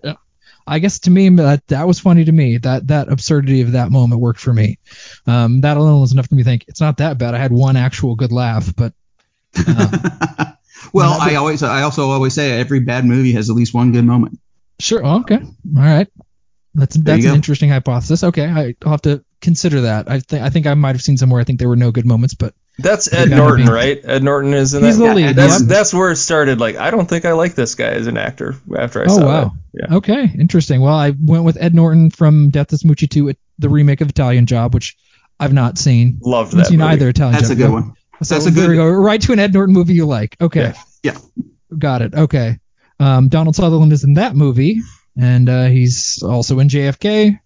I 0.66 0.80
guess 0.80 1.00
to 1.00 1.12
me 1.12 1.30
that 1.30 1.66
that 1.68 1.88
was 1.88 2.00
funny 2.00 2.26
to 2.26 2.32
me. 2.32 2.58
That 2.58 2.88
that 2.88 3.12
absurdity 3.12 3.62
of 3.62 3.74
that 3.74 3.92
moment 3.92 4.22
worked 4.22 4.40
for 4.40 4.54
me. 4.54 4.80
Um, 5.26 5.62
that 5.62 5.78
alone 5.78 6.02
was 6.02 6.12
enough 6.14 6.28
to 6.30 6.36
me 6.36 6.44
to 6.44 6.50
think 6.50 6.66
it's 6.68 6.82
not 6.82 6.98
that 6.98 7.18
bad. 7.18 7.36
I 7.36 7.40
had 7.40 7.52
one 7.52 7.78
actual 7.78 8.16
good 8.16 8.32
laugh, 8.32 8.74
but 8.76 8.94
uh, 9.68 10.46
well 10.94 11.18
I 11.20 11.36
always 11.36 11.64
I 11.64 11.82
also 11.84 12.10
always 12.12 12.34
say 12.34 12.60
every 12.60 12.80
bad 12.80 13.06
movie 13.06 13.34
has 13.34 13.50
at 13.50 13.56
least 13.56 13.74
one 13.74 13.92
good 13.92 14.06
moment 14.06 14.40
Sure. 14.80 15.04
oh, 15.04 15.22
Okay. 15.22 15.36
All 15.38 15.52
right. 15.76 16.08
That's 16.76 16.96
There 16.96 17.16
that's 17.16 17.26
an 17.26 17.32
go. 17.32 17.36
interesting 17.36 17.70
hypothesis. 17.70 18.24
Okay, 18.24 18.46
I, 18.46 18.76
I'll 18.86 18.92
have 18.92 19.02
to 19.04 19.24
consider 19.42 19.82
that. 19.82 20.08
I 20.12 20.20
think 20.20 20.44
I 20.44 20.50
think 20.52 20.68
I 20.68 20.76
might 20.76 20.94
have 20.96 21.02
seen 21.02 21.18
somewhere. 21.18 21.42
I 21.42 21.44
think 21.46 21.58
there 21.58 21.68
were 21.70 21.76
no 21.76 21.90
good 21.90 22.06
moments, 22.06 22.36
but 22.36 22.54
That's 22.78 23.12
Ed 23.12 23.32
Norton, 23.32 23.66
be- 23.66 23.72
right? 23.72 24.00
Ed 24.04 24.22
Norton 24.22 24.54
is 24.54 24.76
in 24.76 24.84
he's 24.84 25.00
that. 25.00 25.02
the 25.16 25.20
Yeah, 25.22 25.28
lead. 25.28 25.36
that's 25.36 25.60
yep. 25.62 25.68
that's 25.68 25.94
where 25.96 26.12
it 26.12 26.18
started. 26.18 26.60
Like, 26.60 26.76
I 26.76 26.92
don't 26.92 27.10
think 27.10 27.26
I 27.26 27.32
like 27.32 27.56
this 27.56 27.74
guy 27.74 27.88
as 27.88 28.06
an 28.06 28.18
actor. 28.18 28.54
After 28.78 29.02
I 29.02 29.06
Oh 29.10 29.16
saw 29.18 29.26
wow. 29.26 29.44
that, 29.74 29.88
yeah. 29.90 29.96
Okay. 29.98 30.30
Interesting. 30.38 30.82
Well, 30.82 30.94
I 30.94 31.10
went 31.20 31.44
with 31.44 31.58
Ed 31.60 31.74
Norton 31.74 32.12
from 32.12 32.52
Death 32.52 32.68
to 32.68 32.76
Smoochy 32.76 33.10
2, 33.10 33.34
the 33.58 33.70
remake 33.70 34.02
of 34.02 34.10
Italian 34.10 34.46
Job, 34.46 34.76
which 34.76 34.96
I've 35.40 35.54
not 35.54 35.80
seen. 35.80 36.20
loved 36.22 36.54
I 36.54 36.58
haven't 36.58 36.58
that. 36.60 36.68
seen 36.68 36.78
movie. 36.80 36.92
either 36.92 37.10
Italian 37.10 37.34
that's 37.34 37.48
Job. 37.50 37.58
a 37.58 37.62
good 37.62 37.72
one 37.72 37.94
So 38.24 38.36
That's 38.36 38.48
a 38.48 38.52
there 38.52 38.66
good- 38.66 38.72
we 38.72 38.76
go. 38.78 38.88
Right 38.90 39.22
to 39.22 39.34
an 39.34 39.40
Ed 39.40 39.54
Norton 39.54 39.74
movie 39.74 39.94
you 39.94 40.06
like. 40.06 40.36
Okay. 40.42 40.74
Yeah. 41.04 41.14
yeah 41.14 41.46
Got 41.78 42.02
it. 42.02 42.14
Okay. 42.16 42.60
Um, 43.00 43.28
Donald 43.30 43.56
Sutherland 43.56 43.94
is 43.94 44.04
in 44.04 44.16
that 44.16 44.36
movie, 44.36 44.82
and 45.16 45.48
uh, 45.48 45.66
he's 45.66 46.24
also 46.24 46.58
in 46.60 46.68
JFK 46.68 47.40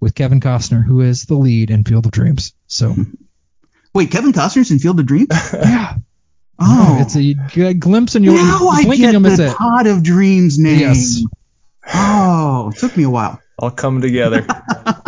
with 0.00 0.14
Kevin 0.14 0.40
Costner, 0.40 0.84
who 0.84 1.00
is 1.02 1.24
the 1.26 1.34
lead 1.34 1.70
in 1.70 1.84
Field 1.84 2.06
of 2.06 2.12
Dreams. 2.12 2.54
So 2.66 2.96
wait 3.94 4.10
Kevin 4.10 4.32
Costner's 4.32 4.70
in 4.70 4.78
Field 4.80 4.98
of 4.98 5.06
Dreams 5.06 5.28
yeah, 5.52 5.94
oh 6.58 6.98
it's 7.00 7.16
a 7.16 7.34
g- 7.34 7.74
glimpse 7.74 8.14
and 8.14 8.24
you'll 8.24 8.34
now 8.36 8.68
I 8.68 8.84
blink 8.84 8.94
and 8.94 9.00
get 9.00 9.12
you'll 9.12 9.20
miss 9.20 9.36
the 9.38 9.48
it. 9.48 9.56
Pod 9.56 9.86
of 9.88 10.02
Dreams 10.02 10.58
name 10.58 10.78
Yes. 10.80 11.22
oh 11.92 12.70
it 12.74 12.78
took 12.78 12.96
me 12.96 13.02
a 13.04 13.10
while 13.10 13.40
all 13.58 13.70
come 13.70 14.00
together. 14.00 14.46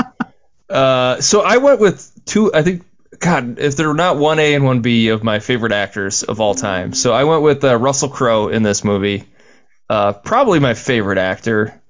uh, 0.68 1.20
so 1.20 1.40
I 1.42 1.56
went 1.58 1.80
with 1.80 2.12
two. 2.26 2.52
I 2.52 2.62
think, 2.62 2.84
God, 3.22 3.58
if 3.58 3.76
they're 3.76 3.94
not 3.94 4.18
one 4.18 4.38
A 4.38 4.54
and 4.54 4.64
one 4.64 4.80
B 4.82 5.08
of 5.08 5.22
my 5.24 5.38
favorite 5.38 5.72
actors 5.72 6.22
of 6.24 6.40
all 6.40 6.54
time. 6.54 6.92
So 6.92 7.12
I 7.12 7.24
went 7.24 7.42
with 7.42 7.64
uh, 7.64 7.76
Russell 7.76 8.08
Crowe 8.10 8.48
in 8.48 8.62
this 8.62 8.84
movie. 8.84 9.24
Uh, 9.88 10.12
probably 10.12 10.58
my 10.58 10.74
favorite 10.74 11.18
actor. 11.18 11.80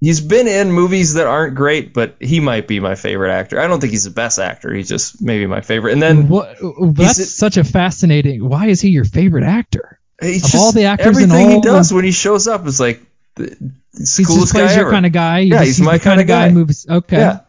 He's 0.00 0.20
been 0.20 0.46
in 0.46 0.70
movies 0.72 1.14
that 1.14 1.26
aren't 1.26 1.56
great, 1.56 1.92
but 1.92 2.16
he 2.20 2.38
might 2.40 2.68
be 2.68 2.78
my 2.80 2.94
favorite 2.94 3.32
actor. 3.32 3.60
I 3.60 3.66
don't 3.66 3.80
think 3.80 3.90
he's 3.92 4.04
the 4.04 4.10
best 4.10 4.38
actor. 4.38 4.72
He's 4.72 4.88
just 4.88 5.20
maybe 5.20 5.46
my 5.46 5.60
favorite. 5.60 5.92
And 5.92 6.00
then 6.02 6.28
What, 6.28 6.56
that's 6.94 7.18
it- 7.18 7.26
such 7.26 7.56
a 7.56 7.64
fascinating. 7.64 8.48
Why 8.48 8.66
is 8.68 8.80
he 8.80 8.90
your 8.90 9.04
favorite 9.04 9.44
actor? 9.44 9.98
he's 10.22 10.44
Of 10.44 10.50
just, 10.52 10.62
all 10.64 10.72
the 10.72 10.84
actors 10.84 11.18
in 11.18 11.30
everything 11.30 11.50
he 11.50 11.60
does 11.60 11.88
the- 11.90 11.94
when 11.96 12.04
he 12.04 12.12
shows 12.12 12.46
up 12.48 12.66
is 12.66 12.78
like 12.80 13.02
the 13.34 13.56
he's 13.92 14.16
the 14.16 14.22
He 14.22 14.26
coolest 14.26 14.42
just 14.44 14.52
plays 14.54 14.68
guy 14.70 14.74
your 14.74 14.82
ever. 14.82 14.90
kind 14.92 15.06
of 15.06 15.12
guy. 15.12 15.38
Yeah, 15.40 15.56
just- 15.64 15.66
he's 15.66 15.80
my 15.80 15.98
the 15.98 16.04
kind 16.04 16.18
kinda 16.20 16.24
guy. 16.32 16.48
guy. 16.48 16.54
Movies. 16.54 16.86
Okay. 16.88 17.16
Yeah. 17.18 17.40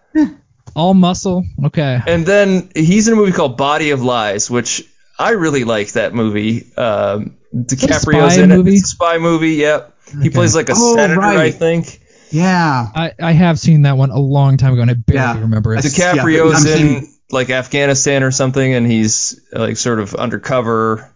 All 0.76 0.94
muscle. 0.94 1.44
Okay. 1.66 2.00
And 2.08 2.26
then 2.26 2.70
he's 2.76 3.08
in 3.08 3.14
a 3.14 3.18
movie 3.18 3.32
called 3.32 3.58
Body 3.58 3.92
of 3.92 4.02
Lies, 4.04 4.50
which 4.50 4.84
I 5.18 5.32
really 5.32 5.64
like 5.64 5.94
that 5.94 6.14
movie. 6.14 6.72
Um, 6.78 7.38
DiCaprio's 7.54 8.34
spy 8.34 8.42
in 8.44 8.50
movie? 8.50 8.72
it. 8.72 8.74
It's 8.76 8.84
a 8.84 8.96
spy 8.96 9.18
movie. 9.18 9.52
Yep. 9.56 9.96
He 10.22 10.30
plays 10.30 10.56
like 10.56 10.70
a 10.70 10.74
Oh, 10.76 10.96
senator, 10.96 11.22
I 11.22 11.52
think. 11.52 12.00
yeah 12.32 12.88
I, 12.96 13.12
I 13.22 13.32
have 13.32 13.60
seen 13.60 13.84
that 13.84 13.98
one 13.98 14.10
a 14.12 14.20
long 14.20 14.58
time 14.58 14.74
ago, 14.74 14.82
and 14.82 14.90
I 14.92 14.96
barely 14.96 15.20
Yeah. 15.22 15.40
remember 15.42 15.74
it. 15.74 15.80
I 15.80 15.82
think- 15.82 15.98
Yeah, 15.98 16.16
DiCaprio's 16.16 16.66
in 16.66 16.78
seeing- 16.78 17.14
like 17.32 17.50
Afghanistan 17.52 18.24
or 18.24 18.32
something, 18.32 18.74
and 18.74 18.86
he's 18.90 19.40
like 19.54 19.78
sort 19.78 20.00
of 20.00 20.16
undercover. 20.16 21.12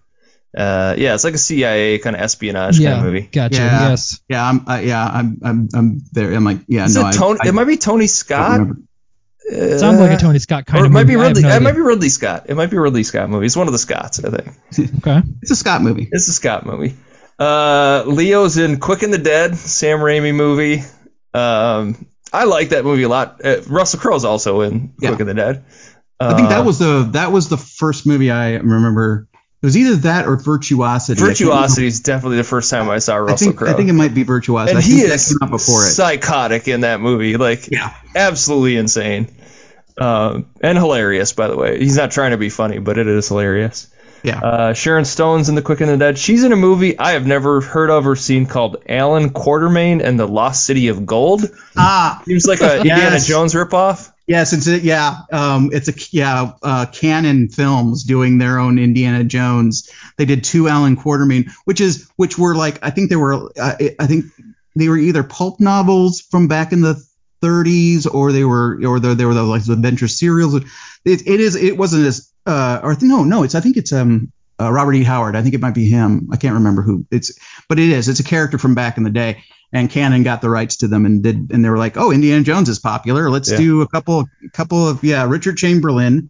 Uh, 0.56 0.94
yeah, 0.96 1.16
it's 1.16 1.24
like 1.24 1.34
a 1.34 1.40
CIA 1.40 1.98
kind 1.98 2.16
of 2.16 2.22
espionage 2.22 2.78
yeah. 2.78 2.92
kind 2.94 3.00
of 3.08 3.14
movie. 3.14 3.28
Gotcha. 3.32 3.56
Yeah. 3.56 3.90
Yes. 3.90 4.20
yeah 4.30 4.48
I'm 4.48 4.68
uh, 4.70 4.76
yeah 4.84 5.04
I'm 5.04 5.40
I'm 5.44 5.70
I'm 5.74 6.02
there 6.12 6.32
I'm 6.34 6.44
like 6.44 6.60
yeah 6.68 6.86
Is 6.86 6.96
no 6.96 7.08
it 7.08 7.14
Tony? 7.14 7.40
I, 7.44 7.48
it 7.48 7.54
might 7.56 7.64
be 7.66 7.78
Tony 7.78 8.06
Scott. 8.06 8.68
Remember. 9.52 9.76
It 9.76 9.80
sounds 9.80 9.99
like 9.99 10.11
a 10.11 10.18
Tony 10.18 10.40
Scott 10.40 10.65
kind 10.65 10.80
Or 10.82 10.84
it 10.84 10.88
of 10.88 10.94
might 10.94 11.02
movie. 11.07 11.15
be 11.15 11.22
I 11.22 11.28
Ridley. 11.28 11.41
no 11.44 11.56
it 11.56 11.61
might 11.61 11.76
be 11.76 11.82
Ridley 11.82 12.10
Scott. 12.10 12.45
It 12.49 12.56
might 12.56 12.70
be 12.70 12.78
a 12.78 12.82
Ridley 12.82 13.03
Scott 13.03 13.30
movie. 13.30 13.45
It's 13.45 13.56
one 13.56 13.68
of 13.68 13.74
the 13.74 13.80
Scotts, 13.80 14.24
I 14.24 14.30
think. 14.30 14.98
Okay. 15.07 15.22
it's 15.41 15.52
a 15.52 15.56
Scott 15.56 15.82
movie 15.82 16.07
It's 16.11 16.28
a 16.28 16.34
Scott 16.34 16.65
movie. 16.65 16.95
Uh, 17.40 18.03
Leo's 18.06 18.57
in 18.57 18.80
Quick 18.80 19.03
and 19.03 19.14
the 19.14 19.18
Dead, 19.18 19.57
Sam 19.57 19.99
Raimi 19.99 20.34
movie. 20.34 20.84
Um, 21.34 22.06
I 22.32 22.45
like 22.45 22.70
that 22.70 22.84
movie 22.86 23.03
a 23.03 23.10
lot. 23.10 23.41
Uh, 23.44 23.61
Russell 23.68 23.99
Crowe's 23.99 24.24
also 24.26 24.61
in 24.61 24.94
Yeah. 24.99 25.10
Quick 25.10 25.22
and 25.22 25.30
the 25.30 25.34
Dead. 25.34 25.65
I 26.20 26.36
think 26.36 26.48
Uh, 26.48 26.49
that 26.49 26.65
was 26.65 26.80
the 26.80 27.10
that 27.14 27.32
was 27.32 27.49
the 27.49 27.57
first 27.57 28.06
movie 28.07 28.32
I 28.32 28.53
remember. 28.53 29.28
It 29.64 29.68
was 29.68 29.77
either 29.77 29.95
that 30.02 30.27
or 30.27 30.35
Virtuosity. 30.35 31.22
I 31.22 31.27
can't 31.27 31.40
remember. 31.40 31.53
Virtuosity 31.61 31.88
is 31.88 32.02
definitely 32.02 32.35
the 32.38 32.44
first 32.44 32.69
time 32.69 32.90
I 32.90 32.99
saw 32.99 33.15
Russell 33.15 33.53
Crowe. 33.53 33.69
I 33.69 33.73
think 33.73 33.90
it 33.90 33.94
might 33.94 34.14
be 34.14 34.23
Virtuosity. 34.23 34.76
and 34.76 34.84
he 34.84 34.99
is 35.03 35.34
psychotic 35.95 36.68
in 36.68 36.81
that 36.81 36.99
movie, 36.99 37.38
like 37.38 37.69
Yeah. 37.72 37.94
absolutely 38.14 38.76
insane, 38.76 39.30
um, 39.98 40.48
and 40.61 40.77
hilarious. 40.77 41.34
By 41.34 41.48
the 41.48 41.56
way, 41.56 41.80
he's 41.80 41.95
not 41.95 42.11
trying 42.11 42.31
to 42.31 42.38
be 42.38 42.49
funny, 42.49 42.80
but 42.80 42.98
it 42.98 43.07
is 43.07 43.27
hilarious. 43.27 43.88
Yeah. 44.23 44.40
Uh, 44.40 44.73
Sharon 44.73 45.03
Stone's 45.03 45.49
in 45.49 45.56
The 45.56 45.61
Quick 45.61 45.81
and 45.81 45.90
the 45.90 45.98
Dead. 45.98 46.18
She's 46.18 46.45
in 46.45 46.53
a 46.53 46.56
movie 46.56 46.98
I 46.98 47.11
have 47.11 47.27
never 47.27 47.60
heard 47.60 47.90
of 47.90 48.07
or 48.07 48.15
seen 48.15 48.45
called 48.45 48.77
Allan 48.88 49.31
Quatermain 49.31 50.02
and 50.02 50.18
the 50.18 50.26
Lost 50.27 50.65
City 50.65 50.88
of 50.88 51.06
Gold. 51.06 51.44
Ah, 51.76 52.22
Seems 52.26 52.45
like 52.45 52.61
a 52.61 52.77
Indiana 52.77 53.02
Yes. 53.11 53.27
Jones 53.27 53.53
ripoff. 53.53 54.11
Yes, 54.26 54.54
it's 54.54 54.68
a, 54.68 54.80
yeah, 54.80 55.18
um, 55.34 55.70
it's 55.74 55.90
a 55.90 55.94
yeah, 56.12 56.54
uh, 56.62 56.86
Cannon 56.86 57.50
Films 57.50 58.04
doing 58.06 58.38
their 58.38 58.58
own 58.58 58.80
Indiana 58.80 59.24
Jones. 59.26 59.90
They 60.18 60.24
did 60.26 60.45
two 60.45 60.70
Allan 60.70 60.95
Quatermain, 60.95 61.52
which 61.66 61.82
is 61.82 62.10
which 62.16 62.38
were 62.38 62.56
like 62.56 62.80
I 62.82 62.90
think 62.90 63.10
they 63.10 63.18
were 63.18 63.50
uh, 63.60 63.76
I 64.00 64.08
think 64.08 64.26
they 64.78 64.88
were 64.88 64.98
either 64.98 65.24
pulp 65.24 65.60
novels 65.60 66.22
from 66.22 66.48
back 66.48 66.72
in 66.72 66.82
the 66.82 67.04
30s 67.41 68.08
or 68.08 68.32
they 68.32 68.45
were 68.45 68.80
or 68.86 69.00
they, 69.02 69.14
they 69.14 69.26
were 69.26 69.34
the, 69.34 69.44
like 69.44 69.66
the 69.66 69.74
adventure 69.74 70.08
serials. 70.08 70.56
It, 70.56 70.66
it 71.06 71.40
is 71.41 71.56
it 71.58 71.78
wasn't 71.78 72.06
as 72.06 72.32
uh 72.45 72.80
or 72.82 72.95
no 73.02 73.24
no 73.26 73.44
it's 73.44 73.56
I 73.56 73.60
think 73.60 73.76
it's 73.76 73.91
um 73.91 74.32
uh, 74.60 74.72
Robert 74.72 74.94
E. 74.94 75.04
Howard. 75.04 75.36
I 75.36 75.41
think 75.41 75.54
it 75.56 75.62
might 75.62 75.74
be 75.74 75.90
him. 75.90 76.30
I 76.32 76.38
can't 76.38 76.54
remember 76.54 76.82
who 76.84 77.06
it's, 77.12 77.38
but 77.68 77.80
it 77.80 77.90
is. 77.90 78.08
It's 78.08 78.20
a 78.20 78.24
character 78.24 78.58
from 78.58 78.76
back 78.76 78.98
in 78.98 79.04
the 79.04 79.10
day, 79.10 79.44
and 79.74 79.90
Cannon 79.90 80.24
got 80.24 80.41
the 80.41 80.50
rights 80.50 80.78
to 80.78 80.88
them 80.88 81.06
and 81.06 81.22
did, 81.24 81.52
and 81.52 81.66
they 81.66 81.70
were 81.70 81.78
like, 81.80 81.98
"Oh, 81.98 82.12
Indiana 82.12 82.44
Jones 82.44 82.70
is 82.70 82.80
popular. 82.80 83.30
Let's 83.30 83.52
Yeah. 83.52 83.58
do 83.58 83.82
a 83.82 83.88
couple, 83.88 84.26
couple 84.54 84.88
of 84.88 85.04
yeah, 85.04 85.26
Richard 85.28 85.58
Chamberlain 85.58 86.30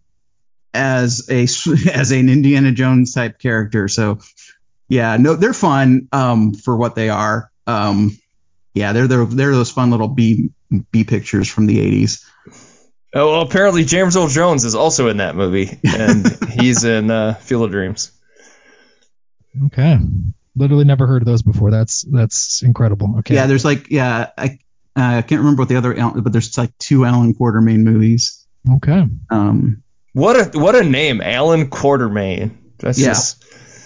as 0.72 1.28
a 1.30 1.42
as 1.92 2.10
an 2.10 2.28
Indiana 2.28 2.72
Jones 2.72 3.12
type 3.12 3.38
character." 3.38 3.86
So, 3.86 4.18
yeah, 4.88 5.16
no, 5.18 5.34
they're 5.36 5.52
fun 5.52 6.08
um, 6.10 6.54
for 6.54 6.76
what 6.76 6.94
they 6.94 7.10
are. 7.10 7.50
Um, 7.66 8.18
yeah, 8.72 8.92
they're 8.92 9.06
they're 9.06 9.26
they're 9.26 9.52
those 9.52 9.70
fun 9.70 9.90
little 9.90 10.08
B 10.08 10.50
B 10.90 11.04
pictures 11.04 11.48
from 11.48 11.66
the 11.66 11.78
'80s. 11.78 12.24
Oh, 13.16 13.30
well, 13.30 13.42
apparently 13.42 13.84
James 13.84 14.16
Earl 14.16 14.26
Jones 14.26 14.64
is 14.64 14.74
also 14.74 15.08
in 15.08 15.18
that 15.18 15.36
movie, 15.36 15.78
and 15.84 16.26
he's 16.58 16.82
in 16.82 17.10
uh, 17.12 17.34
Field 17.34 17.66
of 17.66 17.70
Dreams. 17.70 18.10
Okay. 19.66 19.98
Literally 20.56 20.84
never 20.84 21.06
heard 21.06 21.22
of 21.22 21.26
those 21.26 21.42
before. 21.42 21.70
That's 21.70 22.02
that's 22.02 22.62
incredible. 22.62 23.16
Okay. 23.20 23.34
Yeah, 23.34 23.46
there's 23.46 23.64
like 23.64 23.90
yeah, 23.90 24.30
I 24.38 24.58
I 24.96 25.22
can't 25.22 25.40
remember 25.40 25.62
what 25.62 25.68
the 25.68 25.76
other, 25.76 25.96
Al- 25.98 26.20
but 26.20 26.32
there's 26.32 26.56
like 26.56 26.76
two 26.78 27.04
Allan 27.04 27.34
Quatermain 27.34 27.82
movies. 27.82 28.46
okay. 28.76 29.04
Um, 29.30 29.82
What 30.12 30.54
a 30.54 30.58
what 30.58 30.76
a 30.76 30.84
name, 30.84 31.20
Allan 31.20 31.70
Quatermain. 31.70 32.52
That's 32.78 32.98
Yeah. 33.00 33.08
just 33.08 33.42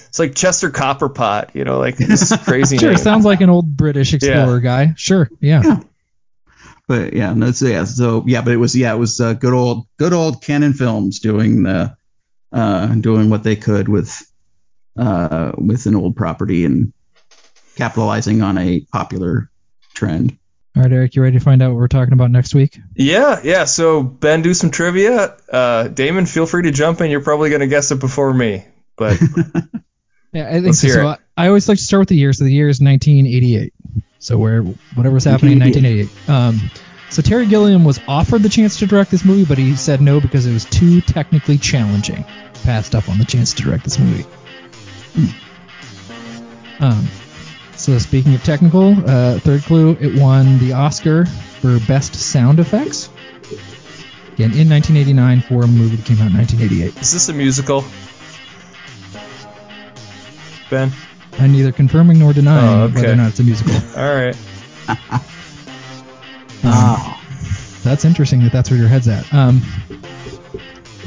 it's 0.08 0.18
like 0.18 0.34
Chester 0.34 0.70
Copperpot, 0.70 1.54
you 1.54 1.64
know, 1.64 1.78
like 1.78 1.96
this 1.96 2.36
crazy 2.44 2.76
Sure. 2.78 2.90
name. 2.90 2.98
Sounds 2.98 3.24
like 3.24 3.40
an 3.40 3.48
old 3.50 3.76
British 3.76 4.12
explorer 4.12 4.60
guy. 4.60 4.92
Sure. 4.96 5.28
Yeah. 5.40 5.62
Yeah. 5.64 5.80
but 6.86 7.12
yeah, 7.14 7.32
no, 7.34 7.46
it's, 7.48 7.62
yeah. 7.62 7.84
So 7.84 8.24
yeah, 8.26 8.42
but 8.42 8.52
it 8.52 8.56
was 8.58 8.76
yeah, 8.76 8.92
it 8.94 8.98
was 8.98 9.20
uh, 9.20 9.32
good 9.34 9.52
old 9.54 9.86
good 9.98 10.12
old 10.12 10.42
Cannon 10.42 10.72
Films 10.74 11.20
doing 11.20 11.62
the 11.62 11.96
uh, 12.52 12.86
doing 12.94 13.28
what 13.30 13.42
they 13.42 13.56
could 13.56 13.88
with 13.88 14.22
uh, 14.98 15.52
with 15.56 15.86
an 15.86 15.94
old 15.94 16.16
property 16.16 16.64
and 16.64 16.92
capitalizing 17.76 18.42
on 18.42 18.58
a 18.58 18.80
popular 18.92 19.50
trend. 19.94 20.36
All 20.76 20.82
right, 20.82 20.92
Eric, 20.92 21.14
you 21.16 21.22
ready 21.22 21.38
to 21.38 21.44
find 21.44 21.62
out 21.62 21.70
what 21.70 21.76
we're 21.78 21.88
talking 21.88 22.12
about 22.12 22.30
next 22.30 22.54
week? 22.54 22.78
Yeah, 22.94 23.40
yeah. 23.42 23.64
So 23.64 24.02
Ben, 24.02 24.42
do 24.42 24.54
some 24.54 24.70
trivia. 24.70 25.36
Uh, 25.50 25.88
Damond, 25.88 26.28
feel 26.28 26.46
free 26.46 26.64
to 26.64 26.70
jump 26.70 27.00
in. 27.00 27.10
You're 27.10 27.22
probably 27.22 27.50
gonna 27.50 27.66
guess 27.66 27.90
it 27.90 28.00
before 28.00 28.32
me, 28.32 28.64
but 28.96 29.18
Yeah, 30.32 30.46
I 30.48 30.52
think 30.52 30.66
Let's 30.66 30.80
so. 30.80 30.86
hear 30.88 30.96
So 30.96 31.08
it. 31.10 31.18
I, 31.36 31.44
I 31.44 31.48
always 31.48 31.68
like 31.68 31.78
to 31.78 31.84
start 31.84 32.00
with 32.02 32.08
the 32.10 32.16
year. 32.16 32.32
So 32.32 32.44
the 32.44 32.52
year 32.52 32.68
is 32.68 32.80
1988. 32.80 33.72
So 34.18 34.36
where 34.36 34.62
whatever's 34.62 35.24
happening 35.24 35.54
in 35.54 35.60
1988. 35.60 36.28
Um, 36.28 36.70
so 37.10 37.22
Terry 37.22 37.46
Gilliam 37.46 37.84
was 37.84 37.98
offered 38.06 38.42
the 38.42 38.50
chance 38.50 38.78
to 38.80 38.86
direct 38.86 39.10
this 39.10 39.24
movie, 39.24 39.46
but 39.46 39.56
he 39.56 39.74
said 39.76 40.00
no 40.02 40.20
because 40.20 40.44
it 40.44 40.52
was 40.52 40.66
too 40.66 41.00
technically 41.00 41.56
challenging. 41.56 42.24
Passed 42.64 42.94
up 42.94 43.08
on 43.08 43.16
the 43.18 43.24
chance 43.24 43.54
to 43.54 43.62
direct 43.62 43.84
this 43.84 43.98
movie. 43.98 44.26
Um, 46.80 47.06
so 47.76 47.98
speaking 47.98 48.35
of 48.35 48.43
technical, 48.44 48.94
uh, 49.09 49.39
third 49.40 49.62
clue, 49.62 49.97
it 50.01 50.20
won 50.20 50.59
the 50.59 50.72
Oscar 50.74 51.26
for 51.26 51.78
best 51.86 52.14
sound 52.14 52.60
effects. 52.60 53.09
Again, 54.35 54.52
in 54.56 54.68
1989 54.68 55.40
for 55.43 55.64
a 55.64 55.66
movie 55.66 55.97
that 55.97 56.06
came 56.06 56.18
out 56.20 56.30
in 56.30 56.36
1988. 56.36 56.97
is 57.02 57.12
this 57.12 57.28
a 57.28 57.32
musical? 57.32 57.85
Ben, 60.70 60.93
I'm 61.39 61.51
neither 61.52 61.72
confirming 61.72 62.18
nor 62.18 62.32
denying 62.32 62.68
Oh, 62.80 62.85
okay. 62.85 62.94
whether 62.94 63.12
or 63.12 63.16
not 63.16 63.30
it's 63.30 63.40
a 63.40 63.44
musical. 63.44 63.74
all 63.97 64.14
right. 64.14 64.36
Um, 66.64 67.14
That's 67.85 68.05
interesting 68.05 68.43
that 68.43 68.51
that's 68.52 68.68
where 68.68 68.78
your 68.78 68.89
head's 68.89 69.06
at. 69.06 69.32
Um, 69.32 69.62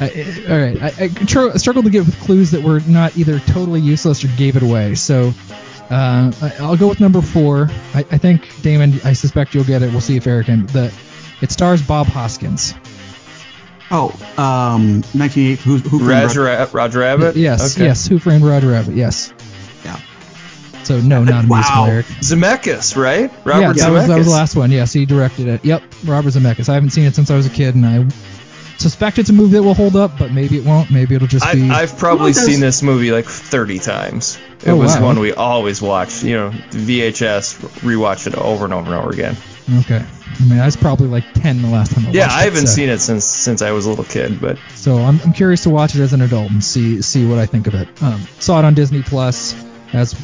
I, 0.02 0.44
I- 0.48 0.52
all 0.52 0.58
right, 0.58 0.82
I, 0.82 1.04
I 1.04 1.08
tr- 1.08 1.56
struggled 1.58 1.84
to 1.86 1.90
get 1.90 2.04
with 2.06 2.18
clues 2.20 2.50
that 2.52 2.62
were 2.62 2.80
not 2.80 3.16
either 3.16 3.38
totally 3.40 3.80
useless 3.80 4.24
or 4.24 4.28
gave 4.36 4.56
it 4.56 4.62
away. 4.62 4.94
So 4.94 5.32
uh, 5.90 6.32
I, 6.40 6.52
I'll 6.60 6.76
go 6.76 6.88
with 6.88 7.00
number 7.00 7.20
four. 7.22 7.68
I, 7.94 8.00
I 8.10 8.18
think 8.18 8.46
Damond. 8.62 9.04
I 9.04 9.12
suspect 9.12 9.54
you'll 9.54 9.64
get 9.64 9.82
it. 9.82 9.90
We'll 9.90 10.00
see 10.00 10.16
if 10.16 10.26
Eric 10.26 10.46
can. 10.46 10.66
The 10.66 10.92
it 11.40 11.50
stars 11.50 11.82
Bob 11.82 12.06
Hoskins. 12.06 12.74
Oh, 13.90 14.08
um, 14.38 15.02
1980. 15.12 15.54
Who, 15.56 15.76
who 15.78 15.98
framed 15.98 16.08
Roger, 16.34 16.42
Ra- 16.44 16.68
Roger 16.72 16.98
Rabbit. 17.00 17.36
Yes, 17.36 17.76
Okay. 17.76 17.84
yes. 17.86 18.06
Who 18.06 18.18
framed 18.18 18.42
Roger 18.42 18.68
Rabbit? 18.70 18.94
Yes. 18.94 19.34
Yeah. 19.84 20.00
So 20.84 20.98
no, 21.00 21.24
not 21.24 21.44
a 21.44 21.46
Wow. 21.48 21.56
musical, 21.58 21.84
Eric. 21.84 22.06
Zemeckis, 22.06 22.96
right? 22.96 23.30
yeah, 23.30 23.38
Robert 23.44 23.76
that 23.76 23.88
Zemeckis. 23.88 23.92
was, 23.92 24.06
that 24.08 24.16
was 24.18 24.26
the 24.26 24.32
last 24.32 24.56
one. 24.56 24.70
Yes, 24.70 24.92
he 24.94 25.04
directed 25.04 25.46
it. 25.46 25.64
Yep, 25.64 25.82
Robert 26.06 26.30
Zemeckis. 26.32 26.68
I 26.70 26.74
haven't 26.74 26.90
seen 26.90 27.04
it 27.04 27.14
since 27.14 27.30
I 27.30 27.36
was 27.36 27.46
a 27.46 27.50
kid, 27.50 27.74
and 27.74 27.84
I 27.84 27.98
suspect 28.82 29.18
it's 29.18 29.30
a 29.30 29.32
movie 29.32 29.52
that 29.56 29.62
will 29.62 29.74
hold 29.74 29.96
up, 29.96 30.18
but 30.18 30.32
maybe 30.32 30.56
it 30.58 30.64
won't. 30.64 30.90
Maybe 30.90 31.14
it'll 31.14 31.28
just 31.28 31.50
be. 31.52 31.70
I, 31.70 31.82
I've 31.82 31.96
probably 31.98 32.32
Well, 32.32 32.46
seen 32.46 32.60
this 32.60 32.82
movie 32.82 33.10
like 33.12 33.24
30 33.26 33.78
times. 33.78 34.38
It 34.64 34.68
Oh, 34.70 34.76
was 34.76 34.94
wow. 34.96 35.06
one 35.06 35.18
we 35.20 35.32
always 35.32 35.80
watched. 35.80 36.22
You 36.22 36.34
know, 36.36 36.50
VHS, 36.70 37.58
rewatch 37.80 38.26
it 38.26 38.34
over 38.36 38.64
and 38.64 38.74
over 38.74 38.92
and 38.94 39.00
over 39.02 39.10
again. 39.10 39.36
okay. 39.80 40.04
I 40.40 40.44
mean, 40.44 40.58
I 40.58 40.64
was 40.66 40.76
probably 40.76 41.08
like 41.08 41.24
10 41.34 41.62
the 41.62 41.68
last 41.68 41.92
time 41.92 42.06
I 42.06 42.10
Yeah, 42.10 42.22
watched 42.26 42.36
I 42.36 42.42
haven't 42.44 42.66
so- 42.66 42.74
seen 42.74 42.88
it 42.88 42.98
since 43.00 43.24
since 43.24 43.60
I 43.62 43.70
was 43.72 43.86
a 43.86 43.90
little 43.90 44.04
kid, 44.04 44.40
but 44.40 44.58
So 44.74 44.96
I'm, 44.98 45.20
I'm 45.24 45.32
curious 45.32 45.62
to 45.64 45.70
watch 45.70 45.94
it 45.94 46.00
as 46.00 46.12
an 46.12 46.20
adult 46.22 46.50
and 46.50 46.62
see 46.64 47.02
see 47.02 47.26
what 47.26 47.38
I 47.38 47.46
think 47.46 47.66
of 47.66 47.74
it. 47.74 47.88
Um, 48.02 48.20
saw 48.38 48.58
it 48.58 48.64
on 48.64 48.74
Disney 48.74 49.02
Plus 49.02 49.54
as 49.92 50.14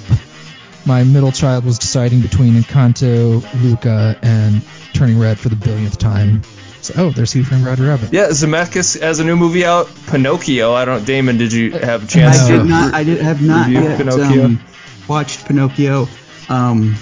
my 0.87 1.05
middle 1.05 1.31
child 1.33 1.65
was 1.65 1.79
deciding 1.79 2.21
between 2.23 2.55
Encanto, 2.55 3.43
Luca, 3.63 4.19
and 4.23 4.63
Turning 4.95 5.19
Red 5.19 5.39
for 5.39 5.51
the 5.51 5.57
billionth 5.57 5.99
time. 5.99 6.41
So, 6.89 6.95
oh, 6.97 7.11
there's 7.11 7.33
Who 7.33 7.45
Framed 7.45 7.67
Roger 7.67 7.85
Rabbit. 7.87 8.13
yeah, 8.15 8.29
Zemeckis 8.29 8.99
has 9.01 9.21
a 9.21 9.25
new 9.25 9.37
movie 9.37 9.65
out, 9.67 9.91
Pinocchio. 10.07 10.73
I 10.73 10.85
don't. 10.87 11.05
Damond, 11.05 11.37
did 11.39 11.53
you 11.53 11.73
have 11.73 12.05
a 12.05 12.07
chance 12.07 12.39
I 12.41 12.49
to? 12.49 12.57
did 12.59 12.67
not. 12.67 12.95
I 12.95 13.05
did 13.05 13.21
have 13.21 13.43
not 13.43 13.67
Review 13.67 13.83
yet 13.83 13.99
Pinocchio? 13.99 14.45
um, 14.45 14.65
watched 15.07 15.45
Pinocchio. 15.47 16.09
Um, 16.49 16.97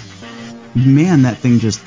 man, 0.75 1.21
that 1.21 1.37
thing 1.37 1.59
just 1.59 1.81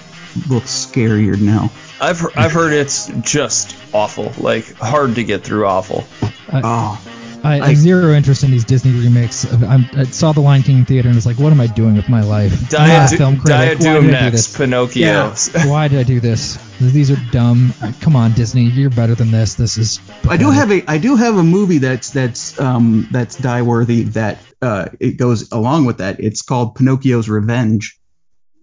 looks 0.49 0.71
scarier 0.87 1.39
now. 1.39 1.71
I've 2.01 2.25
I've 2.39 2.53
heard 2.53 2.73
it's 2.73 3.09
just 3.21 3.77
awful, 3.93 4.33
like 4.39 4.73
hard 4.77 5.17
to 5.17 5.25
get 5.25 5.45
through. 5.45 5.67
Awful. 5.67 6.05
Oh, 6.53 6.99
I, 7.43 7.55
I 7.55 7.61
I- 7.61 7.69
have 7.69 7.77
zero 7.77 8.13
interest 8.13 8.45
in 8.45 8.51
these 8.51 8.65
Disney 8.65 8.93
remakes. 8.93 9.51
I'm, 9.51 9.87
I 9.95 10.05
saw 10.05 10.33
The 10.33 10.41
Lion 10.41 10.63
King 10.63 10.79
in 10.79 10.85
theater 10.85 11.09
and 11.09 11.15
was 11.17 11.27
like, 11.27 11.39
what 11.39 11.53
am 11.53 11.61
I 11.61 11.67
doing 11.69 11.97
with 11.97 12.09
my 12.09 12.23
life? 12.23 12.53
I'm 12.75 12.89
not 12.89 13.13
a 13.13 13.17
film 13.17 13.41
critic. 13.41 13.79
Why 13.81 13.85
Diadem 13.85 14.07
did 14.07 14.15
I 14.15 14.25
do 14.27 14.31
this? 14.31 14.57
Pinocchio. 14.57 15.07
Yeah. 15.07 15.67
Why 15.69 15.89
did 15.89 15.99
I 15.99 16.03
do 16.03 16.21
this? 16.21 16.59
These 16.81 17.11
are 17.11 17.17
dumb. 17.31 17.73
Come 18.01 18.17
on, 18.17 18.33
Disney, 18.33 18.65
you're 18.65 18.91
better 18.91 19.15
than 19.15 19.31
this. 19.31 19.55
This 19.55 19.77
is. 19.79 20.01
I 20.29 20.37
do 20.37 20.51
have 20.51 20.71
a 20.71 20.83
I 20.91 20.99
do 20.99 21.17
have 21.17 21.37
a 21.37 21.43
movie 21.43 21.79
that's 21.79 22.11
that's 22.11 22.59
um 22.61 23.07
that's 23.11 23.37
die 23.37 23.63
worthy 23.63 24.05
that 24.05 24.39
uh 24.63 24.87
it 24.99 25.17
goes 25.19 25.51
along 25.53 25.85
with 25.85 25.99
that. 25.99 26.21
It's 26.21 26.43
called 26.43 26.75
Pinocchio's 26.77 27.29
Revenge. 27.29 27.99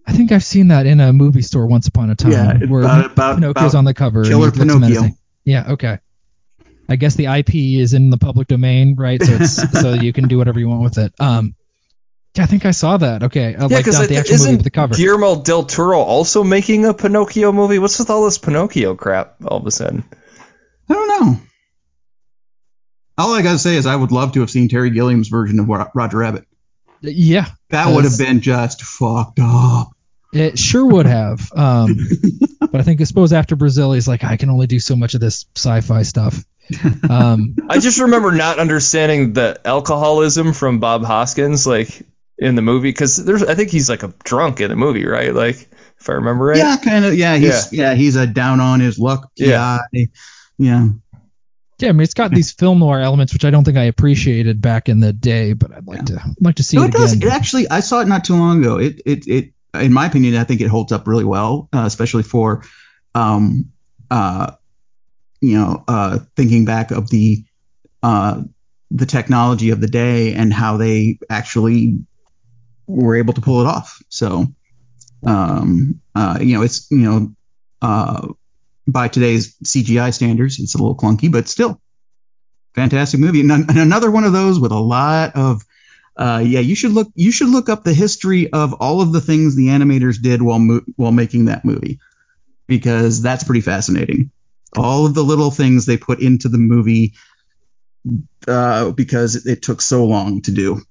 I 0.06 0.12
think 0.12 0.32
I've 0.32 0.42
seen 0.44 0.68
that 0.68 0.86
in 0.86 1.00
a 1.00 1.12
movie 1.12 1.42
store 1.42 1.66
once 1.66 1.86
upon 1.86 2.10
a 2.10 2.14
time. 2.14 2.32
Yeah, 2.32 2.58
where 2.66 2.80
about- 2.82 3.12
about- 3.12 3.34
Pinocchio's 3.36 3.72
about 3.74 3.78
on 3.78 3.84
the 3.84 3.94
cover. 3.94 4.24
Killer 4.24 4.50
Pinocchio. 4.50 4.78
menacing. 4.80 5.16
Yeah. 5.44 5.72
Okay. 5.72 5.98
I 6.88 6.96
guess 6.96 7.14
the 7.16 7.26
IP 7.26 7.54
is 7.54 7.92
in 7.94 8.10
the 8.10 8.18
public 8.18 8.48
domain, 8.48 8.94
right? 8.96 9.22
So 9.22 9.32
it's 9.34 9.80
so 9.80 9.92
you 9.94 10.12
can 10.12 10.28
do 10.28 10.38
whatever 10.38 10.58
you 10.58 10.68
want 10.68 10.82
with 10.82 10.98
it. 10.98 11.12
Um, 11.20 11.54
yeah, 12.34 12.44
I 12.44 12.46
think 12.46 12.64
I 12.66 12.70
saw 12.70 12.96
that. 12.96 13.24
Okay, 13.24 13.48
I 13.48 13.50
Yeah, 13.50 13.62
like 13.62 13.70
because 13.84 13.98
not 13.98 14.08
the 14.08 14.16
actual 14.16 14.34
movie, 14.34 14.44
isn't 14.44 14.56
but 14.58 14.64
the 14.64 14.70
cover. 14.70 14.94
Guillermo 14.94 15.42
del 15.42 15.64
Toro 15.64 16.00
also 16.00 16.44
making 16.44 16.84
a 16.84 16.94
Pinocchio 16.94 17.52
movie? 17.52 17.78
What's 17.78 17.98
with 17.98 18.10
all 18.10 18.24
this 18.24 18.38
Pinocchio 18.38 18.94
crap 18.94 19.36
all 19.44 19.58
of 19.58 19.66
a 19.66 19.70
sudden? 19.70 20.04
I 20.88 20.94
don't 20.94 21.08
know. 21.08 21.40
All 23.18 23.34
I 23.34 23.42
gotta 23.42 23.58
say 23.58 23.76
is 23.76 23.86
I 23.86 23.96
would 23.96 24.12
love 24.12 24.32
to 24.32 24.40
have 24.40 24.50
seen 24.50 24.68
Terry 24.68 24.90
Gilliam's 24.90 25.28
version 25.28 25.58
of 25.58 25.68
Roger 25.68 26.18
Rabbit. 26.18 26.46
yeah, 27.02 27.46
That 27.70 27.92
would 27.94 28.04
have 28.04 28.16
been 28.18 28.40
just 28.40 28.82
fucked 28.82 29.40
up. 29.42 29.88
it 30.32 30.58
sure 30.58 30.86
would 30.86 31.06
have. 31.06 31.50
Um, 31.52 31.96
but 32.60 32.80
I 32.80 32.84
think 32.84 33.00
I 33.00 33.04
suppose 33.04 33.32
after 33.32 33.56
Brazil, 33.56 33.92
he's 33.92 34.06
like, 34.06 34.22
I 34.22 34.36
can 34.36 34.50
only 34.50 34.68
do 34.68 34.78
so 34.78 34.94
much 34.94 35.14
of 35.14 35.20
this 35.20 35.46
sci-fi 35.56 36.02
stuff. 36.02 36.44
Um, 37.08 37.56
I 37.68 37.78
just 37.78 38.00
remember 38.00 38.32
not 38.32 38.58
understanding 38.58 39.32
the 39.32 39.60
alcoholism 39.64 40.52
from 40.52 40.80
Bob 40.80 41.04
Hoskins, 41.04 41.66
like 41.66 42.02
in 42.38 42.54
the 42.54 42.62
movie, 42.62 42.90
because 42.90 43.16
there's 43.16 43.42
I 43.42 43.54
think 43.54 43.70
he's 43.70 43.88
like 43.88 44.02
a 44.02 44.12
drunk 44.24 44.60
in 44.60 44.70
the 44.70 44.76
movie, 44.76 45.06
right? 45.06 45.34
Like 45.34 45.68
if 46.00 46.08
I 46.08 46.12
remember 46.14 46.46
right. 46.46 46.58
Yeah, 46.58 46.76
kind 46.76 47.04
of. 47.04 47.14
Yeah, 47.14 47.36
he's 47.36 47.72
yeah. 47.72 47.94
he's 47.94 48.16
a 48.16 48.26
down 48.26 48.60
on 48.60 48.80
his 48.80 48.98
luck 48.98 49.30
Yeah. 49.36 49.78
guy. 49.92 50.08
Yeah. 50.58 50.88
Yeah, 51.80 51.90
I 51.90 51.92
mean, 51.92 52.00
it's 52.02 52.14
got 52.14 52.32
these 52.32 52.50
film 52.50 52.80
noir 52.80 53.00
elements, 53.00 53.32
which 53.32 53.44
I 53.44 53.50
don't 53.50 53.62
think 53.62 53.76
I 53.78 53.84
appreciated 53.84 54.60
back 54.60 54.88
in 54.88 54.98
the 54.98 55.12
day, 55.12 55.52
but 55.52 55.72
I'd 55.72 55.86
like 55.86 56.06
to 56.06 56.14
I'd 56.20 56.34
like 56.40 56.56
to 56.56 56.64
see 56.64 56.76
No, 56.76 56.82
it, 56.84 56.88
it 56.88 56.92
does. 56.92 57.12
again. 57.12 57.28
It 57.28 57.32
actually, 57.32 57.68
I 57.70 57.80
saw 57.80 58.00
it 58.00 58.08
not 58.08 58.24
too 58.24 58.34
long 58.34 58.58
ago. 58.60 58.78
It, 58.78 59.00
it, 59.06 59.28
it, 59.28 59.52
in 59.74 59.92
my 59.92 60.06
opinion, 60.06 60.34
I 60.34 60.42
think 60.42 60.60
it 60.60 60.66
holds 60.66 60.90
up 60.90 61.06
really 61.06 61.24
well, 61.24 61.68
uh, 61.72 61.84
especially 61.86 62.24
for, 62.24 62.64
um, 63.14 63.66
uh, 64.10 64.52
you 65.40 65.58
know, 65.58 65.84
uh, 65.88 66.18
thinking 66.36 66.64
back 66.64 66.90
of 66.90 67.10
the, 67.10 67.44
uh, 68.02 68.42
the 68.90 69.06
technology 69.06 69.70
of 69.70 69.80
the 69.80 69.86
day 69.86 70.34
and 70.34 70.52
how 70.52 70.76
they 70.76 71.18
actually 71.28 71.98
were 72.86 73.16
able 73.16 73.34
to 73.34 73.40
pull 73.40 73.60
it 73.60 73.66
off. 73.66 74.02
So, 74.08 74.46
um, 75.26 76.00
uh, 76.14 76.38
you 76.40 76.56
know, 76.56 76.62
it's 76.62 76.90
you 76.90 76.98
know, 76.98 77.34
uh, 77.82 78.28
by 78.86 79.08
today's 79.08 79.56
CGI 79.62 80.12
standards, 80.12 80.58
it's 80.58 80.74
a 80.74 80.78
little 80.78 80.96
clunky, 80.96 81.30
but 81.30 81.48
still, 81.48 81.80
fantastic 82.74 83.20
movie. 83.20 83.40
And, 83.40 83.50
and 83.50 83.78
another 83.78 84.10
one 84.10 84.24
of 84.24 84.32
those 84.32 84.58
with 84.58 84.72
a 84.72 84.78
lot 84.78 85.36
of 85.36 85.62
uh, 86.16 86.42
yeah, 86.44 86.58
you 86.58 86.74
should 86.74 86.90
look. 86.90 87.08
You 87.14 87.30
should 87.30 87.48
look 87.48 87.68
up 87.68 87.84
the 87.84 87.94
history 87.94 88.52
of 88.52 88.74
all 88.74 89.00
of 89.00 89.12
the 89.12 89.20
things 89.20 89.54
the 89.54 89.68
animators 89.68 90.20
did 90.20 90.42
while 90.42 90.58
mo- 90.58 90.84
while 90.96 91.12
making 91.12 91.44
that 91.44 91.64
movie, 91.64 92.00
because 92.66 93.22
that's 93.22 93.44
pretty 93.44 93.60
fascinating. 93.60 94.32
All 94.76 95.06
of 95.06 95.14
the 95.14 95.24
little 95.24 95.50
things 95.50 95.86
they 95.86 95.96
put 95.96 96.20
into 96.20 96.48
the 96.48 96.58
movie, 96.58 97.14
uh, 98.46 98.90
because 98.90 99.46
it, 99.46 99.62
took 99.62 99.80
so 99.80 100.04
long 100.04 100.42
to 100.42 100.50
do. 100.50 100.82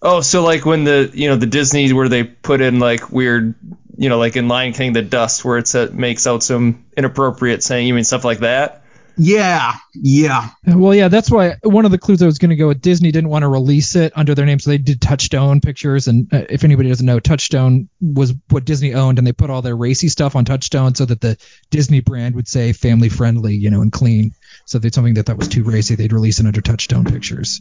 Oh, 0.00 0.20
so 0.20 0.42
like 0.42 0.64
when 0.64 0.84
the 0.84 1.10
you 1.12 1.28
know 1.28 1.36
the 1.36 1.46
Disney 1.46 1.92
where 1.92 2.08
they 2.08 2.24
put 2.24 2.60
in 2.60 2.78
like 2.78 3.10
weird 3.10 3.54
you 3.96 4.08
know 4.08 4.18
like 4.18 4.36
in 4.36 4.48
Lion 4.48 4.72
King 4.72 4.92
the 4.92 5.02
dust 5.02 5.44
where 5.44 5.58
it 5.58 5.74
uh, 5.74 5.88
makes 5.92 6.26
out 6.26 6.42
some 6.42 6.86
inappropriate 6.96 7.62
saying 7.62 7.86
you 7.86 7.94
mean 7.94 8.04
stuff 8.04 8.24
like 8.24 8.38
that. 8.38 8.77
Yeah, 9.20 9.72
yeah, 9.94 10.50
Well, 10.64 10.94
yeah, 10.94 11.08
that's 11.08 11.28
why 11.30 11.56
one 11.64 11.84
of 11.84 11.90
the 11.90 11.98
clues 11.98 12.22
I 12.22 12.26
was 12.26 12.38
going 12.38 12.50
to 12.50 12.56
go 12.56 12.68
with 12.68 12.80
Disney 12.80 13.10
didn't 13.10 13.30
want 13.30 13.42
to 13.42 13.48
release 13.48 13.96
it 13.96 14.12
under 14.16 14.34
their 14.34 14.46
name, 14.46 14.60
so 14.60 14.70
they 14.70 14.78
did 14.78 15.00
Touchstone 15.00 15.60
Pictures. 15.60 16.06
And 16.06 16.32
uh, 16.32 16.44
if 16.48 16.62
anybody 16.62 16.88
doesn't 16.88 17.04
know, 17.04 17.18
Touchstone 17.18 17.88
was 18.00 18.32
what 18.50 18.64
Disney 18.64 18.94
owned, 18.94 19.18
and 19.18 19.26
they 19.26 19.32
put 19.32 19.50
all 19.50 19.60
their 19.60 19.76
racy 19.76 20.08
stuff 20.08 20.36
on 20.36 20.44
Touchstone 20.44 20.94
so 20.94 21.04
that 21.04 21.20
the 21.20 21.36
Disney 21.70 21.98
brand 22.00 22.36
would 22.36 22.46
say 22.46 22.72
family 22.72 23.08
friendly, 23.08 23.54
you 23.56 23.70
know, 23.70 23.82
and 23.82 23.90
clean. 23.90 24.32
So 24.66 24.78
they 24.78 24.90
something 24.90 25.14
that 25.14 25.26
that 25.26 25.36
was 25.36 25.48
too 25.48 25.64
racy, 25.64 25.96
they'd 25.96 26.12
release 26.12 26.38
it 26.38 26.46
under 26.46 26.60
Touchstone 26.60 27.04
Pictures. 27.04 27.60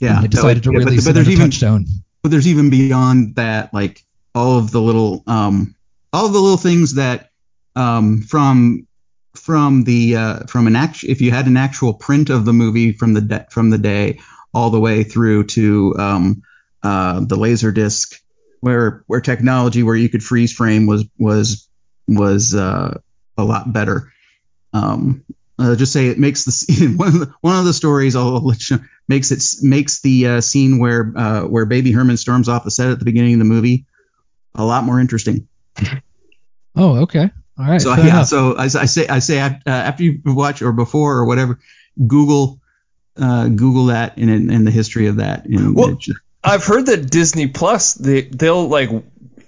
yeah. 0.00 0.16
And 0.16 0.24
they 0.24 0.28
decided 0.28 0.64
So 0.64 0.70
to 0.72 0.76
it- 0.76 0.80
yeah, 0.80 0.84
but- 0.84 0.90
release 0.90 1.04
but 1.04 1.10
it 1.10 1.14
there's 1.14 1.26
under 1.28 1.32
even 1.36 1.50
Touchstone. 1.50 1.86
but 2.22 2.30
there's 2.30 2.48
even 2.48 2.70
beyond 2.70 3.36
that, 3.36 3.72
like 3.72 4.04
all 4.34 4.58
of 4.58 4.72
the 4.72 4.80
little 4.80 5.22
um 5.28 5.76
all 6.12 6.26
of 6.26 6.32
the 6.32 6.40
little 6.40 6.56
things 6.56 6.94
that 6.94 7.30
um 7.76 8.22
from 8.22 8.87
from 9.38 9.84
the 9.84 10.16
uh 10.16 10.38
from 10.46 10.66
an 10.66 10.76
act 10.76 11.04
if 11.04 11.20
you 11.20 11.30
had 11.30 11.46
an 11.46 11.56
actual 11.56 11.94
print 11.94 12.30
of 12.30 12.44
the 12.44 12.52
movie 12.52 12.92
from 12.92 13.14
the 13.14 13.20
de- 13.20 13.46
from 13.50 13.70
the 13.70 13.78
day 13.78 14.18
all 14.52 14.70
the 14.70 14.80
way 14.80 15.04
through 15.04 15.44
to 15.44 15.94
um 15.98 16.42
uh 16.82 17.20
the 17.20 17.36
laser 17.36 17.72
disc 17.72 18.20
where 18.60 19.04
where 19.06 19.20
technology 19.20 19.82
where 19.82 19.96
you 19.96 20.08
could 20.08 20.22
freeze 20.22 20.52
frame 20.52 20.86
was 20.86 21.04
was 21.18 21.68
was 22.06 22.54
uh 22.54 22.98
a 23.36 23.44
lot 23.44 23.72
better 23.72 24.12
um 24.72 25.24
uh, 25.60 25.74
just 25.74 25.92
say 25.92 26.06
it 26.06 26.18
makes 26.20 26.44
the 26.44 26.94
one 26.96 27.08
of 27.08 27.14
the, 27.14 27.34
one 27.40 27.58
of 27.58 27.64
the 27.64 27.72
stories 27.72 28.14
I'll 28.14 28.46
let 28.46 28.70
you 28.70 28.78
makes 29.08 29.32
it 29.32 29.42
makes 29.66 30.00
the 30.00 30.26
uh, 30.26 30.40
scene 30.40 30.78
where 30.78 31.12
uh, 31.16 31.42
where 31.42 31.66
Baby 31.66 31.90
Herman 31.90 32.16
storms 32.16 32.48
off 32.48 32.62
the 32.62 32.70
set 32.70 32.90
at 32.90 33.00
the 33.00 33.04
beginning 33.04 33.34
of 33.34 33.38
the 33.40 33.44
movie 33.44 33.86
a 34.54 34.64
lot 34.64 34.84
more 34.84 35.00
interesting. 35.00 35.48
Oh, 36.76 36.98
okay. 36.98 37.30
All 37.58 37.64
right. 37.64 37.80
So 37.80 37.94
yeah, 37.94 38.06
enough. 38.06 38.28
so 38.28 38.56
I, 38.56 38.64
I 38.64 38.68
say 38.86 39.08
I 39.08 39.18
say 39.18 39.40
uh, 39.40 39.52
after 39.66 40.04
you 40.04 40.20
watch 40.24 40.62
or 40.62 40.72
before 40.72 41.16
or 41.16 41.24
whatever, 41.24 41.58
Google 42.06 42.60
uh, 43.16 43.48
Google 43.48 43.86
that 43.86 44.16
and 44.16 44.30
and 44.50 44.66
the 44.66 44.70
history 44.70 45.06
of 45.08 45.16
that. 45.16 45.44
And 45.46 45.74
Well- 45.74 45.90
it 45.90 45.98
just- 45.98 46.18
I've 46.44 46.64
heard 46.64 46.86
that 46.86 47.10
Disney 47.10 47.48
Plus 47.48 47.94
they 47.94 48.22
they'll 48.22 48.68
like 48.68 48.90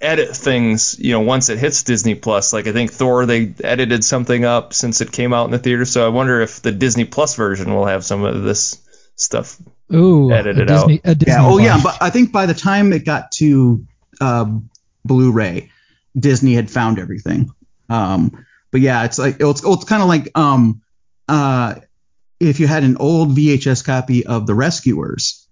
edit 0.01 0.35
things 0.35 0.97
you 0.99 1.11
know 1.13 1.21
once 1.21 1.47
it 1.49 1.57
hits 1.57 1.83
Disney 1.83 2.15
Plus. 2.15 2.51
Like 2.51 2.67
I 2.67 2.73
think 2.73 2.91
Thor 2.91 3.25
they 3.25 3.53
edited 3.63 4.03
something 4.03 4.43
up 4.43 4.73
since 4.73 4.99
it 4.99 5.11
came 5.11 5.31
out 5.33 5.45
in 5.45 5.51
the 5.51 5.57
theater. 5.59 5.85
So 5.85 6.05
I 6.05 6.09
wonder 6.09 6.41
if 6.41 6.61
the 6.61 6.73
Disney 6.73 7.05
Plus 7.05 7.35
version 7.35 7.73
will 7.73 7.85
have 7.85 8.03
some 8.03 8.23
of 8.25 8.43
this 8.43 8.77
stuff. 9.15 9.57
Ooh, 9.93 10.31
edit 10.33 10.57
a 10.59 10.63
it 10.63 10.69
out. 10.69 10.87
Disney, 10.87 11.01
A 11.05 11.15
Disney 11.15 11.33
yeah, 11.33 11.45
oh 11.47 11.57
yeah, 11.59 11.79
but 11.81 11.97
I 12.01 12.09
think 12.09 12.33
by 12.33 12.45
the 12.45 12.53
time 12.53 12.91
it 12.91 13.05
got 13.05 13.31
to 13.33 13.85
uh, 14.19 14.45
Blu-ray, 15.05 15.71
Disney 16.19 16.53
had 16.55 16.69
found 16.69 16.99
everything. 16.99 17.51
Um, 17.91 18.45
but 18.71 18.81
yeah, 18.81 19.03
it's 19.03 19.19
like 19.19 19.37
it's 19.39 19.63
it's 19.63 19.83
kind 19.83 20.01
of 20.01 20.07
like 20.07 20.31
um, 20.35 20.81
uh, 21.27 21.75
if 22.39 22.59
you 22.59 22.67
had 22.67 22.83
an 22.83 22.97
old 22.97 23.35
VHS 23.35 23.85
copy 23.85 24.25
of 24.25 24.47
The 24.47 24.55
Rescuers. 24.55 25.47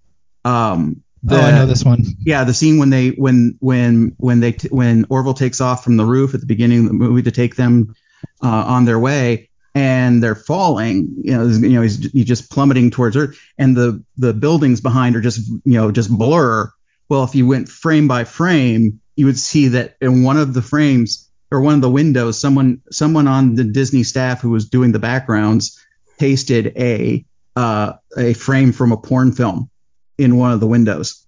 Um, 0.46 1.04
oh, 1.30 1.38
I 1.38 1.52
know 1.52 1.66
this 1.66 1.84
one. 1.84 2.04
yeah, 2.20 2.46
the 2.46 2.54
scene 2.54 2.80
when 2.80 2.90
they 2.90 3.10
when 3.10 3.58
when 3.60 4.16
when 4.18 4.40
they 4.40 4.54
t- 4.54 4.70
when 4.70 5.06
Orville 5.10 5.34
takes 5.34 5.60
off 5.60 5.84
from 5.84 5.98
the 5.98 6.06
roof 6.06 6.34
at 6.34 6.40
the 6.40 6.46
beginning 6.46 6.80
of 6.80 6.86
the 6.86 6.94
movie 6.94 7.24
to 7.24 7.32
take 7.32 7.56
them 7.56 7.94
uh, 8.42 8.48
on 8.48 8.86
their 8.86 9.00
way, 9.00 9.50
and 9.76 10.24
they're 10.24 10.36
falling. 10.36 11.16
You 11.22 11.38
know, 11.38 11.46
you 11.46 11.76
know, 11.76 11.82
he's, 11.82 12.12
he's 12.12 12.26
just 12.26 12.50
plummeting 12.50 12.92
towards 12.92 13.18
Earth, 13.18 13.38
and 13.58 13.76
the 13.76 14.02
the 14.16 14.34
buildings 14.34 14.80
behind 14.80 15.18
are 15.18 15.22
just 15.22 15.46
you 15.46 15.74
know 15.74 15.92
just 15.92 16.10
blur. 16.10 16.72
Well, 17.10 17.26
if 17.26 17.36
you 17.36 17.48
went 17.48 17.68
frame 17.68 18.08
by 18.08 18.24
frame, 18.24 19.02
you 19.18 19.26
would 19.26 19.38
see 19.38 19.70
that 19.70 19.98
in 20.00 20.24
one 20.24 20.38
of 20.38 20.54
the 20.54 20.62
frames 20.62 21.29
or 21.52 21.62
one 21.62 21.76
of 21.76 21.82
the 21.82 21.90
windows, 21.90 22.40
someone 22.40 22.82
someone 22.92 23.28
on 23.28 23.56
the 23.56 23.64
Disney 23.64 24.04
staff 24.04 24.42
who 24.42 24.50
was 24.52 24.70
doing 24.70 24.92
the 24.92 25.00
backgrounds 25.00 25.80
pasted 26.20 26.74
a 26.78 27.26
uh, 27.56 27.94
a 28.18 28.34
frame 28.34 28.72
from 28.72 28.92
a 28.92 28.98
porn 28.98 29.32
film 29.32 29.70
in 30.18 30.38
one 30.38 30.52
of 30.52 30.60
the 30.60 30.68
windows. 30.68 31.26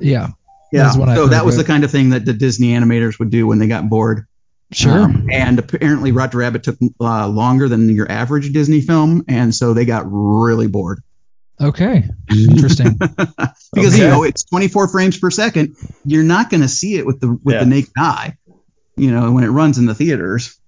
Yeah, 0.00 0.28
Yeah. 0.72 0.96
What 0.96 1.08
so 1.08 1.22
heard 1.22 1.30
that 1.32 1.44
was 1.44 1.56
of. 1.58 1.64
the 1.64 1.72
kind 1.72 1.84
of 1.84 1.90
thing 1.90 2.10
that 2.10 2.24
the 2.24 2.32
Disney 2.32 2.68
animators 2.68 3.18
would 3.18 3.30
do 3.30 3.46
when 3.46 3.58
they 3.58 3.66
got 3.68 3.88
bored. 3.88 4.26
sure. 4.72 5.04
Um, 5.04 5.28
and 5.32 5.58
apparently, 5.58 6.12
Roger 6.12 6.38
Rabbit 6.38 6.62
took 6.62 6.76
uh, 7.00 7.26
longer 7.28 7.68
than 7.68 7.88
your 7.88 8.10
average 8.10 8.52
Disney 8.52 8.80
film, 8.80 9.24
and 9.28 9.54
so 9.54 9.74
they 9.74 9.84
got 9.84 10.04
really 10.08 10.66
bored 10.66 11.00
okay, 11.60 12.04
interesting. 12.30 12.92
because 12.98 13.94
Okay. 13.94 13.98
you 13.98 14.08
know 14.08 14.22
it's 14.22 14.44
24 14.44 14.86
frames 14.88 15.18
per 15.18 15.28
second. 15.30 15.74
You're 16.04 16.22
not 16.22 16.50
going 16.50 16.60
to 16.60 16.68
see 16.68 16.96
it 16.96 17.04
with 17.04 17.18
the 17.20 17.32
with 17.42 17.54
Yeah. 17.54 17.60
the 17.64 17.66
naked 17.66 17.90
eye, 17.98 18.36
you 18.98 19.10
know, 19.10 19.32
when 19.32 19.44
it 19.44 19.48
runs 19.48 19.78
in 19.78 19.86
the 19.86 19.94
theaters. 19.94 20.58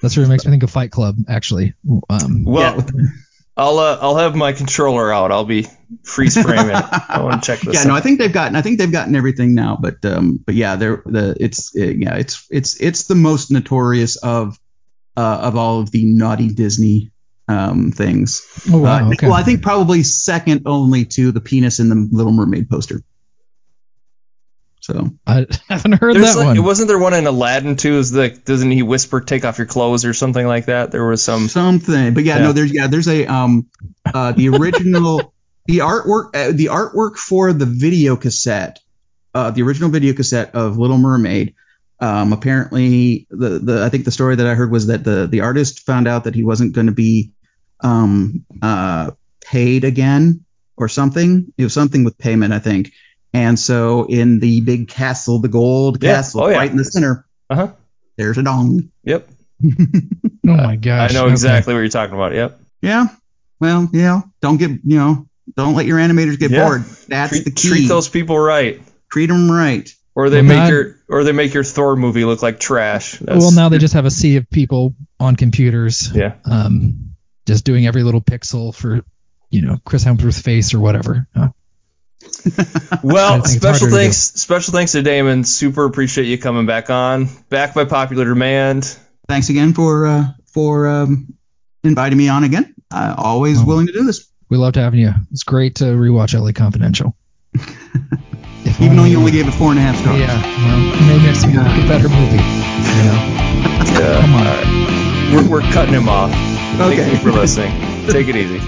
That's 0.00 0.16
what 0.16 0.28
makes 0.28 0.44
me 0.44 0.50
think 0.50 0.62
of 0.64 0.70
Fight 0.70 0.90
Club, 0.90 1.16
actually. 1.28 1.74
Um, 2.10 2.44
Well, 2.44 2.76
Yeah. 2.76 3.06
I'll 3.54 3.78
uh, 3.78 3.98
I'll 4.00 4.16
have 4.16 4.34
my 4.34 4.54
controller 4.54 5.12
out. 5.12 5.30
I'll 5.30 5.44
be 5.44 5.66
freeze 6.04 6.40
framing. 6.40 6.74
I 6.74 7.20
want 7.22 7.42
to 7.42 7.46
check 7.46 7.60
this. 7.60 7.74
yeah, 7.74 7.80
out. 7.82 7.86
no, 7.88 7.94
I 7.94 8.00
think 8.00 8.18
they've 8.18 8.32
gotten 8.32 8.56
I 8.56 8.62
think 8.62 8.78
they've 8.78 8.90
gotten 8.90 9.14
everything 9.14 9.54
now, 9.54 9.76
but 9.80 10.02
um, 10.06 10.40
but 10.44 10.54
yeah, 10.54 10.76
they're 10.76 11.02
the 11.04 11.36
it's 11.38 11.76
uh, 11.76 11.84
yeah, 11.84 12.16
it's 12.16 12.46
it's 12.50 12.80
it's 12.80 13.04
the 13.08 13.14
most 13.14 13.50
notorious 13.50 14.16
of 14.16 14.58
uh, 15.18 15.38
of 15.42 15.56
all 15.56 15.80
of 15.80 15.90
the 15.90 16.02
naughty 16.06 16.48
Disney 16.48 17.12
um 17.46 17.92
things. 17.92 18.40
oh 18.72 18.78
wow, 18.78 19.04
Uh, 19.06 19.10
okay. 19.12 19.26
Well, 19.26 19.36
I 19.36 19.42
think 19.42 19.60
probably 19.60 20.02
second 20.02 20.62
only 20.64 21.04
to 21.04 21.30
the 21.30 21.42
penis 21.42 21.78
in 21.78 21.90
the 21.90 22.08
Little 22.10 22.32
Mermaid 22.32 22.70
poster. 22.70 23.02
So 24.82 25.10
I 25.26 25.46
haven't 25.68 25.92
heard 25.92 26.16
There's 26.16 26.34
that 26.34 26.38
like, 26.38 26.56
one. 26.56 26.64
wasn't 26.64 26.88
there 26.88 26.98
one 26.98 27.14
in 27.14 27.26
Aladdin 27.26 27.76
too? 27.76 27.98
Is 27.98 28.12
like 28.12 28.44
doesn't 28.44 28.70
he 28.70 28.82
whisper 28.82 29.20
take 29.20 29.44
off 29.44 29.58
your 29.58 29.68
clothes 29.68 30.04
or 30.04 30.12
something 30.12 30.44
like 30.46 30.66
that? 30.66 30.90
There 30.90 31.06
was 31.06 31.22
some. 31.22 31.48
something, 31.48 32.14
but 32.14 32.24
yeah, 32.24 32.38
Yeah. 32.38 32.42
no, 32.42 32.52
there's 32.52 32.74
yeah, 32.74 32.88
there's 32.88 33.08
a 33.08 33.26
um 33.26 33.68
uh 34.12 34.32
the 34.32 34.48
original 34.48 35.32
the 35.66 35.78
artwork 35.78 36.34
uh, 36.34 36.52
the 36.52 36.66
artwork 36.66 37.16
for 37.16 37.52
the 37.52 37.64
video 37.66 38.16
cassette 38.16 38.80
uh 39.34 39.52
the 39.52 39.62
original 39.62 39.88
video 39.88 40.14
cassette 40.14 40.54
of 40.54 40.78
Little 40.78 40.98
Mermaid. 40.98 41.54
Um, 42.00 42.32
apparently, 42.32 43.28
the, 43.30 43.60
the 43.60 43.84
I 43.84 43.88
think 43.88 44.04
the 44.04 44.10
story 44.10 44.34
that 44.34 44.46
I 44.48 44.54
heard 44.54 44.72
was 44.72 44.88
that 44.88 45.04
the 45.04 45.28
the 45.28 45.42
artist 45.42 45.86
found 45.86 46.08
out 46.08 46.24
that 46.24 46.34
he 46.34 46.42
wasn't 46.42 46.74
going 46.74 46.88
to 46.88 46.92
be 46.92 47.30
um, 47.78 48.44
uh, 48.60 49.12
paid 49.44 49.84
again 49.84 50.44
or 50.76 50.88
something. 50.88 51.52
It 51.56 51.62
was 51.62 51.72
something 51.72 52.02
with 52.02 52.18
payment, 52.18 52.52
I 52.52 52.58
think. 52.58 52.90
And 53.34 53.58
so 53.58 54.04
in 54.04 54.40
the 54.40 54.60
big 54.60 54.88
castle, 54.88 55.38
the 55.40 55.48
gold 55.48 56.02
Yeah. 56.02 56.16
castle, 56.16 56.42
Oh, 56.42 56.48
yeah. 56.48 56.56
right 56.58 56.70
in 56.70 56.76
the 56.76 56.84
center, 56.84 57.24
Uh 57.48 57.54
huh. 57.56 57.68
there's 58.16 58.38
a 58.38 58.42
dong. 58.42 58.90
Yep. 59.04 59.28
oh 59.64 59.68
my 60.44 60.76
gosh. 60.76 61.10
I 61.10 61.14
know 61.14 61.24
okay. 61.24 61.32
exactly 61.32 61.74
what 61.74 61.80
you're 61.80 61.88
talking 61.88 62.14
about. 62.14 62.34
Yep. 62.34 62.60
Yeah. 62.82 63.06
Well, 63.60 63.88
you 63.92 64.02
know, 64.02 64.22
don't 64.40 64.56
get 64.58 64.70
you 64.70 64.96
know, 64.96 65.26
don't 65.56 65.74
let 65.74 65.86
your 65.86 65.98
animators 65.98 66.38
get 66.38 66.50
Yeah. 66.50 66.64
bored. 66.66 66.84
That's 67.08 67.30
Treat, 67.30 67.44
the 67.44 67.50
key. 67.52 67.68
treat 67.68 67.86
those 67.88 68.08
people 68.08 68.38
right, 68.38 68.80
Treat 69.10 69.26
them 69.26 69.50
right. 69.50 69.88
or 70.14 70.30
they 70.30 70.38
Well, 70.38 70.44
make 70.48 70.56
not- 70.58 70.68
your 70.70 70.96
or 71.08 71.24
they 71.24 71.32
make 71.32 71.54
your 71.54 71.64
Thor 71.64 71.94
movie 71.96 72.24
look 72.24 72.42
like 72.42 72.58
trash. 72.58 73.18
That's, 73.18 73.38
Well, 73.38 73.52
now 73.52 73.68
they 73.68 73.78
just 73.78 73.94
have 73.94 74.04
a 74.06 74.10
sea 74.10 74.36
of 74.36 74.48
people 74.50 74.94
on 75.20 75.36
computers, 75.36 76.10
Yeah. 76.14 76.34
um, 76.44 77.12
just 77.46 77.64
doing 77.64 77.86
every 77.86 78.02
little 78.02 78.20
pixel 78.22 78.74
for, 78.74 79.02
you 79.50 79.62
know, 79.62 79.78
Chris 79.84 80.04
Hemsworth's 80.04 80.40
face 80.40 80.72
or 80.74 80.80
whatever. 80.80 81.28
Uh, 81.36 81.48
I 81.48 81.50
Well, 83.02 83.44
special 83.44 83.88
thanks, 83.90 84.16
special 84.16 84.72
thanks 84.72 84.92
to 84.92 85.02
Damond. 85.02 85.46
Super 85.46 85.84
appreciate 85.84 86.26
you 86.26 86.38
coming 86.38 86.66
back 86.66 86.90
on. 86.90 87.28
Back 87.48 87.74
by 87.74 87.84
popular 87.84 88.24
demand. 88.24 88.84
Thanks 89.28 89.48
again 89.48 89.74
for 89.74 90.06
uh, 90.06 90.24
for 90.52 90.88
um, 90.88 91.34
inviting 91.84 92.18
me 92.18 92.28
on 92.28 92.44
again. 92.44 92.74
Uh, 92.90 93.14
always 93.16 93.60
Oh. 93.60 93.64
willing 93.64 93.86
to 93.86 93.92
do 93.92 94.04
this, 94.04 94.28
We 94.50 94.56
loved 94.56 94.76
having 94.76 95.00
you. 95.00 95.12
It's 95.30 95.44
great 95.44 95.76
to 95.76 95.84
rewatch 95.84 96.38
LA 96.38 96.52
Confidential. 96.52 97.16
If 97.54 98.80
even 98.80 98.96
though 98.96 99.04
you 99.04 99.18
only 99.18 99.30
gave 99.32 99.46
it 99.48 99.52
four 99.52 99.70
and 99.70 99.78
a 99.78 99.82
half 99.82 99.96
stars. 100.00 100.18
Yeah, 100.20 100.26
well, 100.42 101.06
maybe 101.06 101.24
next 101.24 101.42
time 101.42 101.52
we'll 101.54 101.64
make 101.64 101.84
a 101.84 101.88
better 101.88 102.08
movie. 102.08 102.36
You 102.36 103.04
know? 103.06 103.18
Yeah. 104.00 104.20
Come 104.20 104.34
on. 104.34 104.46
All 104.46 104.54
right. 104.54 105.32
We're, 105.32 105.48
we're 105.48 105.72
cutting 105.72 105.94
him 105.94 106.08
off. 106.08 106.30
Thank 106.76 107.10
you 107.12 107.18
for 107.18 107.30
listening. 107.40 107.70
Take 108.08 108.28
it 108.28 108.36
easy. 108.36 108.58